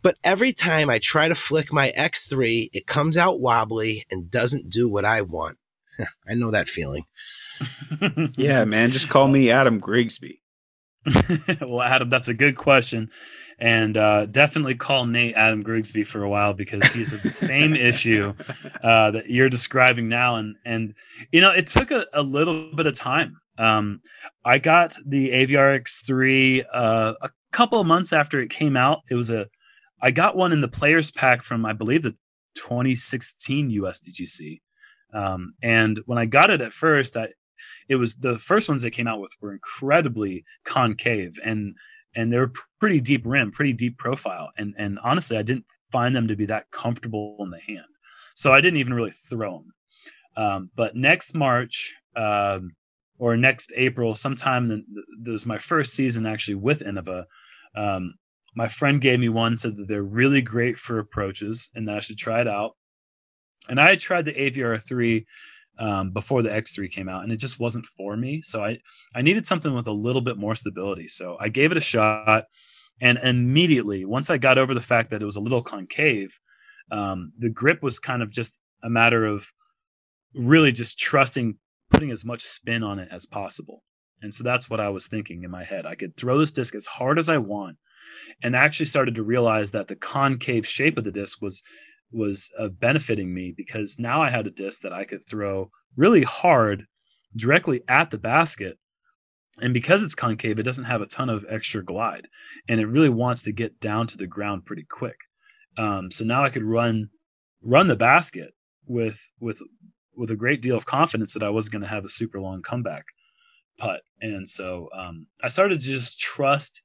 But 0.03 0.17
every 0.23 0.53
time 0.53 0.91
I 0.91 0.99
try 0.99 1.29
to 1.29 1.35
flick 1.35 1.73
my 1.73 1.93
X3, 1.97 2.69
it 2.73 2.87
comes 2.87 3.17
out 3.17 3.41
wobbly 3.41 4.05
and 4.11 4.31
doesn't 4.31 4.71
do 4.71 4.89
what 4.89 5.05
I 5.05 5.23
want. 5.23 5.59
I 6.29 6.35
know 6.35 6.51
that 6.51 6.69
feeling. 6.69 7.05
Yeah, 8.37 8.67
man, 8.67 8.91
just 8.91 9.09
call 9.09 9.29
me 9.29 9.51
Adam 9.51 9.79
Grigsby. 9.79 10.43
well, 11.61 11.81
Adam, 11.81 12.11
that's 12.11 12.29
a 12.29 12.35
good 12.35 12.57
question. 12.57 13.11
and 13.59 13.97
uh, 13.97 14.27
definitely 14.27 14.75
call 14.75 15.07
Nate 15.07 15.35
Adam 15.35 15.63
Grigsby 15.63 16.05
for 16.05 16.23
a 16.23 16.29
while 16.29 16.53
because 16.53 16.85
he's 16.93 17.13
of 17.13 17.23
the 17.23 17.33
same 17.33 17.75
issue 17.75 18.35
uh, 18.83 19.13
that 19.13 19.31
you're 19.31 19.49
describing 19.49 20.09
now. 20.09 20.37
And 20.37 20.57
and 20.65 20.95
you 21.33 21.41
know, 21.41 21.53
it 21.53 21.67
took 21.67 21.91
a, 21.91 22.07
a 22.13 22.23
little 22.23 22.75
bit 22.75 22.87
of 22.87 22.95
time. 22.95 23.41
Um, 23.59 24.01
I 24.45 24.59
got 24.59 24.95
the 25.07 25.31
AviarX3 25.31 26.65
uh, 26.73 27.15
a 27.23 27.31
couple 27.53 27.81
of 27.81 27.87
months 27.87 28.13
after 28.13 28.41
it 28.41 28.51
came 28.51 28.77
out. 28.77 29.01
It 29.11 29.15
was 29.15 29.31
a 29.31 29.47
I 30.03 30.11
got 30.11 30.37
one 30.37 30.53
in 30.53 30.61
the 30.61 30.69
players 30.69 31.11
pack 31.11 31.43
from 31.43 31.65
I 31.65 31.73
believe 31.73 32.03
the 32.03 32.15
2016 32.57 33.71
USDGC. 33.71 34.61
Um, 35.15 35.55
and 35.63 36.01
when 36.07 36.19
I 36.19 36.27
got 36.27 36.51
it 36.51 36.61
at 36.61 36.73
first, 36.73 37.17
I 37.17 37.29
it 37.89 37.97
was 37.97 38.17
the 38.17 38.37
first 38.37 38.69
ones 38.69 38.83
they 38.83 38.91
came 38.91 39.07
out 39.07 39.21
with 39.21 39.33
were 39.41 39.53
incredibly 39.53 40.45
concave 40.65 41.39
and 41.45 41.75
and 42.15 42.33
they 42.33 42.39
were 42.39 42.53
pretty 42.81 43.01
deep 43.01 43.23
rim, 43.27 43.53
pretty 43.53 43.73
deep 43.73 43.99
profile. 43.99 44.51
And 44.57 44.75
and 44.77 44.99
honestly, 45.03 45.37
I 45.37 45.43
didn't 45.43 45.67
find 45.93 46.15
them 46.15 46.29
to 46.29 46.37
be 46.37 46.47
that 46.47 46.71
comfortable 46.71 47.37
in 47.41 47.51
the 47.51 47.61
hand, 47.61 47.87
so 48.35 48.53
I 48.53 48.61
didn't 48.61 48.79
even 48.79 48.95
really 48.95 49.13
throw 49.13 49.59
them. 49.59 49.73
Um, 50.37 50.71
but 50.75 50.95
next 50.95 51.35
March 51.35 51.95
um, 52.15 52.73
or 53.19 53.37
next 53.37 53.73
April, 53.77 54.15
sometime 54.15 54.69
the, 54.69 55.31
was 55.31 55.47
my 55.47 55.59
first 55.59 55.95
season 55.95 56.27
actually 56.27 56.57
with 56.57 56.81
Innova. 56.81 57.25
Um, 57.75 58.15
my 58.55 58.69
friend 58.69 59.01
gave 59.01 59.21
me 59.21 59.29
one, 59.29 59.57
said 59.57 59.77
that 59.77 59.89
they're 59.89 60.03
really 60.03 60.41
great 60.41 60.79
for 60.79 60.99
approaches, 60.99 61.71
and 61.75 61.87
that 61.89 61.97
I 61.97 62.01
should 62.01 62.19
try 62.19 62.41
it 62.41 62.49
out. 62.49 62.73
And 63.69 63.81
I 63.81 63.91
had 63.91 64.01
tried 64.01 64.25
the 64.25 64.33
Aviar 64.33 64.81
three 64.87 65.27
um, 65.79 66.11
before 66.13 66.43
the 66.43 66.49
X3 66.49 66.91
came 66.91 67.09
out, 67.09 67.23
and 67.23 67.33
it 67.33 67.37
just 67.37 67.61
wasn't 67.61 67.87
for 67.87 68.17
me. 68.17 68.41
So 68.43 68.65
I 68.65 68.79
I 69.15 69.23
needed 69.23 69.47
something 69.47 69.75
with 69.75 69.87
a 69.87 69.93
little 69.93 70.23
bit 70.23 70.39
more 70.39 70.55
stability. 70.55 71.09
So 71.09 71.37
I 71.41 71.49
gave 71.49 71.71
it 71.71 71.77
a 71.77 71.83
shot, 71.83 72.45
and 73.01 73.19
immediately 73.19 74.05
once 74.05 74.31
I 74.31 74.39
got 74.39 74.59
over 74.59 74.75
the 74.75 74.81
fact 74.81 75.11
that 75.11 75.23
it 75.23 75.27
was 75.27 75.37
a 75.37 75.41
little 75.41 75.63
concave, 75.63 76.39
um, 76.91 77.33
the 77.39 77.51
grip 77.51 77.83
was 77.83 77.99
kind 77.99 78.23
of 78.23 78.31
just 78.31 78.59
a 78.83 78.89
matter 78.89 79.27
of 79.27 79.53
really 80.35 80.73
just 80.73 80.99
trusting 80.99 81.59
putting 81.91 82.11
as 82.11 82.25
much 82.25 82.43
spin 82.43 82.83
on 82.83 82.99
it 82.99 83.09
as 83.11 83.27
possible. 83.27 83.83
And 84.23 84.33
so 84.33 84.43
that's 84.43 84.71
what 84.71 84.81
I 84.81 84.89
was 84.89 85.09
thinking 85.09 85.43
in 85.45 85.51
my 85.51 85.65
head. 85.65 85.87
I 85.87 85.95
could 85.95 86.17
throw 86.17 86.39
this 86.39 86.53
disc 86.53 86.75
as 86.75 86.87
hard 86.87 87.19
as 87.19 87.29
I 87.29 87.39
want, 87.39 87.77
and 88.43 88.57
I 88.57 88.65
actually 88.65 88.87
started 88.87 89.15
to 89.17 89.23
realize 89.23 89.73
that 89.73 89.89
the 89.89 89.97
concave 89.97 90.67
shape 90.67 90.97
of 90.97 91.05
the 91.05 91.13
disc 91.13 91.43
was 91.43 91.63
was 92.13 92.53
uh, 92.59 92.69
benefiting 92.69 93.35
me 93.35 93.53
because 93.57 93.99
now 93.99 94.23
I 94.23 94.31
had 94.31 94.47
a 94.47 94.51
disc 94.51 94.83
that 94.83 94.93
I 94.93 95.05
could 95.05 95.27
throw 95.29 95.71
really 95.97 96.23
hard 96.23 96.85
directly 97.35 97.83
at 97.89 98.11
the 98.11 98.19
basket. 98.19 98.79
And 99.59 99.75
because 99.75 100.03
it's 100.03 100.15
concave, 100.15 100.59
it 100.59 100.65
doesn't 100.65 100.85
have 100.85 101.01
a 101.01 101.07
ton 101.07 101.29
of 101.29 101.45
extra 101.49 101.85
glide 101.85 102.29
and 102.69 102.81
it 102.81 102.87
really 102.87 103.09
wants 103.09 103.43
to 103.43 103.53
get 103.53 103.81
down 103.81 104.07
to 104.09 104.17
the 104.17 104.27
ground 104.27 104.67
pretty 104.67 104.87
quick. 104.89 105.17
Um, 105.79 106.11
so 106.11 106.25
now 106.25 106.45
I 106.45 106.51
could 106.51 106.65
run 106.65 107.11
run 107.63 107.87
the 107.87 107.97
basket 107.97 108.51
with 108.87 109.33
with 109.41 109.61
with 110.17 110.31
a 110.31 110.37
great 110.37 110.63
deal 110.63 110.77
of 110.77 110.87
confidence 110.87 111.35
that 111.35 111.43
I 111.43 111.51
wasn't 111.51 111.73
going 111.73 111.83
to 111.83 111.89
have 111.89 112.05
a 112.05 112.09
super 112.09 112.41
long 112.41 112.63
comeback 112.63 113.05
putt. 113.79 114.01
And 114.21 114.49
so 114.49 114.89
um, 114.97 115.27
I 115.43 115.49
started 115.49 115.81
to 115.81 115.87
just 115.87 116.19
trust 116.19 116.83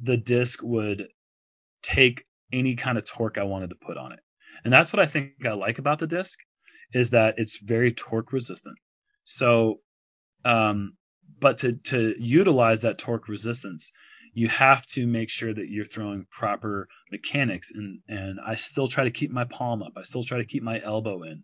the 0.00 0.16
disc 0.16 0.60
would 0.62 1.08
take 1.82 2.24
any 2.52 2.76
kind 2.76 2.98
of 2.98 3.04
torque 3.04 3.38
I 3.38 3.44
wanted 3.44 3.70
to 3.70 3.76
put 3.76 3.96
on 3.96 4.12
it. 4.12 4.20
And 4.64 4.72
that's 4.72 4.92
what 4.92 5.00
I 5.00 5.06
think 5.06 5.32
I 5.44 5.52
like 5.52 5.78
about 5.78 5.98
the 5.98 6.06
disc 6.06 6.38
is 6.92 7.10
that 7.10 7.34
it's 7.36 7.62
very 7.62 7.92
torque 7.92 8.32
resistant. 8.32 8.76
So, 9.24 9.80
um, 10.44 10.94
but 11.40 11.58
to 11.58 11.74
to 11.84 12.14
utilize 12.18 12.82
that 12.82 12.98
torque 12.98 13.28
resistance, 13.28 13.92
you 14.32 14.48
have 14.48 14.86
to 14.86 15.06
make 15.06 15.30
sure 15.30 15.52
that 15.52 15.68
you're 15.68 15.84
throwing 15.84 16.26
proper 16.30 16.88
mechanics. 17.12 17.70
And 17.72 18.00
and 18.08 18.38
I 18.44 18.54
still 18.54 18.88
try 18.88 19.04
to 19.04 19.10
keep 19.10 19.30
my 19.30 19.44
palm 19.44 19.82
up. 19.82 19.92
I 19.96 20.02
still 20.02 20.24
try 20.24 20.38
to 20.38 20.46
keep 20.46 20.62
my 20.62 20.80
elbow 20.82 21.22
in. 21.22 21.42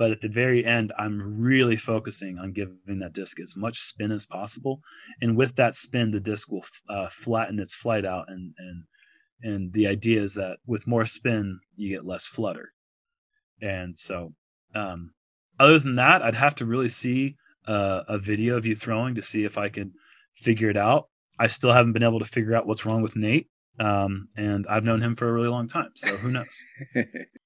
But 0.00 0.12
at 0.12 0.22
the 0.22 0.30
very 0.30 0.64
end, 0.64 0.94
I'm 0.98 1.42
really 1.42 1.76
focusing 1.76 2.38
on 2.38 2.52
giving 2.52 3.00
that 3.00 3.12
disc 3.12 3.38
as 3.38 3.54
much 3.54 3.76
spin 3.76 4.10
as 4.10 4.24
possible. 4.24 4.80
And 5.20 5.36
with 5.36 5.56
that 5.56 5.74
spin, 5.74 6.10
the 6.10 6.20
disc 6.20 6.50
will 6.50 6.64
uh, 6.88 7.08
flatten 7.10 7.58
its 7.58 7.74
flight 7.74 8.06
out 8.06 8.24
and 8.28 8.54
and 8.56 8.84
and 9.42 9.72
the 9.74 9.86
idea 9.86 10.22
is 10.22 10.34
that 10.36 10.56
with 10.66 10.86
more 10.86 11.04
spin 11.04 11.60
you 11.76 11.90
get 11.90 12.06
less 12.06 12.26
flutter. 12.26 12.70
And 13.60 13.98
so 13.98 14.32
um, 14.74 15.12
other 15.58 15.78
than 15.78 15.96
that 15.96 16.22
i'd 16.22 16.34
have 16.34 16.54
to 16.54 16.64
really 16.64 16.88
see 16.88 17.36
uh, 17.66 18.02
a 18.08 18.18
video 18.18 18.56
of 18.56 18.64
you 18.64 18.74
throwing 18.74 19.14
to 19.14 19.22
see 19.22 19.44
if 19.44 19.58
i 19.58 19.68
could 19.68 19.92
figure 20.34 20.70
it 20.70 20.76
out. 20.76 21.08
I 21.38 21.48
still 21.48 21.72
haven't 21.72 21.92
been 21.92 22.02
able 22.02 22.20
to 22.20 22.24
figure 22.24 22.54
out 22.54 22.66
what's 22.66 22.86
wrong 22.86 23.02
with 23.02 23.16
nate 23.16 23.48
um, 23.78 24.28
and 24.36 24.66
i've 24.68 24.84
known 24.84 25.02
him 25.02 25.14
for 25.14 25.28
a 25.28 25.32
really 25.32 25.48
long 25.48 25.66
time 25.66 25.90
so 25.94 26.16
who 26.16 26.30
knows? 26.30 26.64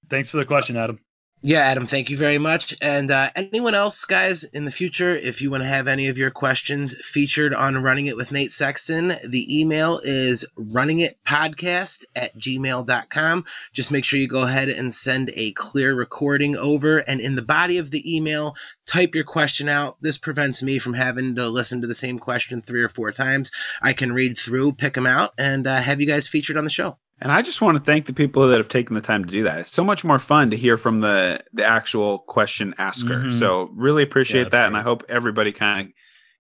Thanks 0.09 0.31
for 0.31 0.37
the 0.37 0.45
question 0.45 0.77
adam 0.77 1.01
yeah, 1.47 1.59
Adam, 1.59 1.85
thank 1.85 2.09
you 2.09 2.17
very 2.17 2.39
much. 2.39 2.75
And 2.81 3.11
uh, 3.11 3.29
anyone 3.37 3.75
else, 3.75 4.07
guys, 4.07 4.45
in 4.45 4.65
the 4.65 4.71
future, 4.71 5.15
if 5.15 5.43
you 5.43 5.51
want 5.51 5.63
to 5.63 5.69
have 5.69 5.87
any 5.87 6.09
of 6.09 6.17
your 6.17 6.31
questions 6.31 6.95
featured 7.07 7.53
on 7.53 7.83
Running 7.83 8.07
It 8.07 8.17
with 8.17 8.33
Nate 8.33 8.51
Sexton, 8.51 9.09
the 9.29 9.47
email 9.61 10.01
is 10.05 10.47
runningitpodcast 10.59 12.07
at 12.17 12.35
gmail.com. 12.39 13.45
Just 13.75 13.93
make 13.93 14.07
sure 14.07 14.19
you 14.19 14.27
go 14.27 14.45
ahead 14.45 14.71
and 14.71 14.95
send 14.95 15.33
a 15.35 15.53
clear 15.53 15.95
recording 15.95 16.57
over. 16.57 17.01
And 17.01 17.21
in 17.21 17.37
the 17.37 17.43
body 17.43 17.77
of 17.77 17.91
the 17.91 18.17
email, 18.17 18.57
type 18.87 19.15
your 19.15 19.25
question 19.25 19.69
out. 19.69 19.99
This 20.01 20.17
prevents 20.17 20.63
me 20.63 20.79
from 20.79 20.95
having 20.95 21.35
to 21.35 21.51
listen 21.51 21.83
to 21.83 21.87
the 21.87 21.93
same 21.93 22.19
question 22.19 22.63
three 22.63 22.83
or 22.83 22.89
four 22.89 23.13
times. 23.13 23.53
I 23.83 23.93
can 23.93 24.15
read 24.15 24.39
through, 24.39 24.73
pick 24.73 24.95
them 24.95 25.07
out, 25.07 25.35
and 25.37 25.67
uh, 25.67 25.83
have 25.83 26.01
you 26.01 26.07
guys 26.07 26.27
featured 26.27 26.57
on 26.57 26.65
the 26.65 26.71
show. 26.71 26.97
And 27.25 27.33
I 27.33 27.41
just 27.41 27.63
want 27.63 27.79
to 27.79 27.83
thank 27.83 28.05
the 28.05 28.13
people 28.13 28.47
that 28.47 28.59
have 28.59 28.69
taken 28.69 28.95
the 28.95 29.01
time 29.01 29.25
to 29.25 29.31
do 29.31 29.45
that. 29.45 29.59
It's 29.59 29.73
so 29.73 29.83
much 29.83 30.05
more 30.05 30.19
fun 30.19 30.51
to 30.51 30.59
hear 30.59 30.77
from 30.77 31.01
the 31.01 31.43
the 31.55 31.65
actual 31.65 32.19
question 32.19 32.75
asker. 32.77 33.15
Mm-hmm. 33.15 33.39
So 33.39 33.71
really 33.75 34.03
appreciate 34.03 34.43
yeah, 34.43 34.49
that, 34.51 34.59
great. 34.59 34.67
and 34.67 34.77
I 34.77 34.83
hope 34.83 35.05
everybody 35.09 35.51
kind 35.51 35.89
of 35.89 35.93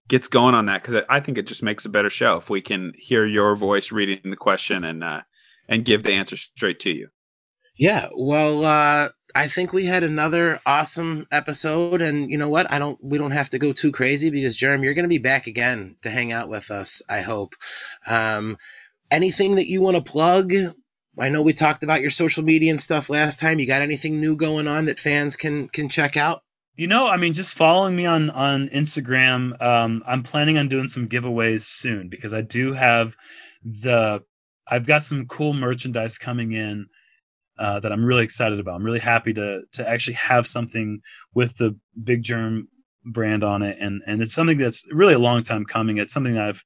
gets 0.08 0.28
going 0.28 0.54
on 0.54 0.66
that 0.66 0.82
because 0.82 1.02
I 1.08 1.20
think 1.20 1.38
it 1.38 1.46
just 1.46 1.62
makes 1.62 1.86
a 1.86 1.88
better 1.88 2.10
show 2.10 2.36
if 2.36 2.50
we 2.50 2.60
can 2.60 2.92
hear 2.98 3.26
your 3.26 3.56
voice 3.56 3.90
reading 3.90 4.20
the 4.24 4.36
question 4.36 4.84
and 4.84 5.02
uh, 5.02 5.22
and 5.70 5.86
give 5.86 6.02
the 6.02 6.12
answer 6.12 6.36
straight 6.36 6.80
to 6.80 6.90
you. 6.90 7.08
Yeah, 7.76 8.08
well, 8.14 8.64
uh, 8.64 9.08
I 9.34 9.48
think 9.48 9.72
we 9.72 9.86
had 9.86 10.04
another 10.04 10.60
awesome 10.64 11.26
episode, 11.32 12.02
and 12.02 12.30
you 12.30 12.38
know 12.38 12.50
what? 12.50 12.70
I 12.70 12.78
don't. 12.78 12.98
We 13.02 13.16
don't 13.16 13.30
have 13.30 13.48
to 13.50 13.58
go 13.58 13.72
too 13.72 13.90
crazy 13.90 14.28
because 14.28 14.54
Jeremy, 14.54 14.84
you're 14.84 14.94
going 14.94 15.04
to 15.04 15.08
be 15.08 15.18
back 15.18 15.46
again 15.46 15.96
to 16.02 16.10
hang 16.10 16.30
out 16.30 16.50
with 16.50 16.70
us. 16.70 17.00
I 17.08 17.22
hope. 17.22 17.54
Um, 18.08 18.58
anything 19.10 19.56
that 19.56 19.68
you 19.68 19.80
want 19.80 19.96
to 19.96 20.12
plug? 20.12 20.52
I 21.18 21.28
know 21.28 21.42
we 21.42 21.52
talked 21.52 21.82
about 21.82 22.00
your 22.00 22.10
social 22.10 22.42
media 22.42 22.70
and 22.70 22.80
stuff 22.80 23.08
last 23.08 23.38
time. 23.38 23.60
You 23.60 23.66
got 23.66 23.82
anything 23.82 24.20
new 24.20 24.36
going 24.36 24.66
on 24.66 24.86
that 24.86 24.98
fans 24.98 25.36
can 25.36 25.68
can 25.68 25.88
check 25.88 26.16
out? 26.16 26.42
You 26.76 26.88
know, 26.88 27.06
I 27.06 27.16
mean, 27.18 27.32
just 27.32 27.56
following 27.56 27.94
me 27.94 28.04
on 28.04 28.30
on 28.30 28.68
Instagram. 28.68 29.60
Um, 29.62 30.02
I'm 30.06 30.22
planning 30.24 30.58
on 30.58 30.68
doing 30.68 30.88
some 30.88 31.08
giveaways 31.08 31.62
soon 31.62 32.08
because 32.08 32.34
I 32.34 32.40
do 32.40 32.72
have 32.72 33.14
the. 33.62 34.22
I've 34.66 34.86
got 34.86 35.04
some 35.04 35.26
cool 35.26 35.52
merchandise 35.52 36.16
coming 36.16 36.52
in 36.52 36.86
uh, 37.58 37.80
that 37.80 37.92
I'm 37.92 38.04
really 38.04 38.24
excited 38.24 38.58
about. 38.58 38.74
I'm 38.74 38.84
really 38.84 38.98
happy 38.98 39.32
to 39.34 39.62
to 39.72 39.88
actually 39.88 40.14
have 40.14 40.46
something 40.46 41.00
with 41.32 41.58
the 41.58 41.78
Big 42.02 42.22
Germ 42.22 42.68
brand 43.04 43.44
on 43.44 43.62
it, 43.62 43.76
and 43.80 44.02
and 44.06 44.20
it's 44.20 44.34
something 44.34 44.58
that's 44.58 44.84
really 44.90 45.14
a 45.14 45.18
long 45.18 45.44
time 45.44 45.64
coming. 45.64 45.98
It's 45.98 46.12
something 46.12 46.34
that 46.34 46.48
I've 46.48 46.64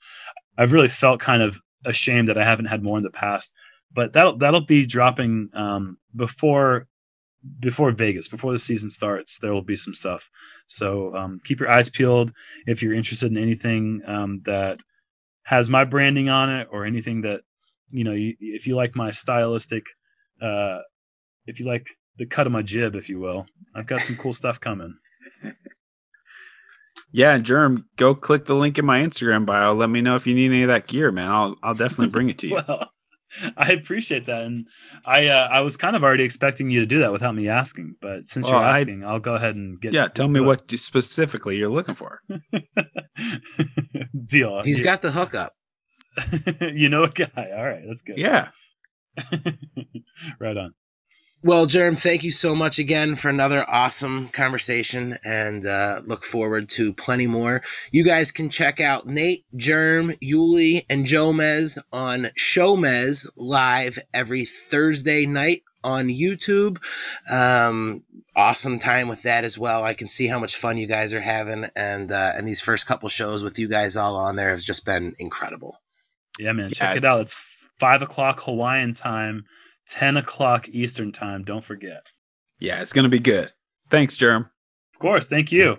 I've 0.57 0.73
really 0.73 0.89
felt 0.89 1.21
kind 1.21 1.43
of 1.43 1.61
ashamed 1.85 2.29
that 2.29 2.39
I 2.39 2.45
haven't 2.45 2.67
had 2.67 2.83
more 2.83 2.97
in 2.97 3.05
the 3.05 3.11
past. 3.11 3.55
But 3.93 4.13
that'll 4.13 4.37
that'll 4.37 4.61
be 4.61 4.85
dropping 4.87 5.51
um, 5.55 5.99
before 6.15 6.87
before 7.61 7.91
Vegas, 7.93 8.29
before 8.29 8.53
the 8.53 8.59
season 8.59 8.91
starts. 8.91 9.39
There 9.39 9.53
will 9.53 9.63
be 9.63 9.77
some 9.77 9.95
stuff. 9.95 10.31
So 10.67 11.15
um, 11.15 11.41
keep 11.45 11.61
your 11.61 11.71
eyes 11.71 11.89
peeled 11.89 12.33
if 12.67 12.83
you're 12.83 12.95
interested 12.95 13.31
in 13.31 13.39
anything 13.39 14.03
um, 14.07 14.43
that 14.45 14.83
has 15.45 15.71
my 15.71 15.85
branding 15.85 16.29
on 16.29 16.51
it, 16.51 16.69
or 16.71 16.85
anything 16.85 17.23
that 17.23 17.41
you 17.91 18.05
know. 18.05 18.13
You, 18.13 18.35
if 18.39 18.67
you 18.67 18.77
like 18.77 18.95
my 18.95 19.11
stylistic, 19.11 19.85
uh, 20.43 20.81
if 21.47 21.59
you 21.59 21.67
like 21.67 21.89
the 22.19 22.27
cut 22.27 22.47
of 22.47 22.53
my 22.53 22.63
jib, 22.63 22.95
if 22.95 23.09
you 23.09 23.19
will, 23.19 23.47
I've 23.75 23.87
got 23.87 24.01
some 24.01 24.17
cool 24.17 24.35
stuff 24.35 24.61
coming. 24.61 24.95
Yeah, 27.11 27.39
Germ, 27.39 27.87
go 27.97 28.15
click 28.15 28.47
the 28.47 28.55
link 28.55 28.79
in 28.79 28.85
my 28.85 29.01
Instagram 29.01 29.47
bio. 29.47 29.75
Let 29.75 29.89
me 29.91 30.01
know 30.01 30.15
if 30.15 30.27
you 30.27 30.35
need 30.35 30.47
any 30.47 30.63
of 30.63 30.69
that 30.69 30.87
gear, 30.87 31.11
man. 31.11 31.31
I'll 31.31 31.57
I'll 31.63 31.75
definitely 31.75 32.09
bring 32.09 32.29
it 32.29 32.39
to 32.39 32.47
you. 32.49 32.55
well, 32.69 32.91
I 33.57 33.73
appreciate 33.73 34.27
that, 34.27 34.43
and 34.43 34.67
I 35.05 35.29
uh, 35.29 35.49
I 35.51 35.61
was 35.61 35.77
kind 35.77 35.97
of 35.97 36.03
already 36.03 36.25
expecting 36.25 36.71
you 36.71 36.81
to 36.81 36.87
do 36.87 37.01
that 37.01 37.13
without 37.13 37.35
me 37.35 37.49
asking, 37.49 37.97
but 38.01 38.29
since 38.29 38.51
well, 38.51 38.61
you're 38.61 38.71
asking, 38.71 39.05
I, 39.05 39.13
will 39.13 39.21
go 39.21 39.35
ahead 39.35 39.55
and 39.55 39.81
get. 39.81 39.93
Yeah, 39.93 40.07
tell 40.07 40.29
me 40.29 40.41
it. 40.41 40.45
what 40.45 40.71
specifically 40.71 41.57
you're 41.57 41.71
looking 41.71 41.95
for. 41.95 42.21
Deal. 44.27 44.63
He's 44.63 44.81
got 44.81 45.03
the 45.03 45.11
hookup. 45.11 45.53
you 46.61 46.89
know 46.89 47.05
a 47.05 47.11
guy. 47.11 47.51
All 47.57 47.65
right, 47.65 47.83
that's 47.87 48.03
good. 48.03 48.19
Yeah. 48.19 48.49
right 50.41 50.57
on. 50.57 50.75
Well, 51.41 51.67
Germ, 51.67 51.95
thank 51.95 52.25
you 52.25 52.33
so 52.33 52.53
much 52.57 52.81
again 52.81 53.15
for 53.15 53.29
another 53.29 53.65
awesome 53.71 54.29
conversation 54.29 55.15
and 55.25 55.65
uh, 55.65 56.01
look 56.05 56.25
forward 56.25 56.69
to 56.71 56.93
plenty 56.93 57.29
more. 57.29 57.63
You 57.93 58.03
guys 58.03 58.33
can 58.33 58.51
check 58.51 58.81
out 58.81 59.07
Nate, 59.07 59.45
Germ, 59.55 60.11
Yuli, 60.21 60.85
and 60.91 61.07
Jomez 61.07 61.79
on 61.93 62.27
Showmez 62.37 63.31
live 63.37 64.01
every 64.13 64.45
Thursday 64.45 65.27
night 65.27 65.63
on 65.85 66.09
YouTube. 66.09 66.79
Um, 67.31 68.05
awesome 68.35 68.81
time 68.81 69.07
with 69.07 69.23
that 69.23 69.45
as 69.45 69.57
well. 69.57 69.85
I 69.85 69.95
can 69.95 70.09
see 70.09 70.27
how 70.27 70.41
much 70.41 70.57
fun 70.57 70.77
you 70.77 70.89
guys 70.89 71.15
are 71.15 71.21
having, 71.21 71.67
and 71.77 72.11
uh, 72.11 72.33
and 72.37 72.49
these 72.49 72.61
first 72.61 72.87
couple 72.87 73.09
shows 73.09 73.45
with 73.45 73.59
you 73.61 73.69
guys 73.69 73.97
all 73.97 74.17
on 74.17 74.35
there 74.37 74.51
has 74.51 74.65
just 74.65 74.85
been 74.85 75.15
incredible. 75.19 75.81
Yeah, 76.39 76.53
man, 76.53 76.71
Yeah, 76.71 76.75
check 76.75 76.97
it 76.97 77.05
out. 77.05 77.21
It's 77.21 77.35
five 77.79 78.03
o'clock 78.03 78.41
Hawaiian 78.41 78.93
time, 78.93 79.45
ten 79.89 80.17
o'clock 80.17 80.69
Eastern 80.69 81.13
time. 81.13 81.45
Don't 81.45 81.65
forget. 81.65 82.03
Yeah, 82.59 82.81
it's 82.81 82.93
gonna 82.93 83.09
be 83.09 83.19
good. 83.21 83.53
Thanks, 83.91 84.17
Germ. 84.17 84.51
Of 84.95 85.01
course, 85.01 85.27
thank 85.27 85.53
you. 85.53 85.79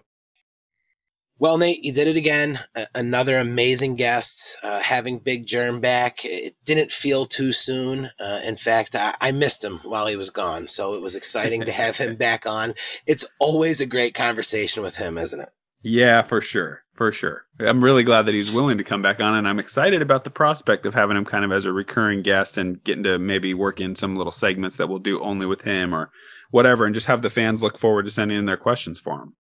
Well, 1.42 1.58
Nate, 1.58 1.84
you 1.84 1.94
did 1.94 2.08
it 2.10 2.18
again. 2.18 2.60
A- 2.76 2.88
another 2.94 3.38
amazing 3.38 3.96
guest. 3.96 4.58
Uh, 4.62 4.82
having 4.82 5.20
Big 5.20 5.48
Germ 5.48 5.80
back, 5.80 6.20
it 6.26 6.56
didn't 6.66 6.92
feel 6.92 7.26
too 7.26 7.54
soon. 7.54 8.10
Uh, 8.20 8.42
in 8.46 8.58
fact, 8.58 8.94
I-, 8.94 9.16
I 9.22 9.32
missed 9.32 9.64
him 9.64 9.80
while 9.84 10.08
he 10.08 10.18
was 10.18 10.32
gone, 10.32 10.68
so 10.68 10.96
it 10.96 11.02
was 11.02 11.16
exciting 11.16 11.62
to 11.64 11.72
have 11.72 11.96
him 11.96 12.16
back 12.18 12.46
on. 12.46 12.74
It's 13.08 13.26
always 13.40 13.80
a 13.80 13.86
great 13.86 14.14
conversation 14.14 14.84
with 14.84 14.98
him, 14.98 15.18
isn't 15.18 15.40
it? 15.40 15.50
Yeah, 15.82 16.24
for 16.24 16.42
sure. 16.42 16.82
For 17.00 17.14
sure. 17.14 17.46
I'm 17.62 17.82
really 17.82 18.04
glad 18.04 18.26
that 18.26 18.36
he's 18.36 18.52
willing 18.52 18.78
to 18.78 18.84
come 18.84 19.02
back 19.02 19.22
on, 19.22 19.34
and 19.34 19.48
I'm 19.48 19.58
excited 19.58 20.02
about 20.02 20.26
the 20.26 20.30
prospect 20.30 20.86
of 20.86 20.96
having 20.96 21.16
him 21.16 21.24
kind 21.24 21.46
of 21.46 21.52
as 21.54 21.64
a 21.64 21.72
recurring 21.72 22.24
guest 22.24 22.58
and 22.58 22.84
getting 22.84 23.04
to 23.04 23.18
maybe 23.18 23.54
work 23.54 23.80
in 23.80 23.96
some 23.96 24.18
little 24.18 24.34
segments 24.34 24.76
that 24.76 24.90
we'll 24.90 25.00
do 25.00 25.18
only 25.22 25.46
with 25.46 25.62
him 25.62 25.96
or 25.96 26.12
whatever, 26.52 26.86
and 26.86 26.94
just 26.94 27.08
have 27.08 27.22
the 27.22 27.30
fans 27.30 27.64
look 27.64 27.78
forward 27.78 28.04
to 28.04 28.12
sending 28.12 28.38
in 28.38 28.48
their 28.48 28.58
questions 28.58 29.00
for 29.00 29.14
him. 29.22 29.36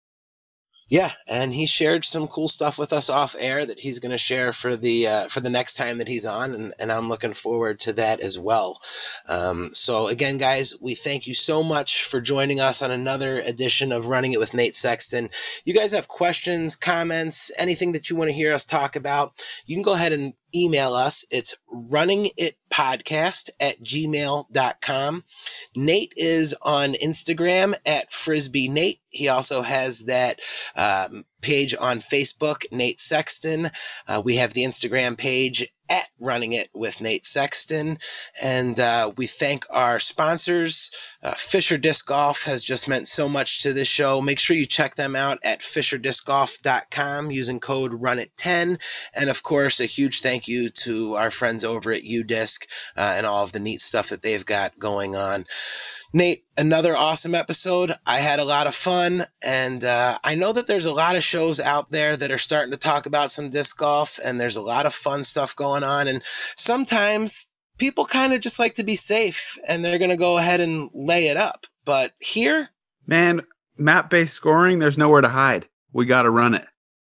Yeah, 0.88 1.12
and 1.28 1.52
he 1.52 1.66
shared 1.66 2.04
some 2.04 2.28
cool 2.28 2.46
stuff 2.46 2.78
with 2.78 2.92
us 2.92 3.10
off 3.10 3.34
air 3.40 3.66
that 3.66 3.80
he's 3.80 3.98
going 3.98 4.12
to 4.12 4.18
share 4.18 4.52
for 4.52 4.76
the 4.76 5.06
uh, 5.08 5.28
for 5.28 5.40
the 5.40 5.50
next 5.50 5.74
time 5.74 5.98
that 5.98 6.06
he's 6.06 6.24
on, 6.24 6.54
and, 6.54 6.74
and 6.78 6.92
I'm 6.92 7.08
looking 7.08 7.32
forward 7.32 7.80
to 7.80 7.92
that 7.94 8.20
as 8.20 8.38
well. 8.38 8.80
Um, 9.28 9.70
so 9.72 10.06
again, 10.06 10.38
guys, 10.38 10.76
we 10.80 10.94
thank 10.94 11.26
you 11.26 11.34
so 11.34 11.64
much 11.64 12.04
for 12.04 12.20
joining 12.20 12.60
us 12.60 12.82
on 12.82 12.92
another 12.92 13.40
edition 13.40 13.90
of 13.90 14.06
Running 14.06 14.32
It 14.32 14.38
with 14.38 14.54
Nate 14.54 14.76
Sexton. 14.76 15.28
You 15.64 15.74
guys 15.74 15.90
have 15.90 16.06
questions, 16.06 16.76
comments, 16.76 17.50
anything 17.58 17.90
that 17.90 18.08
you 18.08 18.14
want 18.14 18.30
to 18.30 18.36
hear 18.36 18.52
us 18.52 18.64
talk 18.64 18.94
about, 18.94 19.32
you 19.66 19.74
can 19.74 19.82
go 19.82 19.94
ahead 19.94 20.12
and 20.12 20.34
email 20.57 20.95
us. 20.95 21.27
It's 21.31 21.57
runningitpodcast 21.73 23.51
at 23.61 23.83
gmail.com. 23.83 25.24
Nate 25.74 26.15
is 26.16 26.55
on 26.62 26.93
Instagram 26.95 27.74
at 27.85 28.12
Frisbee 28.12 28.69
Nate. 28.69 29.01
He 29.11 29.28
also 29.28 29.62
has 29.62 30.05
that 30.05 30.41
um, 30.74 31.24
page 31.41 31.74
on 31.78 31.99
Facebook, 31.99 32.65
Nate 32.73 33.01
Sexton. 33.01 33.70
Uh, 34.09 34.20
we 34.24 34.37
have 34.37 34.53
the 34.53 34.65
Instagram 34.65 35.16
page 35.16 35.69
at 35.88 36.08
Running 36.18 36.52
It 36.52 36.68
with 36.74 37.00
Nate 37.00 37.26
Sexton. 37.26 37.98
And 38.42 38.80
uh, 38.80 39.12
we 39.16 39.26
thank 39.26 39.64
our 39.70 39.98
sponsors. 39.98 40.90
Uh, 41.22 41.34
Fisher 41.34 41.78
Disc 41.78 42.06
Golf 42.06 42.44
has 42.44 42.64
just 42.64 42.88
meant 42.88 43.08
so 43.08 43.28
much 43.28 43.62
to 43.62 43.72
this 43.72 43.88
show. 43.88 44.20
Make 44.20 44.38
sure 44.38 44.56
you 44.56 44.66
check 44.66 44.96
them 44.96 45.14
out 45.16 45.38
at 45.42 45.60
fisherdiscgolf.com 45.60 47.30
using 47.30 47.60
code 47.60 47.92
RUNIT10. 47.92 48.80
And 49.14 49.30
of 49.30 49.42
course, 49.42 49.80
a 49.80 49.86
huge 49.86 50.20
thank 50.20 50.48
you 50.48 50.68
to 50.70 51.14
our 51.14 51.30
friends 51.30 51.64
over 51.64 51.92
at 51.92 52.02
UDisc 52.02 52.66
uh, 52.96 53.14
and 53.16 53.26
all 53.26 53.44
of 53.44 53.52
the 53.52 53.60
neat 53.60 53.82
stuff 53.82 54.08
that 54.08 54.22
they've 54.22 54.46
got 54.46 54.78
going 54.78 55.16
on. 55.16 55.44
Nate, 56.16 56.47
another 56.56 56.97
awesome 56.97 57.34
episode. 57.34 57.93
I 58.06 58.20
had 58.20 58.38
a 58.38 58.44
lot 58.47 58.66
of 58.66 58.74
fun, 58.74 59.24
and 59.44 59.84
uh, 59.84 60.18
I 60.24 60.34
know 60.34 60.51
that 60.55 60.66
there's 60.66 60.86
a 60.86 60.93
lot 60.94 61.14
of 61.14 61.22
shows 61.22 61.60
out 61.60 61.90
there 61.90 62.16
that 62.16 62.30
are 62.30 62.38
starting 62.38 62.70
to 62.70 62.78
talk 62.78 63.05
about 63.05 63.30
some 63.30 63.51
disc 63.51 63.76
golf, 63.76 64.18
and 64.24 64.40
there's 64.40 64.56
a 64.56 64.62
lot 64.62 64.86
of 64.86 64.94
fun 64.94 65.24
stuff 65.24 65.55
going 65.55 65.84
on. 65.84 66.09
And 66.09 66.22
sometimes 66.56 67.48
people 67.76 68.06
kind 68.06 68.32
of 68.32 68.40
just 68.40 68.59
like 68.59 68.76
to 68.76 68.82
be 68.82 68.97
safe, 68.97 69.59
and 69.68 69.84
they're 69.84 69.98
going 69.98 70.10
to 70.10 70.16
go 70.16 70.38
ahead 70.38 70.59
and 70.59 70.88
lay 70.94 71.28
it 71.28 71.36
up. 71.36 71.66
But 71.84 72.14
here, 72.18 72.70
Man, 73.06 73.43
map 73.76 74.09
based 74.09 74.32
scoring, 74.32 74.78
there's 74.78 74.97
nowhere 74.97 75.20
to 75.20 75.28
hide. 75.28 75.68
We 75.93 76.06
got 76.06 76.22
to 76.22 76.30
run 76.30 76.55
it. 76.55 76.66